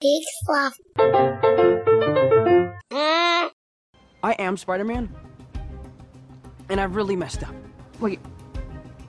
Big 0.00 0.22
fluff. 0.46 0.78
I 4.22 4.32
am 4.38 4.56
Spider 4.56 4.84
Man. 4.84 5.14
And 6.70 6.80
I've 6.80 6.96
really 6.96 7.16
messed 7.16 7.42
up. 7.42 7.54
Wait, 8.00 8.18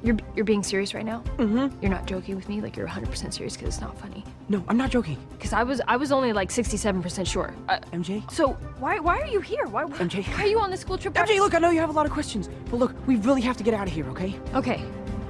you're 0.03 0.17
you're 0.35 0.43
being 0.43 0.63
serious 0.63 0.93
right 0.93 1.05
now? 1.05 1.23
Mm-hmm. 1.37 1.81
You're 1.81 1.91
not 1.91 2.07
joking 2.07 2.35
with 2.35 2.49
me? 2.49 2.59
Like 2.59 2.75
you're 2.75 2.87
100% 2.87 3.33
serious 3.33 3.55
because 3.55 3.69
it's 3.69 3.79
not 3.79 3.97
funny? 3.97 4.25
No, 4.49 4.65
I'm 4.67 4.75
not 4.75 4.89
joking. 4.89 5.17
Because 5.31 5.53
I 5.53 5.63
was 5.63 5.79
I 5.87 5.95
was 5.95 6.11
only 6.11 6.33
like 6.33 6.49
67% 6.49 7.25
sure. 7.25 7.53
Uh, 7.69 7.79
MJ? 7.93 8.29
so 8.29 8.49
why 8.79 8.99
why 8.99 9.17
are 9.21 9.27
you 9.27 9.39
here? 9.39 9.67
Why, 9.67 9.85
why 9.85 9.97
MJ. 9.97 10.25
Why 10.35 10.43
are 10.43 10.47
you 10.47 10.59
on 10.59 10.71
the 10.71 10.77
school 10.77 10.97
trip? 10.97 11.13
MJ, 11.13 11.39
look, 11.39 11.53
I 11.53 11.59
know 11.59 11.69
you 11.69 11.79
have 11.79 11.89
a 11.89 11.93
lot 11.93 12.05
of 12.05 12.11
questions, 12.11 12.49
but 12.69 12.77
look, 12.77 12.93
we 13.07 13.15
really 13.15 13.41
have 13.41 13.55
to 13.57 13.63
get 13.63 13.73
out 13.73 13.87
of 13.87 13.93
here, 13.93 14.09
okay? 14.09 14.37
Okay, 14.55 14.83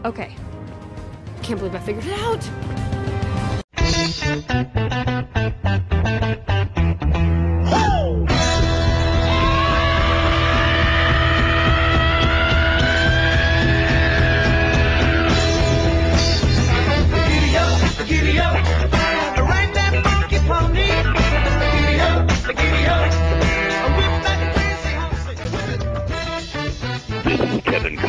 okay. 0.06 0.36
Can't 1.44 1.60
believe 1.60 1.76
I 1.76 1.80
figured 1.80 2.06
it 2.06 2.20
out. 2.20 2.81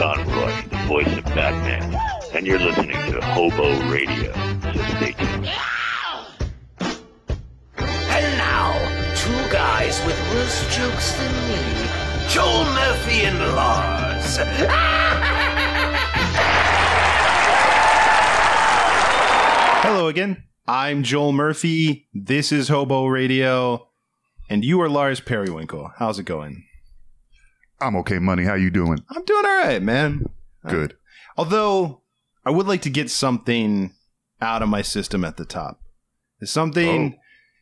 Conroy, 0.03 0.53
the 0.69 0.77
voice 0.89 1.19
of 1.19 1.25
Batman, 1.27 1.97
and 2.35 2.47
you're 2.47 2.59
listening 2.59 2.97
to 3.13 3.21
Hobo 3.21 3.89
Radio. 3.89 4.33
So 4.63 4.83
stay 4.97 5.13
tuned. 5.13 5.72
Two 9.93 9.99
guys 9.99 10.07
with 10.07 10.19
worse 10.33 10.77
jokes 10.77 11.13
than 11.13 11.33
me, 11.49 11.89
Joel 12.29 12.65
Murphy 12.65 13.25
and 13.25 13.39
Lars. 13.55 14.39
Hello 19.85 20.09
again. 20.09 20.45
I'm 20.67 21.03
Joel 21.03 21.33
Murphy. 21.33 22.09
This 22.15 22.53
is 22.53 22.69
Hobo 22.69 23.07
Radio, 23.07 23.89
and 24.49 24.65
you 24.65 24.81
are 24.81 24.89
Lars 24.89 25.21
Periwinkle. 25.21 25.93
How's 25.99 26.19
it 26.19 26.25
going? 26.25 26.65
I'm 27.81 27.97
okay, 27.97 28.19
money. 28.21 28.45
How 28.45 28.55
you 28.55 28.71
doing? 28.71 28.99
I'm 29.11 29.25
doing 29.25 29.45
all 29.45 29.59
right, 29.65 29.83
man. 29.83 30.27
Uh, 30.65 30.71
Good. 30.71 30.97
Although 31.37 32.03
I 32.45 32.51
would 32.51 32.67
like 32.67 32.83
to 32.83 32.91
get 32.91 33.11
something 33.11 33.93
out 34.41 34.63
of 34.63 34.69
my 34.69 34.83
system 34.83 35.25
at 35.25 35.37
the 35.37 35.45
top. 35.45 35.81
It's 36.41 36.51
something 36.53 37.15
Oh. 37.15 37.19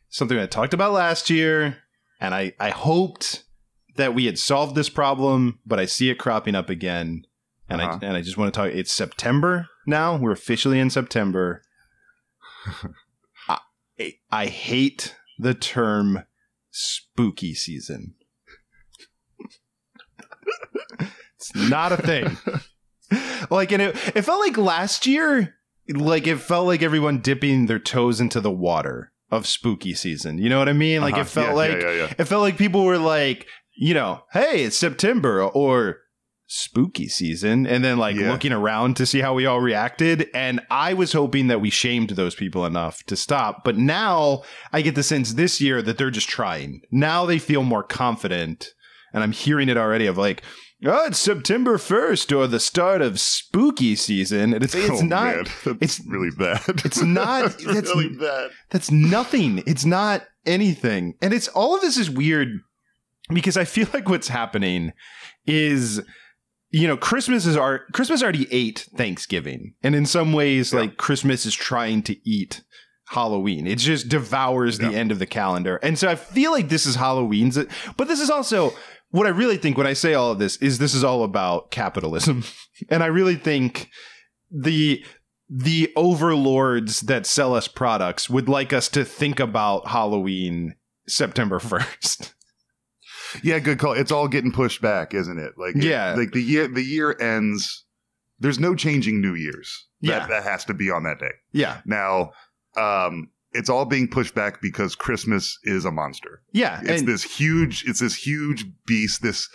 something 0.09 0.37
I 0.37 0.45
talked 0.45 0.73
about 0.73 0.93
last 0.93 1.29
year, 1.29 1.77
and 2.21 2.33
I, 2.33 2.53
I 2.59 2.69
hoped 2.69 3.43
that 3.97 4.13
we 4.15 4.25
had 4.25 4.39
solved 4.39 4.75
this 4.75 4.87
problem, 4.89 5.59
but 5.65 5.79
I 5.79 5.85
see 5.85 6.09
it 6.09 6.15
cropping 6.19 6.55
up 6.55 6.69
again. 6.69 7.25
And 7.67 7.81
Uh-huh. 7.81 7.99
I 8.01 8.05
and 8.05 8.15
I 8.15 8.21
just 8.21 8.37
want 8.37 8.53
to 8.53 8.57
talk 8.57 8.69
it's 8.73 8.91
September 8.91 9.67
now. 9.85 10.15
We're 10.17 10.31
officially 10.31 10.79
in 10.79 10.89
September. 10.89 11.61
I, 13.49 14.13
I 14.31 14.45
hate 14.47 15.15
the 15.39 15.53
term 15.53 16.23
spooky 16.69 17.53
season. 17.53 18.13
it's 21.35 21.55
not 21.55 21.91
a 21.91 21.97
thing. 21.97 22.37
like 23.49 23.71
and 23.71 23.81
it, 23.81 23.95
it 24.15 24.21
felt 24.21 24.39
like 24.39 24.57
last 24.57 25.05
year 25.07 25.55
like 25.89 26.27
it 26.27 26.37
felt 26.37 26.67
like 26.67 26.81
everyone 26.81 27.19
dipping 27.19 27.65
their 27.65 27.79
toes 27.79 28.21
into 28.21 28.39
the 28.39 28.51
water 28.51 29.11
of 29.31 29.47
spooky 29.47 29.93
season. 29.93 30.37
You 30.37 30.49
know 30.49 30.59
what 30.59 30.69
i 30.69 30.73
mean? 30.73 31.01
Like 31.01 31.13
Uh-huh. 31.13 31.21
it 31.21 31.27
felt 31.27 31.47
Yeah, 31.47 31.53
like 31.53 31.81
yeah, 31.81 31.91
yeah, 31.91 32.13
it 32.17 32.25
felt 32.25 32.41
like 32.41 32.57
people 32.57 32.83
were 32.83 32.97
like 32.97 33.47
you 33.75 33.93
know 33.93 34.23
hey 34.33 34.63
it's 34.65 34.75
september 34.77 35.41
or 35.43 35.97
spooky 36.47 37.07
season. 37.07 37.65
And 37.65 37.81
then 37.83 37.97
like 37.97 38.17
looking 38.17 38.51
around 38.51 38.97
to 38.97 39.05
see 39.05 39.21
how 39.21 39.33
we 39.33 39.45
all 39.45 39.61
reacted. 39.61 40.27
And 40.33 40.59
i 40.69 40.93
was 40.93 41.13
hoping 41.13 41.47
that 41.47 41.61
we 41.61 41.69
shamed 41.69 42.09
those 42.11 42.35
people 42.35 42.65
enough 42.65 43.03
to 43.05 43.15
stop. 43.15 43.63
But 43.63 43.77
now 43.77 44.43
i 44.73 44.81
get 44.81 44.95
the 44.95 45.03
sense 45.03 45.33
this 45.33 45.61
year 45.61 45.81
that 45.81 45.97
they're 45.97 46.11
just 46.11 46.27
trying. 46.29 46.81
Now 46.91 47.25
they 47.25 47.39
feel 47.39 47.63
more 47.63 47.83
confident. 47.83 48.67
And 49.13 49.23
i'm 49.23 49.31
hearing 49.31 49.69
it 49.69 49.77
already 49.77 50.07
of 50.07 50.17
like 50.17 50.43
oh 50.85 51.05
it's 51.05 51.19
september 51.19 51.77
1st 51.77 52.35
or 52.35 52.47
the 52.47 52.59
start 52.59 53.01
of 53.01 53.19
spooky 53.19 53.95
season 53.95 54.53
and 54.53 54.63
it's, 54.63 54.73
it's 54.75 55.01
Oh, 55.01 55.05
not 55.05 55.35
man. 55.35 55.43
That's 55.65 55.77
it's 55.99 56.01
really 56.07 56.31
bad. 56.37 56.61
it's 56.85 57.01
not 57.01 57.43
that's 57.65 57.89
really 57.95 58.09
bad. 58.15 58.51
that's 58.69 58.89
nothing. 58.91 59.63
It's 59.67 59.85
not 59.85 60.23
anything. 60.45 61.13
And 61.21 61.33
it's 61.33 61.47
all 61.49 61.75
of 61.75 61.81
this 61.81 61.97
is 61.97 62.09
weird 62.09 62.49
because 63.29 63.57
I 63.57 63.63
feel 63.65 63.87
like 63.93 64.09
what's 64.09 64.27
happening 64.27 64.91
is 65.45 66.01
you 66.73 66.87
know, 66.87 66.95
Christmas 66.95 67.45
is 67.45 67.57
our 67.57 67.79
Christmas 67.91 68.23
already 68.23 68.47
ate 68.49 68.87
Thanksgiving. 68.95 69.73
And 69.83 69.93
in 69.93 70.05
some 70.05 70.31
ways, 70.31 70.71
Yeah. 70.71 70.79
like 70.81 70.95
Christmas 70.97 71.45
is 71.45 71.53
trying 71.53 72.01
to 72.03 72.15
eat 72.27 72.63
Halloween. 73.09 73.67
It 73.67 73.77
just 73.77 74.07
devours 74.07 74.77
the 74.77 74.89
Yeah. 74.89 74.97
end 74.97 75.11
of 75.11 75.19
the 75.19 75.25
calendar. 75.25 75.75
And 75.83 75.99
so 75.99 76.07
I 76.07 76.15
feel 76.15 76.51
like 76.51 76.69
this 76.69 76.85
is 76.85 76.95
Halloween's 76.95 77.57
but 77.97 78.07
this 78.07 78.21
is 78.21 78.29
also 78.29 78.73
what 79.11 79.27
I 79.27 79.29
really 79.29 79.57
think 79.57 79.77
when 79.77 79.87
I 79.87 79.93
say 79.93 80.13
all 80.13 80.31
of 80.31 80.39
this 80.39 80.57
is 80.57 80.79
this 80.79 80.93
is 80.93 81.03
all 81.03 81.23
about 81.23 81.71
capitalism. 81.71 82.43
and 82.89 83.03
I 83.03 83.07
really 83.07 83.35
think 83.35 83.89
the 84.49 85.03
the 85.49 85.91
overlords 85.97 87.01
that 87.01 87.25
sell 87.25 87.53
us 87.53 87.67
products 87.67 88.29
would 88.29 88.47
like 88.47 88.71
us 88.71 88.87
to 88.89 89.03
think 89.03 89.39
about 89.39 89.87
Halloween 89.89 90.75
September 91.07 91.59
1st. 91.59 92.33
Yeah, 93.43 93.59
good 93.59 93.79
call. 93.79 93.93
It's 93.93 94.11
all 94.11 94.27
getting 94.27 94.51
pushed 94.51 94.81
back, 94.81 95.13
isn't 95.13 95.37
it? 95.39 95.53
Like, 95.57 95.75
it- 95.75 95.83
Yeah. 95.83 96.13
like 96.15 96.31
the 96.31 96.41
year 96.41 96.67
the 96.67 96.83
year 96.83 97.15
ends. 97.19 97.85
There's 98.39 98.59
no 98.59 98.75
changing 98.75 99.21
New 99.21 99.35
Year's. 99.35 99.87
Yeah. 99.99 100.19
that, 100.19 100.29
that 100.29 100.43
has 100.43 100.65
to 100.65 100.73
be 100.73 100.89
on 100.89 101.03
that 101.03 101.19
day. 101.19 101.31
yeah. 101.51 101.81
Now, 101.85 102.31
um, 102.75 103.29
it's 103.53 103.69
all 103.69 103.85
being 103.85 104.07
pushed 104.07 104.35
back 104.35 104.61
because 104.61 104.95
Christmas 104.95 105.57
is 105.63 105.85
a 105.85 105.91
monster. 105.91 106.41
Yeah. 106.51 106.81
It's 106.83 107.03
this 107.03 107.23
huge. 107.23 107.83
It's 107.85 107.99
this 107.99 108.15
huge 108.15 108.65
beast. 108.85 109.21
This 109.21 109.49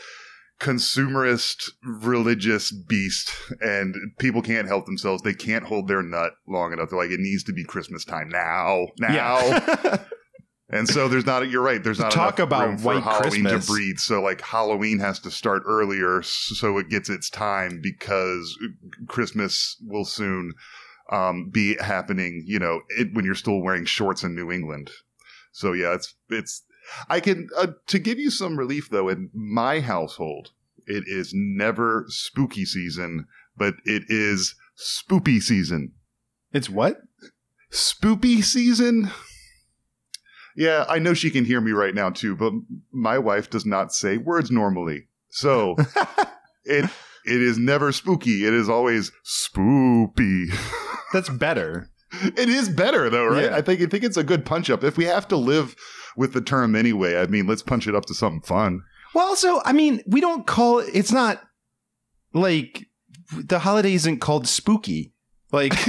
consumerist 0.60 1.70
religious 1.84 2.72
beast 2.72 3.30
and 3.60 3.94
people 4.18 4.40
can't 4.40 4.66
help 4.66 4.86
themselves 4.86 5.20
they 5.20 5.34
can't 5.34 5.64
hold 5.64 5.86
their 5.86 6.02
nut 6.02 6.32
long 6.48 6.72
enough 6.72 6.88
they're 6.88 6.98
like 6.98 7.10
it 7.10 7.20
needs 7.20 7.44
to 7.44 7.52
be 7.52 7.62
christmas 7.62 8.06
time 8.06 8.30
now 8.30 8.86
now 8.98 9.38
yeah. 9.38 9.98
and 10.70 10.88
so 10.88 11.08
there's 11.08 11.26
not 11.26 11.46
you're 11.50 11.62
right 11.62 11.84
there's 11.84 11.98
not 11.98 12.10
Talk 12.10 12.38
about 12.38 12.68
room 12.68 12.78
for 12.78 12.86
white 12.86 13.02
halloween 13.02 13.42
Christmas. 13.44 13.66
to 13.66 13.72
breathe 13.72 13.98
so 13.98 14.22
like 14.22 14.40
halloween 14.40 14.98
has 14.98 15.18
to 15.20 15.30
start 15.30 15.62
earlier 15.66 16.22
so 16.22 16.78
it 16.78 16.88
gets 16.88 17.10
its 17.10 17.28
time 17.28 17.78
because 17.82 18.58
christmas 19.08 19.76
will 19.86 20.06
soon 20.06 20.54
um, 21.10 21.50
be 21.50 21.76
happening 21.80 22.42
you 22.46 22.58
know 22.58 22.80
it, 22.98 23.08
when 23.12 23.24
you're 23.24 23.34
still 23.34 23.62
wearing 23.62 23.84
shorts 23.84 24.22
in 24.22 24.34
new 24.34 24.50
england 24.50 24.90
so 25.52 25.72
yeah 25.72 25.94
it's 25.94 26.14
it's 26.30 26.62
I 27.08 27.20
can 27.20 27.48
uh, 27.56 27.68
to 27.88 27.98
give 27.98 28.18
you 28.18 28.30
some 28.30 28.58
relief 28.58 28.88
though. 28.90 29.08
In 29.08 29.30
my 29.34 29.80
household, 29.80 30.50
it 30.86 31.04
is 31.06 31.32
never 31.34 32.04
spooky 32.08 32.64
season, 32.64 33.26
but 33.56 33.74
it 33.84 34.04
is 34.08 34.54
spoopy 34.78 35.42
season. 35.42 35.92
it's 36.52 36.70
what? 36.70 36.98
Spoopy 37.72 38.42
season. 38.44 39.10
Yeah, 40.56 40.86
I 40.88 40.98
know 40.98 41.12
she 41.12 41.30
can 41.30 41.44
hear 41.44 41.60
me 41.60 41.72
right 41.72 41.94
now 41.94 42.10
too, 42.10 42.34
but 42.34 42.52
my 42.92 43.18
wife 43.18 43.50
does 43.50 43.66
not 43.66 43.92
say 43.92 44.16
words 44.16 44.50
normally, 44.50 45.08
so 45.28 45.76
it 46.64 46.84
it 47.24 47.42
is 47.42 47.58
never 47.58 47.92
spooky. 47.92 48.46
It 48.46 48.54
is 48.54 48.68
always 48.68 49.12
spoopy. 49.24 50.46
That's 51.16 51.28
better. 51.30 51.88
It 52.22 52.48
is 52.48 52.68
better 52.68 53.08
though, 53.10 53.26
right? 53.26 53.46
Yeah. 53.46 53.56
I 53.56 53.62
think 53.62 53.80
I 53.80 53.86
think 53.86 54.04
it's 54.04 54.16
a 54.16 54.22
good 54.24 54.44
punch 54.44 54.70
up. 54.70 54.84
If 54.84 54.96
we 54.96 55.04
have 55.06 55.26
to 55.28 55.36
live 55.36 55.74
with 56.16 56.32
the 56.34 56.40
term 56.40 56.76
anyway, 56.76 57.16
I 57.20 57.26
mean, 57.26 57.46
let's 57.46 57.62
punch 57.62 57.86
it 57.88 57.94
up 57.94 58.04
to 58.06 58.14
something 58.14 58.42
fun. 58.42 58.82
Well, 59.14 59.26
also, 59.26 59.60
I 59.64 59.72
mean, 59.72 60.02
we 60.06 60.20
don't 60.20 60.46
call 60.46 60.78
it, 60.80 60.90
it's 60.94 61.10
not 61.12 61.42
like 62.34 62.86
the 63.32 63.58
holiday 63.60 63.94
isn't 63.94 64.20
called 64.20 64.46
spooky. 64.46 65.14
Like, 65.52 65.72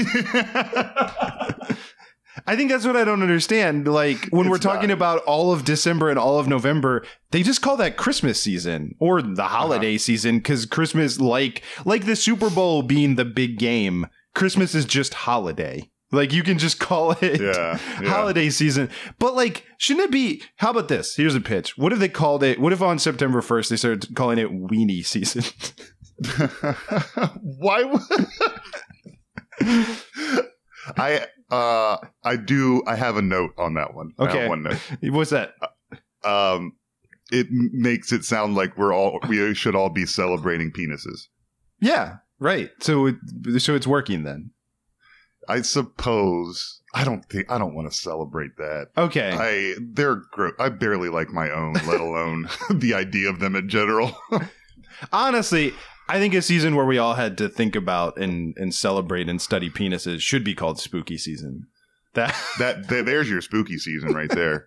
I 2.45 2.56
think 2.56 2.69
that's 2.69 2.85
what 2.85 2.95
I 2.95 3.03
don't 3.03 3.21
understand. 3.23 3.88
Like, 3.88 4.27
when 4.30 4.50
we're 4.50 4.59
talking 4.59 4.89
not. 4.89 4.94
about 4.95 5.23
all 5.23 5.51
of 5.51 5.65
December 5.65 6.09
and 6.09 6.18
all 6.19 6.39
of 6.39 6.47
November, 6.47 7.03
they 7.31 7.44
just 7.44 7.62
call 7.62 7.75
that 7.77 7.97
Christmas 7.97 8.39
season 8.39 8.95
or 9.00 9.21
the 9.21 9.44
holiday 9.44 9.95
Uh-huh. 9.95 10.00
season 10.00 10.38
because 10.38 10.65
Christmas, 10.65 11.19
like, 11.19 11.63
like 11.85 12.06
the 12.06 12.15
Super 12.15 12.50
Bowl 12.50 12.81
being 12.83 13.15
the 13.15 13.25
big 13.25 13.57
game, 13.59 14.06
Christmas 14.37 14.73
is 14.75 14.85
just 14.85 15.13
holiday. 15.13 15.89
Like, 16.11 16.31
you 16.31 16.41
can 16.43 16.57
just 16.57 16.79
call 16.79 17.11
it 17.11 17.41
Yeah, 17.41 17.79
yeah. 18.01 18.09
holiday 18.09 18.49
season. 18.49 18.89
But 19.19 19.35
like, 19.35 19.65
shouldn't 19.77 20.05
it 20.05 20.11
be? 20.11 20.41
How 20.57 20.69
about 20.71 20.87
this? 20.87 21.15
Here's 21.17 21.35
a 21.35 21.41
pitch. 21.41 21.77
What 21.77 21.91
if 21.91 21.99
they 21.99 22.07
called 22.07 22.43
it? 22.43 22.59
What 22.59 22.71
if 22.71 22.81
on 22.81 22.97
September 22.99 23.41
first 23.41 23.69
they 23.69 23.75
started 23.75 24.15
calling 24.15 24.37
it 24.37 24.49
weenie 24.49 25.05
season? 25.05 25.43
Why 27.41 27.83
would 27.83 28.01
I 30.97 31.25
Uh, 31.49 31.97
I 32.23 32.35
do. 32.37 32.83
I 32.87 32.95
have 32.95 33.17
a 33.17 33.21
note 33.21 33.51
on 33.57 33.73
that 33.75 33.93
one. 33.93 34.11
Okay. 34.19 34.47
one 34.47 34.63
note. 34.63 34.79
What's 35.03 35.31
that? 35.31 35.53
Um, 36.23 36.73
it 37.31 37.47
makes 37.51 38.11
it 38.11 38.23
sound 38.23 38.55
like 38.55 38.77
we're 38.77 38.93
all 38.93 39.19
we 39.27 39.53
should 39.53 39.75
all 39.75 39.89
be 39.89 40.05
celebrating 40.05 40.71
penises. 40.71 41.27
Yeah, 41.79 42.17
right. 42.39 42.69
So, 42.81 43.07
it, 43.07 43.15
so 43.59 43.75
it's 43.75 43.87
working 43.87 44.23
then. 44.23 44.51
I 45.47 45.61
suppose. 45.61 46.81
I 46.93 47.03
don't 47.03 47.23
think. 47.29 47.49
I 47.51 47.57
don't 47.57 47.75
want 47.75 47.89
to 47.91 47.97
celebrate 47.97 48.57
that. 48.57 48.87
Okay. 48.97 49.31
I 49.31 49.75
they're 49.79 50.21
gro- 50.31 50.53
I 50.59 50.69
barely 50.69 51.09
like 51.09 51.29
my 51.29 51.49
own, 51.49 51.73
let 51.73 52.01
alone 52.01 52.49
the 52.69 52.93
idea 52.93 53.29
of 53.29 53.39
them 53.39 53.55
in 53.55 53.69
general. 53.69 54.17
Honestly, 55.13 55.73
I 56.09 56.19
think 56.19 56.33
a 56.33 56.41
season 56.41 56.75
where 56.75 56.85
we 56.85 56.97
all 56.97 57.13
had 57.15 57.37
to 57.37 57.49
think 57.49 57.75
about 57.75 58.17
and 58.17 58.55
and 58.57 58.73
celebrate 58.73 59.29
and 59.29 59.41
study 59.41 59.69
penises 59.69 60.21
should 60.21 60.43
be 60.43 60.55
called 60.55 60.79
spooky 60.79 61.17
season. 61.17 61.67
That 62.13 62.35
that 62.59 62.89
th- 62.89 63.05
there's 63.05 63.29
your 63.29 63.41
spooky 63.41 63.77
season 63.77 64.13
right 64.13 64.29
there. 64.29 64.65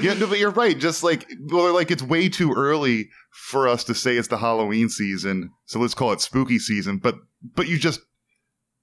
Yeah, 0.00 0.14
no, 0.14 0.26
but 0.26 0.38
you're 0.38 0.50
right. 0.50 0.78
Just 0.78 1.02
like 1.02 1.28
well, 1.48 1.74
like 1.74 1.90
it's 1.90 2.02
way 2.02 2.28
too 2.28 2.52
early 2.52 3.08
for 3.30 3.68
us 3.68 3.84
to 3.84 3.94
say 3.94 4.16
it's 4.16 4.28
the 4.28 4.38
Halloween 4.38 4.88
season, 4.88 5.50
so 5.66 5.78
let's 5.78 5.94
call 5.94 6.12
it 6.12 6.20
spooky 6.20 6.58
season. 6.58 6.98
But 6.98 7.16
but 7.42 7.68
you 7.68 7.78
just 7.78 8.00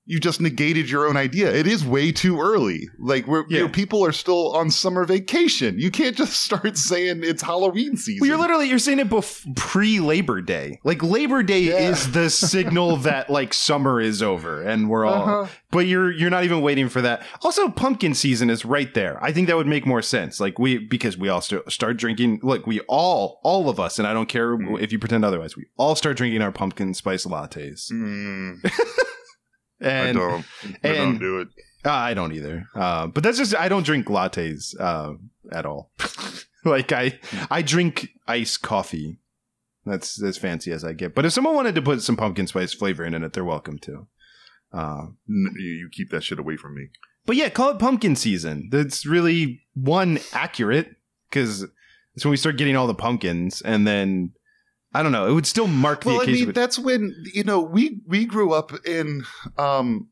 you 0.08 0.20
just 0.20 0.40
negated 0.42 0.90
your 0.90 1.06
own 1.08 1.18
idea. 1.18 1.54
It 1.54 1.68
is 1.68 1.86
way 1.86 2.12
too 2.12 2.40
early. 2.40 2.88
Like 2.98 3.28
we're 3.28 3.46
you 3.50 3.60
know, 3.60 3.70
people 3.70 4.04
are 4.06 4.12
still 4.12 4.56
on 4.56 4.72
summer 4.72 5.04
vacation. 5.06 5.78
You 5.80 5.92
can't 5.92 6.16
just 6.16 6.42
start 6.44 6.78
saying 6.78 7.22
it's 7.24 7.42
Halloween 7.42 7.98
season. 7.98 8.22
Well, 8.22 8.30
you're 8.30 8.40
literally 8.40 8.70
you're 8.70 8.80
saying 8.80 9.00
it 9.00 9.10
bef- 9.10 9.56
pre 9.56 10.00
Labor 10.00 10.42
Day. 10.42 10.80
Like 10.84 11.04
Labor 11.04 11.44
Day 11.44 11.60
Yeah. 11.62 11.90
is 11.92 12.12
the 12.14 12.30
signal 12.48 12.98
that 12.98 13.30
like 13.30 13.54
summer 13.54 14.00
is 14.02 14.24
over 14.24 14.62
and 14.64 14.90
we're 14.90 15.06
all. 15.06 15.24
Uh-huh. 15.44 15.48
But 15.72 15.88
you're 15.88 16.12
you're 16.12 16.30
not 16.30 16.46
even 16.46 16.62
waiting 16.62 16.88
for 16.90 17.02
that. 17.02 17.24
Also, 17.44 17.68
pumpkin 17.70 18.14
season 18.14 18.50
is 18.50 18.64
right 18.66 18.94
there. 18.94 19.22
I 19.24 19.32
think 19.34 19.48
that 19.48 19.58
would 19.58 19.68
make 19.68 19.86
more 19.86 20.02
sense. 20.02 20.40
Like 20.40 20.58
we 20.58 20.78
because 20.78 21.18
we 21.18 21.28
all 21.30 21.42
st- 21.42 21.70
start 21.72 21.98
drinking. 21.98 22.40
Look, 22.42 22.66
we 22.66 22.80
all 22.88 23.42
all 23.44 23.70
of 23.70 23.78
us, 23.80 24.00
and 24.00 24.08
I 24.08 24.14
don't 24.14 24.30
care 24.30 24.48
Mm. 24.58 24.82
if 24.82 24.94
you 24.94 25.00
pretend 25.00 25.26
otherwise. 25.26 25.58
We 25.58 25.66
all 25.76 25.94
start 25.96 26.16
drinking 26.16 26.42
our 26.42 26.54
pumpkin 26.54 26.94
spice 26.94 27.26
lattes. 27.26 27.92
Mm, 27.92 28.64
I 29.82 29.86
And 29.88 30.18
don't. 30.18 30.46
I 30.84 30.94
don't 30.94 31.20
do 31.20 31.40
it. 31.42 31.48
Uh, 31.86 31.92
I 31.92 32.14
don't 32.14 32.34
either. 32.34 32.68
Uh, 32.76 33.08
but 33.08 33.24
that's 33.24 33.38
just 33.38 33.56
I 33.56 33.70
don't 33.70 33.86
drink 33.86 34.08
lattes 34.08 34.76
uh, 34.80 35.14
at 35.52 35.66
all. 35.66 35.92
like 36.66 36.92
I 36.92 37.20
I 37.50 37.62
drink 37.62 38.10
iced 38.28 38.62
coffee. 38.62 39.20
That's 39.86 40.22
as 40.22 40.38
fancy 40.38 40.72
as 40.72 40.84
I 40.84 40.92
get. 40.94 41.16
But 41.16 41.26
if 41.26 41.32
someone 41.34 41.56
wanted 41.56 41.76
to 41.76 41.82
put 41.82 42.02
some 42.02 42.18
pumpkin 42.18 42.48
spice 42.48 42.74
flavor 42.74 43.06
in 43.06 43.14
it, 43.14 43.32
they're 43.34 43.46
welcome 43.46 43.80
to. 43.80 44.08
Uh, 44.74 45.06
you, 45.28 45.54
you 45.58 45.90
keep 45.90 46.10
that 46.10 46.24
shit 46.24 46.40
away 46.40 46.58
from 46.58 46.76
me. 46.76 46.90
but 47.26 47.38
yeah, 47.38 47.48
call 47.48 47.70
it 47.70 47.80
pumpkin 47.80 48.16
season. 48.18 48.68
That's 48.70 49.06
really 49.06 49.62
one 49.76 50.20
accurate 50.34 50.98
because 51.30 51.66
it's 52.16 52.26
when 52.26 52.32
we 52.32 52.38
start 52.38 52.58
getting 52.58 52.76
all 52.76 52.88
the 52.88 52.94
pumpkins, 52.96 53.62
and 53.62 53.88
then 53.88 54.34
I 54.98 55.04
don't 55.04 55.12
know. 55.12 55.28
It 55.28 55.34
would 55.34 55.46
still 55.46 55.68
mark 55.68 56.04
the 56.04 56.10
well, 56.10 56.22
I 56.22 56.26
mean, 56.26 56.52
that's 56.54 56.80
when 56.80 57.14
you 57.34 57.44
know 57.44 57.62
we 57.62 58.02
we 58.08 58.26
grew 58.26 58.52
up 58.52 58.72
in, 58.86 59.24
um, 59.58 60.10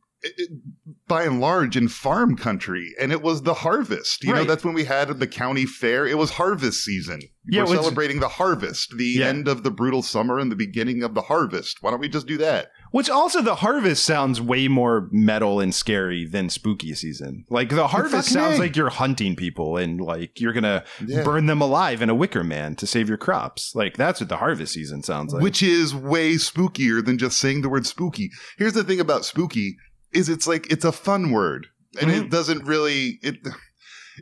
by 1.07 1.23
and 1.23 1.39
large, 1.41 1.75
in 1.75 1.87
farm 1.87 2.35
country, 2.35 2.93
and 3.01 3.11
it 3.11 3.21
was 3.21 3.41
the 3.41 3.53
harvest. 3.55 4.23
You 4.23 4.33
know, 4.33 4.43
that's 4.43 4.63
when 4.63 4.73
we 4.75 4.83
had 4.83 5.07
the 5.19 5.27
county 5.27 5.65
fair. 5.65 6.05
It 6.05 6.17
was 6.17 6.31
harvest 6.31 6.83
season. 6.83 7.21
Yeah, 7.47 7.61
We're 7.63 7.75
celebrating 7.75 8.19
the 8.19 8.27
harvest, 8.27 8.95
the 8.97 9.05
Yeah. 9.05 9.27
end 9.27 9.47
of 9.47 9.63
the 9.63 9.71
brutal 9.71 10.03
summer 10.03 10.39
and 10.39 10.51
the 10.51 10.55
beginning 10.55 11.03
of 11.03 11.13
the 11.15 11.21
harvest. 11.21 11.77
Why 11.81 11.91
don't 11.91 11.99
we 11.99 12.09
just 12.09 12.27
do 12.27 12.37
that? 12.37 12.69
Which 12.95 13.09
also 13.09 13.41
the 13.41 13.55
harvest 13.55 14.05
sounds 14.05 14.39
way 14.39 14.69
more 14.69 15.09
metal 15.11 15.59
and 15.59 15.75
scary 15.75 16.25
than 16.25 16.49
spooky 16.49 16.93
season. 16.93 17.43
Like 17.49 17.67
the 17.67 17.87
harvest 17.87 18.29
sounds 18.29 18.57
like 18.57 18.77
you're 18.77 18.89
hunting 18.89 19.35
people 19.35 19.75
and 19.75 19.99
like 19.99 20.39
you're 20.39 20.53
gonna 20.53 20.85
Yeah. 21.05 21.23
burn 21.23 21.45
them 21.47 21.59
alive 21.59 22.01
in 22.01 22.09
a 22.09 22.15
wicker 22.15 22.41
man 22.41 22.75
to 22.77 22.87
save 22.87 23.09
your 23.09 23.17
crops. 23.17 23.73
Like 23.75 23.97
that's 23.97 24.21
what 24.21 24.29
the 24.29 24.37
harvest 24.37 24.71
season 24.73 25.03
sounds 25.03 25.33
like. 25.33 25.43
Which 25.43 25.61
is 25.61 25.93
way 25.93 26.35
spookier 26.35 27.03
than 27.05 27.17
just 27.17 27.37
saying 27.37 27.63
the 27.63 27.69
word 27.69 27.85
spooky. 27.85 28.31
Here's 28.57 28.71
the 28.71 28.83
thing 28.85 29.01
about 29.01 29.25
spooky 29.25 29.75
is 30.13 30.29
it's 30.29 30.47
like 30.47 30.71
it's 30.71 30.85
a 30.85 30.93
fun 30.93 31.31
word. 31.31 31.67
And 31.99 32.09
Mhm. 32.09 32.21
it 32.21 32.29
doesn't 32.29 32.63
really 32.63 33.19
it 33.21 33.39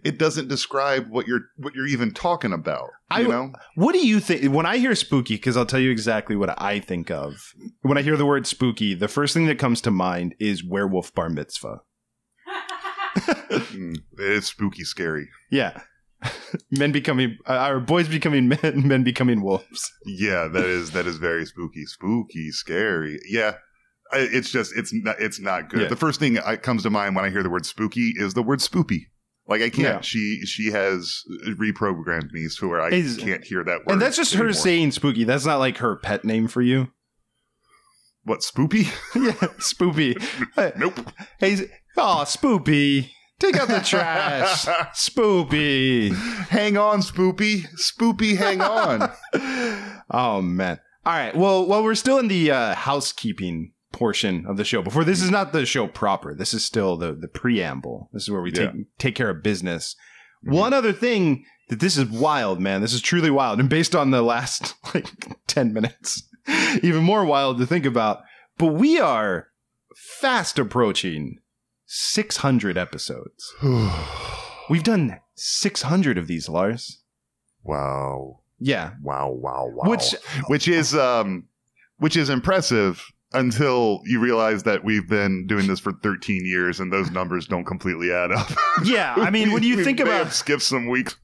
it 0.04 0.18
doesn't 0.18 0.48
describe 0.48 1.10
what 1.10 1.28
you're 1.28 1.42
what 1.57 1.74
you're 1.75 1.88
even 1.88 2.12
talking 2.13 2.54
about. 2.54 2.90
I 3.12 3.19
You 3.22 3.28
w- 3.28 3.48
know? 3.48 3.54
what 3.75 3.94
do 3.94 4.06
you 4.06 4.19
think 4.19 4.51
when 4.54 4.66
I 4.66 4.78
hear 4.78 4.95
spooky? 4.95 5.36
Because 5.36 5.56
I'll 5.57 5.66
tell 5.66 5.80
you 5.80 5.92
exactly 5.92 6.36
what 6.36 6.60
I 6.62 6.80
think 6.80 7.12
of 7.12 7.54
when 7.81 7.98
I 7.98 8.01
hear 8.01 8.18
the 8.18 8.25
word 8.25 8.48
spooky. 8.48 8.94
The 8.95 9.07
first 9.07 9.34
thing 9.34 9.45
that 9.48 9.60
comes 9.60 9.81
to 9.81 9.92
mind 9.92 10.36
is 10.40 10.63
werewolf 10.63 11.13
bar 11.13 11.30
mitzvah. 11.30 11.81
Mm, 13.16 13.98
it 14.18 14.31
is 14.31 14.48
spooky 14.48 14.84
scary. 14.84 15.30
Yeah, 15.51 15.81
men 16.72 16.92
becoming 16.92 17.38
uh, 17.48 17.54
our 17.54 17.80
boys 17.80 18.07
becoming 18.07 18.48
men, 18.48 18.60
men 18.88 19.04
becoming 19.04 19.44
wolves. 19.44 19.92
Yeah, 20.06 20.48
that 20.48 20.66
is 20.66 20.92
that 20.92 21.06
is 21.06 21.18
very 21.18 21.46
spooky, 21.46 21.86
spooky, 21.86 22.50
scary. 22.51 23.19
Yeah, 23.30 23.56
it's 24.13 24.51
just 24.51 24.75
it's 24.75 24.92
not 24.94 25.18
it's 25.19 25.39
not 25.39 25.69
good. 25.69 25.81
Yeah. 25.81 25.88
The 25.89 25.96
first 25.96 26.19
thing 26.19 26.34
that 26.34 26.63
comes 26.63 26.81
to 26.84 26.89
mind 26.89 27.16
when 27.16 27.24
I 27.25 27.30
hear 27.30 27.44
the 27.44 27.50
word 27.51 27.66
spooky 27.68 28.13
is 28.18 28.34
the 28.34 28.42
word 28.44 28.60
spoopy. 28.60 29.01
Like 29.48 29.62
I 29.62 29.69
can't. 29.69 29.95
Yeah. 29.95 30.01
She 30.01 30.42
she 30.45 30.72
has 30.72 31.22
reprogrammed 31.48 32.31
me 32.31 32.48
to 32.57 32.68
where 32.69 32.81
I 32.81 32.90
Is- 32.90 33.18
can't 33.18 33.44
hear 33.44 33.63
that 33.63 33.86
word. 33.86 33.94
And 33.94 34.01
that's 34.01 34.16
just 34.16 34.34
her 34.36 34.54
saying 34.54 34.92
spooky. 34.92 35.24
That's 35.25 35.45
not 35.45 35.60
like 35.60 35.78
her 35.78 35.95
pet 35.98 36.24
name 36.24 36.48
for 36.48 36.62
you. 36.62 36.88
what 38.24 38.40
spoopy? 38.40 38.84
yeah, 39.16 39.31
spoopy. 39.60 40.16
nope. 40.78 41.12
Hey, 41.40 41.69
oh, 41.98 42.24
spoopy. 42.25 43.10
Take 43.40 43.57
out 43.57 43.68
the 43.68 43.81
trash. 43.81 44.66
spoopy. 44.95 46.13
hang 46.48 46.78
on, 46.78 47.01
spoopy, 47.01 47.66
spoopy, 47.75 48.38
hang 48.38 48.62
on. 48.62 49.12
Oh 50.10 50.42
man. 50.42 50.80
All 51.06 51.12
right. 51.13 51.36
Well, 51.36 51.68
while 51.68 51.84
we're 51.84 51.96
still 51.96 52.18
in 52.18 52.30
the 52.30 52.51
uh, 52.51 52.75
housekeeping 52.75 53.74
portion 53.94 54.45
of 54.48 54.57
the 54.57 54.66
show, 54.66 54.81
before 54.81 55.06
this 55.06 55.22
is 55.22 55.31
not 55.31 55.54
the 55.54 55.66
show 55.66 55.88
proper. 55.88 56.36
This 56.36 56.54
is 56.54 56.66
still 56.66 56.98
the 56.98 57.13
the 57.13 57.30
preamble. 57.30 58.10
This 58.12 58.24
is 58.24 58.30
where 58.31 58.42
we 58.42 58.51
take 58.51 58.72
take 58.98 59.16
care 59.16 59.30
of 59.30 59.42
business. 59.44 59.95
Mm-hmm. 60.45 60.57
One 60.57 60.74
other 60.74 60.92
thing 60.92 61.45
that 61.69 61.80
this 61.80 61.98
is 61.98 62.10
wild, 62.10 62.60
man. 62.60 62.81
This 62.81 62.94
is 62.94 63.01
truly 63.01 63.30
wild, 63.30 63.60
and 63.62 63.69
based 63.69 63.95
on 63.95 64.12
the 64.12 64.22
last 64.22 64.75
like 64.94 65.07
ten 65.48 65.72
minutes, 65.72 66.24
even 66.81 67.04
more 67.04 67.24
wild 67.24 67.57
to 67.60 67.66
think 67.66 67.86
about. 67.86 68.24
But 68.57 68.74
we 68.74 69.00
are 69.00 69.48
fast 69.96 70.60
approaching 70.60 71.39
six 71.86 72.38
hundred 72.38 72.78
episodes. 72.78 73.54
We've 74.69 74.84
done 74.84 75.19
six 75.36 75.84
hundred 75.84 76.18
of 76.18 76.28
these, 76.28 76.50
Lars. 76.50 77.00
wow, 77.63 78.39
Yeah. 78.60 78.91
wow, 79.01 79.29
wow, 79.29 79.70
wow. 79.74 79.89
Which 79.89 80.15
which 80.48 80.68
is 80.68 80.96
um, 80.96 81.46
which 81.98 82.18
is 82.18 82.29
impressive 82.29 83.12
until 83.34 84.02
you 84.06 84.20
realize 84.20 84.63
that 84.63 84.84
we've 84.84 85.08
been 85.08 85.48
doing 85.48 85.68
this 85.68 85.80
for 85.80 85.92
13 85.92 86.46
years 86.46 86.80
and 86.80 86.92
those 86.94 87.10
numbers 87.12 87.48
don't 87.48 87.66
completely 87.66 88.12
add 88.12 88.32
up. 88.32 88.50
yeah, 88.84 89.13
I 89.18 89.30
mean, 89.30 89.52
when 89.52 89.62
We- 89.62 89.68
you 89.70 89.78
we 89.78 89.84
think 89.84 90.00
about 90.00 90.32
skipped 90.34 90.62
some 90.63 90.88
weeks. 90.88 91.16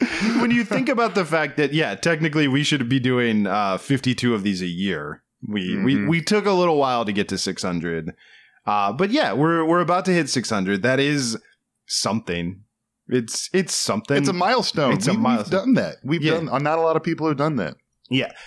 when 0.40 0.50
you 0.50 0.64
think 0.64 0.88
about 0.96 1.14
the 1.14 1.24
fact 1.24 1.56
that 1.56 1.72
yeah, 1.72 1.94
technically 1.94 2.46
we 2.48 2.62
should 2.62 2.88
be 2.88 3.00
doing 3.00 3.46
uh, 3.46 3.78
52 3.78 4.34
of 4.34 4.42
these 4.44 4.62
a 4.62 4.66
year. 4.66 5.22
We 5.46 5.76
we 5.82 5.94
Mhm. 5.96 6.08
we 6.08 6.20
took 6.22 6.46
a 6.46 6.52
little 6.52 6.78
while 6.78 7.04
to 7.04 7.12
get 7.12 7.28
to 7.28 7.38
600. 7.38 8.12
Uh, 8.66 8.92
but 8.92 9.10
yeah, 9.10 9.32
we're 9.32 9.64
we're 9.64 9.80
about 9.80 10.04
to 10.06 10.12
hit 10.12 10.28
600. 10.28 10.82
That 10.82 10.98
is 11.00 11.36
something. 11.86 12.62
It's 13.08 13.48
it's 13.52 13.74
something. 13.74 14.16
It's 14.16 14.28
a 14.28 14.32
milestone. 14.32 14.92
It's 14.94 15.06
a 15.06 15.10
we, 15.12 15.16
We've 15.16 15.22
milestone. 15.22 15.60
done 15.60 15.74
that. 15.74 15.96
We've 16.04 16.22
Yeah. 16.22 16.40
done. 16.40 16.62
Not 16.62 16.78
a 16.78 16.82
lot 16.82 16.96
of 16.96 17.02
people 17.02 17.26
have 17.28 17.36
done 17.36 17.56
that. 17.56 17.76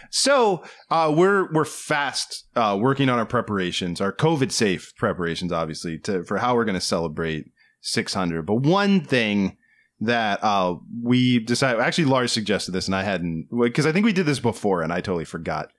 So 0.10 0.64
uh, 0.90 1.14
we're 1.16 1.52
we're 1.52 1.66
fast 1.66 2.46
uh, 2.56 2.78
working 2.80 3.10
on 3.10 3.20
our 3.20 3.26
preparations, 3.26 4.02
our 4.02 4.12
COVID 4.12 4.52
safe 4.52 4.94
preparations, 4.98 5.52
obviously, 5.52 5.98
to 6.00 6.24
for 6.24 6.38
how 6.40 6.56
we're 6.56 6.66
going 6.66 6.76
to 6.76 6.82
celebrate 6.82 7.52
600. 7.82 8.46
But 8.46 8.56
one 8.56 9.02
thing 9.02 9.58
that 10.00 10.44
uh, 10.44 10.76
we 11.04 11.40
decided, 11.40 11.80
actually, 11.80 12.06
Lars 12.06 12.32
suggested 12.32 12.72
this, 12.72 12.88
and 12.88 12.96
I 12.96 13.04
hadn't 13.04 13.48
because 13.52 13.86
I 13.86 13.92
think 13.92 14.06
we 14.06 14.14
did 14.14 14.26
this 14.26 14.40
before, 14.40 14.82
and 14.82 14.92
I 14.92 15.02
totally 15.02 15.26
forgot. 15.26 15.70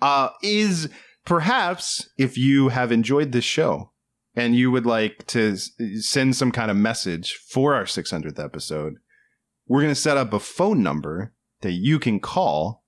Uh, 0.00 0.30
is 0.42 0.88
perhaps 1.24 2.10
if 2.18 2.36
you 2.36 2.68
have 2.68 2.90
enjoyed 2.90 3.32
this 3.32 3.44
show 3.44 3.92
and 4.34 4.56
you 4.56 4.70
would 4.70 4.84
like 4.84 5.24
to 5.28 5.52
s- 5.52 5.70
send 6.00 6.34
some 6.34 6.50
kind 6.50 6.70
of 6.70 6.76
message 6.76 7.34
for 7.34 7.74
our 7.74 7.84
600th 7.84 8.42
episode, 8.42 8.94
we're 9.68 9.82
going 9.82 9.94
to 9.94 10.00
set 10.00 10.16
up 10.16 10.32
a 10.32 10.40
phone 10.40 10.82
number 10.82 11.32
that 11.60 11.72
you 11.72 12.00
can 12.00 12.18
call 12.18 12.81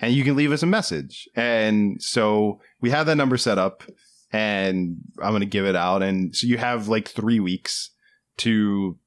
and 0.00 0.12
you 0.12 0.24
can 0.24 0.36
leave 0.36 0.52
us 0.52 0.62
a 0.62 0.66
message. 0.66 1.28
And 1.34 2.02
so 2.02 2.60
we 2.80 2.90
have 2.90 3.06
that 3.06 3.16
number 3.16 3.36
set 3.36 3.58
up 3.58 3.82
and 4.32 4.96
I'm 5.22 5.30
going 5.30 5.40
to 5.40 5.46
give 5.46 5.66
it 5.66 5.76
out. 5.76 6.02
And 6.02 6.34
so 6.34 6.46
you 6.46 6.58
have 6.58 6.88
like 6.88 7.08
three 7.08 7.40
weeks 7.40 7.90
to 8.38 8.98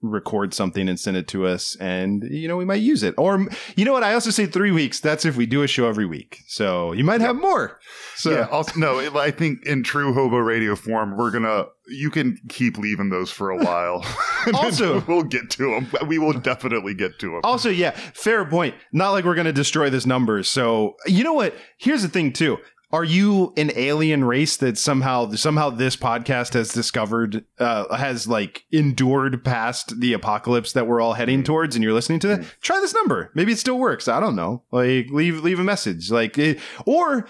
record 0.00 0.54
something 0.54 0.88
and 0.88 1.00
send 1.00 1.16
it 1.16 1.26
to 1.26 1.44
us 1.46 1.76
and 1.80 2.22
you 2.30 2.46
know 2.46 2.56
we 2.56 2.64
might 2.64 2.80
use 2.80 3.02
it 3.02 3.14
or 3.18 3.48
you 3.74 3.84
know 3.84 3.92
what 3.92 4.04
i 4.04 4.14
also 4.14 4.30
say 4.30 4.46
three 4.46 4.70
weeks 4.70 5.00
that's 5.00 5.24
if 5.24 5.36
we 5.36 5.44
do 5.44 5.62
a 5.62 5.66
show 5.66 5.88
every 5.88 6.06
week 6.06 6.38
so 6.46 6.92
you 6.92 7.02
might 7.02 7.20
have 7.20 7.34
more 7.34 7.80
so 8.18 8.32
yeah. 8.32 8.48
Also, 8.50 8.72
no, 8.80 8.98
I 9.16 9.30
think 9.30 9.64
in 9.64 9.84
true 9.84 10.12
hobo 10.12 10.38
radio 10.38 10.74
form, 10.74 11.16
we're 11.16 11.30
gonna. 11.30 11.66
You 11.86 12.10
can 12.10 12.36
keep 12.48 12.76
leaving 12.76 13.10
those 13.10 13.30
for 13.30 13.50
a 13.50 13.56
while. 13.64 14.04
Also- 14.54 15.00
we'll 15.06 15.22
get 15.22 15.50
to 15.50 15.70
them. 15.70 16.08
We 16.08 16.18
will 16.18 16.32
definitely 16.32 16.94
get 16.94 17.18
to 17.20 17.30
them. 17.30 17.40
Also, 17.44 17.68
yeah, 17.70 17.90
fair 17.92 18.44
point. 18.44 18.74
Not 18.92 19.10
like 19.10 19.24
we're 19.24 19.34
to 19.36 19.52
destroy 19.52 19.88
this 19.88 20.04
number. 20.06 20.42
So, 20.42 20.96
you 21.06 21.22
know 21.22 21.34
what? 21.34 21.54
Here's 21.78 22.02
the 22.02 22.08
thing, 22.08 22.32
too. 22.32 22.56
Are 22.90 23.04
you 23.04 23.52
an 23.58 23.70
alien 23.76 24.24
race 24.24 24.56
that 24.56 24.78
somehow 24.78 25.30
somehow 25.32 25.68
this 25.68 25.94
podcast 25.94 26.54
has 26.54 26.72
discovered 26.72 27.44
uh, 27.58 27.94
has 27.94 28.26
like 28.26 28.64
endured 28.72 29.44
past 29.44 30.00
the 30.00 30.14
apocalypse 30.14 30.72
that 30.72 30.86
we're 30.86 31.00
all 31.00 31.12
heading 31.12 31.40
hmm. 31.40 31.44
towards, 31.44 31.76
and 31.76 31.82
you're 31.82 31.92
listening 31.92 32.20
to 32.20 32.28
that? 32.28 32.46
Try 32.62 32.80
this 32.80 32.94
number. 32.94 33.30
Maybe 33.34 33.52
it 33.52 33.58
still 33.58 33.78
works. 33.78 34.08
I 34.08 34.20
don't 34.20 34.36
know. 34.36 34.62
Like 34.70 35.10
leave 35.10 35.42
leave 35.42 35.58
a 35.58 35.64
message. 35.64 36.10
Like 36.10 36.38
it, 36.38 36.60
or 36.86 37.26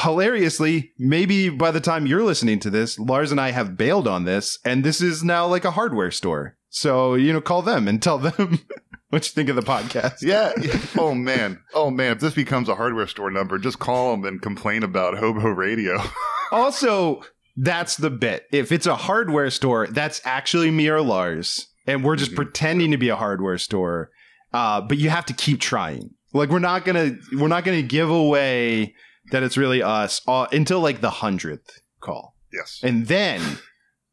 hilariously, 0.00 0.92
maybe 0.98 1.48
by 1.48 1.72
the 1.72 1.80
time 1.80 2.06
you're 2.06 2.22
listening 2.22 2.60
to 2.60 2.70
this, 2.70 2.96
Lars 2.98 3.32
and 3.32 3.40
I 3.40 3.50
have 3.50 3.76
bailed 3.76 4.06
on 4.06 4.24
this, 4.24 4.58
and 4.64 4.84
this 4.84 5.00
is 5.00 5.24
now 5.24 5.48
like 5.48 5.64
a 5.64 5.72
hardware 5.72 6.12
store. 6.12 6.56
So 6.68 7.14
you 7.14 7.32
know, 7.32 7.40
call 7.40 7.62
them 7.62 7.88
and 7.88 8.00
tell 8.00 8.18
them 8.18 8.60
what 9.12 9.26
you 9.26 9.32
think 9.32 9.48
of 9.50 9.56
the 9.56 9.62
podcast. 9.62 10.22
Yeah. 10.22 10.52
Oh 10.98 11.14
man. 11.14 11.60
Oh 11.74 11.90
man. 11.90 12.12
If 12.12 12.20
this 12.20 12.34
becomes 12.34 12.68
a 12.68 12.74
hardware 12.74 13.06
store 13.06 13.30
number, 13.30 13.58
just 13.58 13.78
call 13.78 14.12
them 14.12 14.24
and 14.24 14.40
complain 14.40 14.82
about 14.82 15.18
hobo 15.18 15.48
radio. 15.48 16.00
Also, 16.52 17.22
that's 17.56 17.96
the 17.96 18.10
bit. 18.10 18.44
If 18.52 18.72
it's 18.72 18.86
a 18.86 18.94
hardware 18.94 19.48
store, 19.48 19.86
that's 19.86 20.20
actually 20.24 20.70
me 20.70 20.86
or 20.88 21.00
Lars, 21.00 21.68
and 21.86 22.04
we're 22.04 22.16
just 22.16 22.32
Mhm. 22.32 22.36
pretending 22.36 22.90
to 22.90 22.98
be 22.98 23.08
a 23.08 23.16
hardware 23.16 23.56
store. 23.56 24.10
Uh, 24.52 24.82
but 24.82 24.98
you 24.98 25.08
have 25.08 25.24
to 25.26 25.32
keep 25.32 25.60
trying. 25.60 26.10
Like 26.34 26.50
we're 26.50 26.58
not 26.58 26.84
gonna 26.84 27.12
we're 27.32 27.48
not 27.48 27.64
gonna 27.64 27.80
give 27.80 28.10
away 28.10 28.94
that 29.30 29.42
it's 29.42 29.56
really 29.56 29.82
us 29.82 30.20
uh, 30.28 30.46
until 30.52 30.80
like 30.80 31.00
the 31.00 31.08
hundredth 31.08 31.80
call, 32.00 32.36
yes. 32.52 32.80
and 32.82 33.06
then 33.06 33.40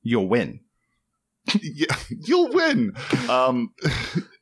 you'll 0.01 0.29
win. 0.29 0.62
yeah, 1.62 1.94
you'll 2.10 2.53
win. 2.53 2.94
Um, 3.29 3.74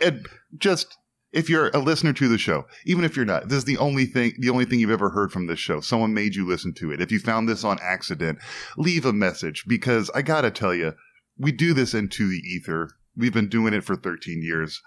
and 0.00 0.26
just 0.58 0.96
if 1.32 1.48
you're 1.48 1.70
a 1.72 1.78
listener 1.78 2.12
to 2.12 2.28
the 2.28 2.38
show, 2.38 2.66
even 2.84 3.04
if 3.04 3.16
you're 3.16 3.24
not, 3.24 3.48
this 3.48 3.58
is 3.58 3.64
the 3.64 3.78
only 3.78 4.04
thing, 4.04 4.34
the 4.38 4.50
only 4.50 4.64
thing 4.66 4.78
you've 4.80 4.90
ever 4.90 5.10
heard 5.10 5.32
from 5.32 5.46
this 5.46 5.58
show. 5.58 5.80
Someone 5.80 6.12
made 6.12 6.34
you 6.34 6.46
listen 6.46 6.74
to 6.74 6.92
it. 6.92 7.00
If 7.00 7.10
you 7.10 7.18
found 7.18 7.48
this 7.48 7.64
on 7.64 7.78
accident, 7.82 8.38
leave 8.76 9.06
a 9.06 9.12
message 9.12 9.64
because 9.66 10.10
I 10.14 10.22
gotta 10.22 10.50
tell 10.50 10.74
you, 10.74 10.92
we 11.38 11.50
do 11.52 11.72
this 11.72 11.94
into 11.94 12.28
the 12.28 12.36
ether. 12.46 12.90
We've 13.16 13.32
been 13.32 13.48
doing 13.48 13.72
it 13.74 13.84
for 13.84 13.96
13 13.96 14.42
years. 14.42 14.80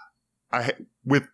I 0.52 0.72
with 1.04 1.26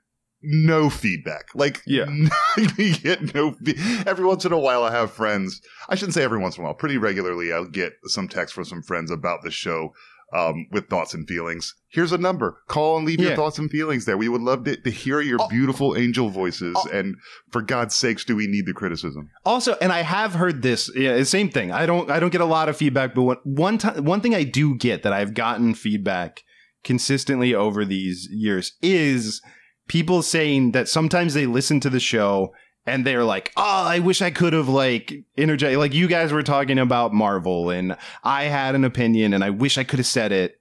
no 0.42 0.90
feedback. 0.90 1.44
Like, 1.54 1.82
Yeah. 1.86 2.06
we 2.78 2.92
get 2.92 3.34
no. 3.34 3.52
Fe- 3.52 3.74
every 4.06 4.24
once 4.24 4.44
in 4.44 4.52
a 4.52 4.58
while, 4.58 4.82
I 4.82 4.90
have 4.90 5.12
friends. 5.12 5.60
I 5.88 5.94
shouldn't 5.94 6.14
say 6.14 6.24
every 6.24 6.38
once 6.38 6.56
in 6.56 6.62
a 6.62 6.64
while. 6.64 6.74
Pretty 6.74 6.98
regularly, 6.98 7.52
I'll 7.52 7.66
get 7.68 7.92
some 8.06 8.26
text 8.28 8.54
from 8.54 8.64
some 8.64 8.82
friends 8.82 9.10
about 9.10 9.42
the 9.42 9.50
show 9.50 9.92
um, 10.32 10.66
with 10.70 10.88
thoughts 10.88 11.14
and 11.14 11.28
feelings. 11.28 11.74
Here's 11.90 12.12
a 12.12 12.18
number. 12.18 12.62
Call 12.68 12.96
and 12.96 13.06
leave 13.06 13.20
Yeah. 13.20 13.28
your 13.28 13.36
thoughts 13.36 13.58
and 13.58 13.70
feelings 13.70 14.04
there. 14.06 14.16
We 14.16 14.28
would 14.28 14.40
love 14.40 14.64
to, 14.64 14.76
to 14.76 14.90
hear 14.90 15.20
your 15.20 15.38
Oh. 15.40 15.48
beautiful 15.48 15.96
angel 15.96 16.30
voices. 16.30 16.74
Oh. 16.76 16.88
And 16.92 17.16
for 17.50 17.60
God's 17.60 17.94
sakes, 17.94 18.24
do 18.24 18.34
we 18.36 18.46
need 18.46 18.64
the 18.66 18.72
criticism? 18.72 19.28
Also, 19.44 19.76
and 19.80 19.92
I 19.92 20.02
have 20.02 20.34
heard 20.34 20.62
this. 20.62 20.90
Yeah, 20.94 21.22
same 21.24 21.50
thing. 21.50 21.70
I 21.70 21.84
don't. 21.86 22.10
I 22.10 22.18
don't 22.18 22.30
get 22.32 22.40
a 22.40 22.46
lot 22.46 22.68
of 22.68 22.76
feedback, 22.76 23.14
but 23.14 23.22
one 23.22 23.36
one 23.44 23.78
time, 23.78 24.04
one 24.04 24.20
thing 24.20 24.34
I 24.34 24.44
do 24.44 24.74
get 24.76 25.02
that 25.02 25.12
I've 25.12 25.34
gotten 25.34 25.74
feedback 25.74 26.40
consistently 26.84 27.54
over 27.54 27.84
these 27.84 28.28
years 28.30 28.72
is 28.82 29.40
people 29.88 30.22
saying 30.22 30.72
that 30.72 30.88
sometimes 30.88 31.34
they 31.34 31.46
listen 31.46 31.78
to 31.80 31.90
the 31.90 32.00
show 32.00 32.52
and 32.86 33.06
they're 33.06 33.24
like, 33.24 33.52
"Oh, 33.56 33.84
I 33.84 33.98
wish 33.98 34.22
I 34.22 34.30
could 34.30 34.52
have 34.52 34.68
like 34.68 35.12
interjected." 35.36 35.78
Like 35.78 35.94
you 35.94 36.08
guys 36.08 36.32
were 36.32 36.42
talking 36.42 36.78
about 36.78 37.12
Marvel, 37.12 37.70
and 37.70 37.96
I 38.24 38.44
had 38.44 38.74
an 38.74 38.84
opinion, 38.84 39.32
and 39.34 39.44
I 39.44 39.50
wish 39.50 39.78
I 39.78 39.84
could 39.84 39.98
have 39.98 40.06
said 40.06 40.32
it. 40.32 40.56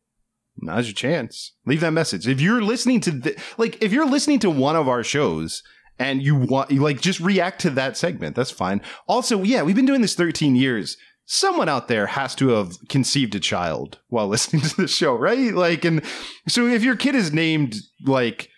Now's 0.57 0.87
your 0.87 0.93
chance. 0.93 1.55
Leave 1.65 1.81
that 1.81 1.91
message. 1.91 2.27
If 2.27 2.41
you're 2.41 2.61
listening 2.61 2.99
to 3.01 3.11
the, 3.11 3.41
like, 3.57 3.81
if 3.81 3.91
you're 3.91 4.05
listening 4.05 4.39
to 4.39 4.49
one 4.49 4.75
of 4.75 4.87
our 4.87 5.03
shows 5.03 5.63
and 5.97 6.21
you 6.21 6.35
want, 6.35 6.71
like, 6.71 7.01
just 7.01 7.19
react 7.19 7.61
to 7.61 7.69
that 7.71 7.97
segment. 7.97 8.35
That's 8.35 8.51
fine. 8.51 8.81
Also, 9.07 9.41
yeah, 9.43 9.63
we've 9.63 9.75
been 9.75 9.85
doing 9.85 10.01
this 10.01 10.13
13 10.13 10.55
years. 10.55 10.97
Someone 11.25 11.69
out 11.69 11.87
there 11.87 12.07
has 12.07 12.35
to 12.35 12.49
have 12.49 12.73
conceived 12.89 13.33
a 13.33 13.39
child 13.39 13.99
while 14.09 14.27
listening 14.27 14.61
to 14.63 14.75
the 14.75 14.87
show, 14.87 15.15
right? 15.15 15.53
Like, 15.53 15.85
and 15.85 16.03
so 16.47 16.67
if 16.67 16.83
your 16.83 16.95
kid 16.95 17.15
is 17.15 17.33
named 17.33 17.75
like 18.05 18.49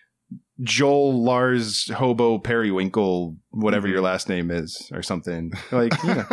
Joel 0.61 1.23
Lars 1.23 1.89
Hobo 1.89 2.37
Periwinkle, 2.37 3.35
whatever 3.51 3.87
your 3.87 4.01
last 4.01 4.29
name 4.29 4.51
is, 4.51 4.89
or 4.93 5.01
something, 5.01 5.51
like, 5.71 5.91
you 6.03 6.13
know, 6.15 6.25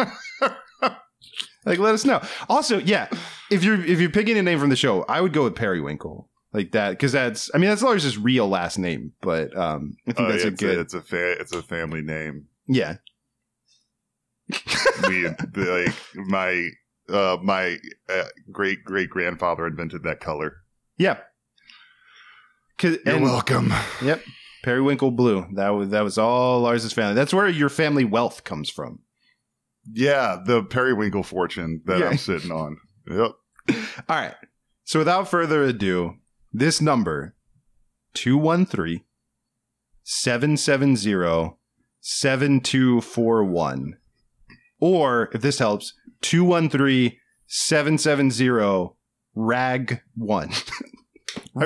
like 1.65 1.79
let 1.79 1.95
us 1.95 2.05
know. 2.05 2.21
Also, 2.49 2.79
yeah, 2.79 3.09
if 3.51 3.65
you're 3.65 3.83
if 3.85 4.01
you're 4.01 4.11
picking 4.11 4.37
a 4.39 4.43
name 4.43 4.59
from 4.59 4.71
the 4.71 4.77
show, 4.77 5.05
I 5.09 5.21
would 5.21 5.33
go 5.33 5.45
with 5.45 5.57
Periwinkle 5.57 6.29
like 6.53 6.73
that 6.73 6.91
because 6.91 7.13
that's 7.13 7.51
I 7.55 7.59
mean 7.59 7.71
that's 7.71 7.83
Lars' 7.83 8.19
real 8.19 8.49
last 8.49 8.79
name, 8.79 9.13
but 9.23 9.57
um, 9.57 9.97
I 10.07 10.13
think 10.13 10.29
Oh, 10.29 10.33
that's 10.33 10.45
a 10.45 10.49
it's, 10.49 10.61
good 10.61 10.79
it's 10.79 10.95
a 10.95 11.01
fa- 11.01 11.41
it's 11.41 11.53
a 11.53 11.63
family 11.63 12.03
name. 12.03 12.47
yeah. 12.69 12.97
we 15.09 15.29
like 15.55 15.95
my 16.15 16.69
uh 17.09 17.37
my 17.43 17.77
uh, 18.09 18.25
great 18.51 18.83
great 18.85 19.09
grandfather 19.09 19.67
invented 19.67 20.03
that 20.03 20.21
color. 20.21 20.57
Yeah. 20.99 21.19
You're 22.83 22.99
and- 23.07 23.23
welcome. 23.25 23.73
Yep. 24.03 24.23
Periwinkle 24.63 25.13
blue. 25.13 25.47
That 25.55 25.71
was 25.71 25.89
that 25.89 26.03
was 26.03 26.19
all 26.19 26.61
Lars's 26.61 26.93
family. 26.93 27.15
That's 27.15 27.33
where 27.33 27.49
your 27.49 27.71
family 27.71 28.05
wealth 28.05 28.45
comes 28.45 28.69
from. 28.69 28.99
Yeah, 29.91 30.37
the 30.45 30.63
periwinkle 30.63 31.23
fortune 31.23 31.81
that 31.87 31.99
Yeah. 31.99 32.09
I'm 32.09 32.19
sitting 32.19 32.53
on. 32.53 32.77
Yep. 33.11 33.33
All 34.09 34.17
right. 34.17 34.35
So 34.85 34.99
without 34.99 35.29
further 35.29 35.63
ado, 35.63 36.17
this 36.53 36.81
number 36.83 37.35
213 38.15 39.03
770 40.05 41.57
7241 42.01 43.97
or 44.81 45.29
if 45.33 45.41
this 45.41 45.59
helps 45.59 45.95
213 46.23 47.17
770 47.47 48.95
rag 49.35 50.01
1. 50.17 50.51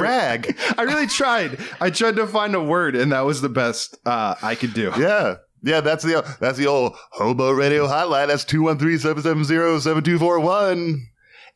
Rag. 0.01 0.57
I 0.79 0.83
really 0.83 1.07
tried. 1.07 1.59
I 1.81 1.91
tried 1.91 2.17
to 2.17 2.27
find 2.27 2.55
a 2.55 2.63
word 2.63 2.97
and 2.97 3.13
that 3.13 3.21
was 3.23 3.41
the 3.41 3.49
best 3.49 3.97
uh, 4.07 4.35
I 4.43 4.55
could 4.55 4.75
do. 4.75 4.93
Yeah. 4.99 5.37
Yeah, 5.67 5.81
that's 5.81 6.05
the 6.05 6.23
that's 6.41 6.59
the 6.59 6.67
old 6.67 6.95
hobo 7.13 7.51
radio 7.51 7.87
hotline. 7.87 8.27
That's 8.29 8.45
213-770-7241. 8.45 10.97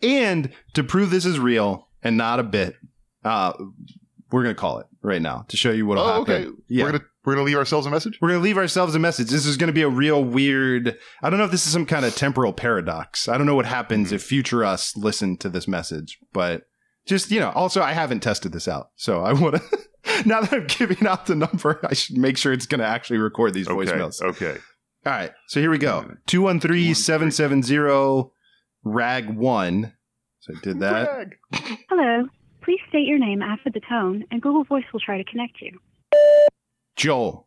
And 0.02 0.50
to 0.74 0.84
prove 0.84 1.10
this 1.10 1.24
is 1.26 1.38
real 1.38 1.88
and 2.02 2.16
not 2.16 2.40
a 2.40 2.44
bit, 2.44 2.76
uh, 3.24 3.52
we're 4.30 4.42
gonna 4.42 4.54
call 4.54 4.78
it 4.78 4.86
right 5.02 5.20
now 5.20 5.44
to 5.48 5.56
show 5.56 5.70
you 5.72 5.86
what'll 5.86 6.04
Oh, 6.04 6.24
happen. 6.24 6.34
okay. 6.34 6.50
Yeah. 6.68 6.84
We're 6.84 6.92
gonna 6.92 7.04
we're 7.24 7.34
gonna 7.34 7.46
leave 7.46 7.56
ourselves 7.56 7.86
a 7.86 7.90
message. 7.90 8.18
We're 8.20 8.28
gonna 8.28 8.40
leave 8.40 8.58
ourselves 8.58 8.94
a 8.94 8.98
message. 8.98 9.28
This 9.28 9.44
is 9.44 9.56
gonna 9.56 9.72
be 9.72 9.82
a 9.82 9.88
real 9.88 10.22
weird. 10.24 10.96
I 11.22 11.30
don't 11.30 11.38
know 11.38 11.44
if 11.44 11.50
this 11.50 11.66
is 11.66 11.72
some 11.72 11.86
kind 11.86 12.04
of 12.06 12.14
temporal 12.14 12.52
paradox. 12.52 13.28
I 13.28 13.36
don't 13.36 13.46
know 13.46 13.56
what 13.56 13.66
happens 13.66 14.12
if 14.12 14.22
future 14.22 14.64
us 14.64 14.96
listen 14.96 15.36
to 15.38 15.48
this 15.48 15.66
message, 15.68 16.18
but 16.32 16.62
just 17.08 17.30
you 17.32 17.40
know. 17.40 17.50
Also, 17.50 17.82
I 17.82 17.92
haven't 17.92 18.20
tested 18.20 18.52
this 18.52 18.68
out, 18.68 18.90
so 18.96 19.22
I 19.24 19.32
want 19.32 19.56
to. 19.56 19.62
now 20.26 20.40
that 20.42 20.52
I'm 20.52 20.66
giving 20.66 21.06
out 21.06 21.26
the 21.26 21.34
number, 21.34 21.80
I 21.88 21.94
should 21.94 22.16
make 22.16 22.36
sure 22.38 22.52
it's 22.52 22.66
gonna 22.66 22.84
actually 22.84 23.18
record 23.18 23.54
these 23.54 23.66
Okay. 23.68 23.90
voicemails. 23.90 24.22
Okay. 24.22 24.56
All 25.06 25.12
right, 25.12 25.30
so 25.46 25.60
here 25.60 25.70
we 25.70 25.78
go. 25.78 26.10
213-770 26.26 28.30
rag 28.84 29.30
one. 29.30 29.92
So 30.40 30.52
I 30.54 30.60
did 30.62 30.80
that. 30.80 31.08
Rag. 31.08 31.36
Hello. 31.88 32.26
Please 32.62 32.80
state 32.90 33.06
your 33.06 33.18
name 33.18 33.40
after 33.40 33.70
the 33.70 33.80
tone, 33.88 34.24
and 34.30 34.42
Google 34.42 34.64
Voice 34.64 34.84
will 34.92 35.00
try 35.00 35.16
to 35.16 35.24
connect 35.24 35.62
you. 35.62 35.78
Joel. 36.96 37.46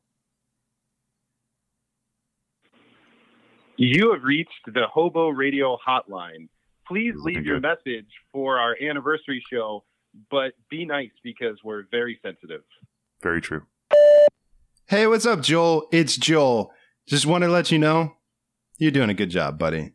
You 3.77 4.11
have 4.13 4.23
reached 4.23 4.51
the 4.67 4.83
Hobo 4.91 5.29
Radio 5.29 5.77
Hotline. 5.87 6.49
Please 6.91 7.13
leave 7.23 7.45
your 7.45 7.61
message 7.61 8.09
for 8.33 8.59
our 8.59 8.75
anniversary 8.81 9.41
show, 9.49 9.85
but 10.29 10.51
be 10.69 10.83
nice 10.83 11.11
because 11.23 11.57
we're 11.63 11.83
very 11.89 12.19
sensitive. 12.21 12.63
Very 13.23 13.39
true. 13.39 13.61
Hey, 14.87 15.07
what's 15.07 15.25
up, 15.25 15.39
Joel? 15.39 15.87
It's 15.93 16.17
Joel. 16.17 16.73
Just 17.07 17.25
want 17.25 17.45
to 17.45 17.47
let 17.47 17.71
you 17.71 17.79
know 17.79 18.17
you're 18.77 18.91
doing 18.91 19.09
a 19.09 19.13
good 19.13 19.29
job, 19.29 19.57
buddy. 19.57 19.93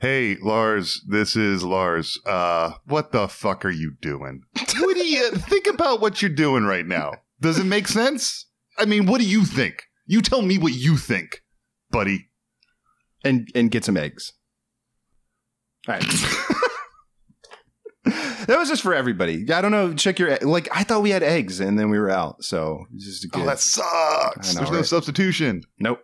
Hey, 0.00 0.36
Lars, 0.40 1.02
this 1.08 1.34
is 1.34 1.64
Lars. 1.64 2.20
Uh, 2.24 2.74
what 2.86 3.10
the 3.10 3.26
fuck 3.26 3.64
are 3.64 3.70
you 3.70 3.94
doing? 4.00 4.42
what 4.54 4.94
do 4.94 5.04
you 5.04 5.32
think 5.32 5.66
about 5.66 6.00
what 6.00 6.22
you're 6.22 6.30
doing 6.30 6.62
right 6.62 6.86
now? 6.86 7.10
Does 7.40 7.58
it 7.58 7.64
make 7.64 7.88
sense? 7.88 8.46
I 8.78 8.84
mean, 8.84 9.06
what 9.06 9.20
do 9.20 9.26
you 9.26 9.44
think? 9.44 9.82
You 10.06 10.22
tell 10.22 10.42
me 10.42 10.58
what 10.58 10.74
you 10.74 10.96
think, 10.96 11.42
buddy. 11.90 12.28
And 13.24 13.48
and 13.52 13.72
get 13.72 13.84
some 13.84 13.96
eggs. 13.96 14.32
All 15.88 15.94
right. 15.94 16.02
that 18.04 18.56
was 18.58 18.68
just 18.68 18.82
for 18.82 18.94
everybody. 18.94 19.50
I 19.52 19.60
don't 19.60 19.70
know. 19.70 19.94
Check 19.94 20.18
your 20.18 20.36
like. 20.38 20.68
I 20.72 20.84
thought 20.84 21.02
we 21.02 21.10
had 21.10 21.22
eggs, 21.22 21.60
and 21.60 21.78
then 21.78 21.90
we 21.90 21.98
were 21.98 22.10
out. 22.10 22.44
So 22.44 22.84
just 22.96 23.24
a 23.24 23.28
good. 23.28 23.42
Oh, 23.42 23.46
that 23.46 23.58
sucks. 23.58 24.54
Know, 24.54 24.60
There's 24.60 24.70
no 24.70 24.82
substitution. 24.82 25.62
nope. 25.78 26.00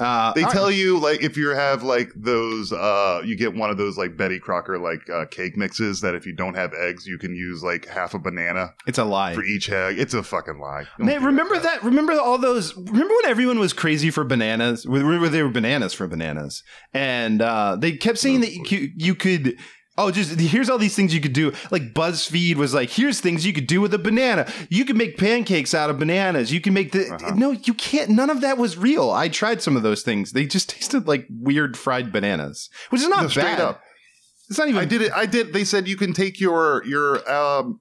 Uh, 0.00 0.32
They 0.32 0.42
tell 0.42 0.64
right. 0.66 0.74
you 0.74 0.98
like 0.98 1.22
if 1.22 1.36
you 1.36 1.50
have 1.50 1.82
like 1.82 2.10
those, 2.16 2.72
uh, 2.72 3.22
you 3.24 3.36
get 3.36 3.54
one 3.54 3.70
of 3.70 3.76
those 3.76 3.96
like 3.96 4.16
Betty 4.16 4.38
Crocker 4.40 4.78
like 4.78 5.08
uh, 5.08 5.26
cake 5.26 5.56
mixes 5.56 6.00
that 6.00 6.14
if 6.14 6.26
you 6.26 6.32
don't 6.34 6.54
have 6.54 6.72
eggs, 6.74 7.06
you 7.06 7.18
can 7.18 7.34
use 7.34 7.62
like 7.62 7.86
half 7.86 8.14
a 8.14 8.18
banana 8.18 8.74
it's 8.86 8.98
a 8.98 9.04
lie. 9.04 9.34
for 9.34 9.44
each 9.44 9.70
egg. 9.70 9.98
It's 9.98 10.14
a 10.14 10.22
fucking 10.22 10.58
lie. 10.58 10.86
Don't 10.98 11.06
Man, 11.06 11.24
remember 11.24 11.58
that? 11.58 11.82
Remember 11.84 12.12
all 12.14 12.38
those? 12.38 12.76
Remember 12.76 13.14
when 13.14 13.26
everyone 13.26 13.58
was 13.58 13.72
crazy 13.72 14.10
for 14.10 14.24
bananas? 14.24 14.86
Where 14.86 15.28
they 15.28 15.42
were 15.42 15.48
bananas 15.50 15.94
for 15.94 16.06
bananas, 16.08 16.62
and 16.92 17.40
uh, 17.40 17.76
they 17.76 17.92
kept 17.96 18.18
saying 18.18 18.40
that 18.40 18.52
you, 18.52 18.90
you 18.96 19.14
could. 19.14 19.56
Oh, 19.96 20.10
just 20.10 20.40
here's 20.40 20.68
all 20.68 20.78
these 20.78 20.96
things 20.96 21.14
you 21.14 21.20
could 21.20 21.32
do. 21.32 21.52
Like 21.70 21.94
BuzzFeed 21.94 22.56
was 22.56 22.74
like, 22.74 22.90
here's 22.90 23.20
things 23.20 23.46
you 23.46 23.52
could 23.52 23.68
do 23.68 23.80
with 23.80 23.94
a 23.94 23.98
banana. 23.98 24.50
You 24.68 24.84
can 24.84 24.96
make 24.96 25.16
pancakes 25.18 25.72
out 25.72 25.88
of 25.88 26.00
bananas. 26.00 26.52
You 26.52 26.60
can 26.60 26.74
make 26.74 26.90
the. 26.90 27.10
Uh-huh. 27.14 27.34
No, 27.36 27.52
you 27.52 27.74
can't. 27.74 28.10
None 28.10 28.28
of 28.28 28.40
that 28.40 28.58
was 28.58 28.76
real. 28.76 29.10
I 29.10 29.28
tried 29.28 29.62
some 29.62 29.76
of 29.76 29.84
those 29.84 30.02
things. 30.02 30.32
They 30.32 30.46
just 30.46 30.68
tasted 30.68 31.06
like 31.06 31.26
weird 31.30 31.76
fried 31.76 32.10
bananas, 32.12 32.70
which 32.90 33.02
is 33.02 33.08
not 33.08 33.22
No, 33.22 33.42
bad. 33.42 33.60
up. 33.60 33.82
It's 34.50 34.58
not 34.58 34.68
even. 34.68 34.80
I 34.80 34.84
did 34.84 35.00
it. 35.00 35.12
I 35.12 35.26
did. 35.26 35.52
They 35.52 35.64
said 35.64 35.86
you 35.86 35.96
can 35.96 36.12
take 36.12 36.40
your 36.40 36.84
your 36.84 37.30
um 37.32 37.78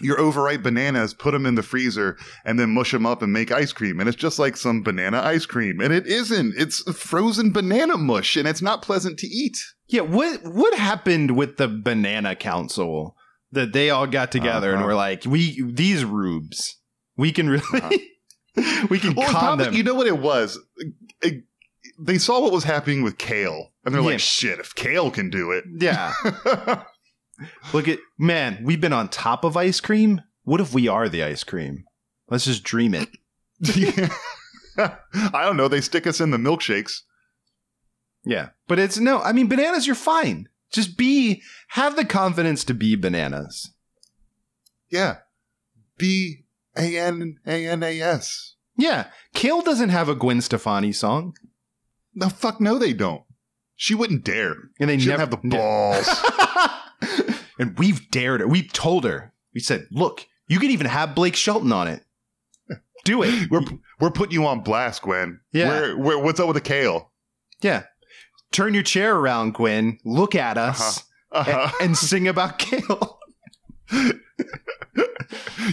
your 0.00 0.18
overripe 0.20 0.62
bananas, 0.62 1.14
put 1.14 1.32
them 1.32 1.46
in 1.46 1.54
the 1.54 1.62
freezer, 1.62 2.16
and 2.44 2.58
then 2.58 2.70
mush 2.70 2.92
them 2.92 3.06
up 3.06 3.22
and 3.22 3.32
make 3.32 3.50
ice 3.52 3.72
cream. 3.72 4.00
And 4.00 4.08
it's 4.08 4.16
just 4.16 4.38
like 4.38 4.56
some 4.56 4.82
banana 4.82 5.20
ice 5.20 5.46
cream, 5.46 5.80
and 5.80 5.92
it 5.92 6.06
isn't. 6.06 6.54
It's 6.56 6.82
frozen 6.92 7.52
banana 7.52 7.96
mush, 7.98 8.36
and 8.36 8.46
it's 8.48 8.62
not 8.62 8.82
pleasant 8.82 9.18
to 9.20 9.26
eat. 9.26 9.56
Yeah, 9.88 10.02
what 10.02 10.40
what 10.44 10.74
happened 10.74 11.36
with 11.36 11.56
the 11.56 11.68
banana 11.68 12.36
council 12.36 13.16
that 13.52 13.72
they 13.72 13.90
all 13.90 14.06
got 14.06 14.30
together 14.30 14.70
and 14.70 14.78
Uh-huh. 14.78 14.86
were 14.86 14.94
like, 14.94 15.24
we 15.26 15.60
these 15.62 16.04
rubes, 16.04 16.76
we 17.16 17.32
can 17.32 17.48
really 17.50 17.64
we 18.90 18.98
can 18.98 19.14
Well, 19.14 19.26
con 19.30 19.34
probably- 19.40 19.64
them. 19.66 19.74
you 19.74 19.82
know 19.82 19.94
what 19.94 20.06
it 20.06 20.18
was? 20.18 20.58
It- 21.22 21.44
they 22.02 22.18
saw 22.18 22.40
what 22.40 22.52
was 22.52 22.64
happening 22.64 23.02
with 23.02 23.18
kale, 23.18 23.72
and 23.84 23.94
they're 23.94 24.00
Yeah. 24.02 24.08
like, 24.08 24.20
"Shit! 24.20 24.58
If 24.58 24.74
kale 24.74 25.10
can 25.10 25.28
do 25.30 25.50
it." 25.50 25.64
yeah. 25.78 26.12
Look 27.72 27.88
at 27.88 27.98
man, 28.18 28.60
we've 28.62 28.80
been 28.80 28.92
on 28.92 29.08
top 29.08 29.44
of 29.44 29.56
ice 29.56 29.80
cream. 29.80 30.22
What 30.44 30.60
if 30.60 30.72
we 30.72 30.88
are 30.88 31.08
the 31.08 31.22
ice 31.22 31.44
cream? 31.44 31.84
Let's 32.28 32.44
just 32.44 32.64
dream 32.64 32.94
it. 32.94 33.08
I 34.78 35.44
don't 35.44 35.56
know. 35.56 35.68
They 35.68 35.80
stick 35.80 36.06
us 36.06 36.20
in 36.20 36.30
the 36.30 36.38
milkshakes. 36.38 37.02
Yeah. 38.24 38.50
But 38.68 38.78
it's 38.78 38.98
no, 38.98 39.20
I 39.20 39.32
mean 39.32 39.48
bananas 39.48 39.86
you're 39.86 39.96
fine. 39.96 40.48
Just 40.70 40.96
be 40.96 41.42
have 41.68 41.96
the 41.96 42.04
confidence 42.04 42.64
to 42.64 42.74
be 42.74 42.94
bananas. 42.94 43.72
Yeah, 44.88 45.18
B 45.98 46.44
A 46.76 46.98
N 46.98 47.38
A 47.46 47.66
N 47.66 47.82
A 47.82 48.00
S. 48.00 48.54
Yeah. 48.76 49.08
Kale 49.34 49.62
doesn't 49.62 49.90
have 49.90 50.08
a 50.08 50.14
Gwen 50.14 50.40
Stefani 50.40 50.92
song. 50.92 51.36
The 52.14 52.30
fuck 52.30 52.60
no, 52.60 52.78
they 52.78 52.92
don't. 52.92 53.22
She 53.76 53.94
wouldn't 53.94 54.24
dare. 54.24 54.56
And 54.78 54.90
they 54.90 54.98
she 54.98 55.08
never 55.08 55.20
have 55.20 55.30
the 55.30 55.36
balls. 55.36 56.08
and 57.58 57.78
we've 57.78 58.10
dared 58.10 58.40
her. 58.40 58.48
We 58.48 58.62
told 58.66 59.04
her. 59.04 59.32
We 59.54 59.60
said, 59.60 59.86
"Look, 59.90 60.26
you 60.48 60.58
can 60.58 60.70
even 60.70 60.86
have 60.86 61.14
Blake 61.14 61.36
Shelton 61.36 61.72
on 61.72 61.88
it. 61.88 62.04
Do 63.04 63.22
it." 63.22 63.50
we're 63.50 63.62
we're 64.00 64.10
putting 64.10 64.32
you 64.34 64.46
on 64.46 64.60
blast, 64.62 65.02
Gwen. 65.02 65.40
Yeah. 65.52 65.68
Where, 65.68 65.98
where, 65.98 66.18
what's 66.18 66.40
up 66.40 66.46
with 66.48 66.54
the 66.56 66.60
kale? 66.60 67.12
yeah. 67.62 67.84
Turn 68.52 68.74
your 68.74 68.82
chair 68.82 69.14
around, 69.14 69.54
Gwen. 69.54 69.98
Look 70.04 70.34
at 70.34 70.58
us 70.58 71.04
Uh-huh. 71.30 71.70
and, 71.80 71.90
and 71.90 71.96
sing 71.96 72.26
about 72.26 72.58
Kale. 72.58 73.20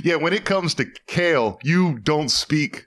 yeah, 0.03 0.15
when 0.17 0.31
it 0.31 0.45
comes 0.45 0.75
to 0.75 0.85
kale, 1.07 1.57
you 1.63 1.97
don't 1.97 2.29
speak. 2.29 2.85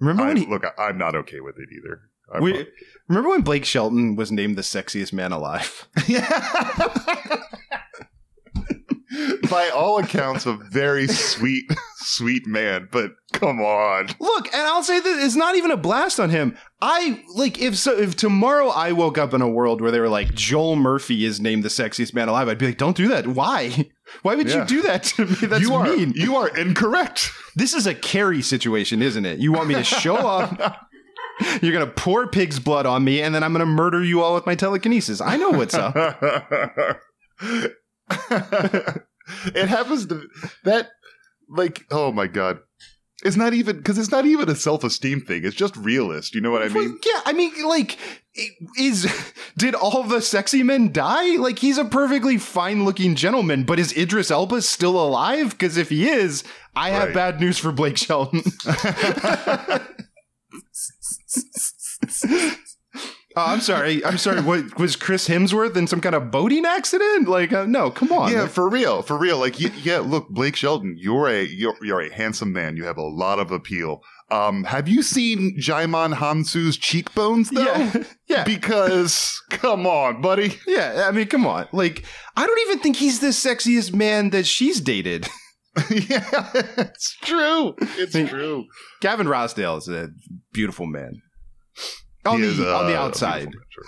Remember 0.00 0.22
I, 0.24 0.34
he, 0.38 0.46
look, 0.46 0.64
I, 0.64 0.70
I'm 0.84 0.98
not 0.98 1.14
okay 1.16 1.40
with 1.40 1.56
it 1.58 1.68
either. 1.76 2.02
We, 2.40 2.66
remember 3.08 3.30
when 3.30 3.42
Blake 3.42 3.64
Shelton 3.64 4.16
was 4.16 4.30
named 4.30 4.56
the 4.56 4.62
sexiest 4.62 5.12
man 5.12 5.32
alive? 5.32 5.88
By 9.50 9.70
all 9.70 9.98
accounts, 9.98 10.44
a 10.44 10.52
very 10.52 11.08
sweet, 11.08 11.64
sweet 11.96 12.46
man. 12.46 12.88
But 12.92 13.12
come 13.32 13.60
on, 13.60 14.08
Look, 14.20 14.46
and 14.52 14.66
I'll 14.66 14.82
say 14.82 15.00
that 15.00 15.24
it's 15.24 15.34
not 15.34 15.56
even 15.56 15.70
a 15.70 15.76
blast 15.78 16.20
on 16.20 16.28
him. 16.28 16.56
I 16.82 17.24
like 17.34 17.58
if 17.60 17.76
so 17.78 17.96
if 17.98 18.14
tomorrow 18.16 18.68
I 18.68 18.92
woke 18.92 19.16
up 19.16 19.32
in 19.32 19.40
a 19.40 19.48
world 19.48 19.80
where 19.80 19.90
they 19.90 19.98
were 20.00 20.10
like 20.10 20.34
Joel 20.34 20.76
Murphy 20.76 21.24
is 21.24 21.40
named 21.40 21.64
the 21.64 21.70
sexiest 21.70 22.12
man 22.12 22.28
alive, 22.28 22.48
I'd 22.48 22.58
be 22.58 22.66
like, 22.66 22.76
don't 22.78 22.96
do 22.96 23.08
that. 23.08 23.26
Why? 23.26 23.88
Why 24.22 24.34
would 24.34 24.48
Yeah. 24.48 24.60
you 24.60 24.64
do 24.66 24.82
that 24.82 25.04
to 25.04 25.24
me? 25.24 25.34
That's 25.42 25.62
you 25.62 25.72
are 25.74 25.84
mean. 25.84 26.12
you 26.14 26.36
are 26.36 26.48
incorrect. 26.56 27.30
This 27.56 27.72
is 27.72 27.86
a 27.86 27.94
Carrie 27.94 28.42
situation, 28.42 29.00
isn't 29.02 29.24
it? 29.24 29.38
You 29.38 29.52
want 29.52 29.68
me 29.68 29.74
to 29.74 29.84
show 29.84 30.16
up. 30.16 30.87
You're 31.62 31.72
gonna 31.72 31.86
pour 31.86 32.26
pig's 32.26 32.58
blood 32.58 32.86
on 32.86 33.04
me, 33.04 33.22
and 33.22 33.34
then 33.34 33.42
I'm 33.42 33.52
gonna 33.52 33.66
murder 33.66 34.04
you 34.04 34.22
all 34.22 34.34
with 34.34 34.46
my 34.46 34.54
telekinesis. 34.54 35.20
I 35.20 35.36
know 35.36 35.50
what's 35.50 35.74
up. 35.74 35.94
it 39.54 39.68
happens 39.68 40.06
to 40.06 40.26
that 40.64 40.88
like 41.48 41.84
oh 41.90 42.10
my 42.10 42.26
god 42.26 42.58
it's 43.24 43.36
not 43.36 43.52
even 43.52 43.76
because 43.76 43.98
it's 43.98 44.10
not 44.10 44.24
even 44.24 44.48
a 44.48 44.54
self-esteem 44.54 45.20
thing 45.20 45.44
it's 45.44 45.56
just 45.56 45.76
realist 45.76 46.34
you 46.34 46.40
know 46.40 46.50
what 46.50 46.62
i 46.62 46.68
Well, 46.68 46.84
mean 46.84 46.98
yeah, 47.04 47.20
I 47.26 47.32
mean, 47.32 47.52
like, 47.66 47.98
is 48.78 49.12
did 49.56 49.74
all 49.74 50.04
the 50.04 50.22
sexy 50.22 50.62
men 50.62 50.92
die? 50.92 51.36
Like, 51.36 51.58
he's 51.58 51.78
a 51.78 51.84
perfectly 51.84 52.38
fine-looking 52.38 53.16
gentleman, 53.16 53.64
but 53.64 53.78
is 53.78 53.96
Idris 53.96 54.30
Elba 54.30 54.62
still 54.62 55.00
alive? 55.00 55.50
Because 55.50 55.76
if 55.76 55.88
he 55.88 56.08
is, 56.08 56.44
I 56.76 56.90
have 56.90 57.12
bad 57.12 57.40
news 57.40 57.58
for 57.58 57.72
Blake 57.72 57.96
Shelton. 57.96 58.42
Oh, 63.36 63.44
I'm 63.46 63.60
sorry. 63.60 64.04
I'm 64.04 64.18
sorry. 64.18 64.40
What 64.40 64.78
was 64.80 64.96
Chris 64.96 65.28
Hemsworth 65.28 65.76
in 65.76 65.86
some 65.86 66.00
kind 66.00 66.16
of 66.16 66.30
boating 66.32 66.64
accident? 66.66 67.28
Like, 67.28 67.52
uh, 67.52 67.66
no, 67.66 67.88
come 67.90 68.10
on. 68.10 68.32
yeah 68.32 68.48
for 68.48 68.68
real 68.68 69.02
for 69.02 69.16
real 69.16 69.38
like 69.38 69.60
yeah 69.84 69.98
look 70.00 70.28
blake 70.28 70.56
shelton 70.56 70.96
you're 70.98 71.28
a 71.28 71.44
you're, 71.44 71.76
you're 71.82 72.00
a 72.00 72.12
handsome 72.12 72.52
man 72.52 72.76
you 72.76 72.84
have 72.84 72.96
a 72.96 73.02
lot 73.02 73.38
of 73.38 73.52
appeal 73.52 74.02
um 74.30 74.64
have 74.64 74.88
you 74.88 75.02
seen 75.02 75.56
djimon 75.58 76.14
hounsou's 76.14 76.76
cheekbones 76.76 77.50
though 77.50 77.62
yeah, 77.62 77.92
yeah. 78.28 78.44
because 78.44 79.40
come 79.50 79.86
on 79.86 80.20
buddy 80.20 80.56
Yeah, 80.66 81.06
I 81.06 81.12
mean, 81.12 81.28
come 81.28 81.46
on. 81.46 81.68
Like, 81.72 82.04
I 82.36 82.44
don't 82.46 82.60
even 82.68 82.80
think 82.80 82.96
he's 82.96 83.20
the 83.20 83.28
sexiest 83.28 83.94
man 83.94 84.30
that 84.30 84.46
she's 84.46 84.80
dated. 84.80 85.28
yeah 85.90 86.50
it's 86.54 87.16
true 87.22 87.74
it's 87.96 88.14
I 88.14 88.18
mean, 88.20 88.28
true 88.28 88.64
Gavin 89.00 89.26
Rossdale 89.26 89.78
is 89.78 89.88
a 89.88 90.08
beautiful 90.52 90.86
man. 90.86 91.20
On 92.24 92.36
He 92.38 92.42
the 92.46 92.52
is, 92.52 92.60
uh, 92.60 92.76
on 92.78 92.86
the 92.86 92.96
outside, 92.98 93.48
beautiful 93.50 93.60
man, 93.60 93.66
sure. 93.70 93.84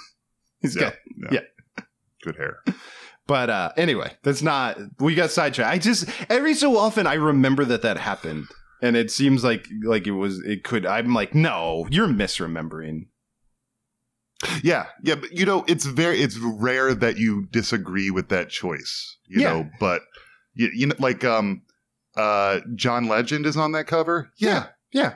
he's 0.61 0.76
yeah, 0.76 0.83
got. 0.83 1.33
yeah. 1.33 1.85
good 2.22 2.37
hair 2.37 2.62
But 3.26 3.48
uh, 3.50 3.72
anyway, 3.76 4.12
that's 4.24 4.42
not. 4.42 4.76
We 4.98 5.14
got 5.14 5.31
sidetracked. 5.31 5.72
I 5.72 5.79
just 5.79 6.09
every 6.29 6.55
so 6.55 6.76
often 6.76 7.07
I 7.07 7.14
remember 7.14 7.64
that 7.66 7.83
that 7.83 7.96
happened, 7.96 8.46
and 8.83 8.96
it 8.96 9.11
seems 9.11 9.44
like 9.44 9.66
like 9.85 10.07
it 10.09 10.12
was. 10.12 10.40
It 10.44 10.64
could. 10.64 10.85
I'm 10.85 11.14
like, 11.14 11.33
no, 11.35 11.87
you're 11.90 12.09
misremembering. 12.09 13.07
Yeah, 14.64 14.87
yeah, 15.05 15.16
but 15.16 15.31
you 15.33 15.44
know, 15.44 15.64
it's 15.68 15.85
very 15.85 16.20
it's 16.22 16.38
rare 16.38 16.94
that 16.94 17.18
you 17.18 17.46
disagree 17.53 18.11
with 18.11 18.31
that 18.31 18.48
choice, 18.48 19.16
you 19.29 19.42
Yeah. 19.42 19.53
know, 19.53 19.70
but 19.79 20.03
you, 20.55 20.70
you 20.74 20.87
know 20.88 20.96
like 20.98 21.22
um 21.24 21.62
uh 22.21 22.61
John 22.75 23.09
Legend 23.09 23.47
is 23.47 23.57
on 23.57 23.73
that 23.73 23.87
cover. 23.87 24.31
Yeah. 24.39 24.67
Yeah, 24.93 25.15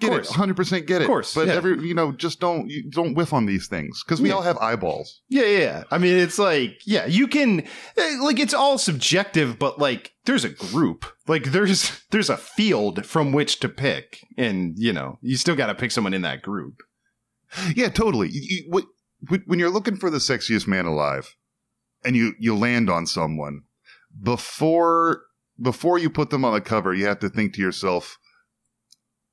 Get 0.00 0.10
course. 0.10 0.30
it. 0.30 0.34
100% 0.34 0.86
get 0.86 1.00
it. 1.00 1.04
Of 1.04 1.06
course, 1.06 1.34
But 1.34 1.46
yeah. 1.46 1.54
every 1.54 1.74
you 1.86 1.94
know, 1.94 2.10
just 2.12 2.40
don't 2.40 2.68
you 2.68 2.90
don't 2.90 3.14
whiff 3.14 3.32
on 3.32 3.46
these 3.46 3.68
things 3.68 4.02
cuz 4.02 4.20
we 4.20 4.28
Yeah. 4.28 4.34
all 4.36 4.42
have 4.42 4.58
eyeballs. 4.58 5.20
yeah, 5.28 5.44
yeah. 5.44 5.58
yeah. 5.58 5.84
I 5.90 5.98
mean, 5.98 6.16
it's 6.16 6.38
like, 6.38 6.80
yeah, 6.84 7.06
you 7.06 7.26
can 7.28 7.60
eh, 7.96 8.16
like 8.20 8.40
it's 8.40 8.54
all 8.54 8.76
subjective, 8.78 9.56
but 9.58 9.78
like 9.78 10.12
there's 10.24 10.44
a 10.44 10.48
group, 10.48 11.04
like 11.28 11.44
there's 11.52 11.80
there's 12.10 12.30
a 12.30 12.36
field 12.36 13.06
from 13.06 13.32
which 13.32 13.60
to 13.60 13.68
pick, 13.68 14.06
and 14.36 14.74
you 14.76 14.92
know, 14.92 15.18
you 15.22 15.36
still 15.36 15.56
got 15.56 15.68
to 15.68 15.74
pick 15.74 15.92
someone 15.92 16.14
in 16.14 16.22
that 16.22 16.42
group. 16.42 16.82
Yeah, 17.76 17.88
totally. 17.88 18.28
You, 18.30 18.42
you, 18.50 18.64
when- 18.70 19.44
when 19.46 19.58
you're 19.60 19.70
looking 19.70 19.96
for 19.96 20.10
the 20.10 20.18
sexiest 20.18 20.66
man 20.66 20.84
alive 20.86 21.34
and 22.04 22.14
you 22.16 22.34
you 22.38 22.54
land 22.54 22.90
on 22.90 23.06
someone 23.06 23.62
before 24.22 25.22
before 25.60 25.98
you 25.98 26.10
put 26.10 26.30
them 26.30 26.44
on 26.44 26.54
the 26.54 26.60
cover, 26.60 26.94
you 26.94 27.06
have 27.06 27.20
to 27.20 27.28
think 27.28 27.54
to 27.54 27.60
yourself 27.62 28.18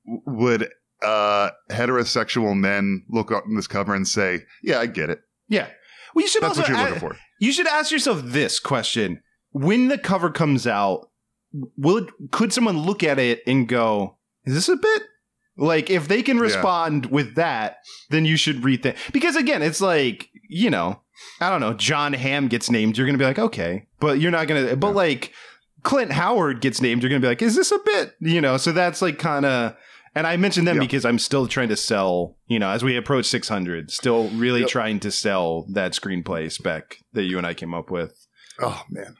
would 0.04 0.68
uh 1.02 1.50
heterosexual 1.70 2.56
men 2.56 3.04
look 3.08 3.30
on 3.30 3.54
this 3.54 3.66
cover 3.66 3.94
and 3.94 4.06
say, 4.06 4.40
"Yeah, 4.62 4.80
I 4.80 4.86
get 4.86 5.10
it." 5.10 5.20
Yeah. 5.48 5.68
Well, 6.14 6.22
you 6.22 6.28
should 6.28 6.42
That's 6.42 6.58
also 6.58 6.62
what 6.62 6.68
you're 6.68 6.88
looking 6.88 7.00
for. 7.00 7.16
You 7.40 7.52
should 7.52 7.66
ask 7.66 7.90
yourself 7.90 8.20
this 8.24 8.58
question: 8.60 9.22
When 9.50 9.88
the 9.88 9.98
cover 9.98 10.30
comes 10.30 10.66
out, 10.66 11.10
will 11.76 11.98
it, 11.98 12.08
could 12.30 12.52
someone 12.52 12.78
look 12.78 13.02
at 13.02 13.18
it 13.18 13.42
and 13.46 13.68
go, 13.68 14.18
"Is 14.44 14.54
this 14.54 14.68
a 14.68 14.76
bit? 14.76 15.02
Like 15.56 15.90
if 15.90 16.08
they 16.08 16.22
can 16.22 16.38
respond 16.38 17.06
with 17.06 17.34
that, 17.34 17.78
then 18.10 18.24
you 18.24 18.36
should 18.36 18.62
rethink. 18.62 18.96
Because 19.12 19.36
again, 19.36 19.62
it's 19.62 19.80
like 19.80 20.28
you 20.48 20.70
know, 20.70 21.00
I 21.40 21.50
don't 21.50 21.60
know. 21.60 21.74
Jon 21.74 22.12
Hamm 22.12 22.48
gets 22.48 22.70
named, 22.70 22.96
you're 22.96 23.06
gonna 23.06 23.18
be 23.18 23.24
like, 23.24 23.38
okay, 23.38 23.86
but 24.00 24.20
you're 24.20 24.30
not 24.30 24.48
gonna. 24.48 24.76
But 24.76 24.94
like 24.94 25.32
Clint 25.82 26.12
Howard 26.12 26.60
gets 26.60 26.80
named, 26.80 27.02
you're 27.02 27.10
gonna 27.10 27.20
be 27.20 27.26
like, 27.26 27.42
is 27.42 27.54
this 27.56 27.72
a 27.72 27.78
bit? 27.84 28.14
You 28.20 28.40
know, 28.40 28.56
so 28.56 28.72
that's 28.72 29.02
like 29.02 29.18
kind 29.18 29.44
of. 29.44 29.76
And 30.14 30.26
I 30.26 30.36
mentioned 30.36 30.68
them 30.68 30.76
Yeah. 30.76 30.82
because 30.82 31.06
I'm 31.06 31.18
still 31.18 31.46
trying 31.46 31.70
to 31.70 31.76
sell. 31.76 32.36
You 32.46 32.58
know, 32.58 32.68
as 32.70 32.84
we 32.84 32.96
approach 32.96 33.24
600, 33.26 33.90
still 33.90 34.28
really 34.30 34.60
Yep. 34.60 34.68
trying 34.68 35.00
to 35.00 35.10
sell 35.10 35.66
that 35.72 35.92
screenplay 35.92 36.52
spec 36.52 36.98
that 37.14 37.22
you 37.24 37.38
and 37.38 37.46
I 37.46 37.54
came 37.54 37.72
up 37.74 37.90
with. 37.90 38.26
Oh 38.60 38.82
man. 38.90 39.16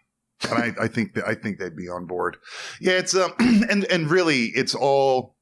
And 0.51 0.53
I, 0.79 0.85
I 0.85 0.89
think 0.89 1.15
that 1.15 1.27
I 1.27 1.35
think 1.35 1.59
they'd 1.59 1.75
be 1.77 1.89
on 1.89 2.07
board. 2.07 2.37
Yeah, 2.81 2.95
it's 2.95 3.15
um 3.15 3.33
and 3.39 3.85
and 3.85 4.11
really 4.11 4.47
it's 4.55 4.75
all 4.75 5.37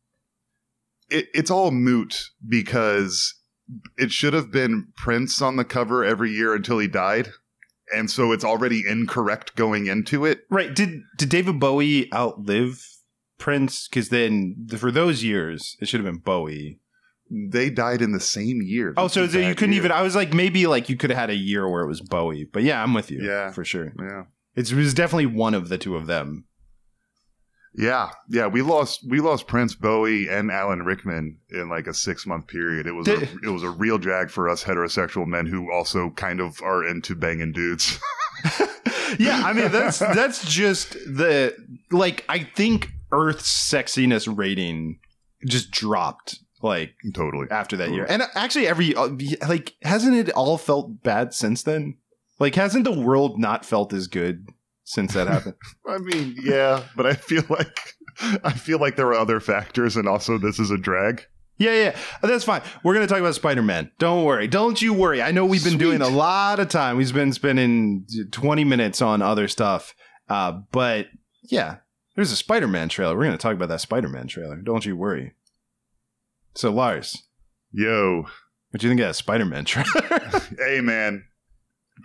it, 1.11 1.27
it's 1.35 1.51
all 1.51 1.71
moot 1.73 2.31
because 2.49 3.35
it 3.99 4.13
should 4.13 4.33
have 4.35 4.51
been 4.53 4.89
Prince 4.97 5.41
on 5.43 5.57
the 5.57 5.65
cover 5.65 6.05
every 6.05 6.31
year 6.31 6.55
until 6.55 6.79
he 6.79 6.87
died. 6.87 7.31
And 7.95 8.11
so 8.11 8.33
it's 8.33 8.45
already 8.45 8.85
incorrect 8.87 9.57
going 9.57 9.87
into 9.87 10.25
it. 10.25 10.41
Right. 10.51 10.75
Did 10.75 11.03
did 11.17 11.29
David 11.29 11.61
Bowie 11.61 12.13
outlive 12.13 12.87
Prince? 13.39 13.89
Because 13.89 14.09
then 14.11 14.67
for 14.77 14.91
those 14.91 15.25
years, 15.25 15.77
it 15.81 15.89
should 15.89 16.01
have 16.01 16.13
been 16.13 16.23
Bowie. 16.23 16.79
They 17.31 17.71
died 17.71 18.03
in 18.03 18.13
the 18.13 18.21
same 18.21 18.61
year. 18.61 18.93
Oh, 18.97 19.07
so 19.07 19.23
you 19.23 19.55
couldn't 19.55 19.73
year. 19.73 19.83
even. 19.83 19.93
I 19.93 20.03
was 20.03 20.17
like, 20.17 20.35
maybe 20.35 20.67
like 20.67 20.89
you 20.89 20.97
could 20.97 21.11
have 21.11 21.19
had 21.19 21.31
a 21.31 21.37
year 21.37 21.69
where 21.69 21.83
it 21.83 21.87
was 21.87 22.01
Bowie. 22.01 22.45
But 22.45 22.65
yeah, 22.65 22.83
I'm 22.83 22.93
with 22.93 23.11
you. 23.11 23.23
Yeah. 23.23 23.53
for 23.53 23.65
sure. 23.65 23.93
Yeah. 23.99 24.25
It's, 24.57 24.73
it 24.73 24.77
was 24.77 24.95
definitely 24.95 25.27
one 25.27 25.55
of 25.55 25.69
the 25.69 25.79
two 25.79 25.95
of 25.95 26.07
them. 26.07 26.47
Yeah, 27.73 28.11
yeah, 28.29 28.49
we 28.49 28.63
lost 28.63 29.09
we 29.09 29.21
lost 29.21 29.47
Prince 29.47 29.75
Bowie 29.75 30.29
and 30.29 30.51
Alan 30.51 30.83
Rickman 30.83 31.39
in 31.51 31.69
like 31.69 31.87
a 31.87 31.95
six 31.95 32.27
month 32.27 32.49
period. 32.49 32.87
It 32.87 32.93
was 32.93 33.07
a, 33.07 33.23
it 33.45 33.51
was 33.51 33.63
a 33.63 33.71
real 33.71 33.97
drag 33.97 34.31
for 34.31 34.49
us 34.49 34.65
heterosexual 34.65 35.27
men 35.27 35.47
who 35.47 35.73
also 35.73 36.11
kind 36.11 36.41
of 36.41 36.61
are 36.63 36.85
into 36.85 37.15
banging 37.15 37.53
dudes. 37.53 38.01
yeah, 39.19 39.43
I 39.45 39.53
mean 39.53 39.71
that's 39.71 40.01
that's 40.01 40.45
just 40.51 40.95
the 40.95 41.55
like 41.93 42.25
I 42.29 42.41
think 42.41 42.91
Earth's 43.13 43.71
sexiness 43.71 44.29
rating 44.37 44.99
just 45.47 45.71
dropped 45.71 46.41
like 46.63 46.95
totally 47.15 47.47
after 47.53 47.77
that 47.77 47.93
year. 47.93 48.05
And 48.09 48.23
actually 48.35 48.67
every 48.67 48.97
uh, 48.97 49.11
like 49.49 49.77
hasn't 49.83 50.17
it 50.17 50.31
all 50.31 50.59
felt 50.59 51.05
bad 51.05 51.35
since 51.35 51.63
then? 51.63 51.97
Like 52.41 52.57
hasn't 52.57 52.85
the 52.85 52.99
world 52.99 53.39
not 53.39 53.65
felt 53.65 53.93
as 53.93 54.09
good 54.09 54.49
since 54.93 55.15
that 55.15 55.29
happened? 55.29 55.55
I 55.89 55.99
mean, 55.99 56.37
yeah, 56.43 56.85
but 56.97 57.07
I 57.07 57.15
feel 57.15 57.45
like 57.49 57.79
I 58.45 58.53
feel 58.53 58.79
like 58.79 58.97
there 58.97 59.07
are 59.09 59.15
other 59.15 59.41
factors, 59.41 59.97
and 59.97 60.09
also 60.09 60.39
this 60.39 60.59
is 60.59 60.71
a 60.71 60.77
drag. 60.79 61.25
Yeah, 61.59 61.75
yeah, 61.75 61.99
that's 62.23 62.45
fine. 62.45 62.63
We're 62.83 62.95
gonna 62.95 63.07
talk 63.07 63.19
about 63.19 63.35
Spider 63.35 63.63
Man. 63.63 63.91
Don't 63.99 64.25
worry, 64.25 64.47
don't 64.47 64.81
you 64.81 64.95
worry. 64.95 65.21
I 65.23 65.31
know 65.31 65.45
we've 65.45 65.63
been 65.65 65.79
doing 65.79 66.01
a 66.01 66.09
lot 66.09 66.59
of 66.59 66.69
time. 66.69 66.97
We've 66.97 67.13
been 67.13 67.33
spending 67.33 68.07
twenty 68.31 68.65
minutes 68.65 69.03
on 69.03 69.21
other 69.23 69.47
stuff, 69.47 69.95
uh, 70.29 70.61
but 70.73 71.09
yeah, 71.45 71.77
there's 72.17 72.33
a 72.33 72.37
Spider 72.37 72.67
Man 72.69 72.89
trailer. 72.89 73.17
We're 73.17 73.25
gonna 73.25 73.37
talk 73.39 73.55
about 73.55 73.69
that 73.69 73.81
Spider 73.83 74.09
Man 74.09 74.27
trailer. 74.27 74.57
Don't 74.57 74.85
you 74.87 74.97
worry. 74.97 75.35
So 76.55 76.71
Lars, 76.73 77.23
Yo, 77.73 78.23
what 78.71 78.81
do 78.81 78.87
you 78.87 78.91
think 78.91 79.01
of 79.03 79.07
that 79.09 79.15
Spider 79.15 79.45
Man 79.45 79.65
trailer? 79.67 80.21
hey 80.59 80.81
man, 80.81 81.25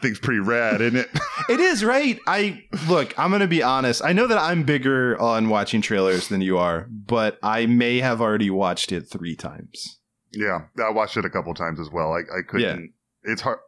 thing's 0.01 0.19
pretty 0.19 0.39
rad, 0.39 0.81
isn't 0.81 0.97
it? 0.97 1.09
it 1.49 1.59
is 1.59 1.83
right. 1.83 2.19
I 2.27 2.63
look. 2.87 3.17
I'm 3.17 3.31
gonna 3.31 3.47
be 3.47 3.63
honest. 3.63 4.03
I 4.03 4.13
know 4.13 4.27
that 4.27 4.37
I'm 4.37 4.63
bigger 4.63 5.19
on 5.19 5.49
watching 5.49 5.81
trailers 5.81 6.27
than 6.27 6.41
you 6.41 6.57
are, 6.57 6.87
but 6.89 7.37
I 7.43 7.65
may 7.65 7.99
have 7.99 8.21
already 8.21 8.49
watched 8.49 8.91
it 8.91 9.01
three 9.01 9.35
times. 9.35 9.99
Yeah, 10.31 10.65
I 10.83 10.91
watched 10.91 11.17
it 11.17 11.25
a 11.25 11.29
couple 11.29 11.53
times 11.53 11.79
as 11.79 11.89
well. 11.89 12.13
I, 12.13 12.19
I 12.19 12.41
couldn't. 12.47 12.93
It's 13.23 13.41
hard. 13.41 13.59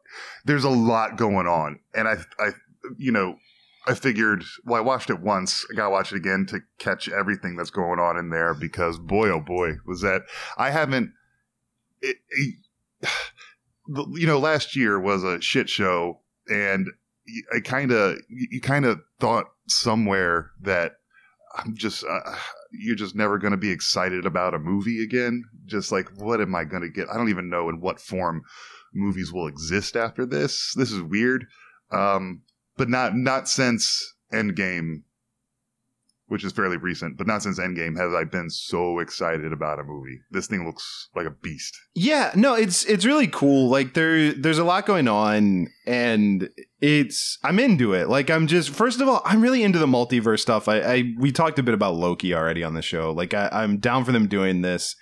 There's 0.46 0.64
a 0.64 0.70
lot 0.70 1.18
going 1.18 1.48
on, 1.48 1.80
and 1.96 2.08
I, 2.08 2.18
I, 2.40 2.50
you 2.98 3.12
know, 3.12 3.38
I 3.88 3.94
figured. 3.94 4.44
Well, 4.66 4.78
I 4.78 4.86
watched 4.86 5.10
it 5.10 5.22
once. 5.22 5.66
I 5.72 5.76
gotta 5.76 5.90
watch 5.90 6.12
it 6.12 6.18
again 6.18 6.46
to 6.50 6.60
catch 6.78 7.10
everything 7.10 7.56
that's 7.56 7.70
going 7.70 8.00
on 8.00 8.18
in 8.18 8.30
there 8.30 8.54
because 8.54 9.00
boy, 9.00 9.30
oh 9.30 9.40
boy, 9.40 9.78
was 9.86 10.02
that. 10.02 10.24
I 10.58 10.72
haven't. 10.72 11.12
It, 12.02 12.18
it, 12.30 12.56
you 13.88 14.28
know, 14.28 14.40
last 14.40 14.76
year 14.76 15.00
was 15.00 15.24
a 15.24 15.42
shit 15.42 15.70
show, 15.70 16.22
and 16.50 16.88
I 17.54 17.60
kind 17.60 17.92
of, 17.92 18.18
you 18.30 18.62
kind 18.62 18.86
of 18.86 19.02
thought 19.20 19.46
somewhere 19.68 20.52
that 20.62 20.94
I'm 21.56 21.76
just, 21.76 22.04
uh, 22.04 22.36
you're 22.72 22.96
just 22.96 23.16
never 23.16 23.38
going 23.38 23.52
to 23.52 23.58
be 23.58 23.72
excited 23.72 24.26
about 24.26 24.54
a 24.54 24.60
movie 24.60 25.04
again. 25.04 25.44
Just 25.66 25.92
like, 25.92 26.10
what 26.16 26.40
am 26.42 26.56
I 26.56 26.64
going 26.64 26.84
to 26.84 26.90
get? 26.90 27.10
I 27.10 27.18
don't 27.18 27.30
even 27.30 27.50
know 27.50 27.70
in 27.70 27.82
what 27.82 28.00
form 28.00 28.44
movies 28.94 29.34
will 29.34 29.48
exist 29.48 29.96
after 29.96 30.26
this. 30.26 30.74
This 30.76 30.92
is 30.92 31.02
weird. 31.02 31.46
Um, 31.92 32.44
but 32.78 32.90
not, 32.90 33.16
not 33.16 33.50
since 33.50 34.14
Endgame, 34.32 35.04
which 36.28 36.44
is 36.44 36.52
fairly 36.52 36.78
recent, 36.78 37.18
but 37.18 37.26
not 37.26 37.42
since 37.42 37.60
Endgame 37.60 37.98
have 37.98 38.14
I 38.14 38.26
been 38.26 38.50
so 38.50 39.00
excited 39.00 39.54
about 39.54 39.80
a 39.80 39.84
movie. 39.84 40.20
This 40.30 40.48
thing 40.48 40.66
looks 40.66 41.10
like 41.16 41.26
a 41.26 41.32
beast. 41.32 41.78
Yeah, 41.96 42.32
no, 42.36 42.54
it's 42.54 42.84
it's 42.86 43.06
really 43.06 43.28
cool. 43.28 43.70
Like 43.70 43.94
there 43.94 44.34
there's 44.34 44.58
a 44.58 44.66
lot 44.66 44.86
going 44.86 45.08
on 45.08 45.68
and 45.86 46.50
it's 46.82 47.38
I'm 47.44 47.60
into 47.60 47.94
it. 47.94 48.10
Like 48.10 48.30
I'm 48.30 48.48
just 48.48 48.70
first 48.70 49.00
of 49.00 49.08
all, 49.08 49.22
I'm 49.26 49.42
really 49.42 49.64
into 49.64 49.80
the 49.80 49.86
multiverse 49.86 50.40
stuff. 50.40 50.68
I, 50.68 50.80
I 50.80 51.04
we 51.18 51.32
talked 51.32 51.60
a 51.60 51.64
bit 51.64 51.74
about 51.74 51.96
Loki 51.96 52.34
already 52.34 52.64
on 52.64 52.74
the 52.74 52.82
show. 52.82 53.12
Like 53.12 53.34
I, 53.34 53.50
I'm 53.52 53.78
down 53.78 54.04
for 54.04 54.12
them 54.12 54.28
doing 54.28 54.62
this. 54.62 54.96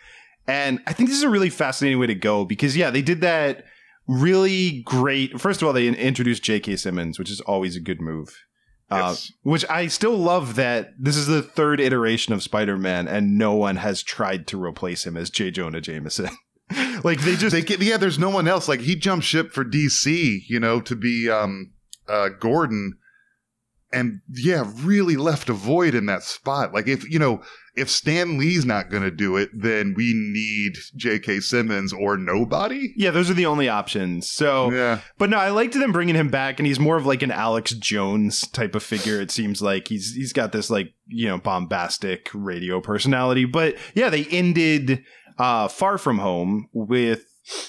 And 0.48 0.80
I 0.86 0.94
think 0.94 1.10
this 1.10 1.18
is 1.18 1.24
a 1.24 1.30
really 1.30 1.50
fascinating 1.50 1.98
way 1.98 2.06
to 2.06 2.16
go 2.16 2.46
because 2.46 2.78
yeah, 2.78 2.92
they 2.92 3.02
did 3.02 3.22
that 3.22 3.66
really 4.08 4.84
great. 4.84 5.42
First 5.42 5.64
of 5.64 5.68
all, 5.68 5.74
they 5.74 5.88
introduced 5.88 6.44
J.K. 6.44 6.76
Simmons, 6.76 7.18
which 7.18 7.32
is 7.32 7.42
always 7.42 7.76
a 7.76 7.80
good 7.80 8.00
move. 8.00 8.30
Uh, 8.90 9.16
which 9.42 9.68
I 9.68 9.88
still 9.88 10.16
love 10.16 10.56
that 10.56 10.94
this 11.00 11.18
is 11.18 11.26
the 11.26 11.42
third 11.42 11.80
iteration 11.80 12.34
of 12.34 12.44
Spider-Man 12.44 13.08
and 13.08 13.36
no 13.36 13.54
one 13.56 13.78
has 13.78 14.04
tried 14.04 14.46
to 14.48 14.64
replace 14.64 15.08
him 15.08 15.18
as 15.18 15.32
J. 15.32 15.50
Jonah 15.50 15.82
Jameson. 15.82 16.30
like 17.04 17.20
they 17.22 17.36
just 17.36 17.52
they 17.54 17.62
get 17.62 17.80
yeah 17.82 17.98
there's 17.98 18.18
no 18.18 18.30
one 18.30 18.48
else 18.48 18.68
like 18.68 18.80
he 18.80 18.96
jumped 18.96 19.24
ship 19.24 19.52
for 19.52 19.64
dc 19.64 20.42
you 20.48 20.60
know 20.60 20.82
to 20.82 20.96
be 20.96 21.30
um 21.30 21.72
uh 22.08 22.28
gordon 22.40 22.98
and 23.94 24.20
yeah 24.34 24.68
really 24.78 25.16
left 25.16 25.48
a 25.48 25.54
void 25.54 25.94
in 25.94 26.08
that 26.08 26.24
spot 26.24 26.74
like 26.74 26.88
if 26.88 27.08
you 27.08 27.20
know 27.20 27.40
if 27.76 27.90
stan 27.90 28.38
lee's 28.38 28.66
not 28.66 28.90
gonna 28.90 29.12
do 29.12 29.38
it 29.38 29.50
then 29.54 29.94
we 29.96 30.14
need 30.16 30.76
jk 30.98 31.42
simmons 31.42 31.94
or 31.94 32.18
nobody 32.18 32.94
Yeah, 32.96 33.12
those 33.12 33.30
are 33.30 33.34
the 33.34 33.46
only 33.46 33.70
options. 33.70 34.30
So, 34.32 34.72
yeah 34.72 35.00
but 35.18 35.30
no, 35.30 35.38
I 35.38 35.50
liked 35.50 35.74
them 35.74 35.92
bringing 35.92 36.16
him 36.16 36.30
back, 36.30 36.60
and 36.60 36.68
he's 36.68 36.80
more 36.80 36.98
of 36.98 37.06
like 37.06 37.22
an 37.22 37.32
Alex 37.32 37.72
Jones 37.72 38.48
type 38.50 38.76
of 38.76 38.84
figure. 38.84 39.22
It 39.22 39.32
seems 39.32 39.62
like 39.62 39.88
he's 39.88 40.14
he's 40.14 40.34
got 40.34 40.52
this 40.52 40.70
like 40.70 40.94
you 41.08 41.28
know 41.28 41.38
bombastic 41.38 42.30
radio 42.34 42.82
personality. 42.82 43.46
But 43.46 43.76
yeah, 43.94 44.10
they 44.10 44.26
ended 44.26 45.04
uh 45.38 45.68
Far 45.68 45.98
From 45.98 46.20
Home 46.20 46.70
with 46.74 47.26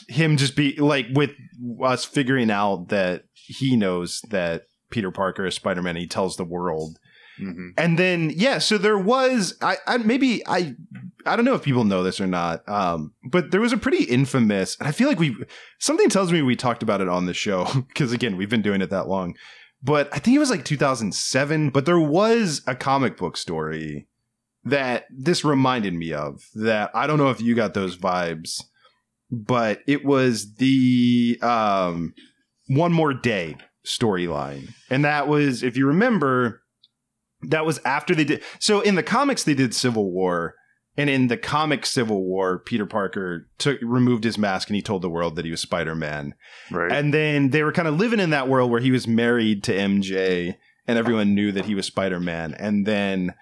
him 0.08 0.36
just 0.36 0.56
be 0.56 0.76
like 0.76 1.06
with 1.14 1.30
us 1.82 2.04
figuring 2.04 2.50
out 2.50 2.88
that 2.88 3.24
he 3.32 3.76
knows 3.76 4.22
that 4.30 4.66
Peter 4.90 5.10
Parker 5.10 5.46
is 5.46 5.54
Spider 5.54 5.82
Man. 5.82 5.96
He 5.96 6.06
tells 6.06 6.36
the 6.36 6.44
world. 6.44 6.98
Mhm. 7.40 7.72
And 7.76 7.98
then 7.98 8.30
yeah, 8.34 8.58
so 8.58 8.78
there 8.78 8.98
was 8.98 9.56
I, 9.60 9.76
I 9.86 9.98
maybe 9.98 10.42
I 10.46 10.74
I 11.26 11.36
don't 11.36 11.44
know 11.44 11.54
if 11.54 11.62
people 11.62 11.84
know 11.84 12.02
this 12.02 12.20
or 12.20 12.26
not, 12.26 12.66
um, 12.68 13.12
but 13.24 13.50
there 13.50 13.60
was 13.60 13.72
a 13.72 13.76
pretty 13.76 14.04
infamous, 14.04 14.76
and 14.78 14.88
I 14.88 14.92
feel 14.92 15.08
like 15.08 15.18
we 15.18 15.36
something 15.78 16.08
tells 16.08 16.32
me 16.32 16.40
we 16.42 16.56
talked 16.56 16.82
about 16.82 17.00
it 17.00 17.08
on 17.08 17.26
the 17.26 17.34
show 17.34 17.66
because 17.88 18.12
again 18.12 18.36
we've 18.36 18.50
been 18.50 18.62
doing 18.62 18.80
it 18.80 18.90
that 18.90 19.08
long, 19.08 19.34
but 19.82 20.08
I 20.12 20.18
think 20.18 20.34
it 20.36 20.40
was 20.40 20.50
like 20.50 20.64
2007. 20.64 21.70
But 21.70 21.84
there 21.84 22.00
was 22.00 22.62
a 22.66 22.74
comic 22.74 23.16
book 23.16 23.36
story 23.36 24.06
that 24.64 25.04
this 25.10 25.44
reminded 25.44 25.94
me 25.94 26.12
of 26.12 26.48
that 26.54 26.90
I 26.94 27.06
don't 27.06 27.18
know 27.18 27.30
if 27.30 27.40
you 27.40 27.54
got 27.54 27.74
those 27.74 27.96
vibes, 27.96 28.62
but 29.30 29.80
it 29.86 30.04
was 30.04 30.54
the 30.54 31.38
um, 31.42 32.14
one 32.68 32.92
more 32.92 33.12
day 33.12 33.56
storyline, 33.84 34.72
and 34.90 35.04
that 35.04 35.28
was 35.28 35.62
if 35.62 35.76
you 35.76 35.86
remember 35.86 36.62
that 37.42 37.66
was 37.66 37.78
after 37.84 38.14
they 38.14 38.24
did 38.24 38.42
so 38.58 38.80
in 38.80 38.94
the 38.94 39.02
comics 39.02 39.44
they 39.44 39.54
did 39.54 39.74
civil 39.74 40.10
war 40.10 40.54
and 40.96 41.10
in 41.10 41.28
the 41.28 41.36
comic 41.36 41.84
civil 41.84 42.24
war 42.24 42.58
peter 42.58 42.86
parker 42.86 43.48
took 43.58 43.78
removed 43.82 44.24
his 44.24 44.38
mask 44.38 44.68
and 44.68 44.76
he 44.76 44.82
told 44.82 45.02
the 45.02 45.10
world 45.10 45.36
that 45.36 45.44
he 45.44 45.50
was 45.50 45.60
spider-man. 45.60 46.34
Right. 46.70 46.90
And 46.90 47.12
then 47.12 47.50
they 47.50 47.62
were 47.62 47.72
kind 47.72 47.88
of 47.88 47.98
living 47.98 48.20
in 48.20 48.30
that 48.30 48.48
world 48.48 48.70
where 48.70 48.80
he 48.80 48.90
was 48.90 49.06
married 49.06 49.62
to 49.64 49.76
mj 49.76 50.54
and 50.86 50.98
everyone 50.98 51.34
knew 51.34 51.52
that 51.52 51.66
he 51.66 51.74
was 51.74 51.86
spider-man. 51.86 52.54
And 52.54 52.86
then 52.86 53.34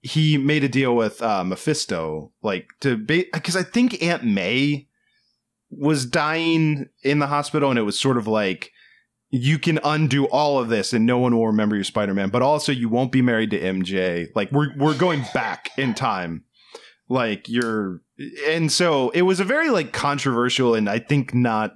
he 0.00 0.36
made 0.38 0.64
a 0.64 0.68
deal 0.68 0.94
with 0.94 1.22
uh, 1.22 1.44
mephisto 1.44 2.32
like 2.42 2.68
to 2.80 2.96
because 2.96 3.56
i 3.56 3.62
think 3.62 4.02
aunt 4.02 4.24
may 4.24 4.86
was 5.70 6.06
dying 6.06 6.88
in 7.02 7.18
the 7.18 7.26
hospital 7.26 7.70
and 7.70 7.78
it 7.78 7.82
was 7.82 7.98
sort 7.98 8.16
of 8.16 8.26
like 8.26 8.72
you 9.30 9.58
can 9.58 9.78
undo 9.84 10.26
all 10.26 10.58
of 10.58 10.68
this 10.68 10.92
and 10.92 11.04
no 11.04 11.18
one 11.18 11.36
will 11.36 11.48
remember 11.48 11.76
you 11.76 11.84
Spider-Man, 11.84 12.30
but 12.30 12.42
also 12.42 12.72
you 12.72 12.88
won't 12.88 13.12
be 13.12 13.22
married 13.22 13.50
to 13.50 13.60
MJ. 13.60 14.28
Like 14.34 14.50
we're 14.52 14.74
we're 14.76 14.96
going 14.96 15.24
back 15.34 15.70
in 15.76 15.94
time. 15.94 16.44
Like 17.10 17.48
you're, 17.48 18.02
and 18.46 18.70
so 18.70 19.10
it 19.10 19.22
was 19.22 19.40
a 19.40 19.44
very 19.44 19.70
like 19.70 19.92
controversial 19.92 20.74
and 20.74 20.88
I 20.88 20.98
think 20.98 21.34
not 21.34 21.72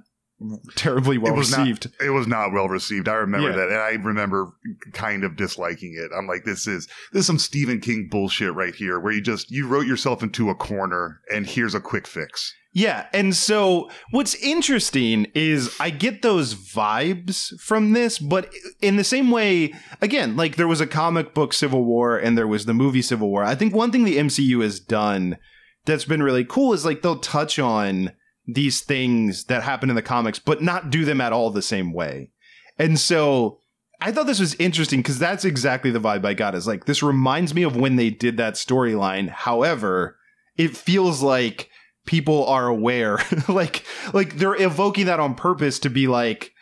terribly 0.75 1.17
well 1.17 1.33
it 1.33 1.37
was 1.37 1.55
received. 1.57 1.91
Not, 1.99 2.07
it 2.07 2.11
was 2.11 2.27
not 2.27 2.51
well 2.53 2.67
received. 2.69 3.07
I 3.07 3.15
remember 3.15 3.49
Yeah. 3.49 3.55
that, 3.57 3.69
and 3.69 3.77
I 3.79 3.91
remember 4.03 4.51
kind 4.93 5.23
of 5.23 5.35
disliking 5.35 5.95
it. 5.97 6.11
I'm 6.17 6.27
like, 6.27 6.43
this 6.45 6.67
is 6.67 6.87
this 7.11 7.21
is 7.21 7.27
some 7.27 7.39
Stephen 7.39 7.79
King 7.79 8.07
bullshit 8.09 8.53
right 8.53 8.75
here, 8.75 8.99
where 8.99 9.13
you 9.13 9.21
just 9.21 9.51
you 9.51 9.67
wrote 9.67 9.87
yourself 9.87 10.23
into 10.23 10.49
a 10.49 10.55
corner, 10.55 11.21
and 11.33 11.45
here's 11.45 11.75
a 11.75 11.79
quick 11.81 12.07
fix. 12.07 12.53
Yeah, 12.75 13.05
and 13.13 13.35
so 13.35 13.91
what's 14.09 14.33
interesting 14.35 15.27
is 15.35 15.75
I 15.79 15.91
get 15.91 16.23
those 16.23 16.55
vibes 16.55 17.59
from 17.59 17.93
this, 17.93 18.17
but 18.17 18.51
in 18.81 18.95
the 18.95 19.03
same 19.03 19.29
way, 19.29 19.73
again, 20.01 20.35
like 20.35 20.55
there 20.55 20.67
was 20.67 20.81
a 20.81 20.87
comic 20.87 21.35
book 21.35 21.53
Civil 21.53 21.85
War 21.85 22.17
and 22.17 22.35
there 22.35 22.47
was 22.47 22.65
the 22.65 22.73
movie 22.73 23.03
Civil 23.03 23.29
War. 23.29 23.43
I 23.43 23.53
think 23.53 23.75
one 23.75 23.91
thing 23.91 24.05
the 24.05 24.17
MCU 24.17 24.63
has 24.63 24.79
done 24.79 25.37
that's 25.85 26.05
been 26.05 26.23
really 26.23 26.45
cool 26.45 26.73
is 26.73 26.83
like 26.83 27.03
they'll 27.03 27.19
touch 27.19 27.59
on 27.59 28.11
these 28.45 28.81
things 28.81 29.45
that 29.45 29.63
happen 29.63 29.89
in 29.89 29.95
the 29.95 30.01
comics, 30.01 30.39
but 30.39 30.61
not 30.61 30.89
do 30.89 31.05
them 31.05 31.21
at 31.21 31.33
all 31.33 31.49
the 31.49 31.61
same 31.61 31.93
way. 31.93 32.31
And 32.77 32.99
so 32.99 33.59
I 34.01 34.11
thought 34.11 34.27
this 34.27 34.39
was 34.39 34.55
interesting 34.55 34.99
because 34.99 35.19
that's 35.19 35.45
exactly 35.45 35.91
the 35.91 35.99
vibe 35.99 36.25
I 36.25 36.33
got. 36.33 36.55
Is 36.55 36.67
like 36.67 36.85
this 36.85 37.03
reminds 37.03 37.53
me 37.53 37.63
of 37.63 37.77
when 37.77 37.95
they 37.95 38.09
did 38.09 38.37
that 38.37 38.55
storyline. 38.55 39.29
However, 39.29 40.17
it 40.57 40.75
feels 40.75 41.21
like 41.21 41.69
people 42.05 42.45
are 42.47 42.67
aware, 42.67 43.19
like 43.47 43.85
like 44.13 44.37
they're 44.37 44.61
evoking 44.61 45.05
that 45.05 45.19
on 45.19 45.35
purpose 45.35 45.79
to 45.79 45.89
be 45.89 46.07
like, 46.07 46.52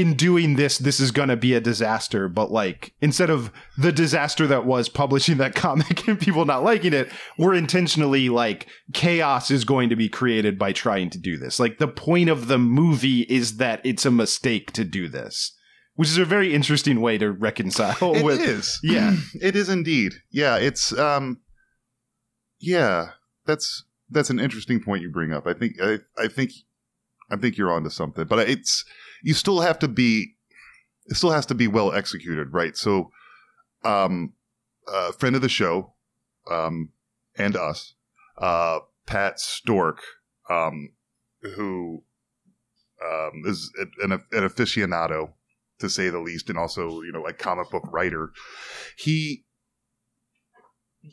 in 0.00 0.14
doing 0.14 0.56
this, 0.56 0.78
this 0.78 1.00
is 1.00 1.10
gonna 1.10 1.36
be 1.36 1.54
a 1.54 1.60
disaster. 1.60 2.28
But 2.28 2.50
like 2.50 2.94
instead 3.00 3.30
of 3.30 3.50
the 3.78 3.92
disaster 3.92 4.46
that 4.46 4.66
was 4.66 4.88
publishing 4.88 5.38
that 5.38 5.54
comic 5.64 6.06
and 6.08 6.20
people 6.20 6.44
not 6.44 6.64
liking 6.64 6.92
it, 6.92 7.10
we're 7.38 7.54
intentionally 7.54 8.28
like 8.28 8.66
chaos 8.92 9.50
is 9.50 9.64
going 9.64 9.88
to 9.90 9.96
be 9.96 10.08
created 10.08 10.58
by 10.58 10.72
trying 10.72 11.10
to 11.10 11.18
do 11.18 11.36
this. 11.36 11.60
Like 11.60 11.78
the 11.78 11.88
point 11.88 12.28
of 12.28 12.48
the 12.48 12.58
movie 12.58 13.22
is 13.22 13.56
that 13.58 13.80
it's 13.84 14.04
a 14.04 14.10
mistake 14.10 14.72
to 14.72 14.84
do 14.84 15.08
this 15.08 15.52
which 15.96 16.08
is 16.08 16.18
a 16.18 16.24
very 16.24 16.52
interesting 16.52 17.00
way 17.00 17.16
to 17.16 17.30
reconcile 17.30 18.16
It 18.16 18.24
with 18.24 18.40
is. 18.40 18.80
yeah 18.82 19.14
it 19.40 19.54
is 19.56 19.68
indeed. 19.68 20.14
Yeah, 20.30 20.56
it's 20.56 20.96
um, 20.98 21.40
yeah, 22.58 23.10
that's 23.46 23.84
that's 24.10 24.30
an 24.30 24.40
interesting 24.40 24.82
point 24.82 25.02
you 25.02 25.10
bring 25.10 25.32
up. 25.32 25.46
I 25.46 25.54
think 25.54 25.74
I, 25.82 25.98
I 26.18 26.28
think 26.28 26.50
I 27.30 27.36
think 27.36 27.56
you're 27.56 27.72
onto 27.72 27.90
something, 27.90 28.26
but 28.26 28.48
it's 28.48 28.84
you 29.24 29.34
still 29.34 29.60
have 29.60 29.78
to 29.80 29.88
be 29.88 30.34
it 31.06 31.16
still 31.16 31.32
has 31.32 31.46
to 31.46 31.54
be 31.54 31.66
well 31.66 31.92
executed, 31.92 32.52
right? 32.52 32.76
So, 32.76 33.10
um, 33.84 34.34
a 34.86 35.12
friend 35.12 35.34
of 35.34 35.42
the 35.42 35.48
show, 35.48 35.94
um, 36.50 36.90
and 37.36 37.56
us, 37.56 37.94
uh, 38.38 38.80
Pat 39.06 39.40
Stork, 39.40 40.00
um, 40.48 40.90
who 41.42 42.04
um, 43.04 43.42
is 43.46 43.70
an, 44.02 44.12
an 44.12 44.48
aficionado 44.48 45.32
to 45.78 45.90
say 45.90 46.08
the 46.08 46.20
least, 46.20 46.48
and 46.48 46.58
also 46.58 47.02
you 47.02 47.12
know 47.12 47.26
a 47.26 47.32
comic 47.32 47.70
book 47.70 47.84
writer. 47.90 48.30
He 48.96 49.44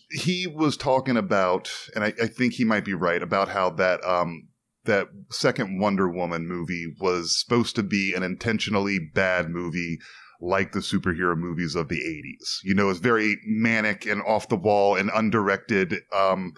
he 0.10 0.48
was 0.48 0.78
talking 0.78 1.18
about, 1.18 1.70
and 1.96 2.04
I, 2.04 2.14
I 2.22 2.28
think 2.28 2.54
he 2.54 2.64
might 2.64 2.86
be 2.86 2.94
right 2.94 3.22
about 3.22 3.50
how 3.50 3.72
that 3.72 4.04
um 4.06 4.48
that 4.86 5.08
second 5.30 5.80
Wonder 5.80 6.10
Woman 6.10 6.48
movie 6.48 6.94
was 7.00 7.40
supposed 7.40 7.76
to 7.76 7.84
be 7.84 8.14
an 8.16 8.24
intentionally 8.24 9.00
bad 9.00 9.50
movie. 9.50 10.00
Like 10.44 10.72
the 10.72 10.80
superhero 10.80 11.38
movies 11.38 11.76
of 11.76 11.88
the 11.88 12.00
80s. 12.00 12.62
You 12.64 12.74
know, 12.74 12.90
it's 12.90 13.00
very 13.00 13.38
manic 13.46 14.08
and 14.08 14.24
off 14.24 14.50
the 14.50 14.56
wall 14.56 14.96
and 14.96 15.12
undirected. 15.14 15.98
Um, 16.12 16.56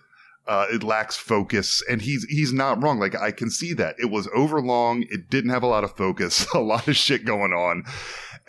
uh, 0.47 0.67
it 0.71 0.83
lacks 0.83 1.15
focus, 1.15 1.81
and 1.89 2.01
he's 2.01 2.23
he's 2.29 2.53
not 2.53 2.81
wrong. 2.81 2.99
Like 2.99 3.15
I 3.15 3.31
can 3.31 3.49
see 3.49 3.73
that 3.73 3.95
it 3.99 4.09
was 4.09 4.29
overlong. 4.33 5.03
It 5.09 5.29
didn't 5.29 5.51
have 5.51 5.63
a 5.63 5.67
lot 5.67 5.83
of 5.83 5.97
focus, 5.97 6.45
a 6.53 6.59
lot 6.59 6.87
of 6.87 6.95
shit 6.95 7.25
going 7.25 7.51
on. 7.51 7.83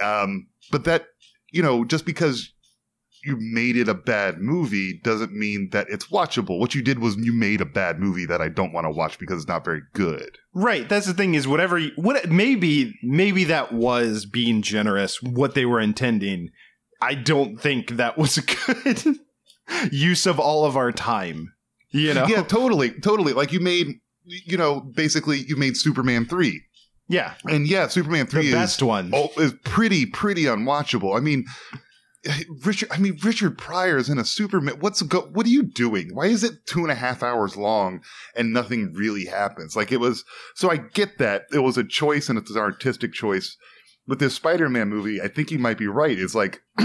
Um, 0.00 0.46
but 0.70 0.84
that 0.84 1.06
you 1.52 1.62
know, 1.62 1.84
just 1.84 2.04
because 2.04 2.53
you 3.24 3.36
made 3.38 3.76
it 3.76 3.88
a 3.88 3.94
bad 3.94 4.38
movie 4.38 5.00
doesn't 5.02 5.32
mean 5.32 5.70
that 5.72 5.86
it's 5.88 6.08
watchable. 6.08 6.58
What 6.58 6.74
you 6.74 6.82
did 6.82 6.98
was 6.98 7.16
you 7.16 7.32
made 7.32 7.60
a 7.60 7.66
bad 7.66 7.98
movie 7.98 8.26
that 8.26 8.40
I 8.40 8.48
don't 8.48 8.72
want 8.72 8.84
to 8.84 8.90
watch 8.90 9.18
because 9.18 9.42
it's 9.42 9.48
not 9.48 9.64
very 9.64 9.82
good. 9.92 10.38
right 10.52 10.88
that's 10.88 11.06
the 11.06 11.14
thing 11.14 11.34
is 11.34 11.48
whatever 11.48 11.78
you, 11.78 11.90
what 11.96 12.30
maybe 12.30 12.94
maybe 13.02 13.44
that 13.44 13.72
was 13.72 14.24
being 14.26 14.62
generous 14.62 15.20
what 15.22 15.54
they 15.54 15.66
were 15.66 15.80
intending 15.80 16.50
i 17.02 17.14
don't 17.14 17.60
think 17.60 17.90
that 17.96 18.16
was 18.16 18.38
a 18.38 18.42
good 18.82 19.18
use 19.90 20.26
of 20.26 20.38
all 20.38 20.64
of 20.64 20.76
our 20.76 20.92
time 20.92 21.52
you 21.94 22.12
know 22.12 22.26
Yeah, 22.26 22.42
totally, 22.42 22.90
totally. 22.90 23.32
Like 23.32 23.52
you 23.52 23.60
made, 23.60 24.00
you 24.24 24.56
know, 24.56 24.80
basically 24.80 25.38
you 25.38 25.56
made 25.56 25.76
Superman 25.76 26.26
three, 26.26 26.60
yeah 27.08 27.34
and 27.48 27.66
yeah, 27.68 27.86
Superman 27.86 28.26
the 28.26 28.30
three 28.32 28.46
is 28.48 28.54
best 28.54 28.82
one 28.82 29.10
oh, 29.14 29.30
is 29.36 29.54
pretty 29.64 30.04
pretty 30.06 30.44
unwatchable. 30.44 31.16
I 31.16 31.20
mean, 31.20 31.44
Richard. 32.64 32.88
I 32.90 32.98
mean, 32.98 33.18
Richard 33.22 33.58
Pryor 33.58 33.96
is 33.96 34.08
in 34.08 34.18
a 34.18 34.24
Superman. 34.24 34.76
What's 34.80 35.02
go? 35.02 35.22
What 35.22 35.46
are 35.46 35.50
you 35.50 35.62
doing? 35.62 36.14
Why 36.14 36.26
is 36.26 36.44
it 36.44 36.66
two 36.66 36.80
and 36.80 36.90
a 36.90 36.94
half 36.94 37.22
hours 37.22 37.56
long 37.56 38.02
and 38.36 38.52
nothing 38.52 38.92
really 38.94 39.26
happens? 39.26 39.76
Like 39.76 39.92
it 39.92 40.00
was. 40.00 40.24
So 40.54 40.70
I 40.70 40.76
get 40.76 41.18
that 41.18 41.44
it 41.52 41.60
was 41.60 41.76
a 41.76 41.84
choice 41.84 42.28
and 42.28 42.38
it's 42.38 42.50
an 42.50 42.58
artistic 42.58 43.12
choice. 43.12 43.56
With 44.06 44.18
this 44.18 44.34
Spider-Man 44.34 44.90
movie, 44.90 45.22
I 45.22 45.28
think 45.28 45.50
you 45.50 45.58
might 45.58 45.78
be 45.78 45.86
right. 45.86 46.18
It's 46.18 46.34
like 46.34 46.60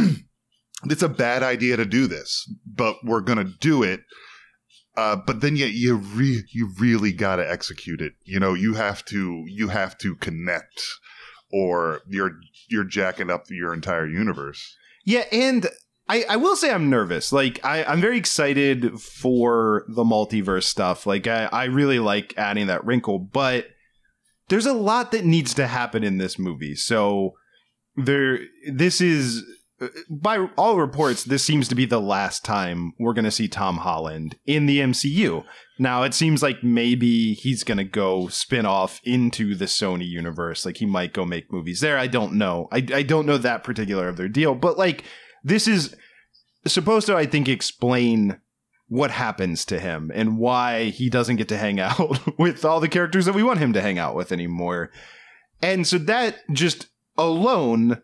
it's 0.85 1.03
a 1.03 1.09
bad 1.09 1.43
idea 1.43 1.75
to 1.75 1.85
do 1.85 2.07
this, 2.07 2.49
but 2.65 2.95
we're 3.03 3.19
gonna 3.21 3.51
do 3.59 3.83
it. 3.83 4.01
Uh, 4.95 5.15
but 5.15 5.41
then 5.41 5.55
yet 5.55 5.71
you 5.71 5.95
re- 5.95 6.45
you 6.51 6.71
really 6.79 7.11
got 7.11 7.37
to 7.37 7.49
execute 7.49 8.01
it. 8.01 8.13
You 8.23 8.39
know, 8.39 8.53
you 8.53 8.73
have 8.73 9.03
to 9.05 9.43
you 9.47 9.67
have 9.69 9.97
to 9.99 10.15
connect, 10.15 10.81
or 11.51 12.01
you're 12.07 12.39
you're 12.69 12.85
jacking 12.85 13.29
up 13.29 13.45
your 13.49 13.73
entire 13.73 14.07
universe. 14.07 14.77
Yeah, 15.05 15.25
and 15.31 15.67
I, 16.07 16.25
I 16.27 16.35
will 16.37 16.55
say 16.55 16.71
I'm 16.71 16.89
nervous. 16.89 17.31
Like 17.31 17.63
I, 17.63 17.83
I'm 17.83 18.01
very 18.01 18.17
excited 18.17 18.99
for 18.99 19.85
the 19.87 20.03
multiverse 20.03 20.63
stuff. 20.63 21.05
Like 21.05 21.27
I, 21.27 21.45
I 21.45 21.65
really 21.65 21.99
like 21.99 22.33
adding 22.35 22.67
that 22.67 22.83
wrinkle, 22.83 23.19
but 23.19 23.67
there's 24.49 24.65
a 24.65 24.73
lot 24.73 25.11
that 25.11 25.25
needs 25.25 25.53
to 25.53 25.67
happen 25.67 26.03
in 26.03 26.17
this 26.17 26.39
movie. 26.39 26.75
So 26.75 27.33
there 27.95 28.39
this 28.71 29.01
is 29.01 29.43
uh, 29.79 29.87
by 30.09 30.47
all 30.57 30.77
reports, 30.77 31.23
this 31.23 31.43
seems 31.43 31.67
to 31.67 31.75
be 31.75 31.85
the 31.85 32.01
last 32.01 32.43
time 32.43 32.93
we're 32.99 33.13
going 33.13 33.25
to 33.25 33.31
see 33.31 33.47
Tom 33.47 33.77
Holland 33.77 34.35
in 34.45 34.65
the 34.65 34.79
MCU. 34.79 35.43
Now, 35.81 36.03
it 36.03 36.13
seems 36.13 36.43
like 36.43 36.61
maybe 36.61 37.33
he's 37.33 37.63
to 37.63 37.85
go 37.85 38.27
spin 38.27 38.65
off 38.65 38.99
into 39.05 39.55
the 39.55 39.65
Sony 39.65 40.07
universe. 40.07 40.65
Like 40.65 40.77
he 40.77 40.85
might 40.85 41.13
go 41.13 41.23
make 41.23 41.53
movies 41.53 41.79
there. 41.79 41.97
I 41.97 42.07
don't 42.07 42.33
know. 42.33 42.67
I, 42.71 42.85
I 42.93 43.01
don't 43.01 43.25
know 43.25 43.37
that 43.37 43.63
particular 43.63 44.09
of 44.09 44.17
their 44.17 44.27
deal, 44.27 44.55
but 44.55 44.77
like 44.77 45.05
this 45.41 45.69
is 45.69 45.95
supposed 46.67 47.07
to, 47.07 47.15
I 47.15 47.25
think, 47.25 47.47
explain 47.47 48.41
what 48.89 49.11
happens 49.11 49.63
to 49.65 49.79
him 49.79 50.11
and 50.13 50.37
why 50.37 50.85
he 50.85 51.09
doesn't 51.09 51.37
get 51.37 51.47
to 51.47 51.57
hang 51.57 51.79
out 51.79 52.37
with 52.37 52.65
all 52.65 52.81
the 52.81 52.89
characters 52.89 53.25
that 53.25 53.35
we 53.35 53.43
want 53.43 53.59
him 53.59 53.71
to 53.71 53.81
hang 53.81 53.97
out 53.97 54.15
with 54.15 54.33
anymore. 54.33 54.91
And 55.61 55.87
so 55.87 55.97
that 55.97 56.39
just 56.51 56.87
alone 57.17 58.01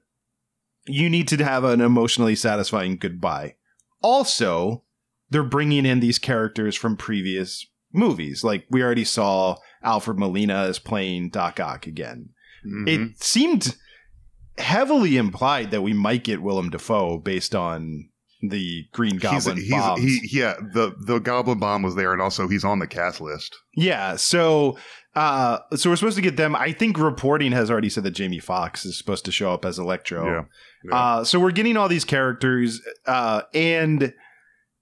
you 0.88 1.09
need 1.09 1.27
to 1.27 1.43
have 1.43 1.65
an 1.65 1.81
emotionally 1.81 2.35
satisfying 2.35 2.95
goodbye. 2.95 3.55
Also, 4.01 4.85
they're 5.29 5.43
bringing 5.43 5.85
in 5.85 5.99
these 5.99 6.19
characters 6.19 6.75
from 6.75 6.97
previous 6.97 7.65
movies. 7.93 8.43
Like 8.43 8.65
we 8.69 8.83
already 8.83 9.05
saw 9.05 9.55
Alfred 9.83 10.19
Molina 10.19 10.63
as 10.63 10.79
playing 10.79 11.29
Doc 11.29 11.59
Ock 11.59 11.88
again. 11.88 12.29
Mhm. 12.65 12.88
It 12.88 13.23
seemed 13.23 13.75
heavily 14.57 15.17
implied 15.17 15.71
that 15.71 15.81
we 15.81 15.93
might 15.93 16.23
get 16.23 16.41
Willem 16.41 16.69
Dafoe 16.69 17.17
based 17.17 17.53
on 17.53 18.09
the 18.41 18.83
Green 18.93 19.13
he's, 19.13 19.21
Goblin 19.21 19.57
he's 19.57 19.71
bombs. 19.71 20.01
he 20.01 20.29
yeah 20.31 20.55
the 20.73 20.93
the 21.05 21.19
Goblin 21.19 21.59
bomb 21.59 21.81
was 21.81 21.95
there, 21.95 22.13
and 22.13 22.21
also 22.21 22.47
he's 22.47 22.63
on 22.63 22.79
the 22.79 22.88
cast 22.88 23.19
list. 23.21 23.55
Yeah, 23.75 24.15
so 24.17 24.77
uh 25.15 25.59
so 25.75 25.89
we're 25.89 25.95
supposed 25.95 26.17
to 26.17 26.21
get 26.21 26.38
them. 26.38 26.55
I 26.55 26.71
think 26.71 26.97
reporting 26.99 27.53
has 27.53 27.71
already 27.71 27.89
said 27.89 28.03
that 28.03 28.11
Jamie 28.11 28.39
Foxx 28.39 28.85
is 28.85 28.97
supposed 28.97 29.25
to 29.25 29.31
show 29.31 29.53
up 29.53 29.65
as 29.65 29.79
Electro. 29.79 30.25
Yeah. 30.25 30.41
Yeah. 30.89 30.95
Uh 30.97 31.23
so 31.23 31.39
we're 31.39 31.51
getting 31.51 31.77
all 31.77 31.88
these 31.88 32.05
characters 32.05 32.81
uh 33.07 33.43
and 33.53 34.13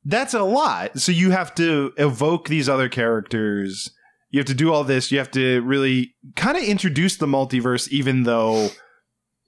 that's 0.06 0.34
a 0.34 0.44
lot. 0.44 1.00
So 1.00 1.12
you 1.12 1.32
have 1.32 1.56
to 1.56 1.94
evoke 1.98 2.48
these 2.48 2.68
other 2.68 2.89
characters. 2.89 3.89
You 4.30 4.39
have 4.39 4.48
to 4.48 4.54
do 4.54 4.74
all 4.74 4.84
this. 4.84 5.12
You 5.12 5.18
have 5.20 5.32
to 5.32 5.62
really 5.62 6.16
kind 6.36 6.58
of 6.58 6.63
introduce 6.63 7.18
the 7.18 7.26
multiverse 7.26 7.88
even 7.89 8.24
though 8.24 8.70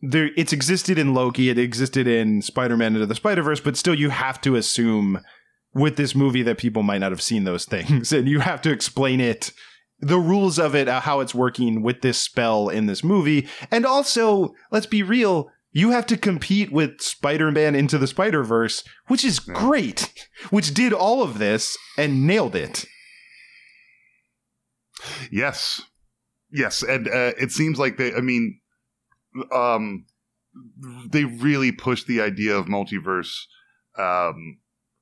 there 0.01 0.29
it's 0.37 0.53
existed 0.53 0.97
in 0.97 1.13
Loki, 1.13 1.49
it 1.49 1.57
existed 1.57 2.07
in 2.07 2.41
Spider-Man 2.41 2.95
into 2.95 3.05
the 3.05 3.15
Spider-Verse, 3.15 3.61
but 3.61 3.77
still 3.77 3.95
you 3.95 4.09
have 4.09 4.39
to 4.41 4.55
assume 4.55 5.19
with 5.75 5.97
this 5.97 6.15
movie 6.15 6.41
that 6.43 6.57
people 6.57 6.83
might 6.83 6.99
not 6.99 7.11
have 7.11 7.21
seen 7.21 7.43
those 7.43 7.65
things 7.75 8.11
and 8.11 8.27
you 8.27 8.39
have 8.39 8.61
to 8.63 8.71
explain 8.71 9.19
it 9.19 9.51
the 9.99 10.19
rules 10.19 10.59
of 10.59 10.75
it 10.75 10.87
uh, 10.87 10.99
how 10.99 11.19
it's 11.19 11.35
working 11.35 11.81
with 11.81 12.01
this 12.01 12.17
spell 12.17 12.69
in 12.69 12.85
this 12.85 13.03
movie 13.03 13.47
and 13.71 13.85
also 13.85 14.53
let's 14.71 14.85
be 14.85 15.03
real 15.03 15.49
you 15.75 15.91
have 15.91 16.05
to 16.05 16.15
compete 16.15 16.71
with 16.71 17.01
Spider-Man 17.01 17.75
into 17.75 17.97
the 17.97 18.07
Spider-Verse, 18.07 18.81
which 19.07 19.25
is 19.25 19.39
great, 19.39 20.29
which 20.49 20.73
did 20.73 20.93
all 20.93 21.21
of 21.21 21.37
this 21.37 21.75
and 21.97 22.25
nailed 22.25 22.55
it. 22.55 22.85
Yes, 25.29 25.81
yes, 26.49 26.81
and 26.81 27.09
uh, 27.09 27.33
it 27.37 27.51
seems 27.51 27.77
like 27.77 27.97
they. 27.97 28.13
I 28.13 28.21
mean, 28.21 28.61
um, 29.51 30.05
they 31.09 31.25
really 31.25 31.73
pushed 31.73 32.07
the 32.07 32.21
idea 32.21 32.55
of 32.55 32.67
multiverse 32.67 33.35
um, 33.97 34.59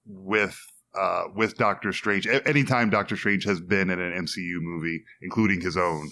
with 0.07 0.59
uh, 0.99 1.25
with 1.35 1.55
Doctor 1.55 1.93
Strange. 1.93 2.25
A- 2.25 2.45
anytime 2.47 2.89
Doctor 2.89 3.15
Strange 3.15 3.43
has 3.45 3.61
been 3.61 3.91
in 3.91 3.99
an 3.99 4.25
MCU 4.25 4.59
movie, 4.59 5.03
including 5.21 5.61
his 5.61 5.77
own, 5.77 6.09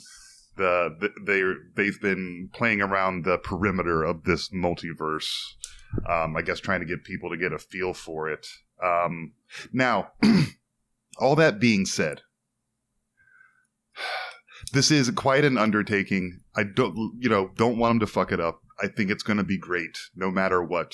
the, 0.57 0.95
the 0.99 1.09
they 1.25 1.83
they've 1.83 2.01
been 2.01 2.49
playing 2.53 2.81
around 2.81 3.25
the 3.25 3.37
perimeter 3.37 4.03
of 4.03 4.23
this 4.23 4.49
multiverse. 4.49 5.29
Um, 6.09 6.37
I 6.37 6.41
guess 6.41 6.59
trying 6.59 6.79
to 6.79 6.85
get 6.85 7.03
people 7.03 7.29
to 7.29 7.37
get 7.37 7.51
a 7.51 7.59
feel 7.59 7.93
for 7.93 8.29
it. 8.29 8.47
Um, 8.81 9.33
now, 9.73 10.11
all 11.17 11.35
that 11.35 11.59
being 11.59 11.85
said, 11.85 12.21
this 14.73 14.89
is 14.89 15.11
quite 15.11 15.43
an 15.43 15.57
undertaking. 15.57 16.39
I 16.55 16.63
don't, 16.63 16.95
you 17.19 17.29
know, 17.29 17.51
don't 17.55 17.77
want 17.77 17.91
them 17.91 17.99
to 17.99 18.07
fuck 18.07 18.31
it 18.31 18.39
up. 18.39 18.61
I 18.81 18.87
think 18.87 19.11
it's 19.11 19.23
going 19.23 19.37
to 19.37 19.43
be 19.43 19.57
great, 19.57 19.97
no 20.15 20.31
matter 20.31 20.63
what. 20.63 20.93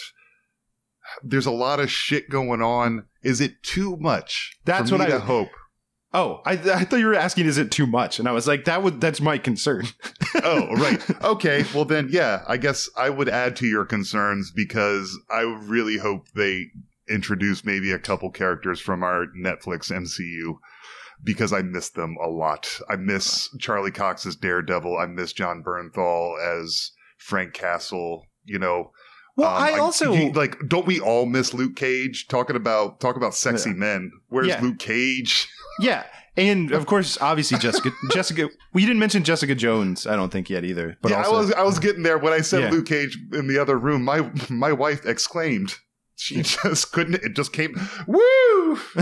There's 1.23 1.45
a 1.45 1.51
lot 1.51 1.79
of 1.79 1.89
shit 1.89 2.29
going 2.29 2.61
on. 2.61 3.05
Is 3.23 3.39
it 3.39 3.63
too 3.63 3.95
much? 3.97 4.57
That's 4.65 4.91
what 4.91 5.01
I 5.01 5.17
hope. 5.19 5.49
Oh, 6.13 6.41
I, 6.45 6.53
I 6.53 6.83
thought 6.85 6.99
you 6.99 7.05
were 7.07 7.13
asking, 7.15 7.47
is 7.47 7.57
it 7.57 7.69
too 7.69 7.85
much? 7.85 8.17
And 8.19 8.27
I 8.27 8.31
was 8.31 8.47
like, 8.47 8.65
that 8.65 8.81
would 8.81 9.01
that's 9.01 9.19
my 9.21 9.37
concern. 9.37 9.85
oh, 10.43 10.67
right. 10.75 11.23
Okay. 11.23 11.65
Well, 11.75 11.85
then, 11.85 12.07
yeah, 12.09 12.43
I 12.47 12.57
guess 12.57 12.89
I 12.97 13.09
would 13.09 13.27
add 13.29 13.55
to 13.57 13.67
your 13.67 13.83
concerns 13.85 14.51
because 14.55 15.17
I 15.29 15.41
really 15.41 15.97
hope 15.97 16.27
they 16.33 16.67
introduce 17.09 17.65
maybe 17.65 17.91
a 17.91 17.99
couple 17.99 18.31
characters 18.31 18.79
from 18.79 19.03
our 19.03 19.25
Netflix 19.37 19.91
MCU 19.91 20.55
because 21.23 21.51
I 21.51 21.61
miss 21.61 21.89
them 21.89 22.15
a 22.23 22.27
lot. 22.29 22.79
I 22.89 22.95
miss 22.95 23.49
Charlie 23.59 23.91
Cox 23.91 24.25
as 24.25 24.35
Daredevil. 24.37 24.97
I 24.97 25.07
miss 25.07 25.33
Jon 25.33 25.61
Bernthal 25.63 26.35
as 26.61 26.91
Frank 27.17 27.53
Castle. 27.53 28.23
You 28.45 28.59
know, 28.59 28.91
Well, 29.35 29.49
Um, 29.49 29.61
I 29.61 29.77
also 29.77 30.13
you- 30.13 30.31
like. 30.31 30.57
Don't 30.67 30.87
we 30.87 30.99
all 31.01 31.25
miss 31.25 31.53
Luke 31.53 31.75
Cage? 31.75 32.27
Talking 32.27 32.55
about 32.55 32.99
talk 33.01 33.17
about 33.17 33.35
sexy 33.35 33.69
Yeah. 33.71 33.75
men. 33.75 34.11
Where's 34.29 34.47
Yeah. 34.47 34.61
Luke 34.61 34.79
Cage? 34.79 35.47
Yeah, 35.79 36.03
and 36.35 36.71
of 36.71 36.85
course, 36.85 37.17
obviously 37.21 37.57
Jessica. 37.57 37.91
Jessica, 38.11 38.49
we 38.73 38.81
didn't 38.85 38.99
mention 38.99 39.23
Jessica 39.23 39.55
Jones. 39.55 40.05
I 40.07 40.15
don't 40.15 40.31
think 40.31 40.49
yet 40.49 40.63
either. 40.63 40.97
But 41.01 41.11
yeah, 41.11 41.17
also, 41.23 41.35
I 41.35 41.39
was 41.39 41.53
I 41.53 41.63
was 41.63 41.79
getting 41.79 42.03
there 42.03 42.17
when 42.17 42.33
I 42.33 42.41
said 42.41 42.61
Yeah. 42.61 42.69
Luke 42.71 42.85
Cage 42.87 43.17
in 43.33 43.47
the 43.47 43.57
other 43.59 43.77
room. 43.77 44.03
My 44.03 44.29
my 44.49 44.71
wife 44.71 45.05
exclaimed. 45.05 45.75
She 46.15 46.41
just 46.41 46.91
couldn't. 46.91 47.23
It 47.23 47.35
just 47.35 47.53
came. 47.53 47.79
Woo! 48.07 48.79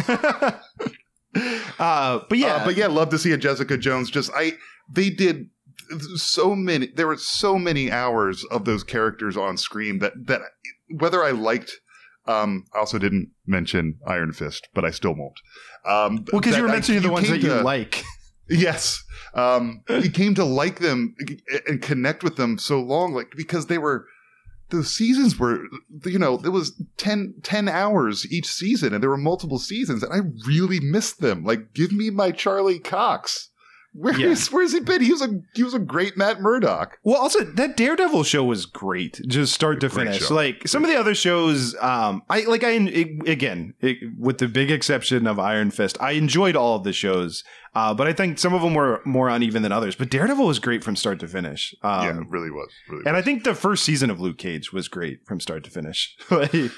uh, 1.80 2.20
but 2.30 2.38
yeah, 2.38 2.56
Uh, 2.56 2.66
but 2.66 2.76
yeah, 2.76 2.88
love 2.88 3.10
to 3.10 3.18
see 3.20 3.32
a 3.32 3.38
Jessica 3.38 3.78
Jones. 3.78 4.10
Just 4.10 4.32
I 4.36 4.54
they 4.90 5.10
did 5.10 5.50
so 6.16 6.56
many. 6.56 6.88
There 6.88 7.08
were 7.08 7.18
so 7.18 7.58
many 7.60 7.92
hours 7.92 8.44
of 8.46 8.66
those 8.66 8.84
characters 8.84 9.38
on 9.38 9.58
screen 9.58 10.00
that 10.00 10.14
that 10.28 10.42
whether 10.90 11.24
I 11.24 11.32
liked. 11.32 11.80
Um, 12.28 12.66
I 12.74 12.80
also 12.80 12.98
didn't 12.98 13.32
mention 13.46 14.00
Iron 14.08 14.34
Fist, 14.34 14.68
but 14.74 14.84
I 14.84 14.90
still 14.90 15.14
won't. 15.16 15.40
Um, 15.86 16.26
well, 16.32 16.42
because 16.42 16.56
you 16.58 16.64
were 16.64 16.70
I- 16.70 16.74
mentioning 16.74 17.02
the 17.02 17.10
ones 17.10 17.30
that 17.30 17.42
you 17.42 17.50
to- 17.50 17.62
like. 17.62 18.04
Yes. 18.48 19.04
Um, 19.34 19.82
you 19.90 20.12
came 20.12 20.36
to 20.36 20.46
like 20.46 20.78
them 20.78 21.16
and 21.68 21.82
connect 21.82 22.24
with 22.24 22.36
them 22.36 22.60
so 22.60 22.80
long, 22.80 23.12
like 23.12 23.32
because 23.36 23.66
they 23.66 23.80
were 23.80 24.06
the 24.70 24.84
seasons 24.84 25.40
were, 25.40 25.64
you 26.06 26.20
know, 26.20 26.40
it 26.44 26.50
was 26.50 26.80
10, 26.98 27.36
10 27.44 27.68
hours 27.68 28.32
each 28.32 28.46
season, 28.48 28.94
and 28.94 29.02
there 29.02 29.10
were 29.10 29.18
multiple 29.18 29.58
seasons, 29.60 30.04
and 30.04 30.14
I 30.14 30.20
really 30.48 30.80
missed 30.80 31.22
them. 31.22 31.44
Like, 31.44 31.74
give 31.74 31.92
me 31.92 32.10
my 32.10 32.32
Charlie 32.32 32.80
Cox. 32.80 33.50
Where's 33.98 34.20
Yeah. 34.20 34.36
where's 34.56 34.74
he 34.74 34.82
been? 34.82 35.02
He 35.02 35.12
was 35.14 35.22
a 35.22 35.42
he 35.54 35.64
was 35.64 35.74
a 35.74 35.80
great 35.80 36.18
Matt 36.18 36.42
Murdock. 36.42 36.98
Well, 37.04 37.16
also 37.16 37.44
that 37.44 37.78
Daredevil 37.78 38.24
show 38.24 38.44
was 38.44 38.66
great, 38.66 39.22
just 39.28 39.54
start 39.54 39.80
to 39.82 39.88
Great 39.90 40.08
finish. 40.08 40.28
show. 40.28 40.36
Like 40.36 40.68
some 40.68 40.84
of 40.84 40.90
the 40.90 40.98
other 41.00 41.16
shows, 41.16 41.76
um, 41.82 42.22
I 42.30 42.42
like. 42.42 42.64
I 42.66 42.72
it, 42.72 43.28
again, 43.30 43.74
it, 43.80 43.98
with 44.20 44.40
the 44.40 44.48
big 44.50 44.70
exception 44.70 45.26
of 45.28 45.40
Iron 45.40 45.72
Fist, 45.72 45.98
I 46.02 46.12
enjoyed 46.12 46.56
all 46.58 46.76
of 46.76 46.84
the 46.84 46.92
shows, 46.92 47.44
uh, 47.74 47.94
but 47.94 48.06
I 48.08 48.12
think 48.14 48.38
some 48.38 48.54
of 48.54 48.62
them 48.62 48.74
were 48.74 49.02
more 49.06 49.30
uneven 49.30 49.62
than 49.64 49.72
others. 49.72 49.96
But 49.96 50.10
Daredevil 50.10 50.46
was 50.46 50.60
great 50.60 50.84
from 50.84 50.96
start 50.98 51.20
to 51.22 51.28
finish. 51.28 51.74
Um, 51.82 52.04
yeah, 52.04 52.18
it 52.22 52.28
really 52.30 52.52
was. 52.52 52.70
Really 52.90 53.04
and 53.06 53.16
I 53.16 53.22
think 53.22 53.46
the 53.46 53.56
first 53.56 53.86
season 53.86 54.10
of 54.10 54.20
Luke 54.20 54.38
Cage 54.38 54.74
was 54.74 54.88
great 54.90 55.26
from 55.26 55.40
start 55.40 55.64
to 55.64 55.70
finish. 55.72 56.18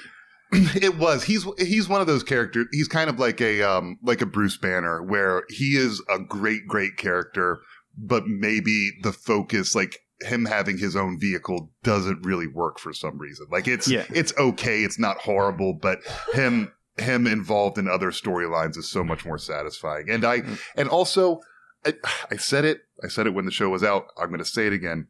It 0.82 0.96
was. 0.96 1.24
He's 1.24 1.46
he's 1.58 1.88
one 1.88 2.00
of 2.00 2.06
those 2.06 2.22
characters 2.22 2.66
he's 2.72 2.88
kind 2.88 3.10
of 3.10 3.18
like 3.18 3.40
a 3.40 3.62
um 3.62 3.98
like 4.02 4.20
a 4.22 4.26
bruce 4.26 4.56
banner 4.56 5.02
where 5.02 5.44
he 5.48 5.76
is 5.76 6.02
a 6.08 6.18
great 6.18 6.66
great 6.66 6.96
character 6.96 7.60
but 7.96 8.26
maybe 8.26 8.92
the 9.02 9.12
focus 9.12 9.74
like 9.74 9.98
him 10.20 10.46
having 10.46 10.78
his 10.78 10.96
own 10.96 11.18
vehicle 11.18 11.70
doesn't 11.82 12.24
really 12.24 12.46
work 12.46 12.78
for 12.78 12.92
some 12.92 13.18
reason. 13.18 13.46
Like 13.50 13.68
it's 13.68 13.88
Yeah. 13.88 14.04
it's 14.10 14.32
okay 14.38 14.82
it's 14.84 14.98
not 14.98 15.18
horrible 15.18 15.74
but 15.74 16.00
him 16.32 16.72
him 16.96 17.26
involved 17.26 17.78
in 17.78 17.86
other 17.86 18.10
storylines 18.10 18.76
is 18.76 18.90
so 18.90 19.04
much 19.04 19.24
more 19.26 19.38
satisfying. 19.38 20.08
And 20.10 20.24
i 20.24 20.42
and 20.76 20.88
also 20.88 21.40
I, 21.86 21.94
I 22.30 22.36
said 22.36 22.64
it 22.64 22.80
i 23.04 23.08
said 23.08 23.26
it 23.26 23.34
when 23.34 23.44
the 23.44 23.52
show 23.52 23.68
was 23.68 23.84
out 23.84 24.06
i'm 24.18 24.28
going 24.28 24.38
to 24.38 24.44
say 24.44 24.66
it 24.66 24.72
again. 24.72 25.08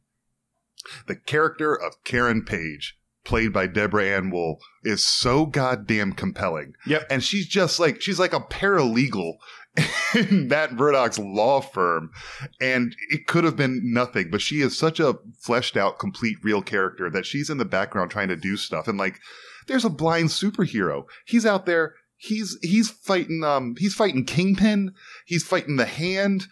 The 1.06 1.16
character 1.16 1.74
of 1.74 2.02
karen 2.04 2.44
page 2.44 2.97
played 3.28 3.52
by 3.52 3.66
deborah 3.66 4.06
ann 4.06 4.30
woll 4.30 4.58
is 4.82 5.04
so 5.04 5.44
goddamn 5.46 6.12
compelling 6.12 6.72
Yep. 6.86 7.06
and 7.10 7.22
she's 7.22 7.46
just 7.46 7.78
like 7.78 8.00
she's 8.02 8.18
like 8.18 8.32
a 8.32 8.40
paralegal 8.40 9.34
in 10.16 10.48
Matt 10.48 10.72
Murdock's 10.72 11.20
law 11.20 11.60
firm, 11.60 12.10
and 12.60 12.96
it 13.10 13.28
could 13.28 13.44
have 13.44 13.54
been 13.54 13.80
nothing. 13.84 14.28
But 14.28 14.40
she 14.40 14.60
is 14.60 14.76
such 14.76 14.98
a 14.98 15.14
fleshed 15.38 15.76
out, 15.76 16.00
complete, 16.00 16.38
real 16.42 16.62
character 16.62 17.08
that 17.10 17.24
she's 17.26 17.48
in 17.48 17.58
the 17.58 17.64
background 17.64 18.10
trying 18.10 18.26
to 18.26 18.34
do 18.34 18.56
stuff. 18.56 18.88
And 18.88 18.98
like, 18.98 19.20
there's 19.68 19.84
a 19.84 19.90
blind 19.90 20.30
superhero. 20.30 21.04
He's 21.26 21.46
out 21.46 21.64
there. 21.66 21.94
He's 22.16 22.58
he's 22.60 22.90
fighting. 22.90 23.44
Um, 23.44 23.76
he's 23.78 23.94
fighting 23.94 24.24
Kingpin. 24.24 24.94
He's 25.26 25.44
fighting 25.46 25.76
the 25.76 25.84
Hand, 25.86 26.46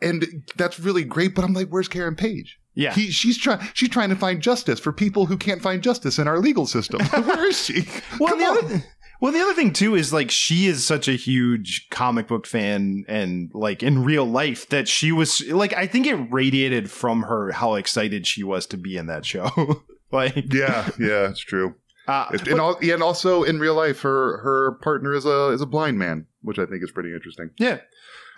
and 0.00 0.44
that's 0.56 0.78
really 0.78 1.02
great. 1.02 1.34
But 1.34 1.44
I'm 1.44 1.54
like, 1.54 1.70
where's 1.70 1.88
Karen 1.88 2.14
Page? 2.14 2.59
Yeah, 2.80 2.92
He, 2.94 3.10
she's 3.10 3.36
trying. 3.38 3.60
She's 3.74 3.88
trying 3.90 4.08
to 4.10 4.16
find 4.16 4.40
justice 4.40 4.80
for 4.80 4.92
people 4.92 5.26
who 5.26 5.36
can't 5.36 5.62
find 5.62 5.82
justice 5.82 6.18
in 6.18 6.26
our 6.28 6.38
legal 6.38 6.66
system. 6.66 7.00
Where 7.06 7.48
is 7.48 7.64
she? 7.64 7.86
Well, 8.18 8.30
Come 8.30 8.38
the 8.38 8.44
on. 8.46 8.58
other, 8.64 8.84
well, 9.20 9.32
the 9.32 9.40
other 9.40 9.54
thing 9.54 9.72
too 9.72 9.94
is 9.94 10.12
like 10.12 10.30
she 10.30 10.66
is 10.66 10.84
such 10.86 11.06
a 11.06 11.12
huge 11.12 11.88
comic 11.90 12.26
book 12.28 12.46
fan, 12.46 13.04
and 13.06 13.50
like 13.54 13.82
in 13.82 14.02
real 14.04 14.24
life, 14.24 14.68
that 14.70 14.88
she 14.88 15.12
was 15.12 15.42
like 15.48 15.74
I 15.74 15.86
think 15.86 16.06
it 16.06 16.14
radiated 16.30 16.90
from 16.90 17.22
her 17.24 17.52
how 17.52 17.74
excited 17.74 18.26
she 18.26 18.42
was 18.42 18.66
to 18.68 18.76
be 18.78 18.96
in 18.96 19.06
that 19.06 19.26
show. 19.26 19.50
like, 20.10 20.52
yeah, 20.52 20.88
yeah, 20.98 21.28
it's 21.28 21.40
true. 21.40 21.74
uh, 22.08 22.26
It- 22.32 22.38
but- 22.44 22.48
and, 22.48 22.60
all, 22.60 22.76
and 22.82 23.02
also 23.02 23.42
in 23.42 23.60
real 23.60 23.74
life, 23.74 24.00
her 24.00 24.38
her 24.38 24.72
partner 24.82 25.12
is 25.14 25.26
a 25.26 25.48
is 25.50 25.60
a 25.60 25.66
blind 25.66 25.98
man, 25.98 26.26
which 26.42 26.58
I 26.58 26.64
think 26.64 26.82
is 26.82 26.90
pretty 26.90 27.12
interesting. 27.12 27.50
yeah. 27.58 27.80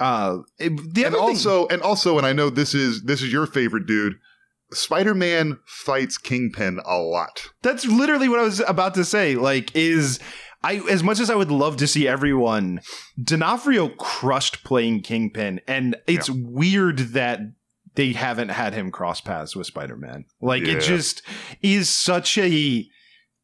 Uh, 0.01 0.39
it- 0.59 0.95
the 0.95 1.05
and 1.05 1.15
other 1.15 1.27
thing- 1.27 1.37
also, 1.37 1.69
and 1.69 1.81
also, 1.81 2.19
and 2.19 2.27
I 2.27 2.33
know 2.33 2.51
this 2.51 2.75
is 2.75 3.03
this 3.03 3.23
is 3.23 3.33
your 3.33 3.47
favorite 3.47 3.87
dude. 3.87 4.19
Spider 4.73 5.15
Man 5.15 5.59
fights 5.67 6.19
Kingpin 6.19 6.81
a 6.85 6.97
lot. 6.99 7.49
That's 7.63 7.87
literally 7.87 8.29
what 8.29 8.39
I 8.41 8.45
was 8.45 8.61
about 8.61 8.95
to 8.95 9.05
say. 9.05 9.35
Like, 9.35 9.75
is 9.75 10.19
I 10.63 10.77
as 10.91 11.03
much 11.03 11.21
as 11.21 11.31
I 11.31 11.35
would 11.35 11.51
love 11.51 11.77
to 11.79 11.87
see 11.87 12.07
everyone, 12.07 12.81
D'Onofrio 13.23 13.89
crushed 13.89 14.65
playing 14.65 15.03
Kingpin, 15.03 15.61
and 15.67 15.97
it's 16.07 16.31
weird 16.31 16.99
that 16.99 17.41
they 17.95 18.13
haven't 18.13 18.49
had 18.51 18.73
him 18.73 18.91
cross 18.91 19.21
paths 19.21 19.55
with 19.55 19.67
Spider 19.67 19.97
Man. 19.97 20.25
Like, 20.41 20.65
Yeah. 20.65 20.75
it 20.75 20.81
just 20.83 21.23
is 21.63 21.89
such 21.91 22.39
a 22.39 22.87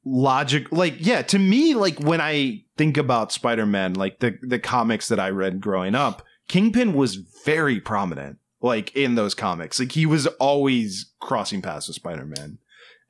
logic. 0.05 0.71
Like, 0.73 0.95
yeah, 0.99 1.23
to 1.23 1.39
me, 1.39 1.75
like 1.75 1.99
when 2.01 2.21
I 2.21 2.63
think 2.77 2.97
about 2.97 3.33
Spider 3.33 3.67
Man, 3.67 3.95
like 3.95 4.21
the 4.21 4.39
the 4.43 4.59
comics 4.59 5.09
that 5.09 5.21
I 5.21 5.31
read 5.31 5.61
growing 5.61 5.95
up, 5.95 6.23
Kingpin 6.49 6.95
was 6.95 7.17
very 7.45 7.81
prominent. 7.81 8.39
Like 8.61 8.95
in 8.97 9.15
those 9.15 9.35
comics, 9.35 9.79
like 9.79 9.93
he 9.93 10.05
was 10.05 10.27
always 10.27 11.13
crossing 11.21 11.63
paths 11.63 11.87
with 11.87 11.95
Spider 11.95 12.27
Man. 12.27 12.59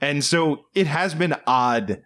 And 0.01 0.23
so 0.23 0.67
it 0.75 0.87
has 0.87 1.15
been 1.15 1.35
odd 1.47 2.03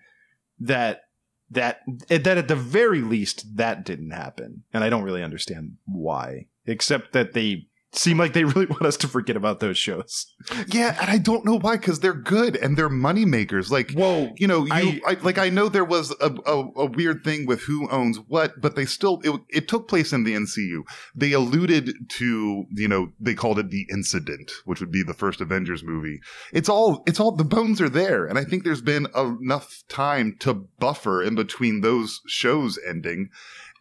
that 0.61 1.03
that 1.51 1.81
that 2.09 2.39
at 2.39 2.49
the 2.49 2.57
very 2.57 3.01
least 3.01 3.57
that 3.57 3.85
didn't 3.85 4.13
happen. 4.13 4.63
And 4.73 4.83
I 4.85 4.89
don't 4.91 5.03
really 5.03 5.23
understand 5.23 5.77
why, 5.87 6.47
except 6.67 7.13
that 7.13 7.33
they 7.33 7.67
seem 7.95 8.19
like 8.19 8.33
they 8.33 8.45
really 8.45 8.67
want 8.71 8.83
us 8.87 8.97
to 8.99 9.09
forget 9.09 9.37
about 9.37 9.61
those 9.61 9.77
shows. 9.79 10.27
Yeah, 10.69 10.97
and 11.01 11.11
I 11.11 11.19
don't 11.19 11.45
know 11.45 11.59
why 11.59 11.77
because 11.77 12.01
they're 12.01 12.13
good 12.15 12.57
and 12.57 12.77
they're 12.77 12.89
money 12.89 13.25
makers. 13.25 13.71
Like, 13.71 13.93
Whoa, 13.93 14.33
you 14.37 14.47
know, 14.47 14.65
you 14.67 14.73
I- 14.73 15.01
I, 15.07 15.13
like 15.23 15.39
I 15.39 15.49
know 15.51 15.69
there 15.69 15.85
was 15.85 16.11
a, 16.21 16.35
a, 16.47 16.71
a 16.77 16.87
weird 16.87 17.23
thing 17.25 17.47
with 17.47 17.63
who 17.63 17.89
owns 17.91 18.19
what, 18.29 18.61
but 18.61 18.77
they 18.77 18.85
still 18.87 19.21
it, 19.25 19.41
it 19.51 19.69
took 19.69 19.89
place 19.89 20.13
in 20.13 20.25
the 20.25 20.35
MCU. 20.35 20.83
They 21.15 21.33
alluded 21.33 21.93
to 22.19 22.65
you 22.75 22.89
know 22.89 23.13
they 23.21 23.35
called 23.35 23.59
it 23.59 23.71
the 23.71 23.87
incident, 23.91 24.51
which 24.65 24.81
would 24.81 24.93
be 24.93 25.03
the 25.03 25.15
first 25.15 25.41
Avengers 25.41 25.85
movie. 25.85 26.21
It's 26.53 26.69
all 26.69 27.03
it's 27.07 27.21
all 27.21 27.33
the 27.33 27.45
bones 27.45 27.81
are 27.81 27.89
there, 27.89 28.25
and 28.27 28.39
I 28.39 28.45
think 28.45 28.65
there's 28.65 28.83
been 28.83 29.07
enough 29.15 29.83
time 29.89 30.37
to 30.41 30.55
buffer 30.55 31.23
in 31.23 31.35
between 31.35 31.81
those 31.81 32.21
shows 32.27 32.79
ending 32.89 33.29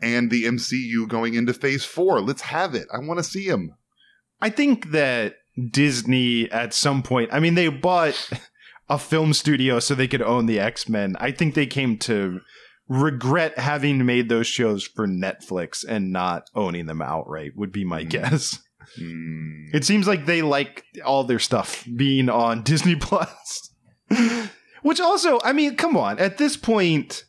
and 0.02 0.32
the 0.32 0.46
MCU 0.46 1.08
going 1.08 1.36
into 1.36 1.54
Phase 1.54 1.86
Four. 1.86 2.22
Let's 2.22 2.42
have 2.42 2.76
it. 2.76 2.88
I 2.94 2.98
want 3.00 3.20
to 3.20 3.24
see 3.24 3.46
him. 3.46 3.76
I 4.42 4.50
think 4.50 4.92
that 4.92 5.36
Disney 5.70 6.50
at 6.52 6.74
some 6.74 7.04
point, 7.04 7.30
I 7.32 7.40
mean, 7.40 7.56
they 7.56 7.68
bought 7.68 8.30
a 8.90 8.98
film 8.98 9.34
studio 9.34 9.80
so 9.80 9.96
they 9.96 10.08
could 10.08 10.22
own 10.22 10.46
the 10.46 10.60
X 10.60 10.90
Men. 10.90 11.16
I 11.20 11.32
think 11.32 11.56
they 11.56 11.68
came 11.68 11.98
to 12.00 12.42
regret 12.88 13.58
having 13.58 14.06
made 14.06 14.28
those 14.28 14.48
shows 14.48 14.86
for 14.86 15.08
Netflix 15.08 15.86
and 15.88 16.12
not 16.12 16.50
owning 16.56 16.88
them 16.88 17.02
outright, 17.02 17.54
would 17.56 17.72
be 17.72 17.86
my 17.86 18.04
guess. 18.04 18.60
Hmm. 18.98 19.66
It 19.74 19.86
seems 19.86 20.08
like 20.08 20.26
they 20.26 20.42
like 20.42 20.84
all 21.06 21.24
their 21.24 21.40
stuff 21.40 21.86
being 21.96 22.30
on 22.30 22.64
Disney 22.64 22.96
Plus. 22.96 23.70
Which 24.82 25.00
also, 25.00 25.40
I 25.44 25.54
mean, 25.54 25.78
come 25.78 25.96
on. 25.96 26.20
At 26.20 26.38
this 26.38 26.58
point, 26.58 27.24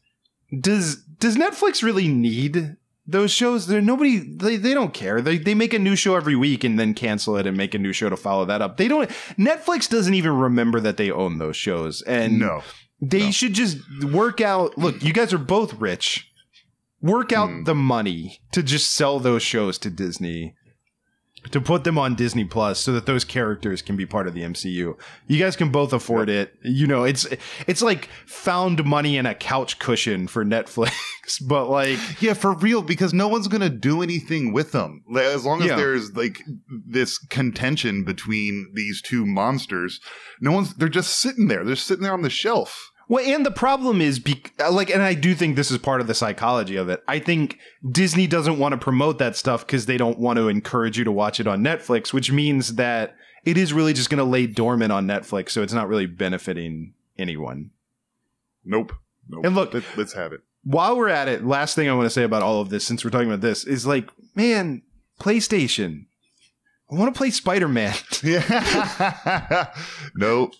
does 0.58 0.96
does 1.18 1.36
Netflix 1.36 1.82
really 1.82 2.08
need 2.08 2.76
those 3.06 3.30
shows? 3.30 3.66
They're 3.66 3.80
nobody 3.80 4.18
they, 4.18 4.56
they 4.56 4.74
don't 4.74 4.94
care. 4.94 5.20
They 5.20 5.38
they 5.38 5.54
make 5.54 5.74
a 5.74 5.78
new 5.78 5.96
show 5.96 6.14
every 6.16 6.36
week 6.36 6.64
and 6.64 6.78
then 6.78 6.94
cancel 6.94 7.36
it 7.36 7.46
and 7.46 7.56
make 7.56 7.74
a 7.74 7.78
new 7.78 7.92
show 7.92 8.08
to 8.08 8.16
follow 8.16 8.44
that 8.46 8.62
up. 8.62 8.76
They 8.76 8.88
don't 8.88 9.08
Netflix 9.38 9.88
doesn't 9.88 10.14
even 10.14 10.32
remember 10.36 10.80
that 10.80 10.96
they 10.96 11.10
own 11.10 11.38
those 11.38 11.56
shows. 11.56 12.02
And 12.02 12.38
No. 12.38 12.62
they 13.00 13.30
should 13.30 13.54
just 13.54 13.78
work 14.04 14.40
out. 14.40 14.78
Look, 14.78 15.02
you 15.02 15.12
guys 15.12 15.32
are 15.32 15.38
both 15.38 15.74
rich. 15.74 16.28
Work 17.00 17.32
out 17.32 17.48
Hmm. 17.48 17.64
the 17.64 17.74
money 17.74 18.38
to 18.52 18.62
just 18.62 18.92
sell 18.92 19.18
those 19.18 19.42
shows 19.42 19.76
to 19.78 19.90
Disney, 19.90 20.54
to 21.50 21.60
put 21.60 21.84
them 21.84 21.98
on 21.98 22.14
Disney 22.14 22.44
Plus, 22.44 22.78
so 22.78 22.92
that 22.92 23.06
those 23.06 23.24
characters 23.24 23.82
can 23.82 23.96
be 23.96 24.06
part 24.06 24.26
of 24.28 24.34
the 24.34 24.42
MCU. 24.42 24.96
You 25.26 25.38
guys 25.38 25.56
can 25.56 25.70
both 25.70 25.92
afford 25.92 26.28
it. 26.30 26.54
You 26.62 26.86
know, 26.86 27.04
it's 27.04 27.26
it's 27.66 27.82
like 27.82 28.08
found 28.26 28.84
money 28.84 29.16
in 29.16 29.26
a 29.26 29.34
couch 29.34 29.78
cushion 29.78 30.28
for 30.28 30.44
Netflix, 30.44 30.92
but 31.46 31.68
like 31.68 31.98
Yeah, 32.22 32.34
for 32.34 32.54
real, 32.54 32.82
because 32.82 33.12
no 33.12 33.26
one's 33.28 33.48
gonna 33.48 33.68
do 33.70 34.02
anything 34.02 34.52
with 34.52 34.72
them. 34.72 35.02
Like, 35.10 35.24
As 35.24 35.44
long 35.44 35.60
as 35.62 35.68
Yeah. 35.68 35.76
there's 35.76 36.14
like 36.14 36.42
this 36.88 37.18
contention 37.18 38.04
between 38.04 38.70
these 38.74 39.02
two 39.02 39.26
monsters, 39.26 40.00
no 40.40 40.52
one's 40.52 40.74
they're 40.74 40.88
just 40.88 41.18
sitting 41.20 41.48
there. 41.48 41.64
They're 41.64 41.76
sitting 41.76 42.04
there 42.04 42.12
on 42.14 42.22
the 42.22 42.30
shelf. 42.30 42.90
Well, 43.12 43.22
and 43.26 43.44
the 43.44 43.50
problem 43.50 44.00
is, 44.00 44.18
be- 44.18 44.42
uh, 44.58 44.72
like, 44.72 44.88
and 44.88 45.02
I 45.02 45.12
do 45.12 45.34
think 45.34 45.54
this 45.54 45.70
is 45.70 45.76
part 45.76 46.00
of 46.00 46.06
the 46.06 46.14
psychology 46.14 46.76
of 46.76 46.88
it. 46.88 47.02
I 47.06 47.18
think 47.18 47.58
Disney 47.90 48.26
doesn't 48.26 48.58
want 48.58 48.72
to 48.72 48.78
promote 48.78 49.18
that 49.18 49.36
stuff 49.36 49.66
because 49.66 49.84
they 49.84 49.98
don't 49.98 50.18
want 50.18 50.38
to 50.38 50.48
encourage 50.48 50.96
you 50.96 51.04
to 51.04 51.12
watch 51.12 51.38
it 51.38 51.46
on 51.46 51.62
Netflix, 51.62 52.14
which 52.14 52.32
means 52.32 52.76
that 52.76 53.14
it 53.44 53.58
is 53.58 53.74
really 53.74 53.92
just 53.92 54.08
going 54.08 54.16
to 54.16 54.24
lay 54.24 54.46
dormant 54.46 54.92
on 54.92 55.06
Netflix, 55.06 55.50
so 55.50 55.62
it's 55.62 55.74
not 55.74 55.88
really 55.88 56.06
benefiting 56.06 56.94
anyone. 57.18 57.68
Nope. 58.64 58.94
Nope. 59.28 59.44
And 59.44 59.54
look- 59.54 59.74
Let, 59.74 59.84
let's 59.98 60.14
have 60.14 60.32
it. 60.32 60.40
While 60.64 60.96
we're 60.96 61.08
at 61.10 61.28
it, 61.28 61.44
last 61.44 61.74
thing 61.74 61.90
I 61.90 61.92
want 61.92 62.06
to 62.06 62.10
say 62.10 62.22
about 62.22 62.42
all 62.42 62.62
of 62.62 62.70
this, 62.70 62.86
since 62.86 63.04
we're 63.04 63.10
talking 63.10 63.28
about 63.28 63.42
this, 63.42 63.64
is 63.64 63.84
like, 63.86 64.08
man, 64.34 64.80
PlayStation. 65.20 66.06
I 66.90 66.94
want 66.94 67.12
to 67.12 67.18
play 67.18 67.28
Spider 67.28 67.68
Man. 67.68 67.94
Yeah. 68.22 69.70
no. 70.16 70.50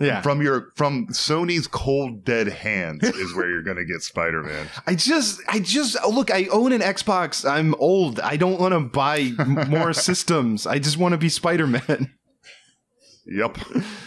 Yeah. 0.00 0.20
From 0.22 0.42
your 0.42 0.72
from 0.76 1.08
Sony's 1.08 1.66
cold 1.66 2.24
dead 2.24 2.46
hands 2.48 3.02
is 3.02 3.34
where 3.34 3.48
you're 3.50 3.62
gonna 3.62 3.84
get 3.84 4.02
Spider 4.02 4.42
Man. 4.42 4.68
I 4.86 4.94
just, 4.94 5.40
I 5.48 5.58
just 5.58 5.96
oh, 6.02 6.10
look. 6.10 6.30
I 6.30 6.46
own 6.52 6.72
an 6.72 6.80
Xbox. 6.80 7.48
I'm 7.48 7.74
old. 7.76 8.20
I 8.20 8.36
don't 8.36 8.60
want 8.60 8.74
to 8.74 8.80
buy 8.80 9.32
more 9.68 9.92
systems. 10.08 10.66
I 10.66 10.78
just 10.78 10.98
want 10.98 11.12
to 11.12 11.18
be 11.18 11.28
Spider 11.28 11.66
Man. 11.66 12.14
Yep, 13.30 13.58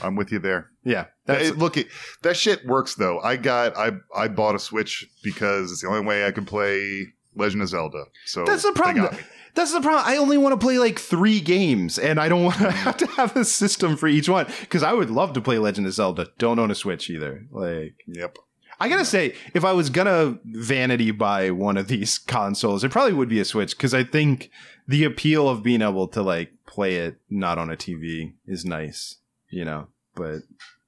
I'm 0.02 0.16
with 0.16 0.32
you 0.32 0.39
there. 0.39 0.70
Yeah, 0.84 1.06
that's 1.26 1.50
It- 1.50 1.58
look, 1.58 1.78
it, 1.78 1.88
that 2.24 2.36
shit 2.38 2.66
works 2.66 2.96
though. 2.96 3.20
I 3.20 3.36
got 3.36 3.78
I 3.78 3.92
I 4.16 4.28
bought 4.30 4.56
a 4.56 4.60
Switch 4.60 5.06
because 5.24 5.72
it's 5.72 5.82
the 5.82 5.88
only 5.89 6.06
way 6.06 6.26
I 6.26 6.32
can 6.32 6.46
play 6.46 7.08
Legend 7.36 7.62
of 7.62 7.70
Zelda. 7.70 8.06
So 8.26 8.46
that's 8.46 8.64
the 8.64 8.72
problem. 8.72 9.16
That's 9.54 9.74
the 9.74 9.82
problem. 9.82 10.04
I 10.06 10.18
only 10.18 10.38
want 10.38 10.54
to 10.54 10.64
play 10.64 10.78
like 10.80 10.99
three 10.99 11.39
games, 11.41 11.99
and 11.99 12.20
I 12.20 12.30
don't 12.30 12.43
want 12.45 12.58
to 12.60 12.72
have 12.72 12.97
to 12.97 13.08
have 13.08 13.36
a 13.36 13.45
system 13.45 13.97
for 13.97 14.08
each 14.08 14.30
one 14.30 14.47
because 14.62 14.84
I 14.84 14.93
would 14.93 15.10
love 15.10 15.34
to 15.34 15.41
play 15.41 15.58
Legend 15.58 15.88
of 15.88 15.93
Zelda. 15.93 16.28
Don't 16.38 16.60
own 16.60 16.72
a 16.72 16.76
Switch 16.76 17.10
either. 17.10 17.45
Like, 17.52 17.95
Yep. 18.08 18.38
I 18.80 18.89
gotta 18.89 19.06
say, 19.06 19.36
if 19.54 19.64
I 19.64 19.74
was 19.74 19.91
gonna 19.91 20.39
vanity 20.43 21.12
buy 21.12 21.52
one 21.52 21.78
of 21.78 21.88
these 21.88 22.18
consoles, 22.36 22.84
it 22.84 22.89
probably 22.91 23.14
would 23.14 23.30
be 23.30 23.39
a 23.39 23.45
Switch 23.45 23.78
because 23.78 23.93
I 23.93 24.04
think 24.04 24.49
the 24.88 25.04
appeal 25.04 25.47
of 25.47 25.62
being 25.62 25.84
able 25.84 26.08
to 26.08 26.24
like 26.24 26.52
play 26.66 26.95
it 26.95 27.18
not 27.30 27.60
on 27.60 27.70
a 27.70 27.76
TV 27.76 28.34
is 28.47 28.66
nice, 28.66 29.18
you 29.52 29.66
know. 29.66 29.88
But 30.16 30.39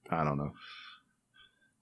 I 0.09 0.23
don't 0.23 0.37
know. 0.39 0.53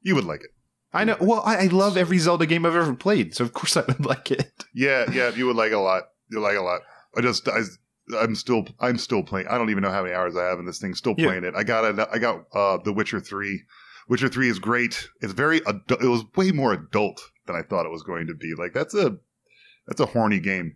You 0.02 0.16
would 0.16 0.26
like 0.26 0.42
it. 0.42 0.50
I 0.94 1.06
know. 1.06 1.16
Well, 1.22 1.42
I, 1.46 1.56
I 1.58 1.66
love 1.68 1.96
every 1.96 2.18
Zelda 2.18 2.46
game 2.46 2.66
I've 2.66 2.76
ever 2.76 2.94
played, 2.94 3.34
so 3.34 3.46
of 3.46 3.54
course 3.54 3.78
I 3.78 3.84
would 3.88 4.06
like 4.06 4.32
it. 4.32 4.52
Yeah, 4.74 5.10
yeah, 5.14 5.30
you 5.30 5.48
would 5.48 5.56
like 5.56 5.72
it 5.72 5.76
a 5.76 5.80
lot. 5.80 6.10
You 6.32 6.40
like 6.40 6.58
a 6.58 6.62
lot. 6.62 6.82
I 7.16 7.22
just 7.22 7.48
I 7.48 7.60
I'm 8.20 8.36
still 8.36 8.66
I'm 8.80 8.98
still 8.98 9.22
playing. 9.24 9.48
I 9.48 9.58
don't 9.58 9.70
even 9.70 9.84
know 9.84 9.92
how 9.92 10.02
many 10.04 10.16
hours 10.16 10.36
I 10.36 10.44
have 10.46 10.60
in 10.60 10.66
this 10.66 10.80
thing. 10.80 10.94
Still 10.96 11.16
Yeah. 11.18 11.28
playing 11.28 11.44
it. 11.44 11.54
I 11.56 11.64
got 11.64 11.84
it. 11.86 12.08
I 12.12 12.18
got 12.18 12.46
uh 12.54 12.78
The 12.84 12.94
Witcher 12.94 13.20
three. 13.20 13.64
Witcher 14.10 14.30
three 14.30 14.50
is 14.50 14.60
great. 14.60 15.08
It's 15.22 15.34
very 15.34 15.58
adult. 15.68 16.02
it 16.02 16.08
was 16.08 16.24
way 16.36 16.52
more 16.52 16.74
adult 16.74 17.22
than 17.48 17.56
I 17.56 17.62
thought 17.62 17.86
it 17.86 17.92
was 17.92 18.04
going 18.04 18.28
to 18.28 18.34
be. 18.34 18.54
Like 18.58 18.74
that's 18.74 18.94
a 18.96 19.18
that's 19.88 20.00
a 20.00 20.06
horny 20.08 20.40
game, 20.40 20.74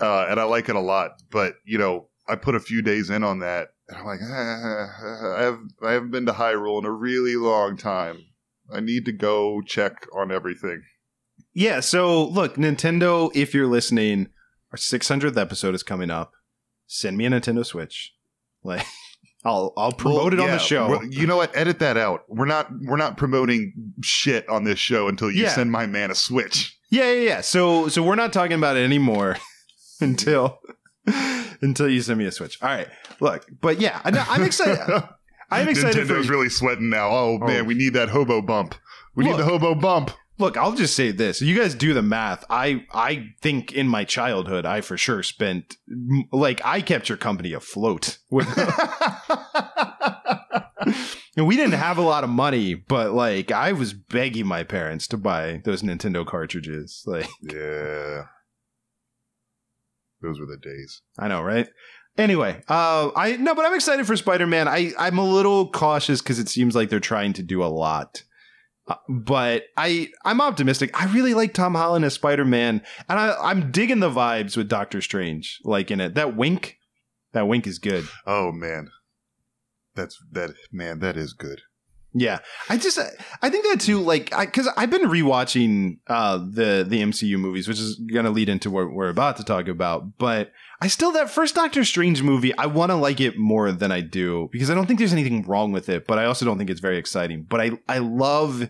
uh, 0.00 0.26
and 0.28 0.38
I 0.40 0.44
like 0.44 0.68
it 0.68 0.76
a 0.76 0.80
lot. 0.80 1.12
But 1.30 1.54
you 1.64 1.78
know, 1.78 2.08
I 2.28 2.36
put 2.36 2.54
a 2.54 2.60
few 2.60 2.82
days 2.82 3.08
in 3.10 3.22
on 3.24 3.38
that, 3.40 3.68
and 3.88 3.98
I'm 3.98 4.04
like, 4.06 4.20
ah, 4.22 5.36
I 5.36 5.42
have 5.42 5.58
I 5.82 5.92
haven't 5.92 6.10
been 6.10 6.26
to 6.26 6.32
Hyrule 6.32 6.78
in 6.78 6.84
a 6.86 6.92
really 6.92 7.36
long 7.36 7.76
time. 7.76 8.18
I 8.72 8.80
need 8.80 9.04
to 9.06 9.12
go 9.12 9.60
check 9.62 10.06
on 10.14 10.30
everything. 10.30 10.82
Yeah, 11.54 11.80
so 11.80 12.24
look, 12.26 12.56
Nintendo, 12.56 13.30
if 13.34 13.54
you're 13.54 13.66
listening, 13.66 14.28
our 14.72 14.76
600th 14.78 15.36
episode 15.40 15.74
is 15.74 15.82
coming 15.82 16.10
up. 16.10 16.32
Send 16.86 17.16
me 17.16 17.26
a 17.26 17.30
Nintendo 17.30 17.64
Switch. 17.64 18.14
Like 18.64 18.84
I'll 19.44 19.72
I'll 19.76 19.92
promote 19.92 20.34
it 20.34 20.40
on 20.40 20.46
yeah, 20.46 20.52
the 20.54 20.58
show. 20.58 21.02
you 21.02 21.26
know 21.26 21.36
what? 21.36 21.56
Edit 21.56 21.78
that 21.80 21.96
out. 21.96 22.22
We're 22.28 22.46
not 22.46 22.68
we're 22.82 22.96
not 22.96 23.16
promoting 23.16 23.72
shit 24.02 24.48
on 24.48 24.64
this 24.64 24.78
show 24.78 25.08
until 25.08 25.30
you 25.30 25.44
Yeah. 25.44 25.50
send 25.50 25.70
my 25.70 25.86
man 25.86 26.10
a 26.10 26.14
Switch. 26.14 26.76
Yeah, 26.90 27.12
yeah, 27.12 27.20
yeah. 27.28 27.40
So 27.42 27.88
so 27.88 28.02
we're 28.02 28.14
not 28.16 28.32
talking 28.32 28.56
about 28.56 28.76
it 28.76 28.84
anymore 28.84 29.36
until 30.00 30.58
until 31.60 31.88
you 31.88 32.00
send 32.00 32.18
me 32.18 32.24
a 32.26 32.32
Switch. 32.32 32.60
All 32.62 32.68
right. 32.68 32.88
Look, 33.20 33.46
but 33.60 33.80
yeah, 33.80 34.00
I 34.04 34.10
I'm 34.30 34.42
excited. 34.44 34.78
I'm 35.50 35.68
excited 35.68 36.06
for 36.06 36.14
Nintendo's 36.14 36.28
really 36.28 36.48
sweating 36.50 36.90
now. 36.90 37.08
Oh, 37.08 37.38
Oh. 37.40 37.46
man, 37.46 37.64
we 37.66 37.74
need 37.74 37.94
that 37.94 38.10
hobo 38.10 38.42
bump. 38.42 38.74
We 39.14 39.24
need 39.24 39.36
the 39.38 39.44
hobo 39.44 39.74
bump. 39.74 40.10
Look, 40.38 40.56
I'll 40.56 40.74
just 40.74 40.94
say 40.94 41.10
this. 41.10 41.42
You 41.42 41.56
guys 41.56 41.74
do 41.74 41.94
the 41.94 42.02
math. 42.02 42.44
I 42.48 42.84
I 42.92 43.30
think 43.40 43.72
in 43.72 43.88
my 43.88 44.04
childhood 44.04 44.64
I 44.64 44.80
for 44.80 44.96
sure 44.96 45.22
spent 45.22 45.76
like 46.32 46.60
I 46.64 46.80
kept 46.80 47.08
your 47.08 47.18
company 47.18 47.52
afloat. 47.52 48.18
and 48.30 48.46
we 51.46 51.56
didn't 51.56 51.72
have 51.72 51.98
a 51.98 52.02
lot 52.02 52.24
of 52.24 52.30
money, 52.30 52.74
but 52.74 53.12
like 53.12 53.50
I 53.50 53.72
was 53.72 53.92
begging 53.92 54.46
my 54.46 54.62
parents 54.62 55.08
to 55.08 55.16
buy 55.16 55.60
those 55.64 55.82
Nintendo 55.82 56.24
cartridges. 56.24 57.02
Like 57.06 57.28
yeah. 57.42 58.24
Those 60.20 60.40
were 60.40 60.46
the 60.46 60.58
days. 60.60 61.02
I 61.18 61.28
know, 61.28 61.42
right? 61.42 61.68
Anyway, 62.16 62.60
uh, 62.68 63.10
I 63.14 63.36
no, 63.36 63.54
but 63.54 63.64
I'm 63.64 63.74
excited 63.74 64.04
for 64.04 64.16
Spider-Man. 64.16 64.66
I 64.66 64.92
I'm 64.98 65.18
a 65.18 65.24
little 65.24 65.70
cautious 65.70 66.20
because 66.20 66.40
it 66.40 66.48
seems 66.48 66.74
like 66.74 66.90
they're 66.90 66.98
trying 66.98 67.32
to 67.34 67.44
do 67.44 67.62
a 67.62 67.66
lot, 67.66 68.24
but 69.08 69.64
I 69.76 70.08
I'm 70.24 70.40
optimistic. 70.40 70.90
I 71.00 71.12
really 71.12 71.34
like 71.34 71.54
Tom 71.54 71.74
Holland 71.74 72.04
as 72.04 72.14
Spider-Man, 72.14 72.82
and 73.08 73.18
I 73.18 73.36
I'm 73.40 73.70
digging 73.70 74.00
the 74.00 74.10
vibes 74.10 74.56
with 74.56 74.68
Doctor 74.68 75.00
Strange, 75.00 75.58
like 75.64 75.90
in 75.90 76.00
it. 76.00 76.14
That 76.14 76.36
wink, 76.36 76.78
that 77.32 77.48
wink 77.48 77.66
is 77.66 77.78
good. 77.78 78.06
Oh 78.26 78.52
man. 78.52 78.90
That's 79.94 80.16
that 80.30 80.50
man, 80.70 81.00
that 81.00 81.16
is 81.16 81.32
good. 81.32 81.62
Yeah, 82.14 82.38
I 82.68 82.78
just 82.78 82.98
I 83.42 83.50
think 83.50 83.66
that 83.66 83.80
too. 83.80 84.00
Like, 84.00 84.30
because 84.30 84.68
I've 84.76 84.90
been 84.90 85.02
rewatching 85.02 85.98
uh, 86.06 86.38
the 86.38 86.86
the 86.88 87.02
MCU 87.02 87.38
movies, 87.38 87.68
which 87.68 87.78
is 87.80 88.00
gonna 88.12 88.30
lead 88.30 88.48
into 88.48 88.70
what 88.70 88.92
we're 88.92 89.10
about 89.10 89.36
to 89.36 89.44
talk 89.44 89.68
about. 89.68 90.16
But 90.18 90.52
I 90.80 90.86
still 90.88 91.10
that 91.12 91.28
first 91.30 91.54
Doctor 91.56 91.84
Strange 91.84 92.22
movie, 92.22 92.56
I 92.56 92.66
want 92.66 92.90
to 92.90 92.96
like 92.96 93.20
it 93.20 93.36
more 93.36 93.72
than 93.72 93.90
I 93.90 94.00
do 94.00 94.48
because 94.52 94.70
I 94.70 94.74
don't 94.74 94.86
think 94.86 94.98
there's 95.00 95.12
anything 95.12 95.42
wrong 95.42 95.72
with 95.72 95.88
it, 95.88 96.06
but 96.06 96.18
I 96.18 96.24
also 96.26 96.44
don't 96.44 96.56
think 96.58 96.70
it's 96.70 96.80
very 96.80 96.98
exciting. 96.98 97.44
But 97.48 97.60
I 97.60 97.70
I 97.88 97.98
love 97.98 98.68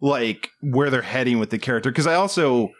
like 0.00 0.48
where 0.62 0.88
they're 0.90 1.02
heading 1.02 1.38
with 1.38 1.50
the 1.50 1.58
character 1.58 1.90
because 1.90 2.06
I 2.06 2.14
also 2.14 2.70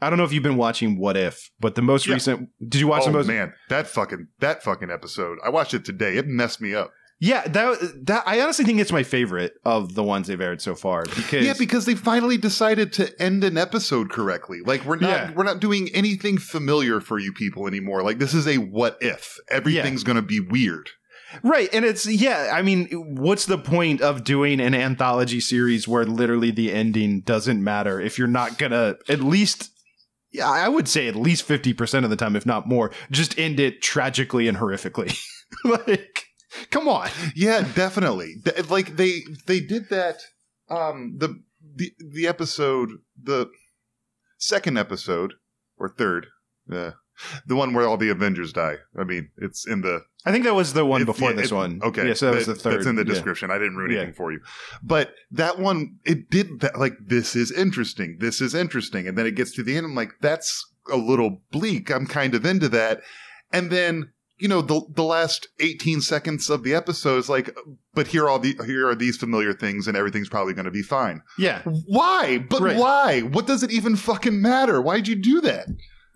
I 0.00 0.10
don't 0.10 0.18
know 0.18 0.24
if 0.24 0.32
you've 0.32 0.42
been 0.42 0.56
watching 0.56 0.98
What 0.98 1.16
If, 1.16 1.50
but 1.60 1.74
the 1.74 1.82
most 1.82 2.06
Yeah. 2.06 2.14
recent. 2.14 2.48
Did 2.60 2.80
you 2.80 2.86
watch 2.88 3.02
oh 3.02 3.06
the 3.06 3.12
most? 3.12 3.26
man, 3.26 3.52
that 3.68 3.86
fucking 3.86 4.26
that 4.40 4.62
fucking 4.62 4.90
episode. 4.90 5.38
I 5.44 5.50
watched 5.50 5.74
it 5.74 5.84
today. 5.84 6.16
It 6.16 6.26
messed 6.26 6.60
me 6.60 6.74
up. 6.74 6.90
Yeah, 7.20 7.46
that 7.48 8.06
that 8.06 8.22
I 8.26 8.40
honestly 8.40 8.64
think 8.64 8.78
it's 8.80 8.92
my 8.92 9.02
favorite 9.02 9.54
of 9.64 9.94
the 9.94 10.04
ones 10.04 10.28
they've 10.28 10.40
aired 10.40 10.62
so 10.62 10.74
far 10.76 11.02
because 11.04 11.44
Yeah, 11.44 11.54
because 11.58 11.84
they 11.84 11.96
finally 11.96 12.36
decided 12.36 12.92
to 12.94 13.10
end 13.20 13.42
an 13.42 13.58
episode 13.58 14.10
correctly. 14.10 14.60
Like 14.64 14.84
we're 14.84 14.96
not 14.96 15.10
Yeah. 15.10 15.32
we're 15.34 15.42
not 15.44 15.58
doing 15.58 15.88
anything 15.94 16.38
familiar 16.38 17.00
for 17.00 17.18
you 17.18 17.32
people 17.32 17.66
anymore. 17.66 18.02
Like 18.04 18.18
this 18.18 18.34
is 18.34 18.46
a 18.46 18.58
what 18.58 18.98
if. 19.00 19.36
Everything's 19.50 20.04
going 20.04 20.16
to 20.16 20.22
be 20.22 20.38
weird. 20.38 20.90
Right. 21.42 21.68
And 21.74 21.84
it's, 21.84 22.06
yeah, 22.06 22.52
I 22.54 22.62
mean, 22.62 22.86
what's 23.16 23.44
the 23.44 23.58
point 23.58 24.00
of 24.00 24.24
doing 24.24 24.60
an 24.60 24.74
anthology 24.74 25.40
series 25.40 25.86
where 25.86 26.06
literally 26.06 26.50
the 26.50 26.72
ending 26.72 27.20
doesn't 27.20 27.62
matter 27.62 28.00
if 28.00 28.16
you're 28.16 28.26
not 28.28 28.56
going 28.56 28.72
to 28.72 28.96
at 29.10 29.20
least, 29.20 29.70
yeah, 30.32 30.48
I 30.48 30.68
would 30.68 30.88
say 30.88 31.06
at 31.06 31.16
least 31.16 31.46
50% 31.46 32.04
of 32.04 32.08
the 32.08 32.16
time, 32.16 32.34
if 32.34 32.46
not 32.46 32.66
more, 32.66 32.92
just 33.10 33.38
end 33.38 33.60
it 33.60 33.82
tragically 33.82 34.48
and 34.48 34.56
horrifically. 34.56 35.18
like, 35.64 36.27
come 36.70 36.88
on. 36.88 37.08
Yeah, 37.34 37.66
definitely. 37.74 38.36
Like 38.68 38.96
they 38.96 39.20
they 39.46 39.60
did 39.60 39.88
that 39.90 40.22
um 40.68 41.16
the 41.18 41.40
the 41.76 41.92
the 41.98 42.26
episode 42.26 42.90
the 43.22 43.50
second 44.38 44.78
episode 44.78 45.34
or 45.78 45.88
third 45.88 46.26
uh, 46.72 46.92
the 47.46 47.56
one 47.56 47.72
where 47.74 47.86
all 47.86 47.96
the 47.96 48.10
Avengers 48.10 48.52
die. 48.52 48.76
I 48.96 49.02
mean, 49.04 49.30
it's 49.38 49.66
in 49.66 49.80
the 49.80 50.02
I 50.24 50.32
think 50.32 50.44
that 50.44 50.54
was 50.54 50.72
the 50.74 50.84
one 50.84 51.04
before 51.04 51.30
yeah, 51.30 51.36
this 51.36 51.50
it- 51.50 51.54
one. 51.54 51.80
Okay, 51.82 52.08
Yeah, 52.08 52.14
so 52.14 52.26
that 52.26 52.36
was 52.36 52.46
the 52.46 52.54
third. 52.54 52.74
That's 52.74 52.86
in 52.86 52.96
the 52.96 53.02
Yeah. 53.06 53.12
description. 53.12 53.50
I 53.50 53.58
didn't 53.58 53.76
ruin 53.76 53.90
Yeah. 53.90 53.98
anything 53.98 54.14
for 54.14 54.30
you, 54.32 54.40
but 54.82 55.14
that 55.30 55.58
one 55.58 55.98
it 56.04 56.30
did 56.30 56.60
that. 56.60 56.78
Like 56.78 56.94
this 57.00 57.34
is 57.34 57.50
interesting. 57.50 58.18
This 58.20 58.40
is 58.40 58.54
interesting, 58.54 59.08
and 59.08 59.16
then 59.16 59.26
it 59.26 59.34
gets 59.34 59.52
to 59.52 59.62
the 59.62 59.76
end. 59.76 59.86
I'm 59.86 59.94
like, 59.94 60.12
that's 60.20 60.64
a 60.92 60.96
little 60.96 61.42
bleak. 61.50 61.90
I'm 61.90 62.06
kind 62.06 62.34
of 62.34 62.44
into 62.44 62.68
that, 62.70 63.00
and 63.52 63.70
then 63.70 64.12
you 64.38 64.48
know 64.48 64.60
the 64.62 64.80
the 64.94 65.02
last 65.04 65.48
18 65.60 66.00
seconds 66.00 66.48
of 66.50 66.62
the 66.62 66.74
episode 66.74 67.18
is 67.18 67.28
like, 67.28 67.56
but 67.94 68.06
here 68.08 68.24
are 68.24 68.28
all 68.28 68.38
the 68.38 68.56
here 68.66 68.88
are 68.88 68.94
these 68.94 69.16
familiar 69.16 69.52
things, 69.52 69.86
and 69.88 69.96
everything's 69.96 70.28
probably 70.28 70.54
going 70.54 70.64
to 70.64 70.70
be 70.70 70.82
fine. 70.82 71.22
Yeah. 71.38 71.62
Why? 71.86 72.38
But 72.38 72.62
Right. 72.62 72.76
why? 72.76 73.20
What 73.20 73.46
does 73.46 73.62
it 73.62 73.70
even 73.70 73.96
fucking 73.96 74.40
matter? 74.40 74.80
Why'd 74.80 75.08
you 75.08 75.16
do 75.16 75.40
that? 75.42 75.66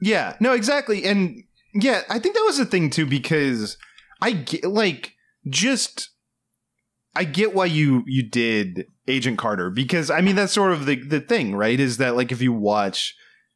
Yeah, 0.00 0.36
no, 0.40 0.52
exactly. 0.52 1.04
And 1.04 1.44
yeah, 1.74 2.02
I 2.10 2.18
think 2.18 2.34
that 2.34 2.44
was 2.46 2.58
the 2.58 2.66
thing 2.66 2.90
too, 2.90 3.06
because 3.06 3.76
I 4.20 4.32
get 4.32 4.64
like 4.64 5.14
just 5.48 6.10
I 7.14 7.24
get 7.24 7.54
why 7.54 7.66
you 7.66 8.02
you 8.06 8.28
did 8.28 8.86
Agent 9.08 9.38
Carter 9.38 9.68
because 9.70 10.10
I 10.10 10.20
mean 10.20 10.36
that's 10.36 10.52
sort 10.52 10.72
of 10.72 10.86
the 10.86 10.96
the 10.96 11.20
thing, 11.20 11.54
right? 11.54 11.78
Is 11.78 11.96
that 11.98 12.14
like 12.16 12.30
if 12.32 12.40
you 12.40 12.52
watch 12.52 13.14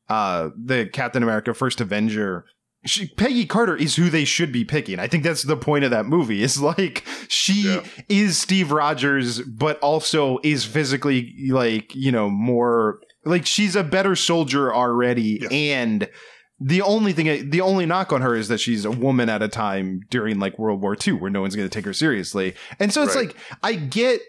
uh 0.09 0.51
the 0.57 0.89
Captain 0.93 1.23
America 1.23 1.53
First 1.55 1.81
Avenger 1.81 2.45
she, 2.87 3.09
Peggy 3.09 3.45
Carter 3.47 3.76
is 3.76 3.97
who 3.97 4.09
they 4.11 4.24
should 4.24 4.53
be 4.53 4.64
picking. 4.64 4.99
I 4.99 5.09
think 5.09 5.24
that's 5.24 5.43
the 5.43 5.57
point 5.57 5.84
of 5.84 5.91
that 5.91 6.07
movie. 6.07 6.43
Is 6.43 6.61
like 6.61 7.05
she 7.28 7.74
Yeah. 7.74 7.84
is 8.09 8.39
Steve 8.39 8.70
Rogers, 8.72 9.41
but 9.43 9.78
also 9.80 10.39
is 10.43 10.64
physically 10.64 11.34
like 11.51 11.95
you 11.95 12.12
know 12.12 12.28
more 12.30 13.01
like 13.24 13.45
she's 13.47 13.74
a 13.76 13.82
better 13.84 14.14
soldier 14.16 14.74
already, 14.74 15.39
Yes. 15.43 15.51
and 15.53 16.09
the 16.59 16.80
only 16.80 17.12
thing, 17.12 17.51
the 17.51 17.61
only 17.61 17.84
knock 17.84 18.12
on 18.14 18.22
her 18.22 18.34
is 18.34 18.49
that 18.49 18.59
she's 18.61 18.87
a 18.87 18.91
woman 18.91 19.28
at 19.28 19.43
a 19.43 19.49
time 19.49 20.01
during 20.09 20.39
like 20.39 20.59
World 20.59 20.80
War 20.80 20.97
II, 21.07 21.14
where 21.14 21.30
no 21.30 21.43
one's 21.43 21.55
going 21.55 21.68
to 21.68 21.74
take 21.74 21.84
her 21.84 21.93
seriously. 21.93 22.55
And 22.80 22.91
so 22.93 23.03
it's 23.03 23.14
Right. 23.14 23.26
like 23.26 23.37
I 23.62 23.74
get 23.74 24.20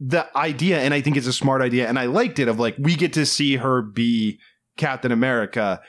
the 0.00 0.26
idea, 0.36 0.80
and 0.80 0.92
I 0.94 1.00
think 1.00 1.16
it's 1.16 1.26
a 1.28 1.32
smart 1.32 1.60
idea, 1.62 1.86
and 1.88 1.98
I 1.98 2.06
liked 2.06 2.38
it. 2.40 2.48
Of 2.48 2.58
like 2.58 2.74
we 2.78 2.96
get 2.96 3.12
to 3.12 3.24
see 3.26 3.56
her 3.56 3.82
be 3.82 4.38
Captain 4.76 5.12
America, 5.12 5.80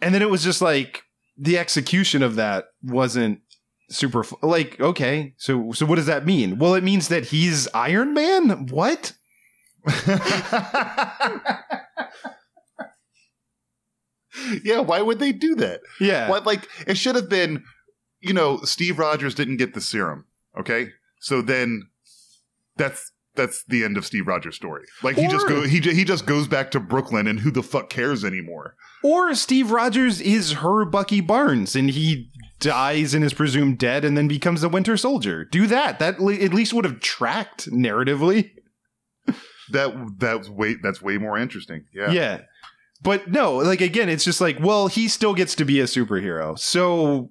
and 0.00 0.14
then 0.14 0.22
it 0.22 0.30
was 0.30 0.42
just 0.44 0.62
like 0.62 1.02
the 1.40 1.58
execution 1.58 2.22
of 2.22 2.36
that 2.36 2.66
wasn't 2.82 3.40
super 3.88 4.24
like 4.42 4.78
okay 4.80 5.34
so 5.36 5.72
so 5.72 5.84
what 5.84 5.96
does 5.96 6.06
that 6.06 6.24
mean 6.24 6.58
well 6.58 6.74
it 6.74 6.84
means 6.84 7.08
that 7.08 7.26
he's 7.26 7.66
iron 7.74 8.14
man 8.14 8.66
what 8.68 9.12
yeah, 14.64 14.80
why 14.80 15.00
would 15.00 15.18
they 15.18 15.32
do 15.32 15.54
that? 15.56 15.80
yeah 16.00 16.28
What 16.28 16.46
like 16.46 16.68
it 16.86 16.96
should 16.96 17.16
have 17.16 17.28
been, 17.28 17.64
you 18.20 18.32
know, 18.32 18.58
Steve 18.58 18.98
Rogers 18.98 19.34
didn't 19.34 19.56
get 19.56 19.74
the 19.74 19.80
serum. 19.80 20.26
Okay, 20.58 20.88
so 21.20 21.42
then 21.42 21.88
that's 22.76 23.09
that's 23.34 23.64
the 23.64 23.84
end 23.84 23.96
of 23.96 24.04
Steve 24.04 24.26
Rogers' 24.26 24.56
story. 24.56 24.84
Like 25.02 25.16
he 25.16 25.28
just 25.28 25.46
go 25.48 25.62
he 25.62 25.80
he 25.80 26.04
just 26.04 26.26
goes 26.26 26.48
back 26.48 26.70
to 26.72 26.80
Brooklyn, 26.80 27.26
and 27.26 27.40
who 27.40 27.50
the 27.50 27.62
fuck 27.62 27.90
cares 27.90 28.24
anymore? 28.24 28.74
Or 29.02 29.34
Steve 29.34 29.70
Rogers 29.70 30.20
is 30.20 30.52
her 30.54 30.84
Bucky 30.84 31.20
Barnes 31.20 31.74
and 31.74 31.90
he 31.90 32.30
dies 32.58 33.14
and 33.14 33.24
is 33.24 33.32
presumed 33.32 33.78
dead 33.78 34.04
and 34.04 34.16
then 34.16 34.28
becomes 34.28 34.60
the 34.60 34.68
Winter 34.68 34.96
Soldier. 34.96 35.44
Do 35.44 35.66
that. 35.68 35.98
That 35.98 36.20
le- 36.20 36.34
at 36.34 36.52
least 36.52 36.74
would 36.74 36.84
have 36.84 37.00
tracked 37.00 37.70
narratively. 37.70 38.50
That 39.72 39.94
that's 40.18 40.48
way 40.48 40.74
that's 40.82 41.00
way 41.00 41.16
more 41.16 41.38
interesting. 41.38 41.84
Yeah, 41.94 42.10
Yeah. 42.10 42.40
But 43.02 43.30
no, 43.30 43.54
like 43.56 43.80
again, 43.80 44.08
it's 44.08 44.24
just 44.24 44.40
like, 44.40 44.58
well, 44.60 44.88
he 44.88 45.06
still 45.06 45.32
gets 45.32 45.54
to 45.54 45.64
be 45.64 45.78
a 45.80 45.84
superhero. 45.84 46.58
So 46.58 47.30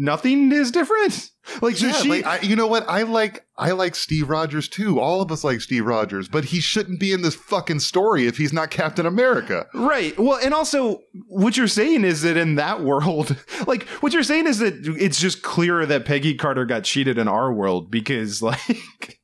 nothing 0.00 0.50
is 0.50 0.70
different. 0.70 1.30
Like 1.60 1.80
Yeah, 1.80 1.92
she 1.92 2.08
like, 2.08 2.26
I, 2.26 2.40
you 2.40 2.56
know 2.56 2.66
what? 2.66 2.88
I 2.88 3.02
like 3.02 3.44
I 3.56 3.72
like 3.72 3.94
Steve 3.94 4.28
Rogers 4.28 4.68
too. 4.68 4.98
All 4.98 5.20
of 5.20 5.30
us 5.30 5.44
like 5.44 5.60
Steve 5.60 5.84
Rogers, 5.84 6.28
but 6.28 6.46
he 6.46 6.60
shouldn't 6.60 6.98
be 6.98 7.12
in 7.12 7.22
this 7.22 7.34
fucking 7.34 7.80
story 7.80 8.26
if 8.26 8.36
he's 8.36 8.52
not 8.52 8.70
Captain 8.70 9.06
America. 9.06 9.66
Right. 9.74 10.18
Well, 10.18 10.38
and 10.42 10.54
also 10.54 11.02
what 11.26 11.56
you're 11.56 11.68
saying 11.68 12.04
is 12.04 12.22
that 12.22 12.36
in 12.36 12.54
that 12.56 12.82
world, 12.82 13.36
like 13.66 13.84
what 14.00 14.12
you're 14.12 14.22
saying 14.22 14.46
is 14.46 14.58
that 14.58 14.74
it's 14.98 15.20
just 15.20 15.42
clearer 15.42 15.86
that 15.86 16.04
Peggy 16.04 16.34
Carter 16.34 16.64
got 16.64 16.84
cheated 16.84 17.18
in 17.18 17.28
our 17.28 17.52
world 17.52 17.90
because 17.90 18.42
like 18.42 19.20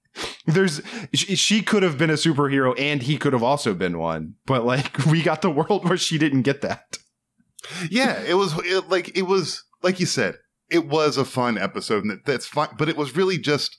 there's 0.46 0.82
she, 1.14 1.62
could 1.62 1.82
have 1.82 1.98
been 1.98 2.10
a 2.10 2.14
superhero 2.14 2.78
and 2.78 3.02
he 3.02 3.16
could 3.18 3.32
have 3.32 3.42
also 3.42 3.74
been 3.74 3.98
one, 3.98 4.34
but 4.46 4.64
like 4.64 5.06
we 5.06 5.22
got 5.22 5.42
the 5.42 5.50
world 5.50 5.88
where 5.88 5.98
she 5.98 6.18
didn't 6.18 6.42
get 6.42 6.60
that. 6.62 6.98
yeah, 7.90 8.22
it 8.22 8.34
was 8.34 8.54
it, 8.64 8.88
like 8.88 9.16
it 9.16 9.22
was 9.22 9.64
like 9.82 10.00
you 10.00 10.06
said, 10.06 10.36
it 10.70 10.86
was 10.86 11.16
a 11.16 11.24
fun 11.24 11.56
episode, 11.58 12.02
and 12.02 12.10
that, 12.10 12.24
that's 12.24 12.46
fine. 12.46 12.68
But 12.78 12.88
it 12.88 12.96
was 12.96 13.14
really 13.16 13.38
just 13.38 13.76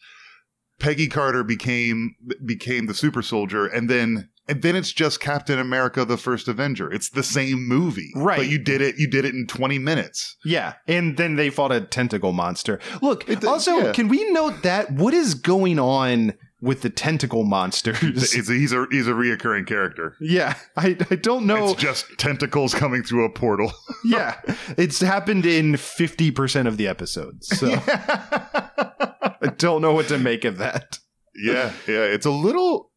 Peggy 0.80 1.08
Carter 1.08 1.44
became 1.44 2.16
became 2.46 2.86
the 2.88 2.94
super 2.94 3.22
soldier, 3.22 3.66
and 3.66 3.90
then 3.90 4.30
and 4.50 4.62
then 4.62 4.76
it's 4.76 4.94
just 4.94 5.20
Captain 5.20 5.60
America: 5.60 6.06
The 6.06 6.18
First 6.18 6.48
Avenger. 6.48 6.92
It's 6.92 7.10
the 7.10 7.24
same 7.24 7.68
movie, 7.68 8.12
Right. 8.16 8.38
But 8.38 8.48
you 8.48 8.58
did 8.58 8.82
it. 8.82 8.96
You 8.98 9.10
did 9.10 9.26
it 9.26 9.34
in 9.34 9.48
twenty 9.48 9.80
minutes. 9.80 10.38
Yeah, 10.46 10.74
and 10.88 11.18
then 11.18 11.36
they 11.36 11.50
fought 11.50 11.72
a 11.72 11.82
tentacle 11.82 12.32
monster. 12.32 12.80
Look, 13.02 13.28
It- 13.28 13.44
also, 13.44 13.78
yeah. 13.78 13.92
can 13.92 14.08
we 14.08 14.30
note 14.32 14.64
that 14.64 14.92
what 14.92 15.14
is 15.14 15.34
going 15.34 15.80
on 15.80 16.34
with 16.62 16.82
the 16.82 16.89
tentacle 16.89 17.43
monsters? 17.43 17.97
It's, 18.01 18.49
he's 18.49 18.72
a 18.74 18.86
he's 18.91 19.08
a 19.08 19.12
reoccurring 19.12 19.68
character. 19.68 20.16
yeah, 20.20 20.55
I 20.76 20.97
I 21.12 21.16
don't 21.16 21.45
know. 21.45 21.70
It's 21.72 21.82
just 21.82 22.05
tentacles 22.18 22.74
coming 22.74 23.03
through 23.03 23.26
a 23.26 23.30
portal. 23.30 23.72
yeah, 24.05 24.39
it's 24.78 24.99
happened 25.01 25.45
in 25.45 25.74
50% 25.74 26.68
of 26.68 26.78
the 26.78 26.88
episodes. 26.88 27.47
So 27.58 27.72
I 27.88 29.53
don't 29.58 29.82
know 29.82 29.93
what 29.93 30.08
to 30.10 30.18
make 30.18 30.45
of 30.45 30.58
that. 30.58 30.99
yeah, 31.36 31.72
yeah. 31.88 32.03
It's 32.03 32.26
a 32.26 32.32
little, 32.32 32.91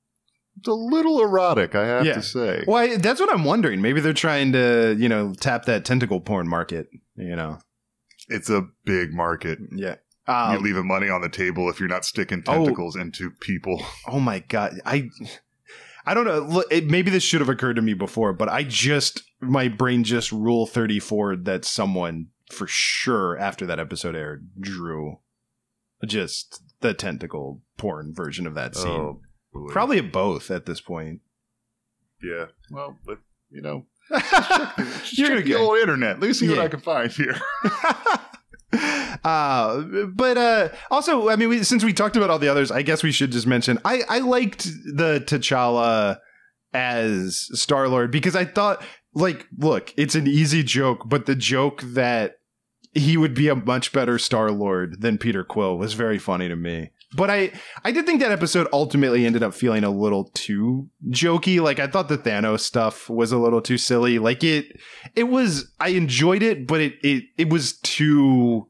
it's 0.59 0.69
a 0.69 0.73
little 0.73 1.21
erotic. 1.21 1.75
I 1.75 1.87
have 1.87 2.07
Yeah. 2.07 2.15
to 2.15 2.23
say. 2.23 2.65
Well, 2.67 2.79
I, 2.79 2.97
that's 2.97 3.21
what 3.21 3.33
I'm 3.33 3.45
wondering. 3.45 3.81
Maybe 3.83 4.01
they're 4.01 4.13
trying 4.13 4.53
to, 4.53 4.97
you 4.99 5.09
know, 5.09 5.35
tap 5.39 5.67
that 5.67 5.85
tentacle 5.85 6.21
porn 6.21 6.49
market, 6.49 6.89
you 7.17 7.37
know. 7.37 7.59
It's 8.29 8.49
a 8.51 8.63
big 8.85 9.13
market. 9.13 9.59
Yeah. 9.75 9.97
You're 10.29 10.37
Um, 10.37 10.63
leaving 10.63 10.87
money 10.87 11.09
on 11.09 11.21
the 11.23 11.29
table 11.29 11.69
if 11.71 11.81
you're 11.81 11.89
not 11.89 12.05
sticking 12.05 12.43
Oh. 12.47 12.55
tentacles 12.65 12.97
into 12.97 13.31
people. 13.41 13.83
oh 14.09 14.21
my 14.21 14.41
god. 14.41 14.81
I 14.85 15.09
I 16.07 16.15
don't 16.15 16.25
know. 16.25 16.39
Look, 16.41 16.67
it, 16.71 16.87
maybe 16.91 17.11
this 17.11 17.23
should 17.23 17.41
have 17.41 17.49
occurred 17.51 17.77
to 17.77 17.83
me 17.83 17.95
before, 17.95 18.33
but 18.33 18.49
I 18.49 18.63
just 18.65 19.23
my 19.41 19.69
brain 19.69 20.03
just 20.05 20.33
rule 20.33 20.67
34 20.67 21.37
that 21.37 21.65
someone 21.65 22.29
for 22.51 22.67
sure 22.67 23.39
after 23.39 23.65
that 23.67 23.79
episode 23.79 24.15
aired 24.17 24.49
drew 24.59 25.19
just 26.07 26.63
the 26.81 26.95
tentacle 26.95 27.61
porn 27.77 28.13
version 28.15 28.47
of 28.47 28.55
that 28.55 28.75
scene. 28.77 28.89
Oh. 28.89 29.21
Probably 29.69 30.01
both 30.01 30.51
at 30.51 30.65
this 30.67 30.81
point. 30.81 31.21
yeah. 32.23 32.47
Well, 32.71 32.97
but 33.05 33.19
you 33.51 33.61
know, 33.63 33.87
You're 34.11 34.21
check 34.21 35.29
gonna 35.29 35.35
the 35.37 35.43
get 35.43 35.61
old 35.61 35.79
internet. 35.79 36.21
Let 36.21 36.29
me 36.29 36.33
see 36.33 36.47
Yeah. 36.47 36.57
what 36.57 36.65
I 36.65 36.69
can 36.69 36.81
find 36.81 37.11
here. 37.11 37.37
uh, 38.73 39.83
but 40.15 40.37
uh, 40.37 40.69
also, 40.91 41.29
I 41.29 41.37
mean, 41.37 41.49
we, 41.49 41.63
since 41.65 41.85
we 41.85 41.93
talked 41.93 42.17
about 42.17 42.31
all 42.31 42.39
the 42.39 42.49
others, 42.49 42.71
I 42.71 42.83
guess 42.83 43.03
we 43.03 43.13
should 43.13 43.33
just 43.33 43.47
mention 43.47 43.79
I 43.85 44.03
I 44.09 44.19
liked 44.21 44.65
the 44.65 45.23
T'Challa 45.27 46.19
as 46.73 47.49
Star 47.59 47.89
Lord 47.89 48.11
because 48.11 48.37
I 48.37 48.45
thought, 48.45 48.83
like, 49.15 49.47
look, 49.59 49.93
it's 49.97 50.15
an 50.15 50.27
easy 50.27 50.63
joke, 50.63 51.09
but 51.09 51.27
the 51.27 51.35
joke 51.35 51.83
that 51.83 52.37
he 52.93 53.17
would 53.17 53.35
be 53.35 53.49
a 53.49 53.57
much 53.57 53.93
better 53.93 54.19
Star 54.19 54.51
Lord 54.51 55.01
than 55.01 55.19
Peter 55.19 55.45
Quill 55.45 55.79
was 55.79 55.95
very 55.95 56.19
funny 56.19 56.49
to 56.49 56.57
me. 56.57 56.91
But 57.15 57.31
I 57.31 57.53
I 57.85 57.93
did 57.93 58.07
think 58.07 58.21
that 58.21 58.33
episode 58.33 58.69
ultimately 58.73 59.27
ended 59.27 59.43
up 59.43 59.55
feeling 59.55 59.85
a 59.85 59.91
little 59.91 60.31
too 60.35 60.89
jokey. 61.09 61.61
Like 61.61 61.79
I 61.79 61.87
thought 61.87 62.09
the 62.09 62.19
Thanos 62.19 62.61
stuff 62.61 63.11
was 63.11 63.33
a 63.33 63.39
little 63.39 63.61
too 63.61 63.79
silly. 63.79 64.19
Like 64.19 64.45
it 64.45 64.81
it 65.17 65.25
was 65.25 65.73
I 65.81 65.89
enjoyed 65.89 66.43
it, 66.43 66.67
but 66.67 66.81
it 66.81 66.95
it 67.03 67.25
it 67.37 67.51
was 67.51 67.79
too 67.79 68.69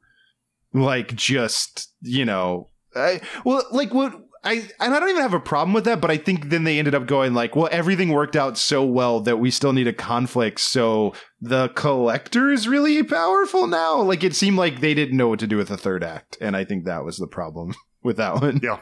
like 0.72 1.14
just 1.14 1.92
you 2.00 2.24
know 2.24 2.68
I 2.94 3.20
well 3.44 3.64
like 3.72 3.92
what 3.92 4.14
I 4.42 4.68
and 4.80 4.94
I 4.94 5.00
don't 5.00 5.10
even 5.10 5.20
have 5.22 5.34
a 5.34 5.40
problem 5.40 5.74
with 5.74 5.84
that, 5.84 6.00
but 6.00 6.10
I 6.10 6.16
think 6.16 6.48
then 6.48 6.64
they 6.64 6.78
ended 6.78 6.94
up 6.94 7.06
going 7.06 7.34
like, 7.34 7.54
well, 7.54 7.68
everything 7.70 8.08
worked 8.08 8.36
out 8.36 8.56
so 8.56 8.82
well 8.82 9.20
that 9.20 9.38
we 9.38 9.50
still 9.50 9.74
need 9.74 9.86
a 9.86 9.92
conflict. 9.92 10.60
So 10.60 11.12
the 11.42 11.68
collector 11.70 12.50
is 12.50 12.66
really 12.66 13.02
powerful 13.02 13.66
now. 13.66 14.00
Like 14.00 14.24
it 14.24 14.34
seemed 14.34 14.56
like 14.56 14.80
they 14.80 14.94
didn't 14.94 15.16
know 15.16 15.28
what 15.28 15.40
to 15.40 15.46
do 15.46 15.58
with 15.58 15.68
the 15.68 15.76
third 15.76 16.02
act, 16.02 16.38
and 16.40 16.56
I 16.56 16.64
think 16.64 16.84
that 16.84 17.04
was 17.04 17.18
the 17.18 17.26
problem 17.26 17.74
with 18.02 18.16
that 18.18 18.40
one. 18.40 18.60
Yeah. 18.62 18.78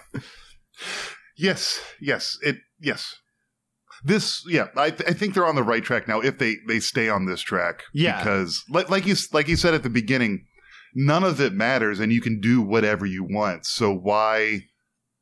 Yes. 1.36 1.80
Yes. 2.00 2.36
It. 2.42 2.56
Yes. 2.80 3.14
This. 4.04 4.44
Yeah. 4.48 4.68
I. 4.76 4.90
Th- 4.90 5.08
I 5.08 5.12
think 5.12 5.34
they're 5.34 5.46
on 5.46 5.56
the 5.56 5.62
right 5.62 5.82
track 5.82 6.08
now. 6.08 6.20
If 6.20 6.38
they 6.38 6.56
they 6.66 6.80
stay 6.80 7.08
on 7.08 7.26
this 7.26 7.40
track. 7.40 7.82
Yeah. 7.92 8.18
Because 8.18 8.62
like 8.70 8.90
like 8.90 9.06
you 9.06 9.14
like 9.32 9.48
you 9.48 9.56
said 9.56 9.74
at 9.74 9.82
the 9.82 9.90
beginning, 9.90 10.46
none 10.94 11.24
of 11.24 11.40
it 11.40 11.52
matters, 11.52 12.00
and 12.00 12.12
you 12.12 12.20
can 12.20 12.40
do 12.40 12.60
whatever 12.62 13.06
you 13.06 13.24
want. 13.24 13.66
So 13.66 13.92
why 13.94 14.60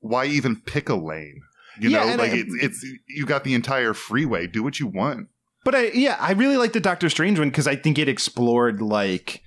why 0.01 0.27
even 0.27 0.61
pick 0.61 0.89
a 0.89 0.95
lane? 0.95 1.41
You 1.81 1.91
Yeah, 1.91 2.05
know, 2.05 2.17
like 2.17 2.33
I- 2.33 2.37
it's 2.47 2.55
it's 2.63 2.87
you 3.09 3.27
got 3.27 3.45
the 3.45 3.55
entire 3.55 3.93
freeway. 3.95 4.47
Do 4.47 4.63
what 4.63 4.81
you 4.81 4.87
want. 4.87 5.29
But 5.65 5.75
I 5.75 5.89
yeah, 5.89 6.17
I 6.21 6.33
really 6.33 6.57
like 6.57 6.73
the 6.73 6.81
Doctor 6.81 7.09
Strange 7.11 7.39
one 7.39 7.49
because 7.51 7.67
I 7.67 7.77
think 7.77 7.99
it 7.99 8.09
explored 8.09 8.81
like 8.81 9.43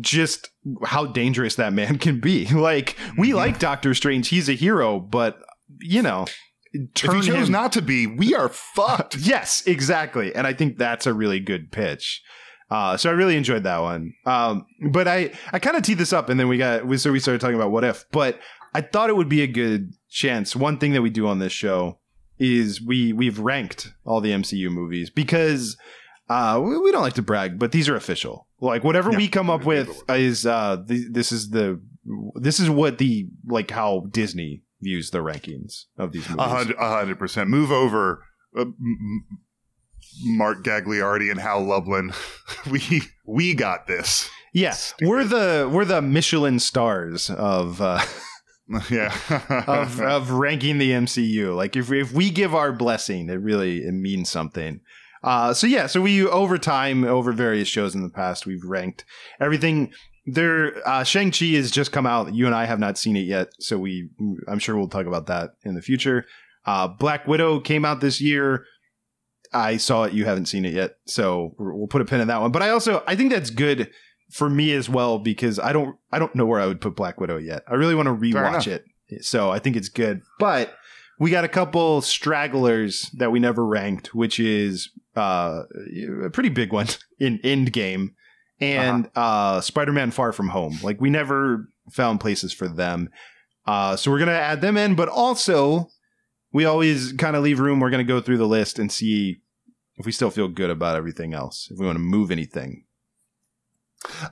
just 0.00 0.50
how 0.84 1.06
dangerous 1.06 1.56
that 1.56 1.72
man 1.72 1.98
can 1.98 2.20
be. 2.20 2.46
Like 2.60 2.96
we 3.16 3.32
like 3.32 3.58
Doctor 3.58 3.94
Strange, 3.94 4.28
he's 4.28 4.48
a 4.48 4.52
hero, 4.52 5.00
but 5.00 5.38
you 5.80 6.02
know, 6.02 6.26
if 6.72 6.90
he 6.94 7.20
chose 7.22 7.26
him- 7.26 7.52
not 7.52 7.72
to 7.72 7.82
be, 7.82 8.06
we 8.06 8.34
are 8.34 8.48
fucked. 8.48 9.16
Yes, 9.20 9.66
exactly. 9.66 10.34
And 10.34 10.46
I 10.46 10.52
think 10.52 10.78
that's 10.78 11.06
a 11.06 11.14
really 11.14 11.40
good 11.40 11.72
pitch. 11.72 12.22
Uh, 12.70 12.96
so 12.96 13.10
I 13.10 13.14
really 13.14 13.36
enjoyed 13.36 13.64
that 13.64 13.78
one. 13.78 14.12
Um, 14.26 14.66
but 14.92 15.08
I, 15.08 15.32
I 15.52 15.58
kind 15.58 15.76
of 15.76 15.82
teed 15.82 15.98
this 15.98 16.12
up 16.12 16.28
and 16.28 16.38
then 16.38 16.48
we 16.48 16.58
got, 16.58 16.86
we, 16.86 16.98
so 16.98 17.10
we 17.10 17.18
started 17.18 17.40
talking 17.40 17.56
about 17.56 17.72
what 17.72 17.82
if, 17.82 18.04
but 18.12 18.38
I 18.74 18.80
thought 18.82 19.10
it 19.10 19.16
would 19.16 19.28
be 19.28 19.42
a 19.42 19.48
good 19.48 19.94
chance. 20.08 20.54
One 20.54 20.78
thing 20.78 20.92
that 20.92 21.02
we 21.02 21.10
do 21.10 21.26
on 21.26 21.40
this 21.40 21.52
show 21.52 21.98
is 22.38 22.80
we, 22.80 23.12
we've 23.12 23.38
ranked 23.40 23.92
all 24.04 24.20
the 24.20 24.30
MCU 24.30 24.70
movies 24.70 25.10
because, 25.10 25.76
uh, 26.28 26.60
we, 26.62 26.78
we 26.78 26.92
don't 26.92 27.02
like 27.02 27.14
to 27.14 27.22
brag, 27.22 27.58
but 27.58 27.72
these 27.72 27.88
are 27.88 27.96
official. 27.96 28.46
Like 28.60 28.84
whatever 28.84 29.10
Yeah. 29.10 29.16
we 29.18 29.28
come 29.28 29.48
up 29.50 29.64
with 29.64 30.02
is, 30.10 30.44
uh, 30.46 30.76
the, 30.84 31.06
this 31.10 31.32
is 31.32 31.50
the, 31.50 31.80
this 32.34 32.60
is 32.60 32.68
what 32.70 32.98
the, 32.98 33.28
like 33.46 33.70
how 33.70 34.06
Disney 34.10 34.62
views 34.82 35.10
the 35.10 35.18
rankings 35.18 35.84
of 35.98 36.12
these 36.12 36.28
movies. 36.28 36.44
A 36.44 36.48
hundred, 36.48 36.76
a 36.78 36.88
hundred 36.88 37.18
percent. 37.18 37.48
Move 37.50 37.70
over, 37.72 38.24
uh, 38.56 38.62
m- 38.62 38.74
m- 38.80 39.24
Mark 40.24 40.64
Gagliardi 40.64 41.30
and 41.30 41.38
Hal 41.40 41.62
Lublin. 41.64 42.12
we 42.70 43.02
we 43.26 43.54
got 43.54 43.86
this. 43.86 44.28
Yes, 44.52 44.94
we're 45.02 45.24
the 45.24 45.68
we're 45.72 45.84
the 45.84 46.02
Michelin 46.02 46.58
stars 46.58 47.30
of 47.30 47.80
uh, 47.80 48.00
Yeah. 48.90 49.14
of 49.68 50.00
of 50.00 50.30
ranking 50.32 50.78
the 50.78 50.90
MCU. 50.90 51.54
Like 51.54 51.76
if 51.76 51.90
if 51.92 52.12
we 52.12 52.30
give 52.30 52.54
our 52.54 52.72
blessing, 52.72 53.28
it 53.28 53.34
really 53.34 53.78
it 53.84 53.92
means 53.92 54.30
something. 54.30 54.80
Uh, 55.22 55.52
so 55.52 55.66
yeah, 55.66 55.86
so 55.86 56.00
we 56.00 56.26
over 56.26 56.56
time 56.58 57.04
over 57.04 57.32
various 57.32 57.68
shows 57.68 57.94
in 57.94 58.02
the 58.02 58.10
past 58.10 58.46
we've 58.46 58.64
ranked 58.64 59.04
everything. 59.40 59.92
There, 60.26 60.86
uh, 60.86 61.02
Shang 61.02 61.30
Chi 61.30 61.46
has 61.46 61.70
just 61.70 61.92
come 61.92 62.06
out. 62.06 62.34
You 62.34 62.46
and 62.46 62.54
I 62.54 62.66
have 62.66 62.78
not 62.78 62.98
seen 62.98 63.16
it 63.16 63.26
yet, 63.26 63.48
so 63.58 63.78
we 63.78 64.08
I'm 64.48 64.58
sure 64.58 64.76
we'll 64.76 64.88
talk 64.88 65.06
about 65.06 65.26
that 65.26 65.50
in 65.64 65.74
the 65.74 65.82
future. 65.82 66.24
Uh, 66.64 66.88
Black 66.88 67.26
Widow 67.26 67.60
came 67.60 67.84
out 67.84 68.00
this 68.00 68.20
year. 68.20 68.64
I 69.52 69.78
saw 69.78 70.04
it. 70.04 70.12
You 70.12 70.26
haven't 70.26 70.46
seen 70.46 70.64
it 70.64 70.72
yet, 70.74 70.92
so 71.06 71.54
we'll 71.58 71.88
put 71.88 72.02
a 72.02 72.04
pin 72.04 72.20
in 72.20 72.28
that 72.28 72.40
one. 72.40 72.52
But 72.52 72.62
I 72.62 72.70
also 72.70 73.02
I 73.06 73.16
think 73.16 73.32
that's 73.32 73.50
good 73.50 73.90
for 74.30 74.48
me 74.48 74.72
as 74.72 74.88
well 74.88 75.18
because 75.18 75.58
I 75.58 75.72
don't 75.72 75.96
I 76.12 76.18
don't 76.18 76.34
know 76.34 76.46
where 76.46 76.60
I 76.60 76.66
would 76.66 76.80
put 76.80 76.96
Black 76.96 77.20
Widow 77.20 77.38
yet. 77.38 77.62
I 77.68 77.74
really 77.74 77.94
want 77.94 78.06
to 78.06 78.14
rewatch 78.14 78.66
it, 78.68 78.84
so 79.24 79.50
I 79.50 79.58
think 79.58 79.76
it's 79.76 79.88
good. 79.88 80.22
But 80.38 80.74
we 81.18 81.30
got 81.30 81.44
a 81.44 81.48
couple 81.48 82.00
stragglers 82.00 83.10
that 83.14 83.32
we 83.32 83.40
never 83.40 83.66
ranked, 83.66 84.14
which 84.14 84.38
is 84.38 84.90
uh, 85.16 85.62
a 86.24 86.30
pretty 86.30 86.48
big 86.48 86.72
one 86.72 86.86
in 87.18 87.38
Endgame 87.38 88.10
and 88.60 89.08
uh 89.16 89.60
Spider-Man 89.60 90.10
Far 90.10 90.32
From 90.32 90.48
Home. 90.48 90.78
Like 90.82 91.00
we 91.00 91.10
never 91.10 91.68
found 91.92 92.20
places 92.20 92.52
for 92.52 92.68
them. 92.68 93.08
Uh, 93.66 93.96
so 93.96 94.10
we're 94.10 94.18
gonna 94.18 94.32
add 94.32 94.60
them 94.60 94.76
in, 94.76 94.94
but 94.94 95.08
also 95.08 95.88
we 96.52 96.64
always 96.64 97.12
kind 97.12 97.36
of 97.36 97.42
leave 97.42 97.60
room. 97.60 97.80
We're 97.80 97.90
gonna 97.90 98.04
go 98.04 98.20
through 98.20 98.38
the 98.38 98.46
list 98.46 98.78
and 98.78 98.90
see 98.90 99.40
if 99.96 100.06
we 100.06 100.12
still 100.12 100.30
feel 100.30 100.48
good 100.48 100.70
about 100.70 100.96
everything 100.96 101.34
else. 101.34 101.68
If 101.70 101.78
we 101.78 101.86
want 101.86 101.96
to 101.96 102.00
move 102.00 102.30
anything. 102.30 102.84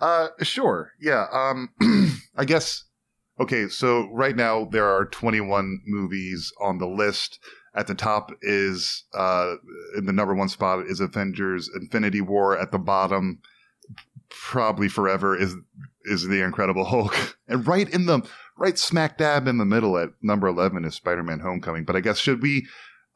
Uh, 0.01 0.29
sure. 0.41 0.93
Yeah. 1.01 1.27
Um, 1.31 1.71
I 2.37 2.45
guess. 2.45 2.85
Okay. 3.39 3.69
So 3.69 4.09
right 4.13 4.35
now 4.35 4.65
there 4.65 4.87
are 4.87 5.05
21 5.05 5.81
movies 5.87 6.53
on 6.61 6.79
the 6.79 6.87
list. 6.87 7.39
At 7.75 7.87
the 7.87 7.95
top 7.95 8.33
is 8.43 9.05
uh, 9.15 9.55
in 9.97 10.07
the 10.07 10.13
number 10.13 10.35
one 10.35 10.49
spot 10.49 10.87
is 10.87 11.01
Avengers: 11.01 11.71
Infinity 11.75 12.21
War. 12.21 12.59
At 12.59 12.73
the 12.73 12.79
bottom, 12.79 13.41
probably 14.31 14.89
forever 14.89 15.37
is 15.37 15.55
is 16.05 16.27
the 16.27 16.43
Incredible 16.43 16.85
Hulk, 16.85 17.39
and 17.49 17.67
right 17.67 17.89
in 17.89 18.07
the 18.07 18.29
right 18.57 18.79
smack 18.79 19.19
dab 19.19 19.47
in 19.47 19.59
the 19.59 19.65
middle 19.65 19.99
at 19.99 20.11
number 20.23 20.47
11 20.47 20.85
is 20.85 20.95
Spider-Man: 20.95 21.41
Homecoming. 21.41 21.85
But 21.85 21.97
I 21.97 22.01
guess 22.01 22.19
should 22.19 22.43
we, 22.43 22.67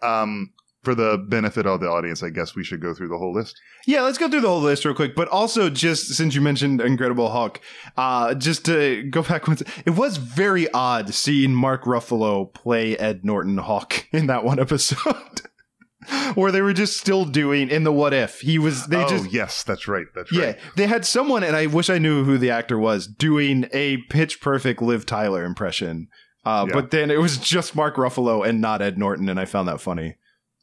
um, 0.02 0.52
for 0.82 0.94
the 0.94 1.16
benefit 1.28 1.64
of 1.64 1.80
the 1.80 1.88
audience, 1.88 2.22
I 2.22 2.30
guess 2.30 2.56
we 2.56 2.64
should 2.64 2.80
go 2.80 2.92
through 2.92 3.08
the 3.08 3.16
whole 3.18 3.32
list. 3.32 3.60
Yeah, 3.86 4.02
let's 4.02 4.18
go 4.18 4.28
through 4.28 4.40
the 4.40 4.48
whole 4.48 4.60
list 4.60 4.84
real 4.84 4.94
quick. 4.94 5.14
But 5.14 5.28
also, 5.28 5.70
just 5.70 6.08
since 6.08 6.34
you 6.34 6.40
mentioned 6.40 6.80
Incredible 6.80 7.30
Hulk, 7.30 7.60
uh, 7.96 8.34
just 8.34 8.64
to 8.66 9.04
go 9.04 9.22
back 9.22 9.46
once, 9.46 9.62
it 9.86 9.90
was 9.90 10.16
very 10.16 10.70
odd 10.72 11.14
seeing 11.14 11.54
Mark 11.54 11.84
Ruffalo 11.84 12.52
play 12.52 12.96
Ed 12.96 13.24
Norton 13.24 13.58
Hulk 13.58 14.08
in 14.12 14.26
that 14.26 14.44
one 14.44 14.58
episode, 14.58 15.42
where 16.34 16.50
they 16.50 16.62
were 16.62 16.72
just 16.72 16.98
still 16.98 17.24
doing 17.24 17.70
in 17.70 17.84
the 17.84 17.92
What 17.92 18.12
If. 18.12 18.40
He 18.40 18.58
was 18.58 18.88
they 18.88 19.04
oh 19.04 19.08
just 19.08 19.32
yes, 19.32 19.62
that's 19.62 19.86
right. 19.86 20.06
That's 20.16 20.32
yeah 20.32 20.46
right. 20.46 20.58
they 20.76 20.88
had 20.88 21.04
someone, 21.06 21.44
and 21.44 21.54
I 21.54 21.66
wish 21.66 21.90
I 21.90 21.98
knew 21.98 22.24
who 22.24 22.38
the 22.38 22.50
actor 22.50 22.78
was 22.78 23.06
doing 23.06 23.66
a 23.72 23.98
pitch 24.10 24.40
perfect 24.40 24.82
Liv 24.82 25.06
Tyler 25.06 25.44
impression. 25.44 26.08
Uh, 26.44 26.66
Yeah. 26.66 26.74
But 26.74 26.90
then 26.90 27.12
it 27.12 27.20
was 27.20 27.38
just 27.38 27.76
Mark 27.76 27.94
Ruffalo 27.94 28.44
and 28.44 28.60
not 28.60 28.82
Ed 28.82 28.98
Norton, 28.98 29.28
and 29.28 29.38
I 29.38 29.44
found 29.44 29.68
that 29.68 29.80
funny. 29.80 30.16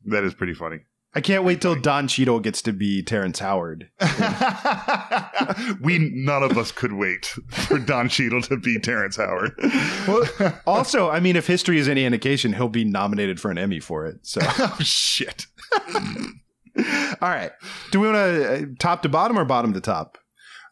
That 0.09 0.23
is 0.23 0.33
pretty 0.33 0.53
funny. 0.53 0.79
I 1.15 1.21
can't 1.21 1.43
wait 1.43 1.59
till 1.59 1.73
Don 1.73 2.07
Cheadle 2.07 2.39
gets 2.39 2.61
to 2.63 2.73
be 2.73 3.01
Terrence 3.01 3.39
Howard. 3.39 3.89
we 5.81 5.97
none 6.13 6.43
of 6.43 6.55
us 6.57 6.71
could 6.71 6.93
wait 6.93 7.25
for 7.47 7.79
Don 7.79 8.09
Cheadle 8.09 8.41
to 8.43 8.57
be 8.57 8.79
Terrence 8.79 9.17
Howard. 9.17 9.53
Well, 10.07 10.59
also, 10.67 11.09
I 11.09 11.19
mean, 11.19 11.35
if 11.35 11.47
history 11.47 11.79
is 11.79 11.87
any 11.87 12.05
indication, 12.05 12.53
he'll 12.53 12.69
be 12.69 12.85
nominated 12.85 13.39
for 13.39 13.49
an 13.49 13.57
Emmy 13.57 13.79
for 13.79 14.05
it. 14.05 14.19
So, 14.21 14.41
oh 14.43 14.77
shit. 14.81 15.47
all 15.95 17.29
right. 17.29 17.51
Do 17.91 17.99
we 17.99 18.07
want 18.07 18.17
to 18.17 18.53
uh, 18.53 18.65
top 18.79 19.01
to 19.03 19.09
bottom 19.09 19.37
or 19.37 19.45
bottom 19.45 19.73
to 19.73 19.81
top? 19.81 20.19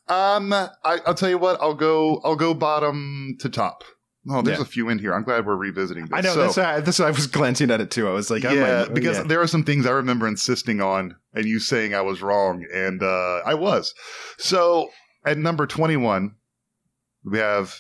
Um, 0.08 0.54
I, 0.54 0.70
I'll 0.84 1.16
tell 1.16 1.30
you 1.30 1.40
what. 1.40 1.60
I'll 1.62 1.74
go. 1.74 2.22
I'll 2.24 2.36
go 2.36 2.54
bottom 2.54 3.38
to 3.40 3.50
top. 3.50 3.84
Oh, 4.30 4.42
there's 4.42 4.58
Yeah. 4.58 4.64
a 4.64 4.66
few 4.66 4.90
in 4.90 5.00
here. 5.00 5.14
I'm 5.14 5.24
glad 5.24 5.46
we're 5.46 5.56
revisiting 5.56 6.06
this. 6.06 6.12
I 6.14 6.22
know 6.22 6.34
So- 6.34 6.42
that's 6.44 6.58
why, 6.58 6.80
that's 6.82 7.00
why 7.00 7.08
I 7.08 7.12
was 7.12 7.28
glancing 7.28 7.72
at 7.72 7.80
it 7.82 7.92
too. 7.92 8.08
I 8.08 8.12
was 8.12 8.30
like, 8.30 8.44
I 8.46 8.54
yeah, 8.54 8.80
might- 8.86 8.94
because 8.94 9.18
yeah. 9.18 9.24
there 9.24 9.42
are 9.42 9.48
some 9.48 9.64
things 9.64 9.86
I 9.86 9.92
remember 9.92 10.28
insisting 10.28 10.82
on, 10.82 11.16
and 11.34 11.46
you 11.46 11.60
saying 11.60 11.94
I 11.94 12.02
was 12.02 12.22
wrong, 12.22 12.66
and 12.74 13.02
uh, 13.02 13.42
I 13.46 13.54
was. 13.54 13.94
So 14.38 14.90
at 15.26 15.38
number 15.38 15.66
21, 15.68 16.36
we 17.24 17.38
have 17.40 17.80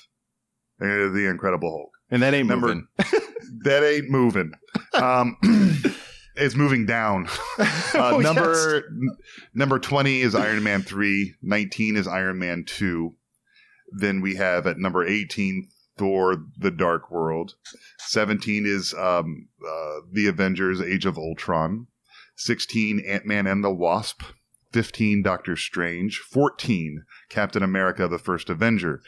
uh, 0.81 0.85
the 0.85 1.27
Incredible 1.29 1.69
Hulk. 1.69 1.89
and 2.11 2.21
that 2.21 2.33
ain't 2.33 2.47
number- 2.47 2.67
moving. 2.67 2.87
that 3.63 3.83
ain't 3.83 4.09
moving. 4.09 4.51
Um, 4.93 5.37
it's 6.35 6.55
moving 6.55 6.85
down. 6.85 7.27
Uh, 7.95 8.11
Oh, 8.15 8.19
number 8.19 8.75
yes. 8.75 8.83
n- 8.91 9.17
number 9.55 9.79
twenty 9.79 10.19
is 10.21 10.35
Iron 10.35 10.61
Man 10.61 10.83
three. 10.83 11.33
Nineteen 11.41 11.95
is 11.95 12.05
Iron 12.05 12.37
Man 12.37 12.63
two. 12.67 13.15
Then 13.91 14.21
we 14.21 14.35
have 14.35 14.67
at 14.67 14.77
number 14.77 15.03
eighteen 15.07 15.69
Thor: 15.97 16.37
The 16.57 16.71
Dark 16.71 17.11
World. 17.11 17.55
Seventeen 17.99 18.65
is 18.65 18.93
um, 18.93 19.49
uh, 19.65 20.01
the 20.11 20.27
Avengers: 20.27 20.81
Age 20.81 21.05
of 21.05 21.17
Ultron. 21.17 21.87
Sixteen 22.35 23.03
Ant 23.07 23.25
Man 23.25 23.47
and 23.47 23.63
the 23.63 23.73
Wasp. 23.73 24.23
Fifteen 24.71 25.23
Doctor 25.23 25.55
Strange. 25.55 26.19
Fourteen 26.19 27.03
Captain 27.29 27.63
America: 27.63 28.07
The 28.07 28.19
First 28.19 28.49
Avenger. 28.49 29.01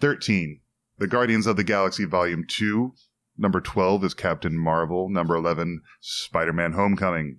Thirteen 0.00 0.60
The 0.98 1.06
Guardians 1.06 1.46
of 1.46 1.56
the 1.56 1.64
Galaxy 1.64 2.04
Volume 2.04 2.44
Two. 2.48 2.94
Number 3.36 3.60
12 3.60 4.04
is 4.04 4.14
Captain 4.14 4.58
Marvel. 4.58 5.08
Number 5.08 5.34
11, 5.34 5.80
Spider 6.00 6.52
Man 6.52 6.72
Homecoming. 6.72 7.38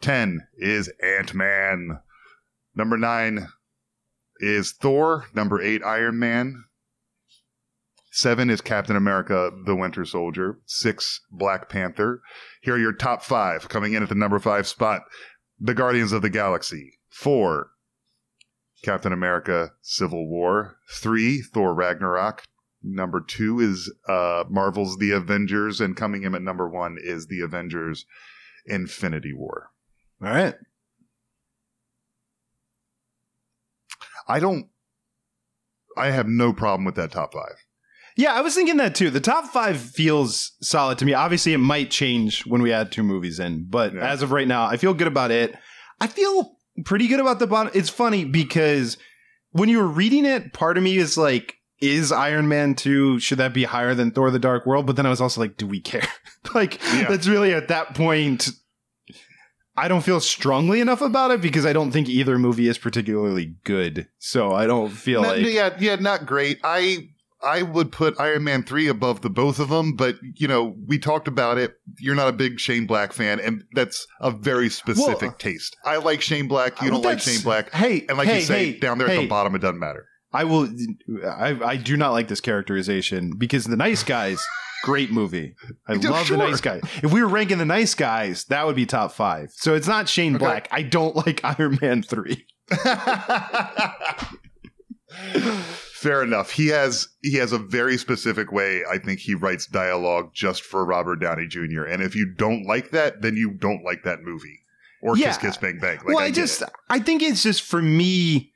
10 0.00 0.48
is 0.56 0.92
Ant 1.02 1.32
Man. 1.32 2.00
Number 2.74 2.98
9 2.98 3.48
is 4.40 4.72
Thor. 4.72 5.26
Number 5.32 5.62
8, 5.62 5.82
Iron 5.84 6.18
Man. 6.18 6.64
Seven 8.14 8.50
is 8.50 8.60
Captain 8.60 8.94
America: 8.94 9.50
The 9.64 9.74
Winter 9.74 10.04
Soldier. 10.04 10.58
Six, 10.66 11.22
Black 11.30 11.70
Panther. 11.70 12.20
Here 12.60 12.74
are 12.74 12.78
your 12.78 12.92
top 12.92 13.22
five 13.22 13.70
coming 13.70 13.94
in 13.94 14.02
at 14.02 14.10
the 14.10 14.14
number 14.14 14.38
five 14.38 14.68
spot: 14.68 15.00
The 15.58 15.72
Guardians 15.72 16.12
of 16.12 16.20
the 16.20 16.28
Galaxy. 16.28 16.98
Four, 17.08 17.70
Captain 18.84 19.14
America: 19.14 19.70
Civil 19.80 20.28
War. 20.28 20.76
Three, 20.90 21.40
Thor: 21.40 21.74
Ragnarok. 21.74 22.42
Number 22.82 23.22
two 23.26 23.60
is 23.60 23.90
uh, 24.06 24.44
Marvel's 24.50 24.98
The 24.98 25.12
Avengers, 25.12 25.80
and 25.80 25.96
coming 25.96 26.24
in 26.24 26.34
at 26.34 26.42
number 26.42 26.68
one 26.68 26.98
is 27.00 27.28
The 27.28 27.40
Avengers: 27.40 28.04
Infinity 28.66 29.32
War. 29.32 29.70
All 30.22 30.28
right. 30.28 30.56
I 34.28 34.38
don't. 34.38 34.68
I 35.96 36.10
have 36.10 36.28
no 36.28 36.52
problem 36.52 36.84
with 36.84 36.96
that 36.96 37.10
top 37.10 37.32
five. 37.32 37.61
Yeah, 38.16 38.34
I 38.34 38.40
was 38.42 38.54
thinking 38.54 38.76
that 38.76 38.94
too. 38.94 39.10
The 39.10 39.20
top 39.20 39.46
five 39.52 39.80
feels 39.80 40.52
solid 40.60 40.98
to 40.98 41.04
me. 41.04 41.14
Obviously, 41.14 41.52
it 41.54 41.58
might 41.58 41.90
change 41.90 42.42
when 42.46 42.60
we 42.62 42.72
add 42.72 42.92
two 42.92 43.02
movies 43.02 43.38
in, 43.38 43.66
but 43.68 43.94
Yeah. 43.94 44.06
as 44.10 44.22
of 44.22 44.32
right 44.32 44.46
now, 44.48 44.64
I 44.66 44.76
feel 44.76 44.92
good 44.94 45.06
about 45.06 45.30
it. 45.30 45.54
I 46.00 46.06
feel 46.08 46.56
pretty 46.84 47.06
good 47.08 47.20
about 47.20 47.38
the 47.38 47.46
bottom. 47.46 47.72
It's 47.74 47.88
funny 47.88 48.24
because 48.24 48.96
when 49.52 49.68
you 49.68 49.78
were 49.78 49.86
reading 49.88 50.24
it, 50.24 50.52
part 50.52 50.76
of 50.76 50.82
me 50.82 50.96
is 50.98 51.16
like, 51.16 51.56
is 51.80 52.12
Iron 52.12 52.48
Man 52.48 52.74
2, 52.74 53.18
should 53.18 53.38
that 53.38 53.52
be 53.54 53.64
higher 53.64 53.94
than 53.94 54.10
Thor 54.12 54.30
the 54.30 54.38
Dark 54.38 54.66
World? 54.66 54.86
But 54.86 54.96
then 54.96 55.06
I 55.06 55.10
was 55.10 55.20
also 55.20 55.40
like, 55.40 55.56
do 55.56 55.66
we 55.66 55.80
care? 55.80 56.06
like, 56.54 56.80
Yeah. 56.94 57.08
that's 57.08 57.26
really 57.26 57.52
at 57.54 57.68
that 57.68 57.94
point. 57.94 58.50
I 59.76 59.88
don't 59.88 60.02
feel 60.04 60.20
strongly 60.20 60.80
enough 60.80 61.00
about 61.00 61.30
it 61.30 61.40
because 61.40 61.64
I 61.64 61.72
don't 61.72 61.92
think 61.92 62.08
either 62.08 62.38
movie 62.38 62.68
is 62.68 62.76
particularly 62.76 63.54
good. 63.64 64.06
So 64.18 64.52
I 64.52 64.66
don't 64.66 64.90
feel 64.90 65.22
Not- 65.22 65.38
like. 65.38 65.46
yeah, 65.46 65.74
yeah, 65.80 65.96
not 65.96 66.26
great. 66.26 66.60
I 66.62 67.08
I 67.44 67.62
would 67.62 67.92
put 67.92 68.18
Iron 68.20 68.44
Man 68.44 68.62
three 68.62 68.88
above 68.88 69.22
the 69.22 69.30
both 69.30 69.58
of 69.58 69.68
them, 69.68 69.94
but 69.96 70.16
you 70.36 70.48
know 70.48 70.76
we 70.86 70.98
talked 70.98 71.28
about 71.28 71.58
it. 71.58 71.74
You're 71.98 72.14
not 72.14 72.28
a 72.28 72.32
big 72.32 72.60
Shane 72.60 72.86
Black 72.86 73.12
fan, 73.12 73.40
and 73.40 73.64
that's 73.74 74.06
a 74.20 74.30
very 74.30 74.68
specific 74.68 75.22
Well, 75.22 75.36
taste. 75.38 75.76
I 75.84 75.96
like 75.96 76.20
Shane 76.20 76.48
Black. 76.48 76.80
You 76.80 76.90
Well, 76.90 77.00
don't 77.02 77.10
like 77.10 77.20
Shane 77.20 77.42
Black. 77.42 77.70
Hey, 77.72 78.04
And 78.08 78.18
like 78.18 78.28
hey, 78.28 78.38
you 78.40 78.44
say, 78.44 78.72
hey, 78.72 78.78
down 78.78 78.98
there 78.98 79.08
at 79.08 79.20
the 79.20 79.26
bottom, 79.26 79.54
it 79.54 79.60
doesn't 79.60 79.78
matter. 79.80 80.06
I 80.32 80.44
will. 80.44 80.68
I, 81.26 81.58
I 81.62 81.76
do 81.76 81.96
not 81.96 82.12
like 82.12 82.28
this 82.28 82.40
characterization 82.40 83.32
because 83.36 83.64
the 83.64 83.76
nice 83.76 84.02
guys, 84.02 84.42
great 84.82 85.10
movie. 85.10 85.54
I 85.88 85.94
love 85.94 86.26
sure. 86.26 86.38
the 86.38 86.46
nice 86.48 86.60
guy. 86.62 86.80
If 87.02 87.12
we 87.12 87.22
were 87.22 87.28
ranking 87.28 87.58
the 87.58 87.66
nice 87.66 87.94
guys, 87.94 88.44
that 88.46 88.64
would 88.66 88.76
be 88.76 88.86
top 88.86 89.12
five. 89.12 89.50
So 89.52 89.74
it's 89.74 89.88
not 89.88 90.08
Shane 90.08 90.36
Okay. 90.36 90.44
Black. 90.44 90.68
I 90.70 90.82
don't 90.82 91.14
like 91.16 91.40
Iron 91.58 91.78
Man 91.82 92.02
three. 92.02 92.46
Fair 96.02 96.22
enough. 96.24 96.50
He 96.50 96.66
has 96.68 97.06
he 97.22 97.36
has 97.36 97.52
a 97.52 97.58
very 97.58 97.96
specific 97.96 98.50
way. 98.50 98.82
I 98.90 98.98
think 98.98 99.20
he 99.20 99.36
writes 99.36 99.66
dialogue 99.66 100.30
just 100.34 100.62
for 100.62 100.84
Robert 100.84 101.16
Downey 101.20 101.46
Jr. 101.46 101.84
And 101.84 102.02
if 102.02 102.16
you 102.16 102.26
don't 102.36 102.66
like 102.66 102.90
that, 102.90 103.22
then 103.22 103.36
you 103.36 103.52
don't 103.52 103.84
like 103.84 104.02
that 104.02 104.22
movie 104.22 104.58
or 105.00 105.16
Yeah. 105.16 105.28
Kiss 105.28 105.38
Kiss 105.38 105.56
Bang 105.58 105.78
Bang. 105.80 105.98
Like, 105.98 106.06
well, 106.08 106.18
I, 106.18 106.30
get 106.30 106.34
just 106.34 106.62
it. 106.62 106.70
I 106.90 106.98
think 106.98 107.22
it's 107.22 107.44
just 107.44 107.62
for 107.62 107.80
me. 107.80 108.52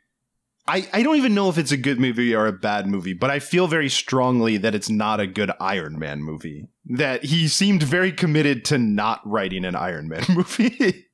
I, 0.67 0.89
I 0.93 1.05
don't 1.05 1.15
even 1.15 1.35
know 1.35 1.49
if 1.49 1.57
it's 1.59 1.71
a 1.71 1.77
good 1.77 2.01
movie 2.01 2.35
or 2.35 2.49
a 2.49 2.53
bad 2.53 2.89
movie, 2.89 3.13
but 3.13 3.31
I 3.31 3.39
feel 3.39 3.69
very 3.69 3.89
strongly 3.89 4.57
that 4.57 4.75
it's 4.75 4.91
not 4.91 5.21
a 5.21 5.27
good 5.29 5.53
Iron 5.61 6.01
Man 6.01 6.25
movie. 6.25 6.67
That 6.87 7.23
he 7.25 7.47
seemed 7.47 7.85
very 7.85 8.11
committed 8.11 8.65
to 8.65 8.79
not 8.79 9.21
writing 9.25 9.65
an 9.65 9.77
Iron 9.77 10.09
Man 10.09 10.25
movie. 10.29 11.07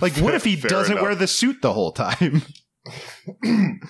like, 0.00 0.16
what 0.18 0.34
if 0.34 0.44
he 0.44 0.54
Fair 0.54 0.68
doesn't 0.70 0.92
enough. 0.92 1.02
wear 1.02 1.14
the 1.16 1.26
suit 1.26 1.62
the 1.62 1.72
whole 1.72 1.90
time? 1.90 2.42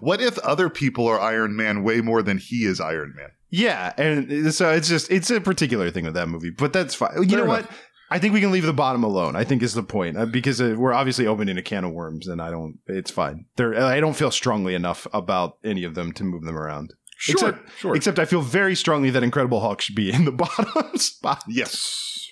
What 0.00 0.20
if 0.20 0.38
other 0.38 0.68
people 0.68 1.06
are 1.06 1.20
Iron 1.20 1.56
Man 1.56 1.82
way 1.82 2.00
more 2.00 2.22
than 2.22 2.38
he 2.38 2.64
is 2.64 2.80
Iron 2.80 3.14
Man? 3.16 3.30
Yeah, 3.50 3.92
and 3.96 4.52
so 4.54 4.70
it's 4.70 4.88
just 4.88 5.10
it's 5.10 5.30
a 5.30 5.40
particular 5.40 5.90
thing 5.90 6.04
with 6.04 6.14
that 6.14 6.28
movie, 6.28 6.50
but 6.50 6.72
that's 6.72 6.94
fine. 6.94 7.10
You 7.22 7.28
Fair 7.28 7.38
know 7.38 7.44
enough. 7.44 7.66
what? 7.68 7.76
I 8.08 8.18
think 8.20 8.34
we 8.34 8.40
can 8.40 8.52
leave 8.52 8.64
the 8.64 8.72
bottom 8.72 9.02
alone. 9.02 9.34
I 9.34 9.42
think 9.44 9.62
is 9.62 9.74
the 9.74 9.82
point 9.82 10.16
uh, 10.16 10.26
because 10.26 10.60
uh, 10.60 10.74
we're 10.78 10.92
obviously 10.92 11.26
opening 11.26 11.56
a 11.58 11.62
can 11.62 11.84
of 11.84 11.92
worms, 11.92 12.28
and 12.28 12.40
I 12.40 12.50
don't. 12.50 12.78
It's 12.86 13.10
fine. 13.10 13.46
There, 13.56 13.74
I 13.74 13.98
don't 14.00 14.14
feel 14.16 14.30
strongly 14.30 14.74
enough 14.74 15.06
about 15.12 15.58
any 15.64 15.84
of 15.84 15.94
them 15.94 16.12
to 16.12 16.24
move 16.24 16.42
them 16.44 16.56
around. 16.56 16.92
except, 17.28 17.68
sure. 17.78 17.96
Except 17.96 18.18
I 18.18 18.24
feel 18.24 18.42
very 18.42 18.74
strongly 18.76 19.10
that 19.10 19.22
Incredible 19.22 19.60
Hulk 19.60 19.80
should 19.80 19.96
be 19.96 20.12
in 20.12 20.24
the 20.24 20.32
bottom 20.44 20.96
spot. 20.98 21.42
yes. 21.48 22.28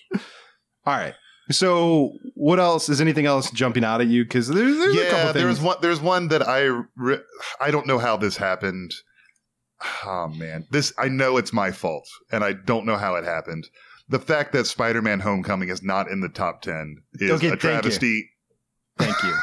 All 0.87 0.97
right. 0.97 1.15
So 1.51 2.13
what 2.35 2.59
else? 2.59 2.89
Is 2.89 3.01
anything 3.01 3.27
else 3.27 3.51
jumping 3.51 3.85
out 3.85 4.01
at 4.01 4.07
you? 4.07 4.25
Because 4.25 4.49
there's, 4.49 4.77
there's 4.79 4.95
a 4.95 4.99
yeah, 4.99 5.11
couple 5.11 5.33
there's 5.35 5.57
things. 5.59 5.61
one. 5.67 5.77
There's 5.83 6.01
one 6.01 6.29
that 6.29 6.47
I 6.49 6.63
re- 6.97 7.21
I 7.61 7.71
don't 7.71 7.87
know 7.87 7.99
how 7.99 8.17
this 8.17 8.37
happened. 8.37 8.93
Oh 10.07 10.29
man, 10.29 10.67
this 10.71 10.93
I 10.99 11.09
know 11.09 11.37
it's 11.37 11.53
my 11.53 11.71
fault, 11.71 12.09
and 12.33 12.43
I 12.43 12.55
don't 12.55 12.87
know 12.87 12.97
how 12.97 13.17
it 13.17 13.25
happened. 13.25 13.69
The 14.09 14.19
fact 14.19 14.53
that 14.53 14.67
Spider-Man: 14.67 15.21
Homecoming 15.21 15.69
is 15.69 15.83
not 15.83 16.09
in 16.11 16.21
the 16.21 16.29
top 16.31 16.63
ten 16.63 16.97
is 17.15 17.31
Okay, 17.33 17.49
a 17.49 17.51
thank 17.51 17.63
you. 17.63 17.69
travesty. 17.69 18.31
Thank 18.99 19.23
you. 19.23 19.35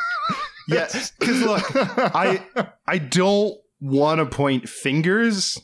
yeah, 0.69 0.87
because 1.19 1.41
look, 1.41 1.63
I 2.15 2.43
I 2.87 2.97
don't 2.97 3.55
want 3.79 4.19
to 4.19 4.25
point 4.25 4.67
fingers, 4.67 5.59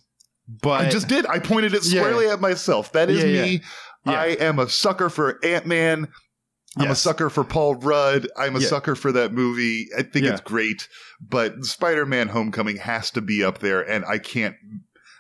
but 0.48 0.86
I 0.86 0.90
just 0.90 1.08
did. 1.08 1.26
I 1.26 1.40
pointed 1.40 1.74
it 1.74 1.84
Yeah. 1.86 2.02
squarely 2.02 2.28
at 2.28 2.40
myself. 2.40 2.92
That 2.92 3.10
is 3.10 3.24
Yeah, 3.24 3.30
yeah. 3.30 3.42
me. 3.44 3.62
Yeah. 4.06 4.22
I 4.22 4.26
am 4.40 4.60
a 4.60 4.70
sucker 4.70 5.10
for 5.10 5.44
Ant 5.44 5.66
Man. 5.66 6.08
I'm 6.76 6.92
a 6.92 6.96
sucker 6.96 7.30
for 7.30 7.44
Paul 7.44 7.76
Rudd. 7.76 8.28
I'm 8.38 8.56
a 8.56 8.60
Yeah. 8.60 8.68
sucker 8.68 8.96
for 8.96 9.12
that 9.14 9.34
movie. 9.34 9.88
I 9.98 10.04
think 10.04 10.26
Yeah. 10.26 10.34
it's 10.34 10.42
great, 10.42 10.88
but 11.22 11.64
Spider-Man: 11.66 12.28
Homecoming 12.30 12.78
has 12.78 13.10
to 13.12 13.22
be 13.22 13.44
up 13.44 13.60
there, 13.60 13.82
and 13.82 14.06
I 14.06 14.18
can't. 14.18 14.56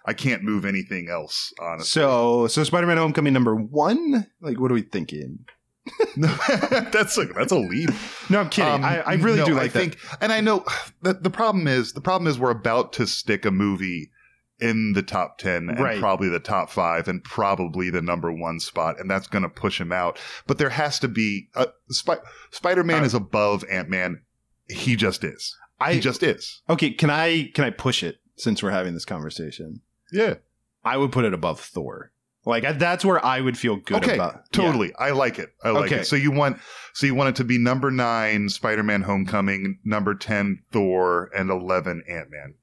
I 0.05 0.13
can't 0.13 0.41
move 0.41 0.63
anything 0.63 1.09
else. 1.09 1.51
Honestly, 1.59 1.85
So, 2.01 2.47
so 2.47 2.63
Spider-Man: 2.63 2.97
Homecoming 2.97 3.33
number 3.33 3.55
one. 3.55 4.27
Like, 4.41 4.59
what 4.59 4.71
are 4.71 4.75
we 4.75 4.81
thinking? 4.83 5.39
that's 6.17 7.17
a 7.17 7.25
that's 7.25 7.51
a 7.51 7.57
lead. 7.57 7.89
No, 8.29 8.41
I'm 8.41 8.49
kidding. 8.49 8.71
Um, 8.71 8.83
I, 8.83 9.01
I 9.01 9.13
really 9.15 9.39
no, 9.39 9.45
do 9.45 9.53
like 9.55 9.63
I 9.63 9.67
think, 9.69 9.97
and 10.21 10.31
I 10.31 10.41
know 10.41 10.65
the 11.01 11.13
the 11.13 11.29
problem 11.29 11.67
is 11.67 11.93
the 11.93 12.01
problem 12.01 12.27
is 12.27 12.37
we're 12.39 12.51
about 12.51 12.93
to 12.93 13.07
stick 13.07 13.45
a 13.45 13.51
movie 13.51 14.11
in 14.60 14.93
the 14.93 15.03
top 15.03 15.38
ten 15.38 15.70
and 15.70 15.80
Right. 15.80 15.99
probably 15.99 16.30
the 16.30 16.39
top 16.39 16.70
five 16.72 17.08
and 17.08 17.24
probably 17.24 17.89
the 17.89 18.01
number 18.01 18.32
one 18.32 18.60
spot, 18.60 18.99
and 18.99 19.10
that's 19.10 19.28
going 19.28 19.43
to 19.43 19.49
push 19.49 19.80
him 19.80 19.91
out. 19.91 20.18
But 20.47 20.58
there 20.58 20.70
has 20.72 20.97
to 20.99 21.08
be 21.08 21.49
a 21.55 21.68
Spi- 21.89 22.18
Spider 22.51 22.84
Man 22.84 23.03
Uh, 23.03 23.05
is 23.05 23.14
above 23.14 23.64
Ant 23.70 23.89
Man. 23.89 24.22
He 24.70 24.95
just 24.95 25.24
is. 25.24 25.55
I 25.80 25.93
he 25.93 25.99
just 25.99 26.24
is. 26.24 26.62
okay. 26.70 26.89
Can 26.91 27.10
I 27.10 27.51
can 27.53 27.64
I 27.66 27.70
push 27.70 28.01
it 28.03 28.18
since 28.36 28.64
we're 28.64 28.72
having 28.72 28.93
this 28.95 29.05
conversation? 29.05 29.82
Yeah. 30.12 30.36
I 30.84 30.97
would 30.97 31.12
put 31.12 31.26
it 31.26 31.34
above 31.34 31.60
Thor. 31.60 32.12
Like 32.45 32.64
I, 32.64 32.72
that's 32.72 33.03
where 33.05 33.24
I 33.24 33.41
would 33.41 33.58
feel 33.58 33.76
good 33.76 34.03
okay. 34.03 34.16
about. 34.16 34.51
Totally. 34.53 34.93
I 34.97 35.12
like 35.12 35.38
it. 35.38 35.53
I 35.64 35.70
like 35.72 35.91
Okay. 35.91 36.01
it. 36.01 36.05
So 36.08 36.16
you 36.16 36.32
want 36.32 36.58
so 36.93 37.05
you 37.05 37.14
want 37.14 37.30
it 37.30 37.36
to 37.36 37.43
be 37.43 37.58
number 37.58 37.91
nine 37.91 38.49
Spider 38.49 38.84
Man 38.84 39.01
Homecoming, 39.03 39.80
number 39.84 40.16
ten 40.16 40.64
Thor, 40.72 41.30
and 41.36 41.49
eleven 41.51 42.03
Ant 42.10 42.32
Man. 42.32 42.55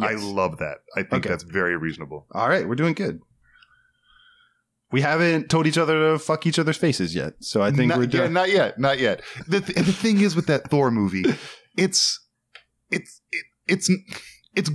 Yeah. 0.00 0.06
I 0.08 0.14
love 0.14 0.58
that. 0.58 0.78
I 0.96 1.02
think 1.02 1.14
Okay. 1.24 1.28
that's 1.28 1.42
very 1.44 1.76
reasonable. 1.76 2.26
All 2.32 2.48
right, 2.48 2.68
we're 2.68 2.74
doing 2.76 2.94
good. 2.94 3.20
We 4.90 5.02
haven't 5.02 5.50
told 5.50 5.66
each 5.66 5.76
other 5.76 6.12
to 6.12 6.18
fuck 6.18 6.46
each 6.46 6.58
other's 6.58 6.78
faces 6.78 7.14
yet, 7.14 7.34
so 7.40 7.60
I 7.60 7.70
think 7.70 7.88
not, 7.90 7.98
we're 7.98 8.04
yeah, 8.04 8.10
done. 8.22 8.32
not 8.32 8.48
yet, 8.48 8.78
not 8.78 8.98
yet. 8.98 9.20
The 9.46 9.60
th- 9.60 9.76
the 9.76 9.92
thing 9.92 10.20
is 10.20 10.34
with 10.34 10.46
that 10.46 10.70
Thor 10.70 10.90
movie, 10.90 11.24
it's 11.76 12.18
it's 12.90 13.20
it, 13.30 13.44
it's 13.66 13.90
it's 14.54 14.70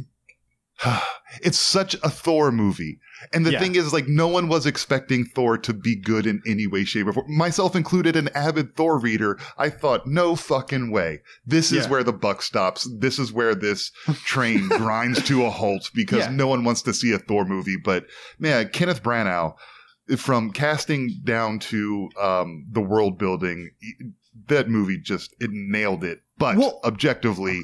it's 1.41 1.59
such 1.59 1.93
a 2.03 2.09
Thor 2.09 2.51
movie. 2.51 2.99
And 3.31 3.45
the 3.45 3.51
Yeah. 3.53 3.59
thing 3.59 3.75
is, 3.75 3.93
like, 3.93 4.07
no 4.07 4.27
one 4.27 4.49
was 4.49 4.65
expecting 4.65 5.23
Thor 5.25 5.57
to 5.59 5.73
be 5.73 5.95
good 5.95 6.27
in 6.27 6.41
any 6.45 6.67
way, 6.67 6.83
shape, 6.83 7.07
or 7.07 7.13
form. 7.13 7.25
Myself 7.37 7.75
included, 7.75 8.15
an 8.17 8.27
avid 8.35 8.75
Thor 8.75 8.99
reader. 8.99 9.39
I 9.57 9.69
thought, 9.69 10.05
no 10.05 10.35
fucking 10.35 10.91
way. 10.91 11.21
This 11.45 11.71
is 11.71 11.85
Yeah. 11.85 11.89
where 11.91 12.03
the 12.03 12.11
buck 12.13 12.41
stops. 12.41 12.87
This 12.99 13.19
is 13.19 13.31
where 13.31 13.55
this 13.55 13.91
train 14.25 14.67
grinds 14.69 15.23
to 15.23 15.45
a 15.45 15.49
halt 15.49 15.89
because 15.95 16.19
Yeah. 16.25 16.31
no 16.31 16.47
one 16.47 16.63
wants 16.65 16.81
to 16.83 16.93
see 16.93 17.11
a 17.13 17.19
Thor 17.19 17.45
movie. 17.45 17.77
But 17.77 18.05
man, 18.39 18.69
Kenneth 18.73 19.01
Branagh, 19.01 19.53
from 20.17 20.51
casting 20.51 21.21
down 21.23 21.59
to 21.59 22.09
um, 22.21 22.65
the 22.69 22.81
world 22.81 23.17
building, 23.17 23.69
that 24.47 24.67
movie 24.67 24.97
just 24.97 25.33
it 25.39 25.49
nailed 25.51 26.03
it. 26.03 26.19
But 26.37 26.57
Well- 26.57 26.81
objectively, 26.83 27.61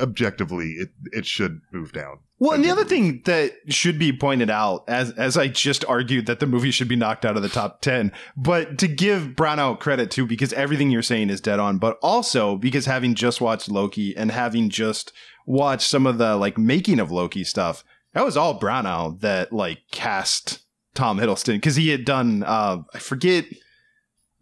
objectively, 0.00 0.72
it 0.72 0.90
it 1.12 1.26
should 1.26 1.60
move 1.72 1.92
down. 1.92 2.18
Well, 2.38 2.52
and 2.52 2.64
the 2.64 2.70
other 2.70 2.84
thing 2.84 3.22
that 3.24 3.52
should 3.68 3.98
be 3.98 4.12
pointed 4.12 4.50
out, 4.50 4.84
as 4.88 5.12
as 5.12 5.36
I 5.36 5.48
just 5.48 5.84
argued 5.86 6.26
that 6.26 6.40
the 6.40 6.46
movie 6.46 6.70
should 6.70 6.88
be 6.88 6.96
knocked 6.96 7.24
out 7.24 7.36
of 7.36 7.42
the 7.42 7.48
top 7.48 7.80
ten, 7.80 8.12
but 8.36 8.78
to 8.78 8.88
give 8.88 9.28
Branagh 9.28 9.78
credit 9.78 10.10
too, 10.10 10.26
because 10.26 10.52
everything 10.52 10.90
you're 10.90 11.02
saying 11.02 11.30
is 11.30 11.40
dead 11.40 11.58
on, 11.58 11.78
but 11.78 11.98
also 12.02 12.56
because 12.56 12.86
having 12.86 13.14
just 13.14 13.40
watched 13.40 13.70
Loki 13.70 14.16
and 14.16 14.30
having 14.30 14.68
just 14.68 15.12
watched 15.46 15.88
some 15.88 16.06
of 16.06 16.18
the 16.18 16.36
like 16.36 16.58
making 16.58 17.00
of 17.00 17.10
Loki 17.10 17.44
stuff, 17.44 17.84
that 18.12 18.24
was 18.24 18.36
all 18.36 18.58
Branagh 18.58 19.20
that 19.20 19.52
like 19.52 19.78
cast 19.90 20.64
Tom 20.94 21.18
Hiddleston 21.18 21.54
because 21.54 21.76
he 21.76 21.88
had 21.88 22.04
done 22.04 22.42
uh 22.44 22.78
I 22.92 22.98
forget 22.98 23.44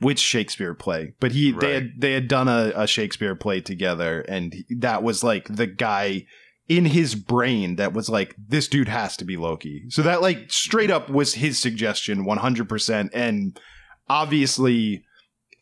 which 0.02 0.18
Shakespeare 0.18 0.74
play, 0.74 1.14
but 1.20 1.32
he 1.32 1.52
they 1.52 1.74
had 1.74 1.92
they 1.96 2.12
had 2.12 2.28
done 2.28 2.48
a, 2.48 2.72
a 2.74 2.86
Shakespeare 2.86 3.34
play 3.34 3.60
together, 3.60 4.20
and 4.28 4.54
that 4.78 5.02
was 5.02 5.24
like 5.24 5.48
the 5.48 5.66
guy 5.66 6.26
in 6.68 6.86
his 6.86 7.14
brain 7.14 7.76
that 7.76 7.92
was 7.92 8.08
like 8.08 8.34
this 8.38 8.68
dude 8.68 8.88
has 8.88 9.16
to 9.16 9.24
be 9.24 9.36
Loki. 9.36 9.84
So 9.88 10.02
that 10.02 10.22
like 10.22 10.50
straight 10.50 10.90
up 10.90 11.10
was 11.10 11.34
his 11.34 11.58
suggestion 11.58 12.24
100% 12.24 13.10
and 13.12 13.60
obviously 14.08 15.04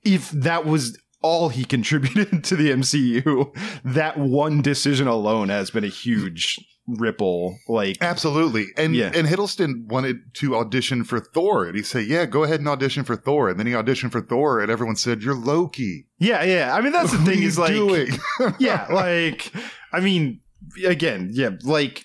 if 0.04 0.30
that 0.30 0.64
was 0.66 0.99
all 1.22 1.48
he 1.48 1.64
contributed 1.76 2.44
to 2.44 2.56
the 2.56 2.70
MCU, 2.70 3.54
that 3.84 4.18
one 4.18 4.62
decision 4.62 5.06
alone 5.06 5.48
has 5.48 5.70
been 5.70 5.84
a 5.84 5.88
huge 5.88 6.58
ripple 6.86 7.56
like 7.68 7.96
Absolutely. 8.00 8.66
And 8.76 8.96
Yeah. 8.96 9.12
and 9.14 9.28
Hiddleston 9.28 9.86
wanted 9.86 10.34
to 10.36 10.56
audition 10.56 11.04
for 11.04 11.20
Thor. 11.20 11.66
And 11.66 11.76
he 11.76 11.82
said, 11.84 12.06
Yeah, 12.06 12.26
go 12.26 12.42
ahead 12.42 12.58
and 12.58 12.68
audition 12.68 13.04
for 13.04 13.14
Thor. 13.14 13.48
And 13.48 13.60
then 13.60 13.66
he 13.68 13.72
auditioned 13.74 14.10
for 14.10 14.20
Thor 14.20 14.60
and 14.60 14.72
everyone 14.72 14.96
said, 14.96 15.22
You're 15.22 15.36
Loki. 15.36 16.06
Yeah, 16.18 16.42
yeah. 16.42 16.74
I 16.74 16.80
mean 16.80 16.92
that's 16.92 17.12
the 17.12 17.18
What 17.22 17.26
thing 17.26 17.42
is 17.44 17.58
like 17.58 17.72
doing? 17.74 18.08
yeah, 18.58 18.86
like 18.90 19.52
I 19.92 20.00
mean, 20.00 20.40
again, 20.84 21.30
yeah, 21.32 21.50
like 21.62 22.04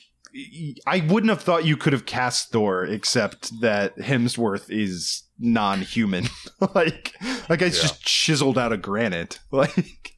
I 0.85 0.99
wouldn't 1.07 1.29
have 1.29 1.41
thought 1.41 1.65
you 1.65 1.77
could 1.77 1.93
have 1.93 2.05
cast 2.05 2.51
Thor 2.51 2.83
except 2.85 3.61
that 3.61 3.95
Hemsworth 3.97 4.65
is 4.69 5.23
non-human. 5.39 6.25
like, 6.75 7.13
like 7.49 7.61
it's 7.61 7.77
Yeah. 7.77 7.81
just 7.83 8.03
chiseled 8.03 8.57
out 8.57 8.73
of 8.73 8.81
granite. 8.81 9.39
Like, 9.51 10.11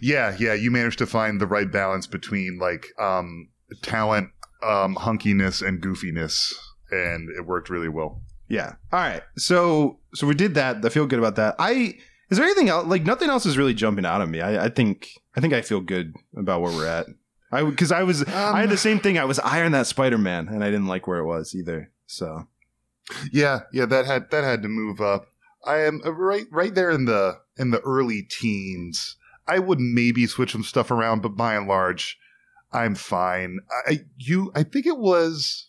Yeah, 0.00 0.36
yeah. 0.38 0.54
You 0.54 0.70
managed 0.70 0.98
to 0.98 1.06
find 1.06 1.40
the 1.40 1.46
right 1.46 1.70
balance 1.70 2.06
between 2.06 2.58
like 2.60 2.86
um 3.00 3.48
talent, 3.82 4.30
um, 4.62 4.94
hunkiness 4.96 5.66
and 5.66 5.82
goofiness. 5.82 6.52
And 6.90 7.28
it 7.36 7.46
worked 7.46 7.68
really 7.68 7.88
well. 7.88 8.22
yeah. 8.48 8.74
All 8.92 9.00
right. 9.00 9.22
So, 9.36 9.98
so 10.14 10.26
we 10.26 10.34
did 10.34 10.54
that. 10.54 10.84
I 10.84 10.88
feel 10.88 11.06
good 11.06 11.18
about 11.18 11.36
that. 11.36 11.56
I 11.58 11.94
is 12.30 12.38
there 12.38 12.44
anything 12.46 12.68
else? 12.68 12.86
Like, 12.86 13.04
nothing 13.04 13.28
else 13.30 13.46
is 13.46 13.56
really 13.58 13.74
jumping 13.74 14.04
out 14.06 14.20
of 14.20 14.28
me. 14.28 14.40
I, 14.40 14.64
I 14.64 14.68
think, 14.68 15.08
I 15.36 15.40
think 15.40 15.52
I 15.54 15.62
feel 15.62 15.80
good 15.80 16.12
about 16.36 16.60
where 16.60 16.72
we're 16.72 16.86
at. 16.86 17.06
I 17.56 17.68
because 17.68 17.92
I 17.92 18.02
was, 18.02 18.24
I 18.24 18.60
had 18.60 18.70
the 18.70 18.76
same 18.76 19.00
thing. 19.00 19.18
I 19.18 19.24
was 19.24 19.38
eyeing 19.40 19.72
that 19.72 19.86
Spider 19.86 20.18
Man, 20.18 20.48
and 20.48 20.62
I 20.62 20.70
didn't 20.70 20.86
like 20.86 21.06
where 21.06 21.18
it 21.18 21.26
was 21.26 21.54
either. 21.54 21.90
So. 22.06 22.46
Yeah, 23.32 23.60
yeah, 23.72 23.86
that 23.86 24.06
had 24.06 24.30
that 24.30 24.44
had 24.44 24.62
to 24.62 24.68
move 24.68 25.00
up. 25.00 25.28
I 25.64 25.80
am 25.80 26.00
uh, 26.04 26.12
right 26.12 26.46
right 26.50 26.74
there 26.74 26.90
in 26.90 27.04
the 27.04 27.38
in 27.56 27.70
the 27.70 27.80
early 27.80 28.22
teens. 28.22 29.16
I 29.46 29.58
would 29.58 29.80
maybe 29.80 30.26
switch 30.26 30.52
some 30.52 30.64
stuff 30.64 30.90
around, 30.90 31.22
but 31.22 31.36
by 31.36 31.54
and 31.54 31.68
large, 31.68 32.18
I'm 32.72 32.94
fine. 32.94 33.60
I 33.86 34.00
you 34.18 34.52
I 34.54 34.62
think 34.62 34.86
it 34.86 34.98
was 34.98 35.68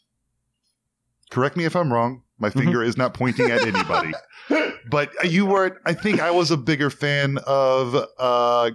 correct 1.30 1.58
me 1.58 1.66
if 1.66 1.76
I'm 1.76 1.92
wrong. 1.92 2.24
My 2.40 2.50
finger 2.50 2.84
is 2.84 2.98
not 2.98 3.14
pointing 3.14 3.50
at 3.50 3.62
anybody. 3.62 4.14
but 4.90 5.12
you 5.24 5.46
weren't 5.46 5.76
I 5.86 5.94
think 5.94 6.20
I 6.20 6.32
was 6.32 6.52
a 6.52 6.58
bigger 6.58 6.90
fan 6.90 7.40
of 7.46 7.96
uh 8.18 8.72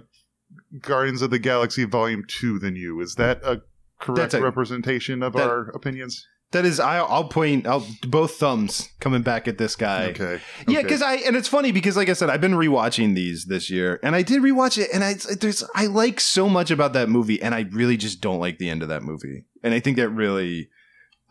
Guardians 0.81 1.21
of 1.21 1.29
the 1.29 1.39
Galaxy 1.39 1.83
Volume 1.85 2.23
2 2.27 2.59
than 2.59 2.75
you. 2.75 2.99
Is 3.01 3.15
that 3.15 3.41
a 3.43 3.61
correct 3.99 4.33
a- 4.33 4.41
representation 4.41 5.23
of 5.23 5.33
that- 5.33 5.49
our 5.49 5.69
opinions? 5.69 6.27
That 6.51 6.65
is, 6.65 6.79
I, 6.79 6.99
I'll 6.99 7.29
point. 7.29 7.65
I'll 7.65 7.83
both 8.07 8.35
thumbs 8.35 8.89
coming 8.99 9.23
back 9.23 9.47
at 9.47 9.57
this 9.57 9.75
guy. 9.75 10.09
Okay. 10.11 10.39
Yeah, 10.67 10.79
okay. 10.79 10.83
because 10.83 11.01
I 11.01 11.15
and 11.15 11.35
it's 11.35 11.47
funny 11.47 11.71
because 11.71 11.97
like 11.97 12.09
I 12.09 12.13
said, 12.13 12.29
I've 12.29 12.41
been 12.41 12.51
rewatching 12.53 13.15
these 13.15 13.45
this 13.45 13.71
year, 13.71 13.99
and 14.03 14.15
I 14.15 14.21
did 14.21 14.43
rewatch 14.43 14.77
it, 14.77 14.91
and 14.93 15.03
I 15.03 15.15
there's 15.15 15.63
I 15.73 15.87
like 15.87 16.19
so 16.19 16.47
much 16.47 16.69
about 16.69 16.93
that 16.93 17.09
movie, 17.09 17.41
and 17.41 17.55
I 17.55 17.61
really 17.71 17.97
just 17.97 18.21
don't 18.21 18.37
like 18.39 18.59
the 18.59 18.69
end 18.69 18.83
of 18.83 18.89
that 18.89 19.01
movie, 19.01 19.45
and 19.63 19.73
I 19.73 19.79
think 19.79 19.97
that 19.97 20.09
really 20.09 20.69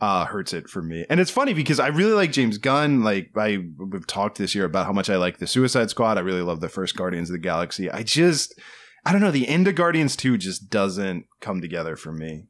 uh 0.01 0.25
hurts 0.25 0.51
it 0.51 0.67
for 0.67 0.81
me. 0.81 1.05
And 1.09 1.21
it's 1.21 1.31
funny 1.31 1.53
because 1.53 1.79
I 1.79 1.87
really 1.87 2.11
like 2.11 2.33
James 2.33 2.57
Gunn. 2.57 3.01
Like 3.01 3.31
I 3.37 3.63
we've 3.77 4.05
talked 4.05 4.37
this 4.37 4.53
year 4.53 4.65
about 4.65 4.85
how 4.87 4.91
much 4.91 5.09
I 5.09 5.15
like 5.15 5.37
the 5.37 5.47
Suicide 5.47 5.89
Squad. 5.89 6.17
I 6.17 6.21
really 6.21 6.41
love 6.41 6.59
the 6.59 6.67
first 6.67 6.97
Guardians 6.97 7.29
of 7.29 7.33
the 7.35 7.39
Galaxy. 7.39 7.89
I 7.89 8.03
just 8.03 8.59
I 9.05 9.11
don't 9.11 9.21
know. 9.21 9.31
The 9.31 9.47
end 9.47 9.67
of 9.67 9.75
Guardians 9.75 10.15
Two 10.15 10.37
just 10.37 10.69
doesn't 10.69 11.25
come 11.39 11.61
together 11.61 11.95
for 11.95 12.11
me. 12.11 12.47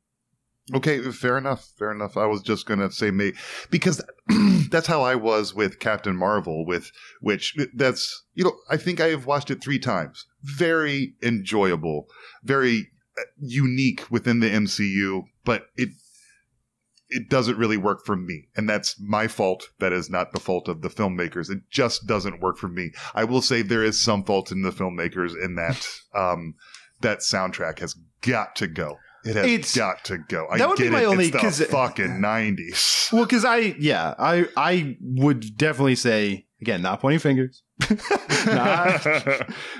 Okay, 0.74 1.02
fair 1.12 1.38
enough. 1.38 1.72
Fair 1.78 1.92
enough. 1.92 2.16
I 2.16 2.26
was 2.26 2.42
just 2.42 2.66
gonna 2.66 2.92
say 2.92 3.12
me 3.12 3.34
because 3.70 4.02
that's 4.70 4.88
how 4.88 5.02
I 5.02 5.16
was 5.16 5.54
with 5.54 5.80
Captain 5.80 6.16
Marvel, 6.16 6.66
with 6.66 6.92
which 7.20 7.56
that's 7.74 8.24
you 8.34 8.44
know 8.46 8.56
I 8.70 8.78
think 8.78 9.02
I 9.02 9.08
have 9.08 9.26
watched 9.26 9.52
it 9.52 9.62
three 9.62 9.80
times. 9.80 10.26
Very 10.42 11.16
enjoyable, 11.22 12.08
very 12.44 12.92
uh, 13.18 13.24
unique 13.40 14.10
within 14.10 14.40
the 14.40 14.50
MCU, 14.50 15.24
but 15.44 15.68
it 15.76 15.90
it 17.14 17.30
doesn't 17.30 17.58
really 17.58 17.78
work 17.78 18.06
for 18.06 18.16
me, 18.16 18.48
and 18.56 18.68
that's 18.70 19.00
my 19.00 19.28
fault. 19.28 19.70
That 19.80 19.94
is 19.94 20.10
not 20.10 20.32
the 20.34 20.40
fault 20.40 20.68
of 20.68 20.82
the 20.82 20.90
filmmakers. 20.90 21.50
It 21.50 21.62
just 21.70 22.06
doesn't 22.08 22.42
work 22.42 22.58
for 22.58 22.68
me. 22.68 22.92
I 23.16 23.24
will 23.24 23.42
say 23.42 23.62
there 23.62 23.84
is 23.84 24.00
some 24.02 24.24
fault 24.24 24.52
in 24.52 24.62
the 24.62 24.72
filmmakers 24.72 25.32
in 25.42 25.56
that 25.56 25.88
um, 26.16 26.56
that 27.02 27.20
soundtrack 27.20 27.80
has 27.80 27.96
got 28.22 28.56
to 28.58 28.68
go. 28.68 28.98
It 29.26 29.36
has 29.38 29.46
It's- 29.46 29.76
got 29.78 30.04
to 30.06 30.18
go. 30.18 30.48
I 30.52 30.58
that 30.58 30.68
would 30.68 30.78
be 30.78 30.90
my 30.90 31.04
it. 31.04 31.06
only- 31.06 31.28
it's 31.28 31.38
'cause- 31.38 31.58
the 31.60 31.66
fucking 31.66 32.20
nineties. 32.20 33.08
Well, 33.14 33.24
because 33.26 33.46
I, 33.46 33.58
yeah, 33.80 34.16
I, 34.20 34.48
I 34.58 34.98
would 35.02 35.56
definitely 35.58 35.96
say 35.96 36.46
again, 36.62 36.82
not 36.82 37.00
pointing 37.02 37.20
fingers, 37.20 37.64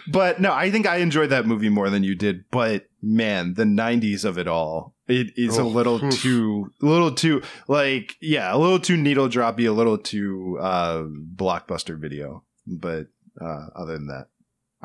But 0.08 0.40
no, 0.40 0.52
I 0.54 0.70
think 0.72 0.88
I 0.88 0.98
enjoyed 0.98 1.30
that 1.30 1.46
movie 1.46 1.70
more 1.70 1.90
than 1.90 2.04
you 2.04 2.16
did. 2.16 2.46
But 2.52 2.86
man, 3.02 3.54
the 3.56 3.64
'90s 3.64 4.26
of 4.26 4.38
it 4.38 4.48
all, 4.48 4.96
it 5.08 5.28
is 5.38 5.58
a 5.58 5.62
Oh, 5.62 5.68
little 5.68 6.04
oof. 6.04 6.22
too, 6.22 6.72
a 6.82 6.86
little 6.86 7.14
too, 7.14 7.42
like, 7.68 8.16
yeah, 8.22 8.54
a 8.54 8.58
little 8.58 8.80
too 8.80 8.98
needle 8.98 9.28
droppy, 9.30 9.68
a 9.68 9.72
little 9.72 9.98
too 9.98 10.58
uh 10.62 11.04
blockbuster 11.04 11.98
video. 12.00 12.44
But 12.68 13.08
uh 13.40 13.68
other 13.76 13.94
than 13.94 14.08
that. 14.08 14.28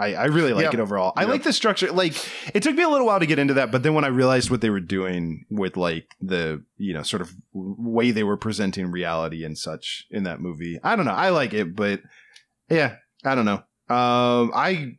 I, 0.00 0.14
I 0.14 0.24
really 0.26 0.52
like 0.52 0.62
Yeah. 0.62 0.74
it 0.74 0.80
overall. 0.80 1.12
I 1.16 1.24
like 1.24 1.42
the 1.42 1.52
structure. 1.52 1.90
Like 1.90 2.14
it 2.54 2.62
took 2.62 2.76
me 2.76 2.84
a 2.84 2.88
little 2.88 3.04
while 3.04 3.18
to 3.18 3.26
get 3.26 3.40
into 3.40 3.54
that, 3.54 3.72
but 3.72 3.82
then 3.82 3.94
when 3.94 4.04
I 4.04 4.08
realized 4.08 4.48
what 4.48 4.60
they 4.60 4.70
were 4.70 4.78
doing 4.78 5.44
with 5.50 5.76
like 5.76 6.06
the 6.20 6.62
you 6.76 6.94
know 6.94 7.02
sort 7.02 7.20
of 7.20 7.32
way 7.52 8.12
they 8.12 8.22
were 8.22 8.36
presenting 8.36 8.92
reality 8.92 9.44
and 9.44 9.58
such 9.58 10.06
in 10.12 10.22
that 10.22 10.40
movie, 10.40 10.78
I 10.84 10.94
don't 10.94 11.04
know. 11.04 11.10
I 11.10 11.30
like 11.30 11.52
it, 11.52 11.74
but 11.74 12.00
yeah, 12.70 12.96
I 13.24 13.34
don't 13.34 13.44
know. 13.44 13.62
Um, 13.88 14.52
I 14.54 14.92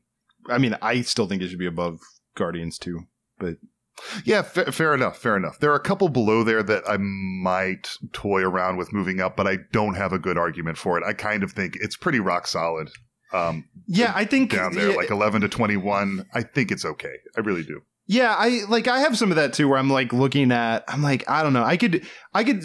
I 0.50 0.58
mean, 0.58 0.76
I 0.82 1.02
still 1.02 1.28
think 1.28 1.42
it 1.42 1.50
should 1.50 1.60
be 1.60 1.66
above 1.66 2.00
Guardians 2.36 2.78
too. 2.78 3.02
But 3.38 3.58
yeah, 4.26 4.42
fa- 4.42 4.72
fair 4.72 4.94
enough. 4.94 5.18
Fair 5.18 5.38
enough. 5.38 5.60
There 5.60 5.72
are 5.72 5.76
a 5.76 5.80
couple 5.82 6.10
below 6.10 6.44
there 6.44 6.64
that 6.64 6.84
I 6.88 6.98
might 6.98 7.90
toy 8.14 8.42
around 8.42 8.78
with 8.78 8.94
moving 8.94 9.20
up, 9.22 9.36
but 9.36 9.48
I 9.48 9.58
don't 9.72 9.96
have 9.96 10.14
a 10.14 10.20
good 10.20 10.38
argument 10.38 10.78
for 10.78 10.98
it. 10.98 11.04
I 11.06 11.14
kind 11.14 11.44
of 11.44 11.52
think 11.52 11.78
it's 11.82 11.96
pretty 11.98 12.20
rock 12.20 12.48
solid. 12.48 12.90
Um, 13.32 13.66
Yeah, 13.88 14.12
I 14.16 14.26
think 14.26 14.52
down 14.52 14.74
there, 14.74 14.90
yeah, 14.90 14.96
like 14.96 15.12
eleven 15.12 15.42
to 15.42 15.50
twenty-one. 15.50 16.26
I 16.34 16.42
think 16.42 16.72
it's 16.72 16.86
okay. 16.86 17.16
I 17.38 17.42
really 17.42 17.64
do. 17.64 17.82
Yeah, 18.08 18.34
I 18.36 18.62
like 18.68 18.88
I 18.88 19.02
have 19.02 19.18
some 19.18 19.30
of 19.30 19.36
that 19.36 19.54
too 19.54 19.70
where 19.70 19.78
I'm 19.78 19.90
like 19.90 20.12
looking 20.14 20.52
at 20.52 20.84
I'm 20.88 21.04
like, 21.04 21.30
I 21.30 21.44
don't 21.44 21.54
know. 21.54 21.64
I 21.64 21.78
could 21.78 22.08
I 22.34 22.44
could 22.44 22.64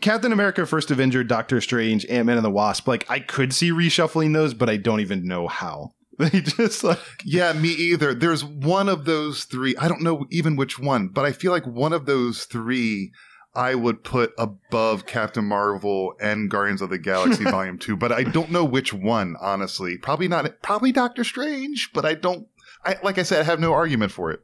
Captain 0.00 0.32
America 0.32 0.66
First 0.66 0.90
Avenger, 0.90 1.24
Doctor 1.24 1.60
Strange, 1.60 2.06
Ant-Man 2.06 2.36
and 2.36 2.44
the 2.44 2.50
Wasp, 2.50 2.86
like 2.86 3.08
I 3.10 3.20
could 3.20 3.52
see 3.52 3.70
reshuffling 3.70 4.32
those, 4.32 4.54
but 4.54 4.70
I 4.70 4.76
don't 4.76 5.00
even 5.00 5.26
know 5.26 5.48
how. 5.48 5.92
They 6.18 6.42
just 6.42 6.84
like 6.84 7.00
Yeah, 7.24 7.52
me 7.54 7.70
either. 7.70 8.14
There's 8.14 8.44
one 8.44 8.88
of 8.88 9.06
those 9.06 9.44
three. 9.44 9.74
I 9.76 9.88
don't 9.88 10.02
know 10.02 10.26
even 10.30 10.56
which 10.56 10.78
one, 10.78 11.08
but 11.08 11.24
I 11.24 11.32
feel 11.32 11.50
like 11.52 11.66
one 11.66 11.92
of 11.92 12.06
those 12.06 12.44
three 12.44 13.12
I 13.54 13.74
would 13.74 14.04
put 14.04 14.32
above 14.38 15.06
Captain 15.06 15.44
Marvel 15.44 16.14
and 16.20 16.50
Guardians 16.50 16.80
of 16.80 16.90
the 16.90 16.98
Galaxy 16.98 17.44
Volume 17.50 17.78
2, 17.78 17.96
but 17.96 18.12
I 18.12 18.22
don't 18.24 18.50
know 18.50 18.64
which 18.64 18.92
one, 18.94 19.36
honestly. 19.40 19.98
Probably 19.98 20.28
not 20.28 20.62
probably 20.62 20.92
Doctor 20.92 21.24
Strange, 21.24 21.90
but 21.92 22.04
I 22.04 22.14
don't 22.14 22.46
I 22.84 22.96
like 23.02 23.18
I 23.18 23.22
said 23.22 23.40
I 23.40 23.44
have 23.44 23.60
no 23.60 23.72
argument 23.72 24.12
for 24.12 24.30
it. 24.30 24.40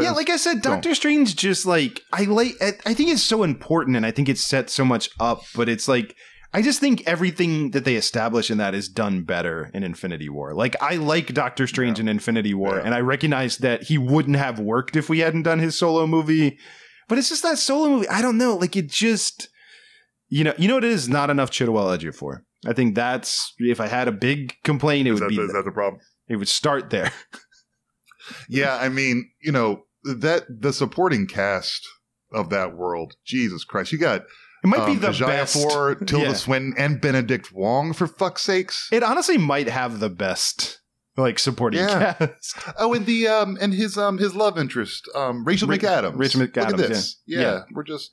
Yeah, 0.00 0.12
like 0.12 0.30
I 0.30 0.36
said, 0.36 0.62
don't. 0.62 0.74
Doctor 0.74 0.94
Strange 0.94 1.34
just 1.36 1.66
like 1.66 2.00
I 2.12 2.24
like 2.24 2.54
I 2.60 2.72
I 2.86 2.94
think 2.94 3.10
it's 3.10 3.22
so 3.22 3.42
important 3.42 3.96
and 3.96 4.06
I 4.06 4.10
think 4.10 4.28
it 4.28 4.38
sets 4.38 4.72
so 4.72 4.84
much 4.84 5.10
up, 5.20 5.42
but 5.54 5.68
it's 5.68 5.88
like 5.88 6.16
I 6.54 6.60
just 6.62 6.80
think 6.80 7.02
everything 7.06 7.70
that 7.70 7.84
they 7.84 7.96
establish 7.96 8.50
in 8.50 8.58
that 8.58 8.74
is 8.74 8.88
done 8.88 9.22
better 9.22 9.70
in 9.72 9.82
Infinity 9.82 10.28
War. 10.28 10.54
Like 10.54 10.76
I 10.82 10.96
like 10.96 11.32
Doctor 11.34 11.66
Strange 11.66 11.98
in 11.98 12.08
Infinity 12.08 12.54
War, 12.54 12.76
Yeah. 12.76 12.82
and 12.84 12.94
I 12.94 13.00
recognize 13.00 13.58
that 13.58 13.84
he 13.84 13.96
wouldn't 13.98 14.36
have 14.36 14.58
worked 14.58 14.94
if 14.96 15.08
we 15.08 15.20
hadn't 15.20 15.42
done 15.44 15.58
his 15.60 15.78
solo 15.78 16.06
movie. 16.06 16.58
But 17.08 17.18
it's 17.18 17.28
just 17.30 17.42
that 17.42 17.58
solo 17.58 17.88
movie. 17.88 18.08
I 18.08 18.22
don't 18.22 18.38
know. 18.38 18.54
Like 18.56 18.76
it 18.76 18.88
just, 18.90 19.48
you 20.28 20.44
know, 20.44 20.54
you 20.56 20.68
know 20.68 20.74
what 20.74 20.84
it 20.84 20.90
is. 20.92 21.08
Not 21.08 21.30
enough 21.30 21.50
Chitwell 21.50 21.98
Ejiofor. 21.98 22.38
I 22.66 22.72
think 22.74 22.94
that's 22.94 23.52
if 23.58 23.80
I 23.80 23.88
had 23.88 24.06
a 24.06 24.12
big 24.12 24.54
complaint, 24.62 25.08
it 25.08 25.12
is 25.12 25.20
would 25.20 25.30
that, 25.30 25.36
be 25.36 25.42
is 25.42 25.52
that 25.52 25.64
the 25.64 25.72
problem? 25.72 26.00
it 26.28 26.36
would 26.36 26.48
start 26.48 26.90
there. 26.90 27.12
Yeah, 28.48 28.76
I 28.76 28.88
mean, 28.88 29.30
you 29.40 29.52
know, 29.52 29.84
that 30.04 30.44
the 30.48 30.72
supporting 30.72 31.26
cast 31.26 31.86
of 32.32 32.50
that 32.50 32.74
world, 32.76 33.14
Jesus 33.24 33.64
Christ. 33.64 33.92
You 33.92 33.98
got 33.98 34.22
It 34.64 34.66
might 34.68 34.80
um, 34.80 34.92
be 34.94 34.98
the 34.98 35.08
Ajay 35.08 35.26
best. 35.26 35.56
Afur, 35.56 36.06
Tilda 36.06 36.26
Yeah. 36.26 36.32
Swinton, 36.32 36.74
and 36.78 37.00
Benedict 37.00 37.52
Wong 37.52 37.92
for 37.92 38.06
fuck's 38.06 38.42
sakes. 38.42 38.88
It 38.92 39.02
honestly 39.02 39.38
might 39.38 39.68
have 39.68 40.00
the 40.00 40.08
best 40.10 40.80
like 41.16 41.38
supporting 41.38 41.80
Yeah. 41.80 42.14
cast. 42.14 42.56
Oh, 42.78 42.94
and 42.94 43.04
the 43.04 43.28
um 43.28 43.58
and 43.60 43.74
his 43.74 43.98
um 43.98 44.16
his 44.18 44.34
love 44.34 44.58
interest, 44.58 45.06
um 45.14 45.44
Rachel 45.44 45.68
Ra- 45.68 45.76
McAdams. 45.76 46.18
Rachel 46.18 46.40
Look 46.40 46.56
at 46.56 46.68
McAdams, 46.68 46.76
this. 46.78 47.20
yeah. 47.26 47.40
Yeah. 47.40 47.52
Yeah. 47.52 47.60
we're 47.74 47.82
just 47.84 48.12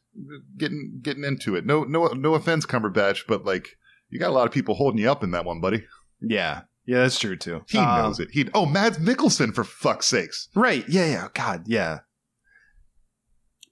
getting 0.57 0.99
getting 1.01 1.23
into 1.23 1.55
it. 1.55 1.65
No 1.65 1.83
no 1.85 2.07
no 2.07 2.33
offense, 2.35 2.65
Cumberbatch, 2.65 3.21
but 3.27 3.45
like 3.45 3.69
you 4.09 4.19
got 4.19 4.29
a 4.29 4.33
lot 4.33 4.47
of 4.47 4.51
people 4.53 4.75
holding 4.75 4.99
you 4.99 5.09
up 5.09 5.23
in 5.23 5.31
that 5.31 5.45
one, 5.45 5.61
buddy. 5.61 5.85
Yeah. 6.21 6.61
Yeah, 6.85 6.99
that's 6.99 7.19
true 7.19 7.35
too. 7.35 7.63
He 7.69 7.77
Um, 7.77 8.01
knows 8.01 8.19
it. 8.19 8.29
He 8.31 8.49
oh 8.53 8.65
Mads 8.65 8.97
Mikkelsen 8.97 9.53
for 9.53 9.63
fuck's 9.63 10.07
sakes. 10.07 10.49
Right. 10.55 10.87
Yeah, 10.89 11.05
yeah. 11.05 11.27
God, 11.33 11.63
yeah. 11.67 11.99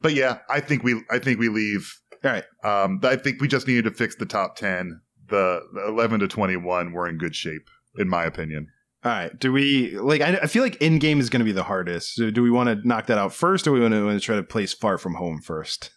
but 0.01 0.13
yeah, 0.13 0.39
I 0.49 0.59
think 0.59 0.83
we 0.83 1.01
I 1.09 1.19
think 1.19 1.39
we 1.39 1.49
leave. 1.49 1.91
All 2.23 2.31
right. 2.31 2.43
Um, 2.63 2.99
I 3.03 3.15
think 3.15 3.41
we 3.41 3.47
just 3.47 3.67
needed 3.67 3.85
to 3.85 3.91
fix 3.91 4.15
the 4.15 4.25
top 4.25 4.55
ten. 4.55 5.01
The, 5.29 5.61
the 5.73 5.87
eleven 5.87 6.19
to 6.21 6.27
twenty 6.27 6.55
one 6.57 6.93
were 6.93 7.07
in 7.07 7.17
good 7.17 7.35
shape, 7.35 7.67
in 7.97 8.07
my 8.07 8.23
opinion. 8.23 8.67
All 9.03 9.11
right. 9.11 9.37
Do 9.37 9.51
we 9.51 9.97
like? 9.97 10.21
I, 10.21 10.37
I 10.43 10.47
feel 10.47 10.63
like 10.63 10.79
Endgame 10.79 11.19
is 11.19 11.29
going 11.29 11.39
to 11.39 11.45
be 11.45 11.51
the 11.51 11.63
hardest. 11.63 12.15
So 12.15 12.29
do 12.31 12.41
we 12.41 12.51
want 12.51 12.69
to 12.69 12.87
knock 12.87 13.07
that 13.07 13.17
out 13.17 13.33
first, 13.33 13.67
or 13.67 13.71
we 13.71 13.79
want 13.79 13.93
to, 13.93 14.19
try 14.19 14.35
to 14.35 14.43
place 14.43 14.73
far 14.73 14.97
from 14.97 15.15
home 15.15 15.41
first? 15.41 15.91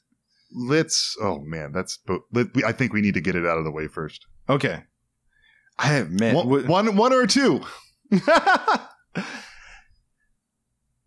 Let's. 0.54 1.16
Oh 1.22 1.40
man, 1.40 1.72
that's. 1.72 1.98
But 2.06 2.20
let, 2.32 2.54
we, 2.54 2.64
I 2.64 2.72
think 2.72 2.92
we 2.92 3.00
need 3.00 3.14
to 3.14 3.20
get 3.20 3.34
it 3.36 3.46
out 3.46 3.58
of 3.58 3.64
the 3.64 3.70
way 3.70 3.88
first. 3.88 4.24
Okay. 4.48 4.84
I 5.82 5.86
have 5.86 6.10
man. 6.10 6.34
One, 6.34 6.66
one, 6.66 6.96
one 6.96 7.12
or 7.12 7.26
two. 7.26 7.62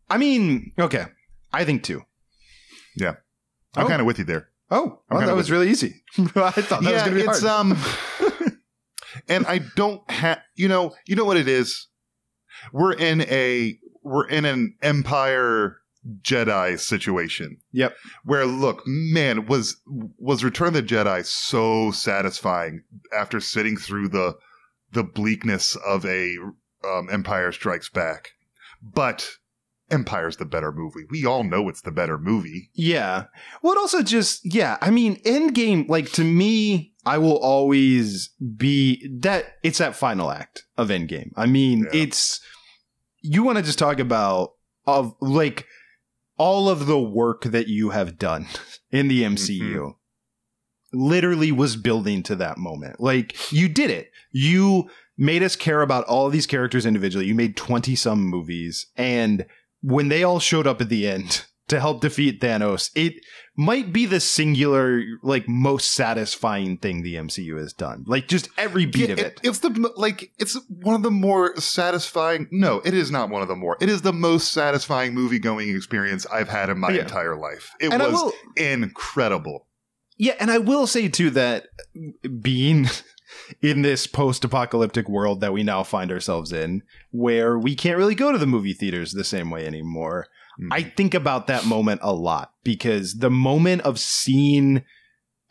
I 0.09 0.17
mean, 0.17 0.71
okay. 0.80 1.05
I 1.51 1.65
think 1.65 1.84
two. 1.84 2.01
Yeah, 2.95 3.15
I'm 3.76 3.86
Oh. 3.86 3.89
kind 3.89 4.01
of 4.01 4.05
with 4.07 4.19
you 4.19 4.26
there. 4.26 4.49
Oh, 4.69 4.99
well, 5.09 5.26
that 5.26 5.36
was 5.36 5.51
really 5.51 5.69
easy. 5.69 6.03
I 6.17 6.21
thought 6.51 6.82
that 6.82 6.82
was 6.82 6.91
yeah, 6.91 7.05
going 7.05 7.17
to 7.17 7.24
be 7.24 7.30
it's 7.30 7.43
hard. 7.43 7.71
um, 7.71 8.57
and 9.28 9.45
I 9.45 9.59
don't 9.76 10.09
have. 10.09 10.39
You 10.55 10.67
know, 10.67 10.93
you 11.07 11.15
know 11.15 11.26
what 11.26 11.38
it 11.38 11.47
is. 11.47 11.88
We're 12.71 12.93
in 12.93 13.21
a 13.21 13.78
we're 14.03 14.28
in 14.28 14.45
an 14.45 14.76
Empire 14.82 15.78
Jedi 16.21 16.80
situation. 16.80 17.57
Yep. 17.71 17.95
Where 18.26 18.45
look, 18.45 18.84
man, 18.86 19.45
was 19.45 19.78
was 19.86 20.43
Return 20.43 20.69
of 20.69 20.74
the 20.74 20.84
Jedi 20.84 21.26
so 21.26 21.91
satisfying 21.91 22.84
after 23.15 23.39
sitting 23.39 23.78
through 23.78 24.09
the 24.09 24.36
the 24.93 25.03
bleakness 25.03 25.75
of 25.85 26.05
a 26.05 26.35
um, 26.83 27.09
Empire 27.11 27.51
Strikes 27.51 27.89
Back, 27.89 28.29
but 28.81 29.29
Empire's 29.91 30.37
the 30.37 30.45
better 30.45 30.71
movie. 30.71 31.03
We 31.09 31.25
all 31.25 31.43
know 31.43 31.69
it's 31.69 31.81
the 31.81 31.91
better 31.91 32.17
movie. 32.17 32.69
Yeah. 32.73 33.25
Well, 33.61 33.77
also 33.77 34.01
just 34.01 34.41
yeah. 34.43 34.77
I 34.81 34.89
mean, 34.91 35.21
Endgame, 35.23 35.87
like 35.89 36.11
to 36.13 36.23
me, 36.23 36.93
I 37.05 37.17
will 37.17 37.37
always 37.37 38.29
be 38.57 39.07
that. 39.19 39.57
It's 39.61 39.77
that 39.79 39.95
final 39.95 40.31
act 40.31 40.63
of 40.77 40.89
Endgame. 40.89 41.31
I 41.35 41.45
mean, 41.45 41.87
Yeah. 41.93 42.01
it's 42.03 42.41
you 43.21 43.43
want 43.43 43.57
to 43.57 43.63
just 43.63 43.79
talk 43.79 43.99
about 43.99 44.51
of 44.87 45.15
like 45.21 45.65
all 46.37 46.67
of 46.69 46.87
the 46.87 46.99
work 46.99 47.43
that 47.43 47.67
you 47.67 47.91
have 47.91 48.17
done 48.17 48.47
in 48.91 49.07
the 49.09 49.23
MCU. 49.23 49.93
Literally 50.93 51.51
was 51.51 51.75
building 51.75 52.23
to 52.23 52.35
that 52.37 52.57
moment. 52.57 52.99
Like 52.99 53.51
you 53.51 53.67
did 53.67 53.89
it. 53.89 54.11
You 54.31 54.89
made 55.17 55.43
us 55.43 55.55
care 55.55 55.81
about 55.81 56.05
all 56.05 56.25
of 56.27 56.31
these 56.33 56.47
characters 56.47 56.85
individually. 56.85 57.25
You 57.25 57.35
made 57.35 57.57
20 57.57 57.95
some 57.95 58.23
movies 58.23 58.87
and 58.95 59.45
when 59.81 60.07
they 60.09 60.23
all 60.23 60.39
showed 60.39 60.65
up 60.65 60.79
at 60.81 60.89
the 60.89 61.07
end 61.07 61.45
to 61.67 61.79
help 61.79 62.01
defeat 62.01 62.39
Thanos, 62.41 62.89
it 62.95 63.13
might 63.55 63.93
be 63.93 64.05
the 64.05 64.19
singular, 64.19 65.01
like, 65.21 65.47
most 65.47 65.93
satisfying 65.93 66.77
thing 66.77 67.03
the 67.03 67.15
MCU 67.15 67.57
has 67.59 67.71
done. 67.73 68.03
Like, 68.07 68.27
just 68.27 68.49
every 68.57 68.85
beat 68.85 69.07
Yeah, 69.09 69.13
of 69.13 69.19
it. 69.19 69.39
It's 69.43 69.59
the 69.59 69.91
like 69.95 70.31
it's 70.39 70.57
one 70.69 70.95
of 70.95 71.03
the 71.03 71.11
more 71.11 71.55
satisfying. 71.57 72.47
No, 72.51 72.81
it 72.83 72.93
is 72.93 73.11
not 73.11 73.29
one 73.29 73.41
of 73.41 73.47
the 73.47 73.55
more. 73.55 73.77
It 73.79 73.89
is 73.89 74.01
the 74.01 74.11
most 74.13 74.51
satisfying 74.53 75.13
movie 75.13 75.39
going 75.39 75.69
experience 75.69 76.25
I've 76.27 76.49
had 76.49 76.69
in 76.69 76.79
my 76.79 76.91
Yeah. 76.91 77.01
entire 77.01 77.35
life. 77.35 77.71
It 77.79 77.93
And 77.93 78.01
was 78.01 78.11
will- 78.13 78.33
incredible. 78.57 79.67
Yeah, 80.18 80.36
and 80.39 80.51
I 80.51 80.57
will 80.59 80.88
say 80.88 81.07
too 81.09 81.30
that 81.32 81.68
being 82.41 82.88
in 83.61 83.82
this 83.82 84.07
post-apocalyptic 84.07 85.09
world 85.09 85.41
that 85.41 85.53
we 85.53 85.64
now 85.64 85.84
find 85.84 86.11
ourselves 86.11 86.51
in, 86.51 86.84
where 87.11 87.57
we 87.57 87.76
can't 87.76 87.97
really 87.97 88.16
go 88.16 88.32
to 88.32 88.38
the 88.38 88.45
movie 88.47 88.74
theaters 88.74 89.11
the 89.14 89.24
same 89.24 89.49
way 89.49 89.66
anymore, 89.66 90.28
Mhm. 90.61 90.68
I 90.72 90.84
think 90.84 91.16
about 91.16 91.47
that 91.47 91.66
moment 91.66 92.01
a 92.03 92.14
lot 92.14 92.51
because 92.64 93.16
the 93.16 93.32
moment 93.32 93.82
of 93.82 93.99
seeing 93.99 94.84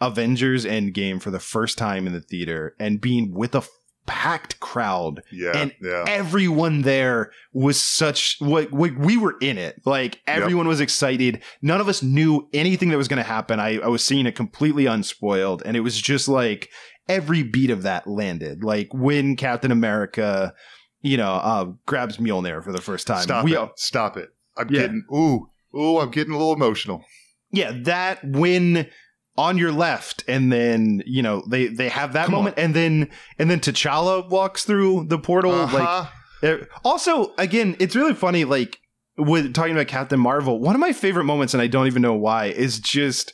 Avengers 0.00 0.64
Endgame 0.64 1.20
for 1.20 1.30
the 1.32 1.40
first 1.40 1.76
time 1.76 2.06
in 2.06 2.12
the 2.12 2.20
theater 2.20 2.74
and 2.78 3.00
being 3.00 3.32
with 3.34 3.54
a 3.56 3.64
packed 4.06 4.58
crowd 4.60 5.22
yeah, 5.30 5.52
and 5.56 5.72
yeah. 5.80 6.04
everyone 6.08 6.82
there 6.82 7.30
was 7.52 7.80
such 7.80 8.36
like 8.40 8.68
we, 8.72 8.90
we 8.92 9.16
were 9.16 9.36
in 9.40 9.58
it 9.58 9.80
like 9.84 10.20
everyone 10.26 10.66
was 10.66 10.80
excited 10.80 11.40
none 11.62 11.80
of 11.80 11.88
us 11.88 12.02
knew 12.02 12.48
anything 12.52 12.88
that 12.88 12.96
was 12.96 13.06
going 13.08 13.22
to 13.22 13.28
happen 13.28 13.60
I, 13.60 13.78
I 13.78 13.86
was 13.88 14.04
seeing 14.04 14.26
it 14.26 14.34
completely 14.34 14.86
unspoiled 14.86 15.62
and 15.64 15.76
it 15.76 15.80
was 15.80 16.00
just 16.00 16.26
like 16.26 16.68
every 17.08 17.42
beat 17.44 17.70
of 17.70 17.82
that 17.84 18.06
landed 18.06 18.64
like 18.64 18.88
when 18.92 19.36
captain 19.36 19.70
america 19.70 20.52
you 21.00 21.16
know 21.16 21.32
uh 21.34 21.64
grabs 21.86 22.16
mjolnir 22.16 22.62
for 22.62 22.72
the 22.72 22.80
first 22.82 23.06
time 23.06 23.22
Stop 23.22 23.44
we 23.44 23.56
it! 23.56 23.70
Stop 23.76 24.16
it! 24.16 24.30
I'm 24.56 24.68
Yeah. 24.68 24.82
getting 24.82 25.04
ooh 25.14 25.46
ooh. 25.78 25.98
I'm 25.98 26.10
getting 26.10 26.32
a 26.34 26.36
little 26.38 26.54
emotional. 26.54 27.04
yeah 27.52 27.72
that 27.84 28.18
when 28.24 28.88
on 29.36 29.56
your 29.56 29.72
left 29.72 30.22
and 30.28 30.52
then 30.52 31.02
you 31.06 31.22
know 31.22 31.42
they 31.48 31.66
they 31.68 31.88
have 31.88 32.12
that 32.12 32.26
Come 32.26 32.34
on. 32.34 32.40
moment 32.40 32.58
and 32.58 32.74
then 32.74 33.08
and 33.38 33.50
then 33.50 33.60
t'challa 33.60 34.28
walks 34.28 34.64
through 34.64 35.06
the 35.08 35.18
portal 35.18 35.52
Uh-huh. 35.52 36.06
There- 36.42 36.68
also, 36.84 37.32
again, 37.38 37.76
it's 37.78 37.94
really 37.96 38.14
funny. 38.14 38.44
Like 38.44 38.78
with 39.16 39.54
talking 39.54 39.72
about 39.74 39.86
Captain 39.86 40.18
Marvel, 40.18 40.58
one 40.58 40.74
of 40.74 40.80
my 40.80 40.92
favorite 40.92 41.22
moments, 41.24 41.54
and 41.54 41.62
I 41.62 41.68
don't 41.68 41.86
even 41.86 42.02
know 42.02 42.14
why, 42.14 42.46
is 42.46 42.80
just 42.80 43.32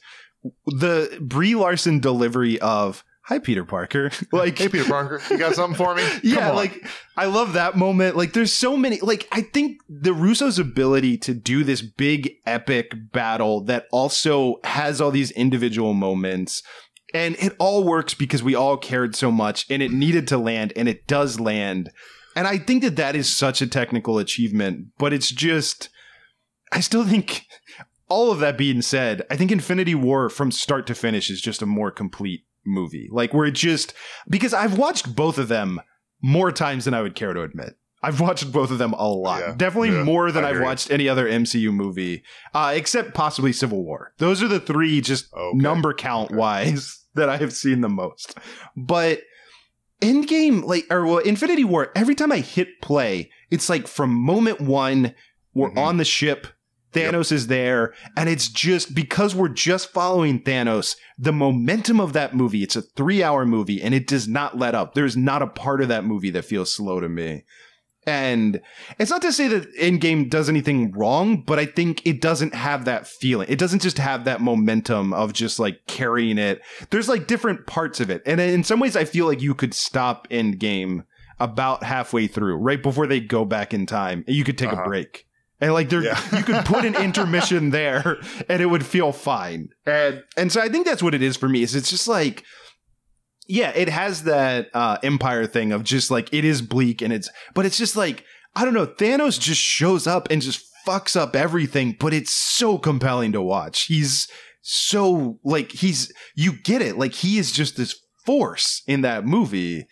the 0.67 1.19
Brie 1.21 1.55
Larson 1.55 2.01
delivery 2.01 2.61
of 2.61 3.03
"Hi, 3.29 3.39
Peter 3.39 3.65
Parker." 3.65 4.11
like, 4.33 4.59
hey, 4.59 4.69
Peter 4.69 4.85
Parker, 4.85 5.21
you 5.31 5.39
got 5.39 5.55
something 5.55 5.77
for 5.77 5.95
me? 5.95 6.03
yeah, 6.23 6.51
on. 6.51 6.57
like 6.57 6.87
I 7.17 7.27
love 7.27 7.53
that 7.53 7.77
moment. 7.77 8.17
Like, 8.17 8.33
there's 8.33 8.53
so 8.53 8.77
many. 8.77 9.01
Like, 9.01 9.29
I 9.31 9.43
think 9.43 9.81
the 9.89 10.13
Russo's 10.13 10.59
ability 10.59 11.19
to 11.19 11.35
do 11.35 11.65
this 11.65 11.83
big 11.83 12.33
epic 12.47 12.93
battle 13.13 13.63
that 13.65 13.87
also 13.93 14.57
has 14.65 15.01
all 15.01 15.11
these 15.11 15.31
individual 15.33 15.95
moments. 15.95 16.63
And 17.15 17.37
it 17.39 17.55
all 17.59 17.85
works 17.85 18.13
because 18.13 18.43
we 18.43 18.55
all 18.55 18.77
cared 18.77 19.17
so 19.17 19.31
much 19.31 19.65
and 19.71 19.83
it 19.83 19.91
needed 19.91 20.29
to 20.29 20.37
land 20.37 20.75
and 20.77 20.89
it 20.89 21.07
does 21.07 21.41
land. 21.41 21.91
And 22.37 22.47
I 22.47 22.59
think 22.59 22.83
that 22.83 22.97
that 22.97 23.17
is 23.17 23.35
such 23.35 23.63
a 23.63 23.67
technical 23.67 24.19
achievement, 24.19 24.89
but 24.99 25.15
it's 25.15 25.31
just, 25.31 25.89
I 26.71 26.81
still 26.81 27.05
think 27.05 27.47
all 28.09 28.31
of 28.31 28.41
that 28.41 28.59
being 28.59 28.83
said, 28.83 29.23
I 29.31 29.37
think 29.37 29.51
Infinity 29.51 29.95
War 29.95 30.29
from 30.29 30.51
start 30.51 30.87
to 30.89 30.95
finish 30.95 31.31
is 31.31 31.41
just 31.41 31.63
a 31.63 31.67
more 31.67 31.91
complete 31.91 32.45
movie. 32.69 33.09
Like 33.11 33.33
where 33.35 33.47
it 33.47 33.55
just, 33.55 33.95
because 34.29 34.55
I've 34.55 34.79
watched 34.79 35.15
both 35.17 35.39
of 35.39 35.49
them 35.49 35.81
more 36.23 36.53
times 36.53 36.85
than 36.85 36.95
I 36.95 37.03
would 37.03 37.15
care 37.15 37.33
to 37.33 37.43
admit. 37.43 37.77
I've 38.01 38.21
watched 38.21 38.53
both 38.53 38.71
of 38.71 38.79
them 38.79 38.93
a 38.93 39.09
lot. 39.09 39.41
Yeah, 39.41 39.55
Definitely 39.57 39.91
yeah, 39.91 40.05
more 40.05 40.31
than 40.31 40.45
I 40.45 40.53
you. 40.53 40.63
watched 40.63 40.91
any 40.91 41.09
other 41.09 41.29
MCU 41.29 41.73
movie, 41.73 42.23
uh, 42.55 42.73
except 42.77 43.13
possibly 43.15 43.53
Civil 43.53 43.83
War. 43.85 44.13
Those 44.19 44.41
are 44.41 44.47
the 44.47 44.61
three 44.61 45.01
just 45.01 45.33
Okay. 45.35 45.59
number 45.59 45.93
count 45.93 46.31
wise 46.31 47.05
that 47.15 47.29
I 47.29 47.39
have 47.39 47.53
seen 47.53 47.81
the 47.81 47.89
most. 47.89 48.39
But 48.77 49.23
Endgame, 50.01 50.63
like, 50.65 50.87
or 50.91 51.05
well, 51.07 51.19
Infinity 51.19 51.65
War, 51.65 51.91
every 51.97 52.15
time 52.15 52.31
I 52.31 52.39
hit 52.39 52.81
play, 52.81 53.31
it's 53.51 53.69
like 53.69 53.89
from 53.89 54.11
moment 54.15 54.61
one, 54.61 55.15
we're 55.55 55.71
Mhm. 55.71 55.79
on 55.79 55.97
the 55.97 56.05
ship, 56.05 56.47
Thanos 56.93 57.31
is 57.33 57.47
there, 57.49 57.93
and 58.17 58.29
it's 58.29 58.49
just 58.49 58.95
because 58.95 59.35
we're 59.35 59.49
just 59.49 59.91
following 59.91 60.41
Thanos, 60.43 60.97
the 61.19 61.33
momentum 61.33 62.01
of 62.01 62.13
that 62.15 62.35
movie, 62.35 62.63
it's 62.63 62.77
a 62.77 62.83
three 62.83 63.23
hour 63.23 63.45
movie 63.45 63.83
and 63.83 63.95
it 63.95 64.07
does 64.07 64.27
not 64.27 64.57
let 64.59 64.75
up. 64.75 64.95
There's 64.95 65.17
not 65.17 65.43
a 65.43 65.47
part 65.47 65.83
of 65.83 65.89
that 65.89 66.05
movie 66.05 66.31
that 66.31 66.45
feels 66.45 66.73
slow 66.73 67.01
to 67.01 67.09
me. 67.09 67.45
And 68.07 68.63
it's 68.99 69.11
not 69.11 69.21
to 69.21 69.33
say 69.33 69.49
that 69.49 69.77
Endgame 69.77 70.31
does 70.31 70.49
anything 70.49 70.93
wrong, 70.93 71.43
but 71.43 71.59
I 71.59 71.67
think 71.67 72.07
it 72.07 72.23
doesn't 72.23 72.55
have 72.55 72.87
that 72.87 73.07
feeling. 73.07 73.49
It 73.51 73.59
doesn't 73.59 73.83
just 73.83 73.99
have 73.99 74.25
that 74.25 74.41
momentum 74.41 75.13
of 75.13 75.35
just 75.35 75.59
like 75.59 75.81
carrying 75.87 76.39
it. 76.39 76.63
There's 76.89 77.09
like 77.09 77.27
different 77.27 77.67
parts 77.67 78.01
of 78.01 78.09
it. 78.09 78.23
And 78.25 78.41
in 78.41 78.65
some 78.65 78.81
ways, 78.81 78.97
I 78.97 79.05
feel 79.05 79.27
like 79.27 79.43
you 79.43 79.55
could 79.55 79.75
stop 79.75 80.27
Endgame 80.31 81.05
about 81.39 81.83
halfway 81.85 82.29
through, 82.29 82.57
right 82.57 82.83
before 82.83 83.07
they 83.07 83.21
go 83.21 83.45
back 83.45 83.75
in 83.75 83.85
time, 83.85 84.25
and 84.27 84.35
you 84.35 84.43
could 84.43 84.57
take 84.57 84.71
a 84.71 84.73
Uh-huh. 84.73 84.87
break. 84.87 85.27
And 85.61 85.73
like 85.73 85.89
there, 85.89 86.03
Yeah. 86.05 86.21
you 86.37 86.45
could 86.45 86.65
put 86.65 86.85
an 86.85 86.95
intermission 87.03 87.71
there, 87.71 88.19
and 88.49 88.63
it 88.63 88.67
would 88.67 88.87
feel 88.87 89.13
fine. 89.13 89.69
And 89.87 90.23
and 90.37 90.53
so 90.53 90.61
I 90.61 90.69
think 90.69 90.87
that's 90.87 91.03
what 91.03 91.15
it 91.15 91.23
is 91.23 91.37
for 91.37 91.49
me. 91.49 91.63
Is 91.63 91.75
it's 91.75 91.91
just 91.91 92.07
like 92.09 92.45
yeah, 93.51 93.71
it 93.75 93.89
has 93.89 94.25
that 94.25 94.69
uh, 94.75 94.99
empire 95.03 95.47
thing 95.47 95.73
of 95.73 95.83
just 95.83 96.11
like 96.11 96.29
it 96.35 96.45
is 96.45 96.61
bleak 96.61 97.01
and 97.01 97.13
it's, 97.15 97.31
but 97.55 97.65
it's 97.65 97.79
just 97.79 97.97
like 97.97 98.25
I 98.55 98.65
don't 98.65 98.75
know. 98.75 98.87
Thanos 98.87 99.41
just 99.41 99.61
shows 99.61 100.07
up 100.07 100.31
and 100.31 100.43
just 100.43 100.65
fucks 100.87 101.17
up 101.17 101.35
everything, 101.35 101.97
but 101.99 102.13
it's 102.13 102.33
so 102.33 102.77
compelling 102.79 103.33
to 103.33 103.43
watch. 103.43 103.85
He's 103.85 104.29
so 104.63 105.39
like 105.45 105.73
he's 105.73 106.13
you 106.37 106.53
get 106.63 106.83
it. 106.83 106.99
Like 106.99 107.15
he 107.15 107.39
is 107.39 107.53
just 107.53 107.77
this 107.77 107.99
force 108.27 108.83
in 108.87 109.01
that 109.01 109.25
movie, 109.25 109.87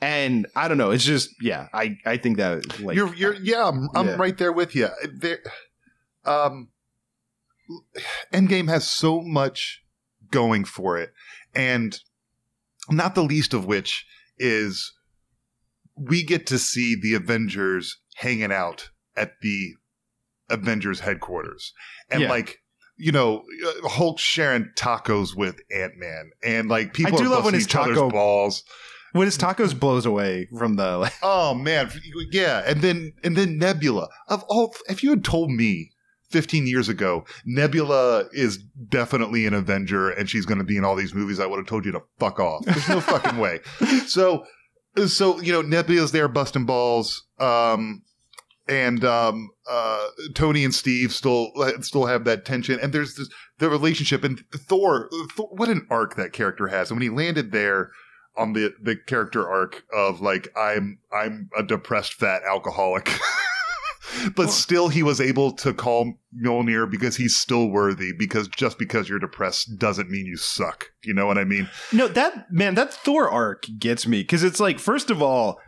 and 0.00 0.46
I 0.54 0.68
don't 0.68 0.78
know. 0.78 0.90
It's 0.90 1.04
just 1.04 1.30
yeah. 1.40 1.68
I 1.72 1.96
I 2.06 2.16
think 2.16 2.36
that 2.38 2.80
like 2.80 2.96
you're 2.96 3.14
you're 3.14 3.34
yeah, 3.34 3.66
I'm, 3.68 3.88
I'm 3.94 4.06
Yeah. 4.08 4.16
right 4.16 4.36
there 4.36 4.52
with 4.52 4.74
you. 4.74 4.88
There, 5.12 5.40
um, 6.24 6.68
Endgame 8.32 8.68
has 8.68 8.88
so 8.88 9.20
much 9.20 9.82
going 10.30 10.64
for 10.64 10.98
it, 10.98 11.12
and 11.54 11.98
not 12.90 13.14
the 13.14 13.22
least 13.24 13.54
of 13.54 13.66
which 13.66 14.06
is 14.38 14.92
we 15.96 16.22
get 16.22 16.46
to 16.46 16.58
see 16.58 16.94
the 17.00 17.14
Avengers 17.14 17.98
hanging 18.16 18.52
out 18.52 18.90
at 19.16 19.32
the 19.42 19.74
Avengers 20.48 21.00
headquarters, 21.00 21.72
and 22.10 22.22
Yeah. 22.22 22.28
like 22.30 22.58
you 23.00 23.12
know, 23.12 23.44
uh, 23.64 23.88
Hulk 23.88 24.18
sharing 24.18 24.70
tacos 24.76 25.36
with 25.36 25.60
Ant 25.72 25.96
Man, 25.96 26.30
and 26.42 26.68
like 26.68 26.94
people 26.94 27.14
I 27.14 27.22
do 27.22 27.28
love 27.28 27.44
when 27.44 27.54
his 27.54 27.66
taco- 27.66 28.10
balls. 28.10 28.64
When 29.12 29.26
his 29.26 29.38
tacos 29.38 29.78
blows 29.78 30.06
away 30.06 30.48
from 30.56 30.76
the 30.76 30.98
like, 30.98 31.14
Oh 31.22 31.54
man, 31.54 31.90
yeah, 32.30 32.62
and 32.66 32.80
then 32.82 33.12
and 33.24 33.36
then 33.36 33.58
Nebula. 33.58 34.08
Of 34.28 34.44
all, 34.48 34.74
if 34.88 35.02
you 35.02 35.10
had 35.10 35.24
told 35.24 35.50
me 35.50 35.90
15 36.30 36.66
years 36.66 36.88
ago, 36.88 37.24
Nebula 37.44 38.26
is 38.32 38.58
definitely 38.88 39.46
an 39.46 39.54
Avenger 39.54 40.10
and 40.10 40.28
she's 40.28 40.46
going 40.46 40.58
to 40.58 40.64
be 40.64 40.76
in 40.76 40.84
all 40.84 40.96
these 40.96 41.14
movies, 41.14 41.40
I 41.40 41.46
would 41.46 41.58
have 41.58 41.66
told 41.66 41.84
you 41.84 41.92
to 41.92 42.02
fuck 42.18 42.38
off. 42.38 42.64
There's 42.64 42.88
no 42.88 43.00
fucking 43.00 43.38
way. 43.38 43.60
So, 44.08 44.44
so 45.06 45.40
you 45.40 45.52
know, 45.52 45.60
Nebula's 45.60 46.12
there 46.12 46.28
busting 46.28 46.64
balls. 46.64 47.26
Um, 47.38 48.02
and 48.68 49.04
um, 49.04 49.50
uh, 49.68 50.06
Tony 50.34 50.64
and 50.64 50.74
Steve 50.74 51.12
still 51.12 51.52
still 51.80 52.06
have 52.06 52.24
that 52.24 52.44
tension, 52.44 52.78
and 52.80 52.92
there's 52.92 53.14
this 53.14 53.28
the 53.58 53.68
relationship. 53.68 54.24
And 54.24 54.42
Thor, 54.52 55.10
Thor, 55.32 55.48
what 55.52 55.68
an 55.68 55.86
arc 55.90 56.16
that 56.16 56.32
character 56.32 56.68
has. 56.68 56.90
And 56.90 56.98
when 56.98 57.02
he 57.02 57.14
landed 57.14 57.52
there 57.52 57.90
on 58.38 58.52
the 58.52 58.72
the 58.80 58.96
character 58.96 59.48
arc 59.48 59.84
of 59.92 60.20
like 60.20 60.48
I'm 60.56 60.98
I'm 61.12 61.50
a 61.56 61.62
depressed 61.62 62.14
fat 62.14 62.42
alcoholic, 62.48 63.10
but 64.36 64.50
still 64.50 64.88
he 64.88 65.02
was 65.02 65.20
able 65.20 65.52
to 65.52 65.74
call 65.74 66.14
Mjolnir 66.42 66.90
because 66.90 67.16
he's 67.16 67.36
still 67.36 67.68
worthy. 67.68 68.12
Because 68.16 68.48
just 68.48 68.78
because 68.78 69.08
you're 69.08 69.18
depressed 69.18 69.78
doesn't 69.78 70.10
mean 70.10 70.26
you 70.26 70.36
suck. 70.36 70.86
You 71.04 71.14
know 71.14 71.26
what 71.26 71.38
I 71.38 71.44
mean? 71.44 71.68
No, 71.92 72.08
that 72.08 72.50
man, 72.50 72.74
that 72.76 72.92
Thor 72.92 73.28
arc 73.28 73.66
gets 73.78 74.06
me 74.06 74.22
because 74.22 74.44
it's 74.44 74.60
like, 74.60 74.78
first 74.78 75.10
of 75.10 75.20
all, 75.20 75.60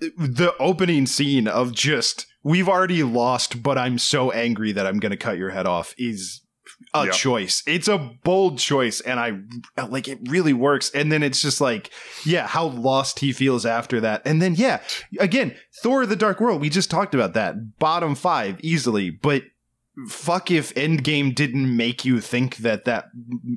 the 0.00 0.54
opening 0.58 1.06
scene 1.06 1.48
of 1.48 1.72
just 1.72 2.26
we've 2.42 2.68
already 2.68 3.02
lost, 3.02 3.62
but 3.62 3.78
I'm 3.78 3.98
so 3.98 4.30
angry 4.30 4.72
that 4.72 4.86
I'm 4.86 4.98
going 4.98 5.10
to 5.10 5.16
cut 5.16 5.38
your 5.38 5.50
head 5.50 5.66
off 5.66 5.94
is 5.98 6.40
a 6.94 7.06
Yeah. 7.06 7.10
choice. 7.12 7.62
It's 7.66 7.88
a 7.88 7.98
bold 8.24 8.58
choice, 8.58 9.00
and 9.00 9.20
I 9.20 9.38
like 9.88 10.08
it. 10.08 10.18
Really 10.28 10.52
works. 10.52 10.90
And 10.94 11.10
then 11.12 11.22
it's 11.22 11.40
just 11.40 11.60
like, 11.60 11.90
yeah, 12.24 12.46
how 12.46 12.66
lost 12.66 13.20
he 13.20 13.32
feels 13.32 13.64
after 13.64 14.00
that. 14.00 14.22
And 14.24 14.40
then 14.42 14.54
yeah, 14.54 14.80
again, 15.18 15.54
Thor: 15.82 16.06
The 16.06 16.16
Dark 16.16 16.40
World. 16.40 16.60
We 16.60 16.68
just 16.70 16.90
talked 16.90 17.14
about 17.14 17.34
that. 17.34 17.78
Bottom 17.78 18.14
five 18.14 18.58
easily, 18.60 19.10
but. 19.10 19.42
Fuck 20.08 20.50
if 20.50 20.72
Endgame 20.76 21.34
didn't 21.34 21.76
make 21.76 22.06
you 22.06 22.20
think 22.20 22.58
that 22.58 22.86
that 22.86 23.06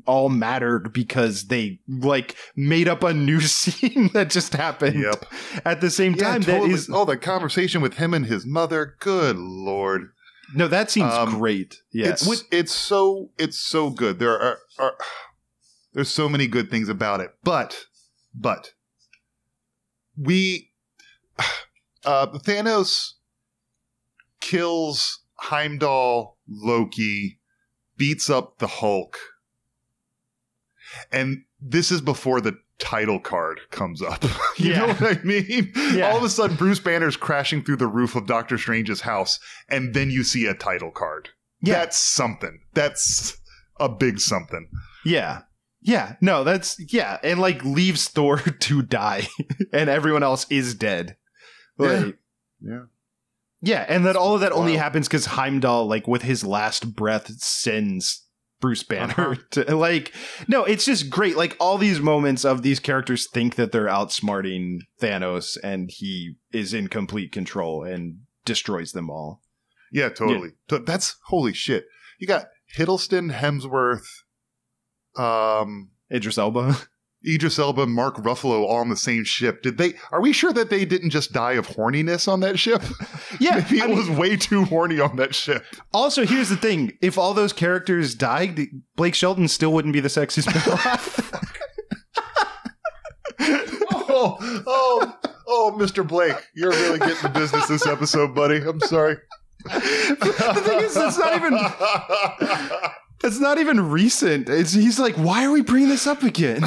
all 0.05 0.27
mattered 0.27 0.91
because 0.91 1.45
they 1.45 1.79
like 1.87 2.35
made 2.55 2.89
up 2.89 3.01
a 3.03 3.13
new 3.13 3.39
scene 3.41 4.09
that 4.13 4.29
just 4.31 4.51
happened 4.53 4.99
Yep. 5.01 5.25
at 5.63 5.79
the 5.79 5.89
same 5.89 6.15
Yeah, 6.15 6.23
time. 6.31 6.41
totally. 6.41 6.69
That 6.69 6.73
is 6.75 6.89
oh, 6.91 7.05
the 7.05 7.15
conversation 7.17 7.81
with 7.81 7.93
him 7.93 8.13
and 8.13 8.25
his 8.25 8.45
mother. 8.45 8.95
Good 8.99 9.37
lord. 9.37 10.09
No, 10.55 10.67
that 10.67 10.91
seems 10.91 11.13
Um, 11.13 11.37
great. 11.39 11.81
Yes, 11.91 12.27
It's 12.27 12.43
it's 12.51 12.71
so 12.71 13.29
it's 13.37 13.57
so 13.57 13.89
good. 13.89 14.19
There 14.19 14.39
are, 14.39 14.59
are 14.79 14.95
there's 15.93 16.09
so 16.09 16.27
many 16.29 16.47
good 16.47 16.69
things 16.69 16.89
about 16.89 17.19
it. 17.21 17.33
But 17.43 17.85
but 18.33 18.73
we 20.17 20.71
uh 22.05 22.27
Thanos 22.27 23.13
kills 24.41 25.19
Heimdall, 25.35 26.37
Loki, 26.47 27.39
beats 27.97 28.29
up 28.29 28.59
the 28.59 28.67
Hulk. 28.67 29.17
And 31.11 31.43
this 31.59 31.91
is 31.91 32.01
before 32.01 32.39
the 32.41 32.57
title 32.83 33.19
card 33.19 33.61
comes 33.71 34.01
up. 34.01 34.23
you 34.57 34.71
Yeah. 34.71 34.79
know 34.79 34.87
what 34.93 35.17
I 35.17 35.23
mean? 35.23 35.71
Yeah. 35.93 36.11
All 36.11 36.17
of 36.17 36.23
a 36.23 36.29
sudden 36.29 36.57
Bruce 36.57 36.79
Banner's 36.79 37.15
crashing 37.15 37.63
through 37.63 37.77
the 37.77 37.87
roof 37.87 38.15
of 38.15 38.27
Doctor 38.27 38.57
Strange's 38.57 39.01
house 39.01 39.39
and 39.69 39.93
then 39.93 40.11
you 40.11 40.23
see 40.23 40.45
a 40.45 40.53
title 40.53 40.91
card. 40.91 41.29
Yeah. 41.61 41.75
That's 41.75 41.97
something. 41.97 42.59
That's 42.73 43.37
a 43.79 43.87
big 43.89 44.19
something. 44.19 44.67
yeah, 45.05 45.43
yeah. 45.81 46.15
No, 46.21 46.43
that's 46.43 46.77
yeah, 46.93 47.17
and 47.23 47.39
like 47.39 47.63
leaves 47.63 48.07
Thor 48.09 48.37
to 48.59 48.81
die, 48.81 49.27
and 49.71 49.89
everyone 49.89 50.23
else 50.23 50.45
is 50.49 50.75
dead. 50.75 51.15
Like, 51.77 52.17
Yeah. 52.61 52.83
yeah, 53.61 53.85
and 53.87 54.05
that 54.05 54.15
all 54.15 54.35
of 54.35 54.41
that 54.41 54.51
only 54.51 54.73
Wow. 54.75 54.83
happens 54.83 55.07
because 55.07 55.25
Heimdall, 55.25 55.87
like 55.87 56.07
with 56.07 56.21
his 56.21 56.43
last 56.45 56.95
breath, 56.95 57.29
sends 57.41 58.22
Bruce 58.63 58.81
Banner 58.83 59.13
Uh-huh. 59.33 59.35
to 59.65 59.75
like. 59.75 60.13
No, 60.47 60.63
it's 60.63 60.85
just 60.85 61.09
great. 61.09 61.35
Like 61.35 61.57
all 61.59 61.77
these 61.77 61.99
moments 61.99 62.45
of 62.45 62.61
these 62.61 62.79
characters 62.79 63.27
think 63.29 63.55
that 63.55 63.73
they're 63.73 63.87
outsmarting 63.87 64.77
Thanos, 65.01 65.57
and 65.61 65.89
he 65.91 66.35
is 66.53 66.73
in 66.73 66.87
complete 66.87 67.33
control 67.33 67.83
and 67.83 68.19
destroys 68.45 68.93
them 68.93 69.09
all. 69.09 69.41
Yeah, 69.91 70.07
totally. 70.07 70.51
To- 70.69 70.79
That's 70.79 71.17
holy 71.25 71.51
shit. 71.51 71.87
You 72.19 72.25
got 72.27 72.45
Hiddleston, 72.77 73.33
Hemsworth, 73.33 74.07
um, 75.17 75.89
Idris 76.09 76.37
Elba. 76.37 76.77
Idris 77.25 77.57
Elba, 77.59 77.87
Mark 77.87 78.17
Ruffalo 78.17 78.63
all 78.63 78.77
on 78.77 78.89
the 78.89 78.95
same 78.97 79.23
ship. 79.23 79.61
Did 79.61 79.77
they? 79.77 79.93
Are 80.11 80.21
we 80.21 80.33
sure 80.33 80.51
that 80.53 80.69
they 80.69 80.83
didn't 80.85 81.11
just 81.11 81.31
die 81.33 81.53
of 81.53 81.67
horniness 81.67 82.27
on 82.27 82.39
that 82.41 82.59
ship? 82.59 82.81
Yeah, 83.39 83.55
Maybe 83.55 83.77
it 83.79 83.83
I 83.83 83.87
mean- 83.87 83.97
was 83.97 84.09
way 84.11 84.35
too 84.37 84.63
horny 84.65 84.99
on 84.99 85.15
that 85.15 85.33
ship. 85.33 85.65
Also, 85.91 86.23
here's 86.25 86.49
the 86.49 86.55
thing: 86.57 86.95
if 87.01 87.17
all 87.17 87.33
those 87.33 87.51
characters 87.51 88.13
died, 88.13 88.59
Blake 88.95 89.15
Shelton 89.15 89.47
still 89.47 89.73
wouldn't 89.73 89.93
be 89.93 89.99
the 89.99 90.07
sexiest 90.07 90.53
man 90.53 90.63
alive. 90.67 91.31
Oh, 94.15 94.37
oh, 94.67 95.17
oh, 95.47 95.75
Mr. 95.77 96.07
Blake, 96.07 96.35
you're 96.55 96.69
really 96.69 96.99
getting 96.99 97.21
the 97.23 97.29
business 97.29 97.67
this 97.67 97.87
episode, 97.87 98.35
buddy. 98.35 98.57
I'm 98.57 98.79
sorry. 98.81 99.17
the 99.65 100.61
thing 100.63 100.79
is, 100.81 100.95
it's 100.95 101.17
not 101.17 101.35
even 101.35 101.57
it's 103.23 103.39
not 103.39 103.57
even 103.57 103.89
recent. 103.89 104.49
It's 104.49 104.73
he's 104.73 104.99
like, 104.99 105.15
why 105.15 105.43
are 105.45 105.51
we 105.51 105.61
bringing 105.61 105.89
this 105.89 106.05
up 106.05 106.21
again? 106.23 106.63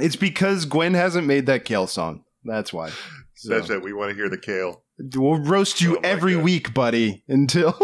It's 0.00 0.16
because 0.16 0.64
Gwen 0.66 0.94
hasn't 0.94 1.26
made 1.26 1.46
that 1.46 1.64
Kale 1.64 1.86
song. 1.86 2.24
That's 2.44 2.72
why. 2.72 2.90
So, 3.38 3.50
That's 3.50 3.68
it. 3.68 3.82
We 3.82 3.92
want 3.92 4.08
to 4.08 4.16
hear 4.16 4.30
the 4.30 4.38
kale. 4.38 4.82
We'll 5.14 5.38
roast 5.38 5.82
you 5.82 5.98
Oh 5.98 6.00
every 6.02 6.36
God. 6.36 6.42
week, 6.44 6.72
buddy, 6.72 7.22
until 7.28 7.76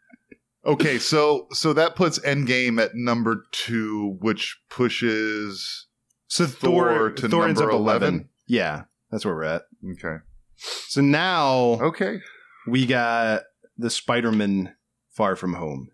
Okay, 0.64 1.00
so 1.00 1.48
so 1.50 1.72
that 1.72 1.96
puts 1.96 2.20
Endgame 2.20 2.80
at 2.80 2.92
number 2.94 3.44
two, 3.50 4.16
which 4.20 4.56
pushes. 4.70 5.88
so 6.28 6.46
Thor 6.46 6.90
Thor 6.90 7.10
to 7.10 7.28
Thor 7.28 7.46
number 7.48 7.68
11. 7.70 7.74
11? 8.14 8.28
Yeah, 8.46 8.82
that's 9.10 9.24
where 9.24 9.34
we're 9.34 9.42
at. 9.42 9.62
Okay. 9.90 10.18
So 10.56 11.00
now 11.00 11.56
Okay. 11.82 12.20
we 12.68 12.86
got 12.86 13.42
the 13.76 13.90
Spider-Man 13.90 14.76
Far 15.10 15.34
From 15.34 15.54
Home. 15.54 15.88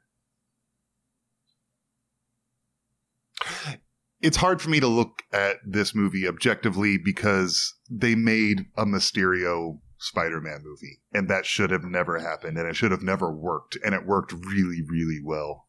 It's 4.24 4.38
hard 4.38 4.62
for 4.62 4.70
me 4.70 4.80
to 4.80 4.86
look 4.88 5.22
at 5.34 5.56
this 5.66 5.94
movie 5.94 6.26
objectively 6.26 6.96
because 6.96 7.74
they 7.90 8.14
made 8.14 8.64
a 8.74 8.86
Mysterio 8.86 9.80
Spider-Man 9.98 10.62
movie, 10.64 11.00
and 11.12 11.28
that 11.28 11.44
should 11.44 11.70
have 11.70 11.84
never 11.84 12.18
happened, 12.18 12.56
and 12.56 12.66
it 12.66 12.74
should 12.74 12.90
have 12.90 13.02
never 13.02 13.30
worked, 13.30 13.76
and 13.84 13.94
it 13.94 14.06
worked 14.06 14.32
really, 14.32 14.80
really 14.88 15.20
well. 15.22 15.66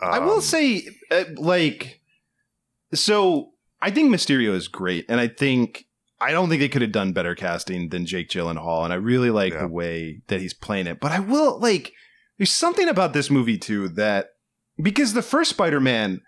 I 0.00 0.18
will 0.18 0.34
Um, 0.34 0.40
say, 0.42 0.86
uh, 1.10 1.24
like, 1.36 2.00
so 2.92 3.52
I 3.80 3.90
think 3.90 4.14
Mysterio 4.14 4.52
is 4.54 4.68
great, 4.68 5.06
and 5.08 5.18
I 5.18 5.28
think 5.28 5.86
I 6.20 6.30
don't 6.30 6.48
think 6.48 6.60
they 6.60 6.68
could 6.68 6.82
have 6.82 6.92
done 6.92 7.12
better 7.12 7.34
casting 7.34 7.88
than 7.88 8.06
Jake 8.06 8.28
Gyllenhaal, 8.28 8.84
and 8.84 8.92
I 8.92 8.96
really 8.96 9.30
like 9.30 9.54
Yeah. 9.54 9.62
the 9.62 9.68
way 9.68 10.22
that 10.28 10.40
he's 10.40 10.54
playing 10.54 10.86
it. 10.86 11.00
But 11.00 11.10
I 11.10 11.18
will 11.18 11.58
like, 11.58 11.92
there's 12.38 12.52
something 12.52 12.88
about 12.88 13.12
this 13.12 13.28
movie 13.30 13.58
too 13.58 13.88
that 13.88 14.28
because 14.80 15.14
the 15.14 15.22
first 15.22 15.50
Spider-Man, 15.50 16.20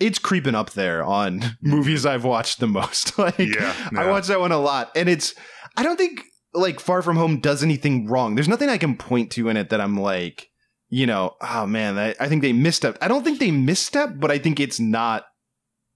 it's 0.00 0.18
creeping 0.18 0.54
up 0.54 0.70
there 0.70 1.02
on 1.04 1.42
movies 1.62 2.04
I've 2.06 2.24
watched 2.24 2.60
the 2.60 2.66
most. 2.66 3.18
like, 3.18 3.38
Yeah, 3.38 3.74
I 3.96 4.04
yeah. 4.04 4.10
watch 4.10 4.26
that 4.28 4.40
one 4.40 4.52
a 4.52 4.58
lot, 4.58 4.90
and 4.96 5.08
it's 5.08 5.34
I 5.76 5.82
don't 5.82 5.96
think 5.96 6.22
like 6.54 6.80
Far 6.80 7.02
From 7.02 7.16
Home 7.16 7.40
does 7.40 7.62
anything 7.62 8.06
wrong. 8.06 8.34
There's 8.34 8.48
nothing 8.48 8.68
I 8.68 8.78
can 8.78 8.96
point 8.96 9.30
to 9.32 9.48
in 9.48 9.56
it 9.56 9.70
that 9.70 9.80
I'm 9.80 9.96
like, 9.98 10.48
you 10.88 11.06
know, 11.06 11.34
oh 11.40 11.66
man, 11.66 11.98
I, 11.98 12.14
I 12.18 12.28
think 12.28 12.42
they 12.42 12.52
misstep. 12.52 12.96
I 13.00 13.08
don't 13.08 13.24
think 13.24 13.38
they 13.38 13.50
misstep, 13.50 14.14
but 14.16 14.30
I 14.30 14.38
think 14.38 14.58
it's 14.60 14.80
not 14.80 15.24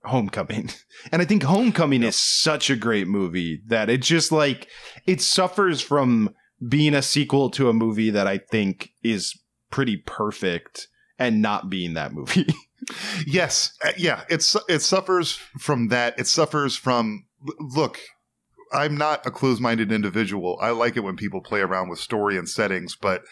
Homecoming. 0.05 0.70
And 1.12 1.22
I 1.22 1.24
think 1.24 1.42
Homecoming 1.42 2.03
is 2.03 2.16
such 2.16 2.68
a 2.68 2.76
great 2.76 3.07
movie 3.09 3.62
that 3.68 3.89
it 3.89 4.02
just 4.02 4.31
like 4.32 4.68
it 5.06 5.20
suffers 5.22 5.81
from 5.81 6.35
being 6.68 6.94
a 6.94 7.01
sequel 7.01 7.48
to 7.51 7.70
a 7.70 7.72
movie 7.72 8.10
that 8.10 8.27
I 8.27 8.36
think 8.36 8.90
is 9.02 9.35
pretty 9.70 9.97
perfect 9.97 10.89
and 11.18 11.40
not 11.40 11.70
being 11.70 11.94
that 11.94 12.12
movie. 12.12 12.47
Yes, 13.27 13.77
uh, 13.85 13.93
yeah. 13.97 14.25
It's 14.29 14.57
it 14.69 14.81
suffers 14.81 15.33
from 15.59 15.89
that. 15.89 16.19
It 16.19 16.27
suffers 16.27 16.77
from 16.77 17.25
look. 17.59 17.99
I'm 18.73 18.97
not 18.97 19.27
a 19.27 19.31
closed-minded 19.33 19.91
individual. 19.91 20.57
I 20.61 20.71
like 20.71 20.97
it 20.97 21.01
when 21.01 21.17
people 21.17 21.41
play 21.41 21.61
around 21.61 21.89
with 21.89 21.99
story 21.99 22.39
and 22.39 22.49
settings, 22.49 22.95
but 22.95 23.25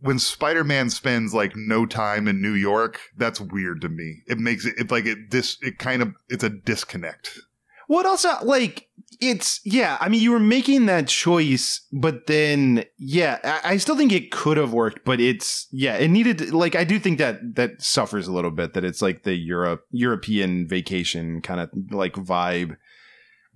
when 0.00 0.18
Spider-Man 0.18 0.90
spends 0.90 1.34
like 1.34 1.56
no 1.56 1.86
time 1.86 2.28
in 2.28 2.40
New 2.40 2.52
York, 2.52 3.00
that's 3.16 3.40
weird 3.40 3.80
to 3.80 3.88
me. 3.88 4.22
It 4.28 4.38
makes 4.38 4.64
it, 4.64 4.74
it 4.78 4.90
like 4.90 5.06
it 5.06 5.30
this 5.30 5.56
it 5.62 5.78
kind 5.78 6.02
of 6.02 6.14
it's 6.28 6.44
a 6.44 6.50
disconnect. 6.50 7.40
What 7.86 8.06
else? 8.06 8.24
uh, 8.24 8.38
Like, 8.42 8.88
it's 9.18 9.60
yeah 9.64 9.96
i 10.00 10.10
mean 10.10 10.20
you 10.20 10.30
were 10.30 10.38
making 10.40 10.84
that 10.86 11.08
choice 11.08 11.80
but 11.90 12.26
then 12.26 12.84
yeah 12.98 13.38
I, 13.64 13.72
I 13.72 13.76
still 13.78 13.96
think 13.96 14.12
it 14.12 14.30
could 14.30 14.58
have 14.58 14.74
worked 14.74 15.06
but 15.06 15.20
it's 15.20 15.68
yeah 15.70 15.94
it 15.96 16.08
needed 16.08 16.50
like 16.52 16.74
i 16.74 16.84
do 16.84 16.98
think 16.98 17.16
that 17.18 17.54
that 17.54 17.80
suffers 17.80 18.28
a 18.28 18.32
little 18.32 18.50
bit 18.50 18.74
that 18.74 18.84
it's 18.84 19.00
like 19.00 19.22
the 19.22 19.34
europe 19.34 19.84
european 19.90 20.68
vacation 20.68 21.40
kind 21.40 21.60
of 21.60 21.70
like 21.90 22.12
vibe 22.14 22.76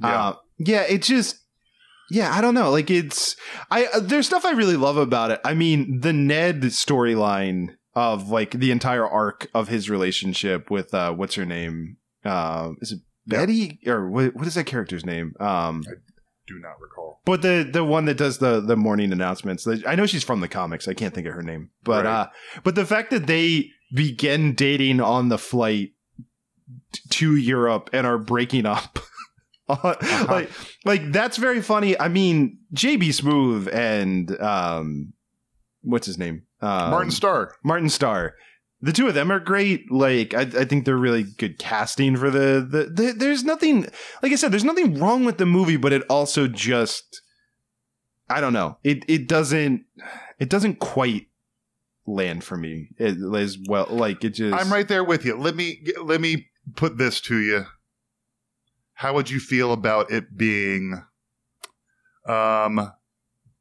Yeah. 0.00 0.28
uh, 0.28 0.36
yeah 0.58 0.82
it 0.82 1.02
just 1.02 1.36
yeah 2.10 2.32
i 2.34 2.40
don't 2.40 2.54
know 2.54 2.70
like 2.70 2.90
it's 2.90 3.36
i 3.70 3.84
uh, 3.92 4.00
there's 4.00 4.26
stuff 4.26 4.46
i 4.46 4.52
really 4.52 4.76
love 4.76 4.96
about 4.96 5.30
it 5.30 5.40
i 5.44 5.52
mean 5.52 6.00
the 6.00 6.12
ned 6.14 6.62
storyline 6.62 7.74
of 7.94 8.30
like 8.30 8.52
the 8.52 8.70
entire 8.70 9.06
arc 9.06 9.48
of 9.52 9.68
his 9.68 9.90
relationship 9.90 10.70
with 10.70 10.94
uh 10.94 11.12
what's 11.12 11.34
her 11.34 11.44
name 11.44 11.96
uh 12.24 12.70
is 12.80 12.92
it 12.92 13.00
Betty 13.30 13.80
or 13.86 14.08
what, 14.08 14.34
what 14.36 14.46
is 14.46 14.54
that 14.54 14.64
character's 14.66 15.04
name? 15.06 15.34
Um, 15.40 15.82
Do 16.46 16.58
not 16.58 16.80
recall. 16.80 17.20
but 17.24 17.42
the 17.42 17.68
the 17.70 17.84
one 17.84 18.04
that 18.06 18.16
does 18.16 18.38
the 18.38 18.60
the 18.60 18.76
morning 18.76 19.12
announcements. 19.12 19.66
I 19.86 19.94
know 19.94 20.06
she's 20.06 20.24
from 20.24 20.40
the 20.40 20.48
comics. 20.48 20.88
I 20.88 20.94
can't 20.94 21.14
think 21.14 21.26
of 21.26 21.34
her 21.34 21.42
name. 21.42 21.70
But 21.84 22.04
Right. 22.04 22.12
uh, 22.12 22.26
but 22.64 22.74
the 22.74 22.86
fact 22.86 23.10
that 23.10 23.26
they 23.26 23.70
begin 23.94 24.54
dating 24.54 25.00
on 25.00 25.28
the 25.28 25.38
flight 25.38 25.92
to 27.10 27.36
Europe 27.36 27.90
and 27.92 28.06
are 28.06 28.18
breaking 28.18 28.66
up. 28.66 28.98
Uh-huh. 29.70 29.94
like 30.28 30.50
like 30.84 31.12
that's 31.12 31.36
very 31.36 31.62
funny. 31.62 31.96
I 32.00 32.08
mean, 32.08 32.58
JB 32.74 33.10
Smoove 33.10 33.72
and 33.72 34.28
um 34.40 35.12
what's 35.82 36.08
his 36.08 36.18
name? 36.18 36.42
Um, 36.60 36.90
Martin 36.90 37.12
Starr. 37.12 37.54
Martin 37.62 37.88
Starr. 37.88 38.34
The 38.82 38.92
two 38.92 39.08
of 39.08 39.14
them 39.14 39.30
are 39.30 39.40
great. 39.40 39.90
Like 39.90 40.32
I, 40.32 40.42
I 40.42 40.64
think 40.64 40.84
they're 40.84 40.96
really 40.96 41.24
good 41.24 41.58
casting 41.58 42.16
for 42.16 42.30
the, 42.30 42.66
the 42.66 42.84
the. 42.84 43.12
There's 43.12 43.44
nothing, 43.44 43.86
like 44.22 44.32
I 44.32 44.36
said, 44.36 44.52
there's 44.52 44.64
nothing 44.64 44.98
wrong 44.98 45.24
with 45.24 45.36
the 45.36 45.46
movie, 45.46 45.76
but 45.76 45.92
it 45.92 46.02
also 46.08 46.48
just, 46.48 47.20
I 48.28 48.40
don't 48.40 48.54
know. 48.54 48.78
It 48.82 49.04
it 49.06 49.28
doesn't 49.28 49.84
it 50.38 50.48
doesn't 50.48 50.78
quite 50.78 51.26
land 52.06 52.42
for 52.42 52.56
me 52.56 52.88
as 52.98 53.58
well. 53.68 53.86
Like 53.90 54.24
it 54.24 54.30
just. 54.30 54.54
I'm 54.54 54.72
right 54.72 54.88
there 54.88 55.04
with 55.04 55.26
you. 55.26 55.36
Let 55.36 55.56
me 55.56 55.84
let 56.02 56.20
me 56.22 56.48
put 56.74 56.96
this 56.96 57.20
to 57.22 57.36
you. 57.36 57.66
How 58.94 59.14
would 59.14 59.28
you 59.28 59.40
feel 59.40 59.72
about 59.72 60.10
it 60.10 60.38
being 60.38 61.02
um 62.26 62.92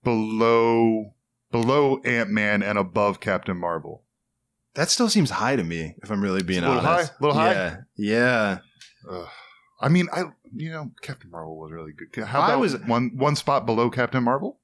below 0.04 1.14
below 1.52 2.00
Ant-Man 2.06 2.64
and 2.64 2.78
above 2.78 3.20
Captain 3.20 3.58
Marvel? 3.58 4.04
That 4.76 4.90
still 4.90 5.10
seems 5.10 5.30
high 5.32 5.56
to 5.56 5.64
me. 5.64 5.96
If 6.04 6.12
I'm 6.12 6.22
really 6.22 6.44
being 6.44 6.64
a 6.64 6.70
little 6.70 6.86
honest, 6.86 7.12
high? 7.12 7.16
Little 7.20 7.38
high? 7.38 7.52
Yeah, 7.54 7.76
yeah. 7.98 8.58
Ugh. 9.10 9.28
I 9.82 9.90
mean, 9.90 10.08
I 10.14 10.26
you 10.54 10.72
know, 10.72 10.92
Captain 11.02 11.32
Marvel 11.32 11.58
was 11.58 11.72
really 11.72 11.92
good. 11.94 12.24
How 12.26 12.42
I 12.42 12.46
about 12.50 12.60
was- 12.60 12.78
one 12.82 13.12
one 13.16 13.36
spot 13.36 13.66
below 13.66 13.90
Captain 13.90 14.24
Marvel? 14.24 14.60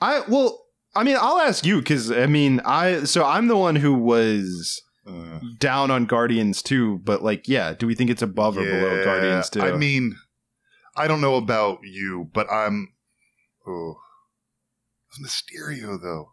I 0.00 0.22
well, 0.28 0.64
I 0.94 1.02
mean, 1.02 1.16
I'll 1.18 1.38
ask 1.40 1.64
you 1.66 1.78
because 1.78 2.10
I 2.10 2.26
mean, 2.26 2.60
I 2.64 3.04
so 3.04 3.24
I'm 3.24 3.48
the 3.48 3.56
one 3.56 3.76
who 3.76 3.94
was 3.94 4.82
Uh, 5.06 5.40
down 5.58 5.90
on 5.90 6.04
Guardians 6.04 6.62
too, 6.62 6.98
but 6.98 7.22
like, 7.22 7.48
yeah, 7.48 7.72
do 7.74 7.86
we 7.86 7.94
think 7.94 8.10
it's 8.10 8.22
above 8.22 8.56
or 8.58 8.64
below 8.64 9.04
Guardians 9.04 9.48
too? 9.50 9.62
I 9.62 9.72
mean, 9.76 10.16
I 10.96 11.08
don't 11.08 11.20
know 11.22 11.36
about 11.36 11.78
you, 11.82 12.30
but 12.34 12.46
I'm. 12.52 12.92
Oh, 13.66 13.96
Mysterio 15.22 16.00
though. 16.00 16.32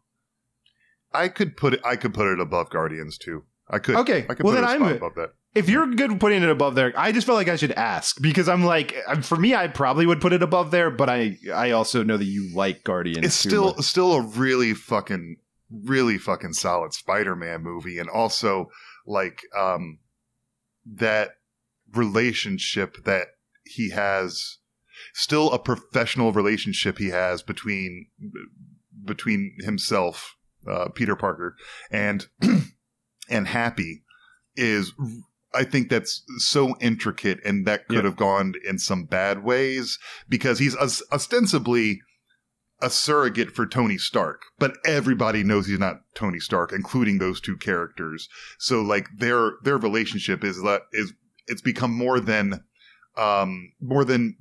I 1.15 1.27
could 1.29 1.57
put 1.57 1.73
it. 1.75 1.81
I 1.83 1.95
could 1.95 2.13
put 2.13 2.27
it 2.27 2.39
above 2.39 2.69
Guardians 2.69 3.17
too. 3.17 3.43
I 3.69 3.79
could. 3.79 3.95
Okay, 3.95 4.25
I 4.29 4.33
could 4.35 4.43
well, 4.43 4.53
put 4.53 4.61
then 4.61 4.69
I'm- 4.69 4.83
above 4.83 5.15
that. 5.15 5.33
if 5.55 5.69
you're 5.69 5.87
good 5.87 6.19
putting 6.19 6.43
it 6.43 6.49
above 6.49 6.75
there, 6.75 6.93
I 6.97 7.11
just 7.11 7.25
felt 7.25 7.37
like 7.37 7.47
I 7.47 7.55
should 7.55 7.71
ask 7.71 8.21
because 8.21 8.47
I'm 8.49 8.63
like, 8.63 8.93
for 9.23 9.37
me, 9.37 9.55
I 9.55 9.67
probably 9.67 10.05
would 10.05 10.21
put 10.21 10.33
it 10.33 10.43
above 10.43 10.69
there, 10.71 10.91
but 10.91 11.09
I 11.09 11.37
I 11.53 11.71
also 11.71 12.03
know 12.03 12.17
that 12.17 12.25
you 12.25 12.53
like 12.53 12.83
Guardians. 12.83 13.25
It's 13.25 13.41
too 13.41 13.49
still 13.49 13.65
much. 13.75 13.81
still 13.85 14.13
a 14.13 14.21
really 14.21 14.73
fucking 14.73 15.37
really 15.71 16.17
fucking 16.19 16.53
solid 16.53 16.93
Spider-Man 16.93 17.63
movie, 17.63 17.97
and 17.97 18.09
also 18.09 18.69
like 19.07 19.41
um 19.57 19.99
that 20.85 21.31
relationship 21.93 23.03
that 23.05 23.27
he 23.63 23.89
has 23.91 24.57
still 25.13 25.51
a 25.51 25.59
professional 25.59 26.31
relationship 26.31 26.97
he 26.97 27.09
has 27.09 27.41
between 27.41 28.07
between 29.03 29.55
himself 29.61 30.34
uh, 30.67 30.89
Peter 30.89 31.15
Parker 31.15 31.55
and 31.91 32.27
and 33.29 33.47
Happy 33.47 34.03
is 34.55 34.93
I 35.53 35.63
think 35.63 35.89
that's 35.89 36.23
so 36.37 36.75
intricate 36.81 37.39
and 37.45 37.65
that 37.65 37.87
could 37.87 37.97
Yeah. 37.97 38.03
have 38.03 38.17
gone 38.17 38.53
in 38.67 38.77
some 38.77 39.05
bad 39.05 39.43
ways 39.43 39.97
because 40.27 40.59
he's 40.59 40.75
ostensibly 40.75 41.99
a 42.81 42.89
surrogate 42.89 43.51
for 43.55 43.65
Tony 43.65 43.97
Stark, 43.97 44.41
but 44.59 44.75
everybody 44.85 45.43
knows 45.45 45.65
he's 45.67 45.79
not 45.79 46.01
Tony 46.13 46.39
Stark, 46.41 46.73
including 46.73 47.19
those 47.19 47.39
two 47.39 47.55
characters. 47.55 48.27
So 48.59 48.81
like 48.81 49.07
their 49.17 49.53
their 49.63 49.77
relationship 49.77 50.43
is 50.43 50.61
that 50.61 50.81
is 50.91 51.13
it's 51.47 51.61
become 51.61 51.91
more 51.97 52.19
than 52.19 52.63
um 53.17 53.71
more 53.81 54.03
than 54.03 54.35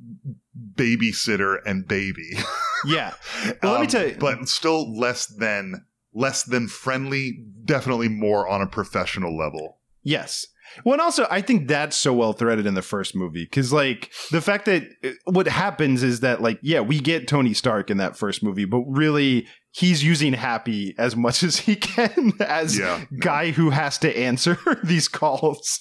babysitter 0.74 1.58
and 1.64 1.86
baby. 1.86 2.30
yeah. 2.86 3.14
Well, 3.62 3.72
let 3.72 3.80
me 3.80 3.86
Um, 3.86 3.86
tell 3.86 4.08
you- 4.08 4.16
but 4.18 4.48
still 4.48 4.96
less 4.98 5.26
than 5.26 5.86
less 6.14 6.44
than 6.44 6.68
friendly. 6.68 7.44
Definitely 7.64 8.08
more 8.08 8.48
on 8.48 8.62
a 8.62 8.66
professional 8.66 9.36
level. 9.36 9.78
Yes. 10.02 10.46
Well, 10.84 10.94
and 10.94 11.02
also, 11.02 11.26
I 11.30 11.40
think 11.40 11.68
that's 11.68 11.96
so 11.96 12.12
well 12.12 12.32
threaded 12.32 12.66
in 12.66 12.74
the 12.74 12.82
first 12.82 13.14
movie 13.14 13.44
because, 13.44 13.72
like, 13.72 14.10
the 14.32 14.40
fact 14.40 14.64
that 14.64 14.82
uh, 15.04 15.10
what 15.26 15.46
happens 15.46 16.02
is 16.02 16.20
that, 16.20 16.40
like, 16.42 16.58
yeah, 16.62 16.80
we 16.80 16.98
get 16.98 17.28
Tony 17.28 17.54
Stark 17.54 17.90
in 17.90 17.98
that 17.98 18.16
first 18.16 18.42
movie, 18.42 18.64
but 18.64 18.80
really, 18.88 19.46
he's 19.70 20.02
using 20.02 20.32
Happy 20.32 20.94
as 20.98 21.14
much 21.14 21.42
as 21.44 21.58
he 21.58 21.76
can 21.76 22.32
as 22.40 22.76
Yeah. 22.78 23.04
guy 23.20 23.50
who 23.52 23.70
has 23.70 23.98
to 23.98 24.18
answer 24.18 24.58
these 24.84 25.06
calls. 25.06 25.80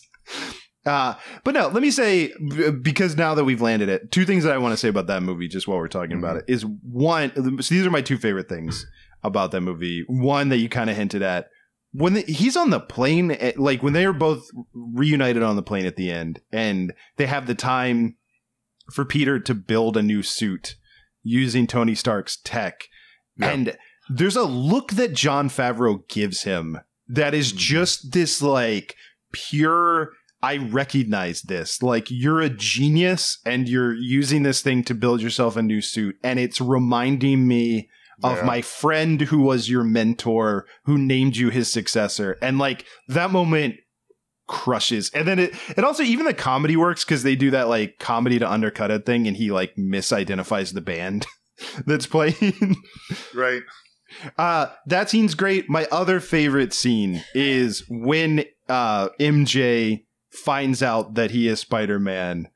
Uh, 0.86 1.14
but 1.44 1.54
no, 1.54 1.70
let 1.70 1.82
me 1.82 1.90
say 1.90 2.32
because 2.82 3.16
now 3.16 3.34
that 3.34 3.46
we've 3.46 3.62
landed 3.62 3.88
it, 3.90 4.12
two 4.12 4.26
things 4.26 4.44
that 4.44 4.54
I 4.54 4.58
want 4.58 4.74
to 4.74 4.78
say 4.78 4.90
about 4.90 5.08
that 5.08 5.24
movie, 5.24 5.48
just 5.48 5.66
while 5.68 5.78
we're 5.78 5.88
talking 5.88 6.18
about 6.18 6.36
it, 6.38 6.44
is 6.48 6.66
one. 6.66 7.32
So 7.64 7.74
these 7.74 7.86
are 7.86 7.90
my 7.92 8.02
two 8.02 8.18
favorite 8.18 8.50
things 8.50 8.86
about 9.24 9.52
that 9.52 9.62
movie. 9.62 10.04
One 10.08 10.50
that 10.50 10.58
you 10.58 10.70
kind 10.70 10.90
of 10.90 10.95
hinted 10.95 11.22
at 11.22 11.48
when 11.91 12.14
the, 12.16 12.22
he's 12.22 12.58
on 12.58 12.72
the 12.72 12.80
plane, 12.80 13.32
eh, 13.32 13.52
like 13.56 13.84
when 13.84 13.94
they 13.94 14.06
are 14.06 14.14
both 14.14 14.48
reunited 14.74 15.44
on 15.44 15.56
the 15.56 15.62
plane 15.62 15.86
at 15.86 15.95
the 15.95 16.10
end, 16.12 16.41
and 16.52 16.91
they 17.18 17.28
have 17.28 17.45
the 17.45 17.54
time 17.56 18.16
for 18.91 19.06
Peter 19.06 19.40
to 19.40 19.54
build 19.54 19.95
a 19.95 20.02
new 20.02 20.24
suit 20.24 20.76
using 21.22 21.68
Tony 21.68 21.94
Stark's 21.95 22.38
tech, 22.44 22.86
Yeah. 23.38 23.50
and 23.52 23.78
there's 24.10 24.36
a 24.36 24.44
look 24.44 24.91
that 24.94 25.14
Jon 25.14 25.50
Favreau 25.50 26.06
gives 26.10 26.44
him 26.44 26.80
that 27.08 27.34
is 27.34 27.52
just 27.52 28.12
this 28.12 28.41
like 28.41 28.95
pure. 29.32 30.12
I 30.41 30.58
recognize 30.58 31.44
this. 31.44 31.82
Like 31.82 32.08
you're 32.10 32.41
a 32.41 32.50
genius 32.50 33.38
and 33.45 33.70
you're 33.70 33.94
using 33.94 34.44
this 34.44 34.62
thing 34.62 34.84
to 34.84 34.94
build 34.94 35.22
yourself 35.22 35.56
a 35.56 35.62
new 35.62 35.80
suit, 35.80 36.18
and 36.24 36.40
it's 36.40 36.60
reminding 36.60 37.48
me 37.48 37.90
of 38.22 38.38
Yeah. 38.38 38.44
my 38.45 38.61
friend 38.61 39.22
who 39.22 39.40
was 39.40 39.69
your 39.69 39.84
mentor 39.84 40.65
who 40.85 40.98
named 40.98 41.35
you 41.38 41.49
his 41.49 41.72
successor 41.72 42.38
and 42.41 42.60
like 42.60 42.85
that 43.07 43.31
moment 43.31 43.76
crushes 44.48 45.10
and 45.14 45.26
then 45.27 45.40
it 45.40 45.53
it 45.77 45.84
also 45.85 46.03
even 46.03 46.26
the 46.26 46.34
comedy 46.34 46.76
works 46.76 47.06
because 47.06 47.23
they 47.23 47.35
do 47.35 47.49
that 47.52 47.69
like 47.69 47.98
comedy 47.98 48.38
to 48.38 48.49
undercut 48.52 48.91
it 48.91 49.06
thing 49.06 49.26
and 49.26 49.38
he 49.38 49.52
like 49.52 49.73
misidentifies 49.77 50.73
the 50.73 50.81
band 50.81 51.26
that's 51.88 52.06
playing 52.06 52.76
Right. 53.34 53.61
uh 54.38 54.68
that 54.88 55.10
scene's 55.10 55.34
great 55.34 55.69
my 55.69 55.88
other 55.91 56.19
favorite 56.19 56.73
scene 56.73 57.23
is 57.34 57.84
when 57.90 58.44
uh 58.68 59.10
mj 59.19 60.03
finds 60.31 60.84
out 60.84 61.14
that 61.15 61.31
he 61.31 61.48
is 61.48 61.61
spider-man 61.61 62.49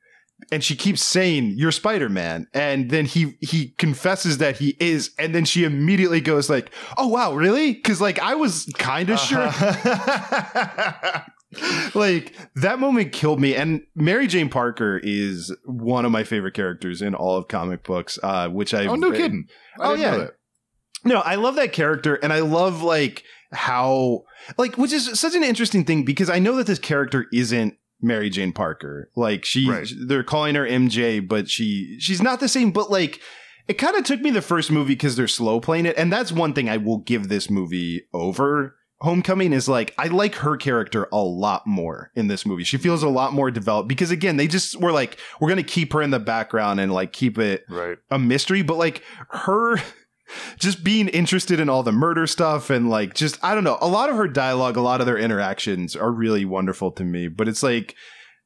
and 0.52 0.64
she 0.64 0.76
keeps 0.76 1.02
saying 1.03 1.53
you're 1.57 1.72
spider-man. 1.72 2.48
And 2.53 2.90
then 2.90 3.06
he 3.06 3.38
he 3.41 3.69
confesses 3.78 4.38
that 4.38 4.57
he 4.57 4.76
is 4.80 5.11
and 5.19 5.34
then 5.36 5.45
she 5.45 5.64
immediately 5.64 6.22
goes 6.22 6.49
like 6.49 6.72
oh 6.98 7.07
wow 7.07 7.34
really? 7.34 7.74
Because 7.74 7.99
like 8.02 8.19
i 8.19 8.36
was 8.36 8.65
kind 8.78 9.10
of 9.10 9.19
sure. 9.19 9.52
Like 11.95 12.34
that 12.56 12.78
moment 12.78 13.14
killed 13.14 13.40
me 13.40 13.56
and 13.56 13.82
mary 13.95 14.28
jane 14.28 14.49
parker 14.49 14.99
is 15.02 15.56
one 15.64 16.03
of 16.03 16.11
my 16.11 16.26
favorite 16.26 16.53
characters 16.53 17.02
in 17.02 17.15
all 17.15 17.38
of 17.38 17.48
comic 17.48 17.84
books 17.84 18.19
uh 18.22 18.49
which 18.49 18.74
i 18.74 18.86
oh 18.86 18.95
no 18.95 19.11
kidding. 19.11 19.45
I 19.80 19.91
Oh, 19.91 19.94
yeah. 19.94 20.28
no, 21.06 21.19
I 21.22 21.36
love 21.36 21.56
that 21.56 21.72
character 21.72 22.15
and 22.15 22.34
I 22.34 22.40
love 22.41 22.82
like 22.84 23.24
how 23.53 24.24
like 24.57 24.78
which 24.78 24.91
is 24.91 25.18
such 25.19 25.36
an 25.36 25.44
interesting 25.44 25.86
thing 25.86 26.03
because 26.03 26.30
I 26.30 26.40
know 26.40 26.57
that 26.57 26.68
this 26.68 26.80
character 26.80 27.28
isn't 27.32 27.76
Mary 28.02 28.30
Jane 28.30 28.52
Parker. 28.53 29.10
Like 29.15 29.45
she 29.45 29.69
Right. 29.69 29.88
they're 30.07 30.24
calling 30.24 30.56
her 30.56 30.65
MJ, 30.68 31.19
but 31.26 31.49
she 31.49 31.98
she's 31.99 32.22
not 32.22 32.40
the 32.40 32.48
same, 32.48 32.72
but 32.72 32.91
like 32.91 33.19
it 33.68 33.74
kind 33.78 33.95
of 33.98 34.03
took 34.06 34.22
me 34.22 34.32
the 34.32 34.41
first 34.41 34.72
movie 34.72 34.94
because 34.94 35.15
they're 35.15 35.28
slow 35.28 35.60
playing 35.60 35.86
it. 35.86 35.98
And 35.98 36.11
that's 36.11 36.32
one 36.32 36.53
thing 36.53 36.69
I 36.69 36.78
will 36.78 36.99
give 36.99 37.28
this 37.28 37.49
movie 37.49 38.07
over 38.14 38.76
Homecoming 39.02 39.53
is 39.53 39.69
like 39.69 39.94
I 39.99 40.07
like 40.07 40.34
her 40.36 40.57
character 40.57 41.07
a 41.11 41.18
lot 41.22 41.68
more 41.68 42.11
in 42.15 42.28
this 42.28 42.48
movie. 42.48 42.64
She 42.64 42.78
feels 42.78 43.03
a 43.03 43.10
lot 43.10 43.32
more 43.32 43.52
developed 43.52 43.88
because 43.88 44.10
again, 44.10 44.38
they 44.38 44.48
just 44.48 44.76
were 44.82 44.91
like 44.91 45.19
we're 45.40 45.49
going 45.49 45.64
to 45.64 45.72
keep 45.72 45.94
her 45.94 46.02
in 46.02 46.10
the 46.10 46.19
background 46.19 46.80
and 46.80 46.91
like 46.91 47.14
keep 47.14 47.38
it 47.38 47.64
Right. 47.69 47.99
a 48.10 48.18
mystery, 48.18 48.64
but 48.64 48.78
like 48.78 49.03
her 49.30 49.78
just 50.58 50.84
being 50.84 51.08
interested 51.10 51.60
in 51.60 51.70
all 51.70 51.84
the 51.84 51.91
murder 51.91 52.28
stuff 52.28 52.70
and 52.70 52.90
like 52.90 53.14
just 53.14 53.44
I 53.44 53.56
don't 53.56 53.64
know, 53.64 53.78
a 53.82 53.88
lot 53.88 54.10
of 54.10 54.16
her 54.16 54.28
dialogue, 54.28 54.78
a 54.78 54.82
lot 54.82 54.99
of 54.99 55.08
their 55.08 55.18
interactions 55.18 55.95
are 55.95 56.12
really 56.12 56.45
wonderful 56.45 56.91
to 56.91 57.04
me, 57.04 57.28
but 57.28 57.48
it's 57.48 57.64
like 57.64 57.95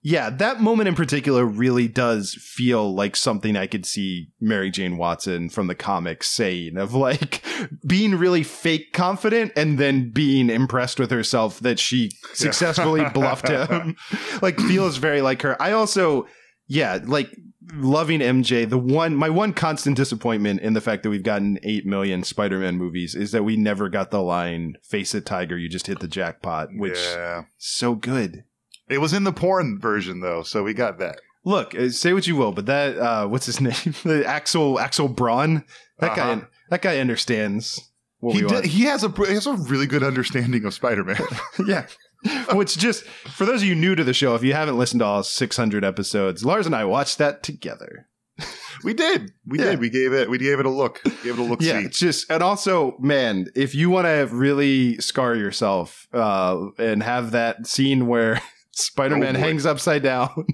yeah, 0.03 0.31
that 0.31 0.59
moment 0.59 0.87
in 0.89 0.95
particular 0.95 1.45
really 1.45 1.87
does 1.87 2.33
feel 2.33 2.93
like 2.93 3.15
something 3.15 3.55
I 3.55 3.67
could 3.67 3.85
see 3.85 4.29
Mary 4.39 4.71
Jane 4.71 4.97
Watson 4.97 5.47
from 5.49 5.67
the 5.67 5.75
comics 5.75 6.27
saying 6.27 6.77
of 6.77 6.95
like 6.95 7.43
being 7.85 8.15
really 8.15 8.41
fake 8.41 8.93
confident 8.93 9.51
and 9.55 9.77
then 9.77 10.09
being 10.09 10.49
impressed 10.49 10.99
with 10.99 11.11
herself 11.11 11.59
that 11.59 11.77
she 11.77 12.11
successfully 12.33 13.05
bluffed 13.13 13.47
him. 13.49 13.95
like 14.41 14.59
feels 14.59 14.97
very 14.97 15.21
like 15.21 15.43
her. 15.43 15.61
I 15.61 15.71
also, 15.71 16.27
yeah, 16.71 16.99
like 17.03 17.29
loving 17.73 18.21
MJ. 18.21 18.67
The 18.69 18.77
one, 18.77 19.13
my 19.15 19.29
one 19.29 19.51
constant 19.53 19.97
disappointment 19.97 20.61
in 20.61 20.71
the 20.73 20.79
fact 20.81 21.03
that 21.03 21.09
we've 21.09 21.21
gotten 21.21 21.59
8 21.63 21.85
million 21.85 22.23
Spider 22.23 22.59
Man 22.59 22.77
movies 22.77 23.13
is 23.13 23.31
that 23.33 23.43
we 23.43 23.57
never 23.57 23.89
got 23.89 24.09
the 24.09 24.21
line, 24.21 24.77
face 24.81 25.13
it, 25.13 25.25
Tiger, 25.25 25.57
you 25.57 25.67
just 25.67 25.87
hit 25.87 25.99
the 25.99 26.07
jackpot, 26.07 26.69
which 26.73 26.97
yeah. 26.97 27.43
so 27.57 27.93
good. 27.95 28.45
It 28.89 28.99
was 28.99 29.11
in 29.13 29.25
the 29.25 29.33
porn 29.33 29.79
version 29.79 30.21
though, 30.21 30.43
so 30.43 30.63
we 30.63 30.73
got 30.73 30.97
that. 30.99 31.19
Look, 31.43 31.75
uh, 31.75 31.89
say 31.89 32.13
what 32.13 32.25
you 32.27 32.35
will, 32.37 32.51
but 32.53 32.67
that 32.67 32.97
uh 32.97 33.27
what's 33.27 33.47
his 33.47 33.59
name? 33.67 33.93
the 34.03 34.23
Axel 34.25 34.79
Axel 34.79 35.09
Braun. 35.09 35.65
That 35.99 36.11
Uh-huh. 36.17 36.35
guy 36.35 36.41
that 36.69 36.81
guy 36.81 36.97
understands 36.99 37.91
what 38.19 38.35
He 38.35 38.43
we 38.43 38.47
did, 38.47 38.65
he 38.65 38.83
has 38.83 39.03
a 39.03 39.09
he 39.09 39.33
has 39.33 39.45
a 39.47 39.53
really 39.53 39.87
good 39.87 40.03
understanding 40.03 40.63
of 40.65 40.73
Spider-Man. 40.73 41.21
yeah. 41.67 41.87
Which 42.53 42.77
just 42.77 43.03
for 43.05 43.45
those 43.45 43.61
of 43.61 43.67
you 43.67 43.75
new 43.75 43.95
to 43.95 44.03
the 44.03 44.13
show, 44.13 44.35
if 44.35 44.43
you 44.43 44.53
haven't 44.53 44.77
listened 44.77 44.99
to 44.99 45.05
all 45.05 45.23
600 45.23 45.83
episodes, 45.83 46.45
Lars 46.45 46.65
and 46.65 46.75
I 46.75 46.85
watched 46.85 47.17
that 47.17 47.41
together. 47.43 48.07
we 48.83 48.93
did. 48.93 49.31
We 49.45 49.59
Yeah. 49.59 49.71
did. 49.71 49.79
We 49.79 49.89
gave 49.89 50.13
it 50.13 50.29
we 50.29 50.37
gave 50.37 50.59
it 50.59 50.65
a 50.65 50.69
look. 50.69 51.01
Gave 51.23 51.33
it 51.37 51.39
a 51.39 51.43
look 51.43 51.61
Yeah, 51.61 51.79
it's 51.79 51.99
just 51.99 52.29
and 52.31 52.41
also, 52.43 52.95
man, 52.99 53.47
if 53.55 53.73
you 53.75 53.89
want 53.89 54.05
to 54.07 54.27
really 54.31 54.97
scar 54.99 55.35
yourself 55.35 56.07
uh, 56.13 56.67
and 56.77 57.03
have 57.03 57.31
that 57.31 57.67
scene 57.67 58.07
where 58.07 58.41
Spider-Man 58.71 59.35
Oh, 59.35 59.39
hangs 59.39 59.65
upside 59.65 60.01
down 60.03 60.45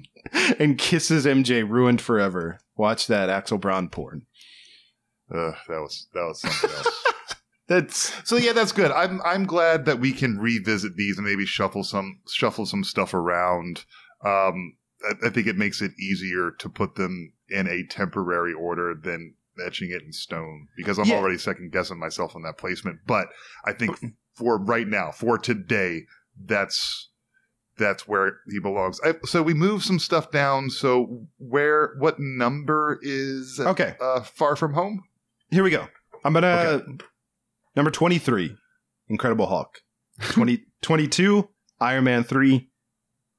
and 0.58 0.76
kisses 0.76 1.24
MJ 1.24 1.68
ruined 1.68 2.00
forever, 2.00 2.58
watch 2.76 3.06
that 3.06 3.28
Axel 3.30 3.58
Braun 3.58 3.88
porn. 3.88 4.22
Uh, 5.32 5.52
that 5.68 5.80
was 5.80 6.08
that 6.14 6.22
was 6.24 6.40
something 6.40 6.70
else. 6.70 7.04
That's 7.68 8.12
so 8.28 8.36
yeah, 8.36 8.52
that's 8.52 8.72
good. 8.72 8.90
I'm 8.90 9.20
I'm 9.24 9.44
glad 9.44 9.84
that 9.84 10.00
we 10.00 10.12
can 10.12 10.38
revisit 10.38 10.96
these 10.96 11.18
and 11.18 11.26
maybe 11.26 11.44
shuffle 11.46 11.84
some 11.84 12.20
shuffle 12.30 12.64
some 12.66 12.82
stuff 12.82 13.12
around. 13.14 13.84
Um, 14.24 14.76
I, 15.04 15.26
I 15.26 15.30
think 15.30 15.46
it 15.46 15.56
makes 15.56 15.82
it 15.82 15.92
easier 16.00 16.50
to 16.58 16.68
put 16.68 16.94
them 16.96 17.32
in 17.50 17.66
a 17.68 17.84
temporary 17.86 18.52
order 18.54 18.94
than 18.94 19.34
etching 19.64 19.90
it 19.90 20.02
in 20.02 20.12
stone 20.12 20.68
because 20.76 20.98
I'm 20.98 21.06
Yeah. 21.06 21.16
already 21.16 21.36
second 21.38 21.72
guessing 21.72 21.98
myself 21.98 22.34
on 22.34 22.42
that 22.42 22.56
placement. 22.58 23.00
But 23.06 23.28
I 23.64 23.72
think 23.72 23.98
for 24.34 24.58
right 24.58 24.86
now, 24.88 25.10
for 25.10 25.36
today, 25.36 26.06
that's 26.42 27.10
that's 27.76 28.08
where 28.08 28.38
he 28.48 28.58
belongs. 28.60 28.98
I, 29.04 29.14
so 29.24 29.42
we 29.42 29.54
move 29.54 29.84
some 29.84 29.98
stuff 29.98 30.30
down. 30.30 30.70
So 30.70 31.26
where 31.38 31.94
what 31.98 32.18
number 32.18 32.98
is 33.02 33.60
okay. 33.60 33.94
uh, 34.00 34.22
far 34.22 34.56
from 34.56 34.72
home? 34.74 35.04
Here 35.50 35.62
we 35.62 35.70
go. 35.70 35.86
I'm 36.24 36.32
gonna 36.32 36.82
number 37.78 37.92
23, 37.92 38.56
Incredible 39.08 39.46
Hulk. 39.46 39.82
20, 40.30 40.64
22, 40.82 41.48
Iron 41.80 42.04
Man 42.04 42.24
3, 42.24 42.68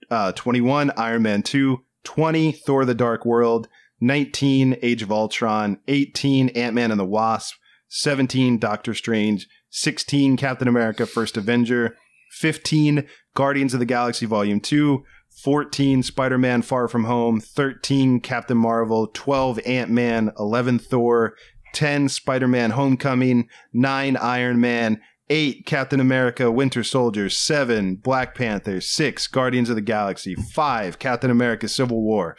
uh, 0.09 0.31
21, 0.31 0.91
Iron 0.95 1.21
Man 1.21 1.43
2, 1.43 1.77
20, 2.05 2.53
Thor 2.53 2.85
the 2.85 2.95
Dark 2.95 3.25
World, 3.25 3.67
19, 3.99 4.77
Age 4.81 5.03
of 5.03 5.11
Ultron, 5.11 5.77
18, 5.89 6.49
Ant 6.49 6.73
Man 6.73 6.89
and 6.89 6.99
the 6.99 7.05
Wasp, 7.05 7.53
17, 7.89 8.57
Doctor 8.57 8.93
Strange, 8.93 9.45
16, 9.71 10.37
Captain 10.37 10.69
America 10.69 11.05
First 11.05 11.35
Avenger, 11.35 11.97
15, 12.31 13.05
Guardians 13.33 13.73
of 13.73 13.81
the 13.81 13.85
Galaxy 13.85 14.25
Volume 14.25 14.61
2, 14.61 15.03
14, 15.43 16.01
Spider 16.01 16.37
Man 16.37 16.61
Far 16.61 16.87
From 16.87 17.03
Home, 17.03 17.41
13, 17.41 18.21
Captain 18.21 18.57
Marvel, 18.57 19.07
12, 19.13 19.59
Ant 19.65 19.91
Man, 19.91 20.31
11, 20.39 20.79
Thor, 20.79 21.35
10 21.73 22.09
Spider-Man 22.09 22.71
Homecoming, 22.71 23.47
9 23.73 24.17
Iron 24.17 24.59
Man, 24.59 25.01
8 25.29 25.65
Captain 25.65 25.99
America 25.99 26.51
Winter 26.51 26.83
Soldier, 26.83 27.29
7 27.29 27.95
Black 27.95 28.35
Panther, 28.35 28.81
6 28.81 29.27
Guardians 29.27 29.69
of 29.69 29.75
the 29.75 29.81
Galaxy, 29.81 30.35
5 30.35 30.99
Captain 30.99 31.29
America 31.29 31.67
Civil 31.67 32.01
War, 32.01 32.35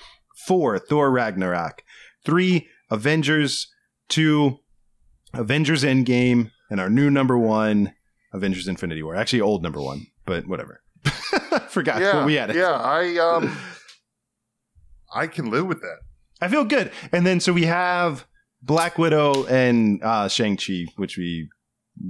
4 0.47 0.79
Thor 0.79 1.11
Ragnarok, 1.11 1.83
3 2.25 2.69
Avengers, 2.91 3.69
2 4.09 4.59
Avengers 5.35 5.85
Endgame, 5.85 6.51
and 6.71 6.81
our 6.81 6.91
new 6.91 7.11
number 7.11 7.39
1 7.39 7.95
Avengers 8.33 8.69
Infinity 8.69 9.03
War. 9.03 9.15
Actually 9.15 9.41
old 9.41 9.63
number 9.63 9.81
1, 9.81 10.07
but 10.27 10.47
whatever. 10.47 10.83
Forgot 11.69 12.01
yeah, 12.01 12.25
we 12.25 12.35
had 12.35 12.51
it. 12.51 12.57
Yeah, 12.57 12.73
I 12.73 13.17
um, 13.19 13.57
I 15.15 15.27
can 15.27 15.51
live 15.51 15.67
with 15.67 15.81
that. 15.81 15.99
I 16.41 16.49
feel 16.49 16.65
good. 16.65 16.91
And 17.13 17.27
then 17.27 17.41
so 17.41 17.53
we 17.53 17.65
have 17.65 18.27
Black 18.63 18.99
Widow 18.99 19.47
and 19.47 20.03
uh 20.03 20.29
Shang-Chi, 20.29 20.87
which 20.97 21.17
we 21.17 21.49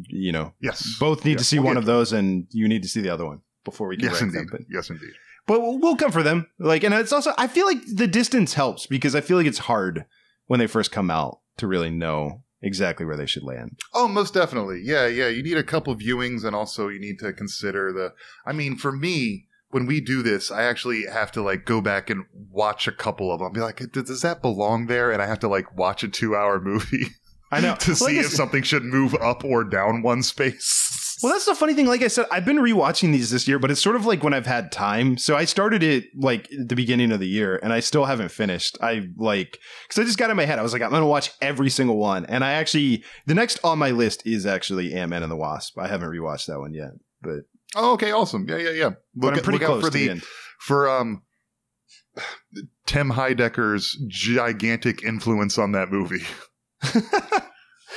you 0.08 0.32
know 0.32 0.52
Yes, 0.60 0.96
both 1.00 1.24
need 1.24 1.32
Yeah, 1.32 1.38
to 1.38 1.44
see 1.44 1.58
we'll 1.58 1.66
one 1.68 1.76
of 1.76 1.84
those 1.86 2.12
and 2.12 2.46
you 2.50 2.68
need 2.68 2.82
to 2.82 2.88
see 2.88 3.00
the 3.00 3.10
other 3.10 3.26
one 3.26 3.40
before 3.64 3.88
we 3.88 3.96
can 3.96 4.06
Yes, 4.10 4.20
indeed. 4.22 4.36
them. 4.38 4.48
But, 4.50 4.60
Yes, 4.70 4.90
indeed. 4.90 5.12
but 5.46 5.60
we'll, 5.60 5.78
we'll 5.78 5.96
come 5.96 6.12
for 6.12 6.22
them. 6.22 6.46
Like 6.58 6.84
and 6.84 6.94
it's 6.94 7.12
also 7.12 7.32
I 7.38 7.46
feel 7.46 7.66
like 7.66 7.78
the 7.92 8.06
distance 8.06 8.54
helps 8.54 8.86
because 8.86 9.14
I 9.14 9.20
feel 9.20 9.36
like 9.36 9.46
it's 9.46 9.58
hard 9.58 10.04
when 10.46 10.60
they 10.60 10.66
first 10.66 10.90
come 10.92 11.10
out 11.10 11.40
to 11.58 11.66
really 11.66 11.90
know 11.90 12.42
exactly 12.62 13.06
where 13.06 13.16
they 13.16 13.26
should 13.26 13.42
land. 13.42 13.78
Oh, 13.94 14.06
most 14.08 14.34
definitely. 14.34 14.80
Yeah, 14.84 15.06
yeah. 15.06 15.28
You 15.28 15.42
need 15.42 15.56
a 15.56 15.62
couple 15.62 15.94
viewings, 15.96 16.44
and 16.44 16.54
also 16.54 16.88
you 16.88 17.00
need 17.00 17.18
to 17.20 17.32
consider 17.32 17.92
the. 17.92 18.12
I 18.44 18.52
mean, 18.52 18.76
for 18.76 18.92
me, 18.92 19.46
when 19.70 19.86
we 19.86 20.00
do 20.00 20.22
this, 20.22 20.50
I 20.50 20.64
actually 20.64 21.04
have 21.06 21.32
to 21.32 21.42
like 21.42 21.64
go 21.64 21.80
back 21.80 22.10
and 22.10 22.24
watch 22.32 22.88
a 22.88 22.92
couple 22.92 23.32
of 23.32 23.40
them. 23.40 23.52
Be 23.52 23.60
like, 23.60 23.78
does 23.92 24.04
does 24.04 24.22
that 24.22 24.42
belong 24.42 24.86
there? 24.86 25.10
And 25.10 25.22
I 25.22 25.26
have 25.26 25.40
to 25.40 25.48
like 25.48 25.76
watch 25.76 26.02
a 26.02 26.08
two-hour 26.08 26.60
movie 26.60 27.06
I 27.52 27.60
know. 27.60 27.74
to 27.80 27.94
see 27.94 28.18
I 28.18 28.20
if 28.20 28.30
something 28.30 28.62
should 28.62 28.84
move 28.84 29.14
up 29.14 29.44
or 29.44 29.64
down 29.64 30.02
one 30.02 30.22
space. 30.22 30.96
Well, 31.22 31.34
that's 31.34 31.44
the 31.44 31.54
funny 31.54 31.74
thing. 31.74 31.84
Like 31.84 32.00
I 32.00 32.08
said, 32.08 32.24
I've 32.30 32.46
been 32.46 32.56
rewatching 32.56 33.12
these 33.12 33.30
this 33.30 33.46
year, 33.46 33.58
but 33.58 33.70
it's 33.70 33.82
sort 33.82 33.94
of 33.94 34.06
like 34.06 34.24
when 34.24 34.32
I've 34.32 34.46
had 34.46 34.72
time. 34.72 35.18
So 35.18 35.36
I 35.36 35.44
started 35.44 35.82
it 35.82 36.04
like 36.16 36.50
at 36.50 36.70
the 36.70 36.74
beginning 36.74 37.12
of 37.12 37.20
the 37.20 37.28
year, 37.28 37.60
and 37.62 37.74
I 37.74 37.80
still 37.80 38.06
haven't 38.06 38.30
finished. 38.30 38.78
I 38.80 39.06
like 39.18 39.58
because 39.86 40.00
I 40.00 40.06
just 40.06 40.16
got 40.16 40.30
in 40.30 40.36
my 40.38 40.46
head. 40.46 40.58
I 40.58 40.62
was 40.62 40.72
like, 40.72 40.80
I'm 40.80 40.88
going 40.88 41.02
to 41.02 41.06
watch 41.06 41.30
every 41.42 41.68
single 41.68 41.98
one, 41.98 42.24
and 42.24 42.42
I 42.42 42.52
actually 42.52 43.04
the 43.26 43.34
next 43.34 43.60
on 43.62 43.78
my 43.78 43.90
list 43.90 44.26
is 44.26 44.46
actually 44.46 44.94
Ant 44.94 45.10
Man 45.10 45.22
and 45.22 45.30
the 45.30 45.36
Wasp. 45.36 45.78
I 45.78 45.88
haven't 45.88 46.08
rewatched 46.08 46.46
that 46.46 46.58
one 46.58 46.72
yet, 46.72 46.92
but 47.20 47.40
oh, 47.76 47.92
okay, 47.94 48.12
awesome. 48.12 48.46
Yeah, 48.48 48.56
yeah, 48.56 48.70
yeah. 48.70 48.90
but 49.14 49.34
I'm 49.34 49.42
pretty 49.42 49.58
look 49.58 49.62
out 49.62 49.80
close 49.80 49.84
for 49.84 49.90
to 49.90 49.98
the, 49.98 50.04
the 50.06 50.10
end. 50.12 50.22
for 50.58 50.88
um 50.88 51.22
Tim 52.86 53.10
Heidecker's 53.10 53.96
gigantic 54.08 55.04
influence 55.04 55.58
on 55.58 55.72
that 55.72 55.90
movie. 55.90 56.24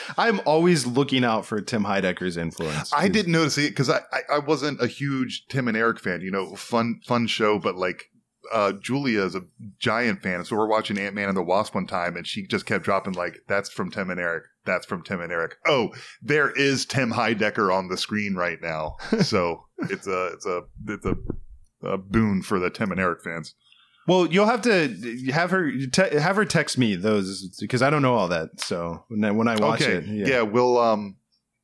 I'm 0.18 0.42
always 0.46 0.86
looking 0.86 1.24
out 1.24 1.46
for 1.46 1.62
Tim 1.62 1.84
Heidecker's 1.84 2.38
influence. 2.38 2.92
I 2.94 3.08
didn't 3.08 3.32
notice 3.32 3.58
it 3.58 3.70
because 3.70 3.90
I, 3.90 4.02
I 4.12 4.36
I 4.36 4.40
wasn't 4.40 4.82
a 4.82 4.88
huge 4.88 5.46
Tim 5.48 5.68
and 5.68 5.78
Eric 5.78 6.00
fan. 6.00 6.22
You 6.22 6.32
know, 6.32 6.56
fun 6.56 7.00
fun 7.06 7.28
show, 7.28 7.60
but 7.60 7.76
like 7.76 8.06
uh 8.54 8.74
Julia 8.74 9.24
is 9.24 9.36
a 9.36 9.42
giant 9.80 10.22
fan. 10.22 10.46
So 10.46 10.56
we're 10.56 10.68
watching 10.68 10.98
Ant 10.98 11.16
Man 11.16 11.28
and 11.28 11.38
the 11.38 11.44
Wasp 11.44 11.76
one 11.76 11.88
time, 11.88 12.16
and 12.16 12.26
she 12.26 12.46
just 12.46 12.66
kept 12.66 12.86
dropping 12.86 13.14
like, 13.14 13.40
"That's 13.48 13.70
from 13.70 13.92
Tim 13.92 14.10
and 14.10 14.20
Eric. 14.20 14.44
That's 14.66 14.86
from 14.86 15.04
Tim 15.04 15.20
and 15.22 15.32
Eric." 15.32 15.56
Oh, 15.66 15.94
there 16.22 16.52
is 16.52 16.86
Tim 16.86 17.12
Heidecker 17.12 17.74
on 17.74 17.90
the 17.90 17.98
screen 17.98 18.36
right 18.36 18.62
now. 18.62 18.98
So 19.24 19.66
it's 19.90 20.06
a 20.08 20.28
it's 20.28 20.46
a 20.46 20.62
it's 20.88 21.06
a, 21.06 21.16
a 21.88 21.98
boon 21.98 22.44
for 22.44 22.60
the 22.60 22.70
Tim 22.70 22.92
and 22.92 23.00
Eric 23.00 23.24
fans. 23.24 23.56
Well, 24.08 24.28
you'll 24.28 24.48
have 24.48 24.62
to 24.64 24.90
have 25.32 25.52
her 25.52 25.72
te- 25.72 26.20
have 26.20 26.36
her 26.36 26.46
text 26.46 26.78
me 26.78 26.96
those 26.96 27.58
because 27.60 27.82
I 27.82 27.90
don't 27.90 28.02
know 28.02 28.16
all 28.16 28.28
that. 28.28 28.60
So 28.60 29.04
when 29.08 29.24
I, 29.24 29.32
when 29.32 29.48
I 29.48 29.56
watch 29.56 29.82
okay, 29.82 29.94
it, 29.94 30.28
yeah. 30.28 30.42
we'll 30.42 30.78
um. 30.78 31.18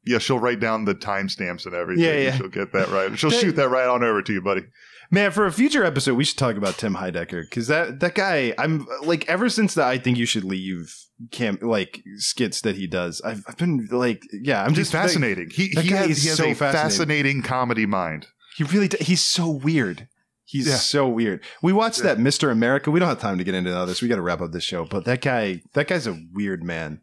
Yeah, 0.06 0.18
she'll 0.18 0.40
write 0.40 0.62
down 0.62 0.86
the 0.86 0.96
timestamps 0.96 1.66
and 1.66 1.76
everything. 1.76 2.06
Yeah, 2.06 2.18
yeah. 2.18 2.38
She'll 2.38 2.48
get 2.48 2.72
that 2.72 2.88
right. 2.88 3.20
She'll 3.20 3.30
shoot 3.30 3.58
that 3.58 3.70
right 3.70 3.86
on 3.86 4.02
over 4.02 4.22
to 4.22 4.34
you, 4.34 4.42
buddy. 4.42 4.64
Man, 5.12 5.32
for 5.32 5.46
a 5.46 5.52
future 5.52 5.84
episode, 5.84 6.16
we 6.16 6.24
should 6.24 6.38
talk 6.38 6.56
about 6.56 6.78
Tim 6.78 6.96
Heidecker 6.96 7.42
because 7.42 7.68
that 7.68 8.00
that 8.00 8.14
guy, 8.16 8.54
I'm 8.58 8.86
like, 9.04 9.28
ever 9.28 9.50
since 9.50 9.74
the 9.74 9.84
I 9.84 9.98
think 9.98 10.18
you 10.18 10.26
should 10.28 10.44
leave 10.44 10.96
camp 11.32 11.64
like 11.64 12.04
skits 12.18 12.62
that 12.62 12.76
he 12.76 12.86
does, 12.88 13.20
I've, 13.22 13.44
I've 13.48 13.58
been 13.58 13.88
like, 13.92 14.22
yeah, 14.32 14.62
I'm 14.64 14.70
He's 14.70 14.78
just 14.78 14.92
fascinating. 14.92 15.50
He, 15.50 15.68
he 15.70 15.90
has, 15.90 16.10
is 16.12 16.24
he 16.24 16.30
has 16.30 16.38
so 16.38 16.46
a 16.50 16.54
fascinating. 16.54 16.72
fascinating 16.90 17.42
comedy 17.42 17.86
mind. 17.88 18.28
He 18.56 18.64
really, 18.66 18.88
d- 18.88 18.98
he's 19.04 19.24
so 19.24 19.50
weird. 19.50 20.08
He's 20.46 20.68
Yeah. 20.68 20.76
so 20.76 21.08
weird. 21.08 21.44
We 21.64 21.74
watched 21.74 22.00
Yeah. 22.00 22.14
that 22.16 22.18
Mr. 22.20 22.52
America. 22.52 22.92
We 22.92 23.00
don't 23.00 23.10
have 23.10 23.20
time 23.20 23.38
to 23.40 23.44
get 23.44 23.56
into 23.56 23.76
all 23.76 23.86
this. 23.86 24.02
We 24.02 24.08
got 24.08 24.16
to 24.18 24.22
wrap 24.22 24.42
up 24.42 24.52
this 24.52 24.64
show. 24.64 24.86
But 24.86 25.06
that 25.06 25.22
guy, 25.22 25.62
that 25.74 25.88
guy's 25.88 26.08
a 26.08 26.20
weird 26.34 26.64
man. 26.64 27.02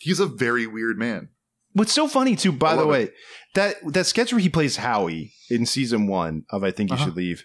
He's 0.00 0.20
a 0.20 0.26
very 0.26 0.66
weird 0.66 0.98
man. 0.98 1.28
What's 1.78 1.92
so 1.92 2.06
funny 2.08 2.36
too, 2.36 2.52
by 2.52 2.76
the 2.76 2.86
way, 2.86 3.10
that 3.54 3.76
that 3.92 4.06
sketch 4.06 4.32
where 4.32 4.40
he 4.40 4.48
plays 4.48 4.76
Howie 4.76 5.32
in 5.50 5.64
season 5.66 6.06
one 6.06 6.44
of 6.50 6.62
I 6.62 6.70
Think 6.70 6.90
You 6.90 6.94
Uh-huh. 6.96 7.06
Should 7.06 7.16
Leave. 7.16 7.44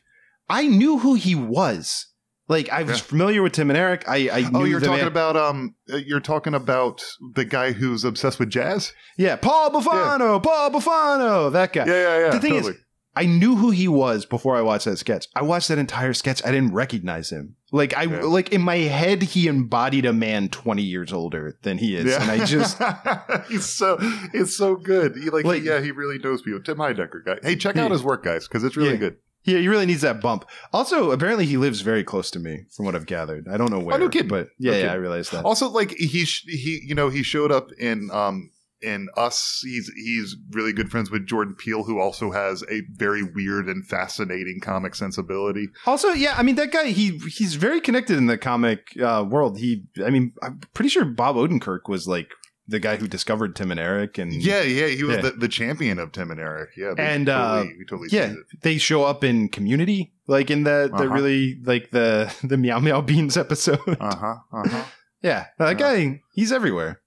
I 0.49 0.67
knew 0.67 0.97
who 0.99 1.13
he 1.13 1.35
was. 1.35 2.07
Like 2.49 2.67
I 2.69 2.83
was 2.83 2.97
Yeah. 2.97 3.03
familiar 3.03 3.41
with 3.41 3.53
Tim 3.53 3.69
and 3.69 3.77
Eric. 3.77 4.03
I, 4.07 4.29
I 4.29 4.41
knew 4.49 4.59
Oh, 4.59 4.63
you're 4.65 4.81
talking 4.81 4.97
man- 4.97 5.07
about 5.07 5.37
um, 5.37 5.75
uh, 5.91 5.95
you're 5.97 6.19
talking 6.19 6.53
about 6.53 7.01
the 7.35 7.45
guy 7.45 7.71
who's 7.71 8.03
obsessed 8.03 8.37
with 8.37 8.49
jazz. 8.49 8.91
yeah, 9.17 9.37
Paul 9.37 9.71
Buffano, 9.71 10.43
Paul 10.43 10.69
Buffano, 10.71 11.51
that 11.53 11.71
guy. 11.71 11.85
Yeah, 11.85 11.93
yeah, 11.93 12.19
yeah. 12.25 12.29
the 12.31 12.39
thing 12.41 12.51
totally. 12.53 12.73
is, 12.73 12.79
I 13.15 13.25
knew 13.27 13.55
who 13.55 13.69
he 13.71 13.87
was 13.87 14.25
before 14.25 14.57
I 14.57 14.61
watched 14.61 14.85
that 14.85 14.97
sketch. 14.97 15.27
I 15.35 15.41
watched 15.43 15.69
that 15.69 15.77
entire 15.77 16.13
sketch. 16.13 16.43
I 16.45 16.51
didn't 16.51 16.73
recognize 16.73 17.29
him. 17.31 17.55
Like 17.75 17.97
I 17.97 18.03
Yeah. 18.03 18.21
like 18.21 18.53
in 18.53 18.61
my 18.61 18.75
head, 18.77 19.23
he 19.23 19.47
embodied 19.47 20.05
a 20.05 20.13
man 20.13 20.47
twenty 20.49 20.83
years 20.83 21.11
older 21.11 21.57
than 21.63 21.79
he 21.79 21.95
is, 21.95 22.15
and 22.15 22.29
I 22.29 22.45
just 22.45 22.79
he's 23.49 23.65
so 23.65 23.97
it's 24.31 24.55
so 24.55 24.75
good. 24.75 25.15
He 25.17 25.29
like, 25.31 25.43
Like- 25.43 25.63
yeah, 25.63 25.81
he 25.81 25.91
really 25.91 26.19
knows 26.19 26.43
people. 26.43 26.61
Tim 26.61 26.77
Heidecker 26.77 27.25
guy. 27.25 27.37
Hey, 27.41 27.55
check 27.55 27.75
out 27.77 27.89
his 27.91 28.03
work, 28.03 28.23
guys, 28.23 28.47
because 28.47 28.63
it's 28.63 28.77
really 28.77 28.91
Yeah. 28.91 28.97
good. 28.97 29.15
yeah, 29.45 29.57
he 29.57 29.67
really 29.67 29.85
needs 29.87 30.01
that 30.01 30.21
bump. 30.21 30.45
Also, 30.71 31.11
apparently, 31.11 31.45
he 31.45 31.57
lives 31.57 31.81
very 31.81 32.03
close 32.03 32.29
to 32.31 32.39
me, 32.39 32.59
from 32.77 32.85
what 32.85 32.95
I've 32.95 33.07
gathered. 33.07 33.47
I 33.51 33.57
don't 33.57 33.71
know 33.71 33.79
where. 33.79 33.95
Oh, 33.95 33.99
no 33.99 34.07
kidding. 34.07 34.29
But 34.29 34.49
yeah, 34.59 34.71
No 34.71 34.77
yeah, 34.77 34.83
kidding. 34.83 34.91
I 34.91 34.99
realized 34.99 35.31
that. 35.33 35.43
Also, 35.43 35.67
like 35.69 35.91
he 35.97 36.25
sh- 36.25 36.45
he 36.47 36.79
you 36.85 36.93
know 36.95 37.09
he 37.09 37.23
showed 37.23 37.51
up 37.51 37.71
in 37.73 38.09
um 38.13 38.51
in 38.83 39.07
Us. 39.17 39.61
He's 39.63 39.89
he's 39.95 40.35
really 40.51 40.73
good 40.73 40.91
friends 40.91 41.09
with 41.09 41.25
Jordan 41.25 41.55
Peele, 41.55 41.83
who 41.83 41.99
also 41.99 42.31
has 42.31 42.63
a 42.69 42.81
very 42.91 43.23
weird 43.23 43.67
and 43.67 43.85
fascinating 43.85 44.59
comic 44.61 44.93
sensibility. 44.95 45.69
Also, 45.85 46.09
yeah, 46.09 46.35
I 46.37 46.43
mean 46.43 46.55
that 46.55 46.71
guy. 46.71 46.87
He 46.87 47.17
he's 47.29 47.55
very 47.55 47.79
connected 47.81 48.17
in 48.17 48.27
the 48.27 48.37
comic 48.37 48.89
uh, 49.01 49.25
world. 49.27 49.57
He, 49.57 49.85
I 50.05 50.09
mean, 50.09 50.33
I'm 50.41 50.59
pretty 50.73 50.89
sure 50.89 51.05
Bob 51.05 51.35
Odenkirk 51.35 51.87
was 51.87 52.07
like 52.07 52.29
the 52.67 52.79
guy 52.79 52.95
who 52.95 53.07
discovered 53.07 53.55
Tim 53.57 53.71
and 53.71 53.79
Eric, 53.79 54.17
and 54.17 54.31
Yeah, 54.33 54.61
yeah, 54.61 54.87
he 54.87 55.03
was 55.03 55.17
Yeah. 55.17 55.21
the, 55.23 55.31
the 55.31 55.47
champion 55.49 55.99
of 55.99 56.11
Tim 56.13 56.31
and 56.31 56.39
Eric. 56.39 56.69
Yeah, 56.77 56.93
And, 56.97 57.27
uh, 57.27 57.55
totally, 57.57 57.75
we 57.77 57.85
totally 57.85 58.07
yeah, 58.11 58.33
they 58.61 58.77
show 58.77 59.03
up 59.03 59.21
in 59.23 59.49
Community, 59.49 60.13
like 60.27 60.49
in 60.49 60.63
the 60.63 60.89
the 60.89 61.03
Uh-huh. 61.03 61.13
really 61.13 61.59
like 61.65 61.91
the 61.91 62.33
the 62.43 62.55
MeowMeowBeenz 62.55 63.37
episode. 63.37 63.79
Uh 63.99 64.15
huh. 64.15 64.35
Uh 64.53 64.69
huh. 64.69 64.83
yeah, 65.21 65.47
that 65.59 65.77
guy, 65.77 66.21
he's 66.33 66.51
everywhere. 66.53 67.01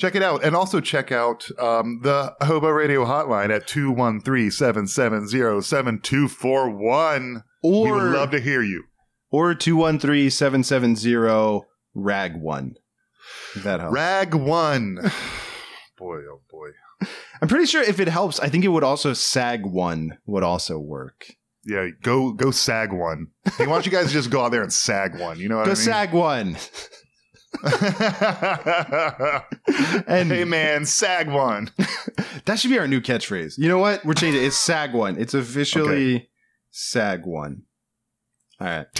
Check 0.00 0.14
it 0.14 0.22
out. 0.22 0.42
And 0.42 0.56
also 0.56 0.80
check 0.80 1.12
out 1.12 1.46
um, 1.58 2.00
the 2.02 2.34
Hobo 2.40 2.68
Radio 2.70 3.04
hotline 3.04 3.54
at 3.54 3.66
213 3.66 4.50
770 4.50 5.60
7241. 5.60 7.42
We 7.62 7.68
Or 7.70 7.92
would 7.94 8.12
love 8.12 8.30
to 8.30 8.40
hear 8.40 8.62
you. 8.62 8.84
or 9.30 9.54
two 9.54 9.76
one 9.76 9.98
three 9.98 10.30
seven 10.30 10.64
seven 10.64 10.96
zero 10.96 11.66
rag 11.94 12.34
one. 12.40 12.76
That 13.56 13.80
helps. 13.80 13.92
Rag 13.94 14.34
one. 14.34 14.94
boy, 15.98 16.16
oh 16.30 16.40
boy. 16.50 16.70
I'm 17.42 17.48
pretty 17.48 17.66
sure 17.66 17.82
if 17.82 18.00
it 18.00 18.08
helps, 18.08 18.40
I 18.40 18.48
think 18.48 18.64
it 18.64 18.68
would 18.68 18.84
also 18.84 19.12
sag 19.12 19.64
one 19.66 20.16
would 20.26 20.42
also 20.42 20.78
work. 20.78 21.26
Yeah, 21.64 21.88
go 22.02 22.32
go 22.32 22.50
sag 22.50 22.92
one. 22.92 23.26
Hey, 23.58 23.66
why 23.66 23.74
don't 23.74 23.84
you 23.84 23.92
guys 23.92 24.12
just 24.12 24.30
go 24.30 24.40
out 24.42 24.50
there 24.50 24.62
and 24.62 24.72
sag 24.72 25.20
one? 25.20 25.38
You 25.38 25.50
know 25.50 25.58
what 25.58 25.66
Go 25.66 25.72
I 25.72 25.74
mean? 25.74 25.84
sag 25.84 26.12
one. 26.14 26.56
And- 30.06 30.30
hey 30.30 30.44
man, 30.44 30.84
sag 30.86 31.28
one. 31.28 31.70
That 32.46 32.58
should 32.58 32.70
be 32.70 32.78
our 32.78 32.88
new 32.88 33.00
catchphrase. 33.00 33.58
You 33.58 33.68
know 33.68 33.78
what? 33.78 34.04
We're 34.04 34.14
changing 34.14 34.42
it. 34.42 34.46
It's 34.46 34.56
SAG 34.56 34.94
one. 34.94 35.16
It's 35.18 35.34
officially 35.34 36.30
SAG 36.70 37.26
one. 37.26 37.62
All 38.60 38.66
right. 38.66 38.86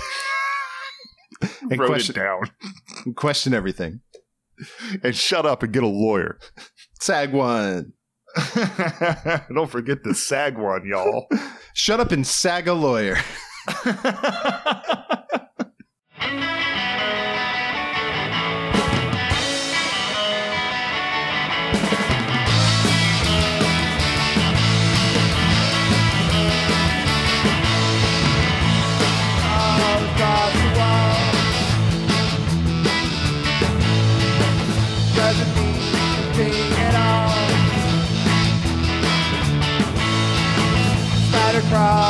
And 1.71 1.79
Wrote 1.81 1.87
question, 1.89 2.15
it 2.17 2.19
down. 2.19 3.15
question 3.15 3.55
everything. 3.55 4.01
And 5.03 5.17
shut 5.17 5.47
up 5.47 5.63
and 5.63 5.73
get 5.73 5.83
a 5.83 5.87
lawyer. 5.87 6.39
SAG 7.01 7.33
one. 7.33 7.95
Don't 9.55 9.71
forget 9.71 10.05
the 10.05 10.15
sag 10.15 10.59
one, 10.59 10.85
y'all. 10.87 11.29
Shut 11.73 11.99
up 11.99 12.13
and 12.13 12.27
sag 12.27 12.69
a 12.69 12.75
lawyer. 12.75 13.17
surprise. 41.71 42.10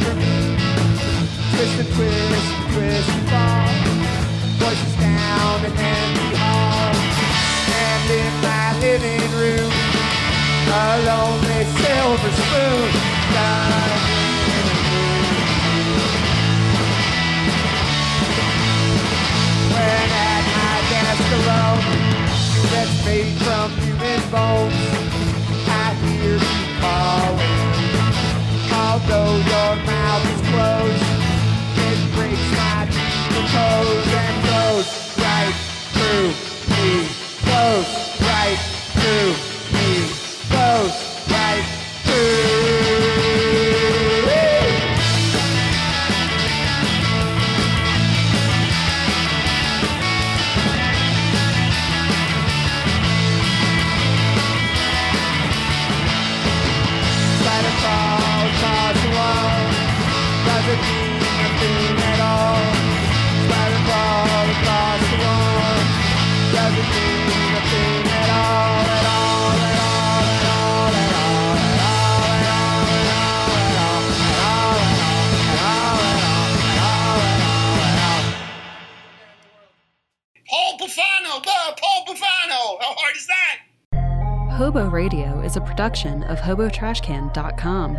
Meet. 0.00 0.58
Twist 1.54 1.78
and 1.78 1.88
twist 1.94 2.50
and 2.54 2.66
twist 2.72 3.08
and 3.10 3.28
fall. 3.30 3.68
Voices 4.58 4.94
down 4.98 5.64
an 5.64 5.72
empty 5.72 6.30
hall. 6.36 6.94
And 7.86 8.10
in 8.10 8.32
my 8.42 8.66
living 8.80 9.30
room, 9.38 9.72
a 10.66 10.98
lonely 11.06 11.62
silver 11.78 12.32
spoon. 12.42 12.90
In. 14.54 14.66
When 19.74 20.08
at 20.30 20.44
my 20.58 20.74
desk 20.90 21.26
alone, 21.38 21.84
that's 22.72 22.96
made 23.04 23.34
from 23.42 23.70
human 23.82 24.20
bones. 24.30 24.74
I 25.68 25.94
hear 26.02 26.34
you 26.34 26.64
calling. 26.80 27.63
Although 29.06 29.36
your 29.36 29.76
mouth 29.84 30.24
is 30.32 30.40
closed, 30.48 31.04
it 31.76 32.14
breaks 32.14 32.50
my 32.52 32.88
toes 33.52 34.06
and 34.14 34.44
goes 34.46 35.03
production 85.74 86.22
of 86.24 86.38
HoboTrashCan.com. 86.38 87.96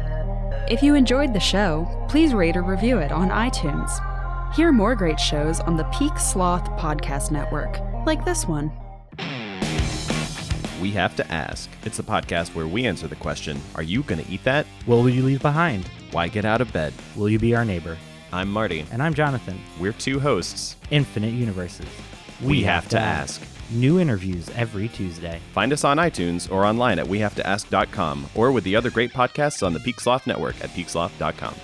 If 0.70 0.82
you 0.82 0.96
enjoyed 0.96 1.34
the 1.34 1.42
show, 1.42 1.86
please 2.08 2.34
rate 2.34 2.56
or 2.56 2.64
review 2.64 3.00
it 3.00 3.12
on 3.12 3.28
iTunes. 3.30 3.92
Hear 4.56 4.72
more 4.72 4.96
great 4.96 5.20
shows 5.20 5.60
on 5.60 5.76
the 5.76 5.84
Peak 5.86 6.18
Sloth 6.18 6.64
Podcast 6.80 7.32
Network, 7.32 7.78
like 8.06 8.24
this 8.24 8.48
one. 8.48 8.72
We 10.80 10.92
Have 10.92 11.18
to 11.18 11.30
Ask. 11.30 11.70
It's 11.84 12.00
a 12.00 12.04
podcast 12.04 12.56
where 12.56 12.66
we 12.66 12.86
answer 12.86 13.10
the 13.10 13.16
question 13.18 13.60
Are 13.76 13.84
you 13.84 14.04
going 14.04 14.24
to 14.24 14.32
eat 14.32 14.46
that? 14.46 14.66
What 14.86 14.98
will 14.98 15.10
you 15.10 15.24
leave 15.24 15.42
behind? 15.42 15.90
Why 16.12 16.30
get 16.30 16.46
out 16.46 16.62
of 16.62 16.72
bed? 16.72 16.94
Will 17.18 17.28
you 17.28 17.40
be 17.40 17.56
our 17.56 17.66
neighbor? 17.66 17.98
I'm 18.32 18.50
Marty. 18.50 18.86
And 18.94 19.04
I'm 19.04 19.14
Jonathan. 19.14 19.60
We're 19.82 19.92
two 19.92 20.22
hosts. 20.22 20.78
Infinite 20.92 21.34
universes. 21.34 21.88
We, 22.42 22.64
have, 22.64 22.88
to 22.90 23.00
ask. 23.00 23.42
New 23.72 24.00
interviews 24.00 24.50
every 24.52 24.88
Tuesday. 24.90 25.40
Find 25.54 25.74
us 25.74 25.84
on 25.84 25.98
iTunes 25.98 26.52
or 26.52 26.66
online 26.66 27.00
at 27.00 27.08
wehavetoask.com 27.08 28.28
or 28.36 28.52
with 28.52 28.64
the 28.64 28.76
other 28.76 28.92
great 28.92 29.12
podcasts 29.12 29.66
on 29.66 29.74
the 29.74 29.80
Peak 29.80 30.00
Sloth 30.00 30.28
Network 30.28 30.62
at 30.64 30.70
peaksloth.com. 30.72 31.56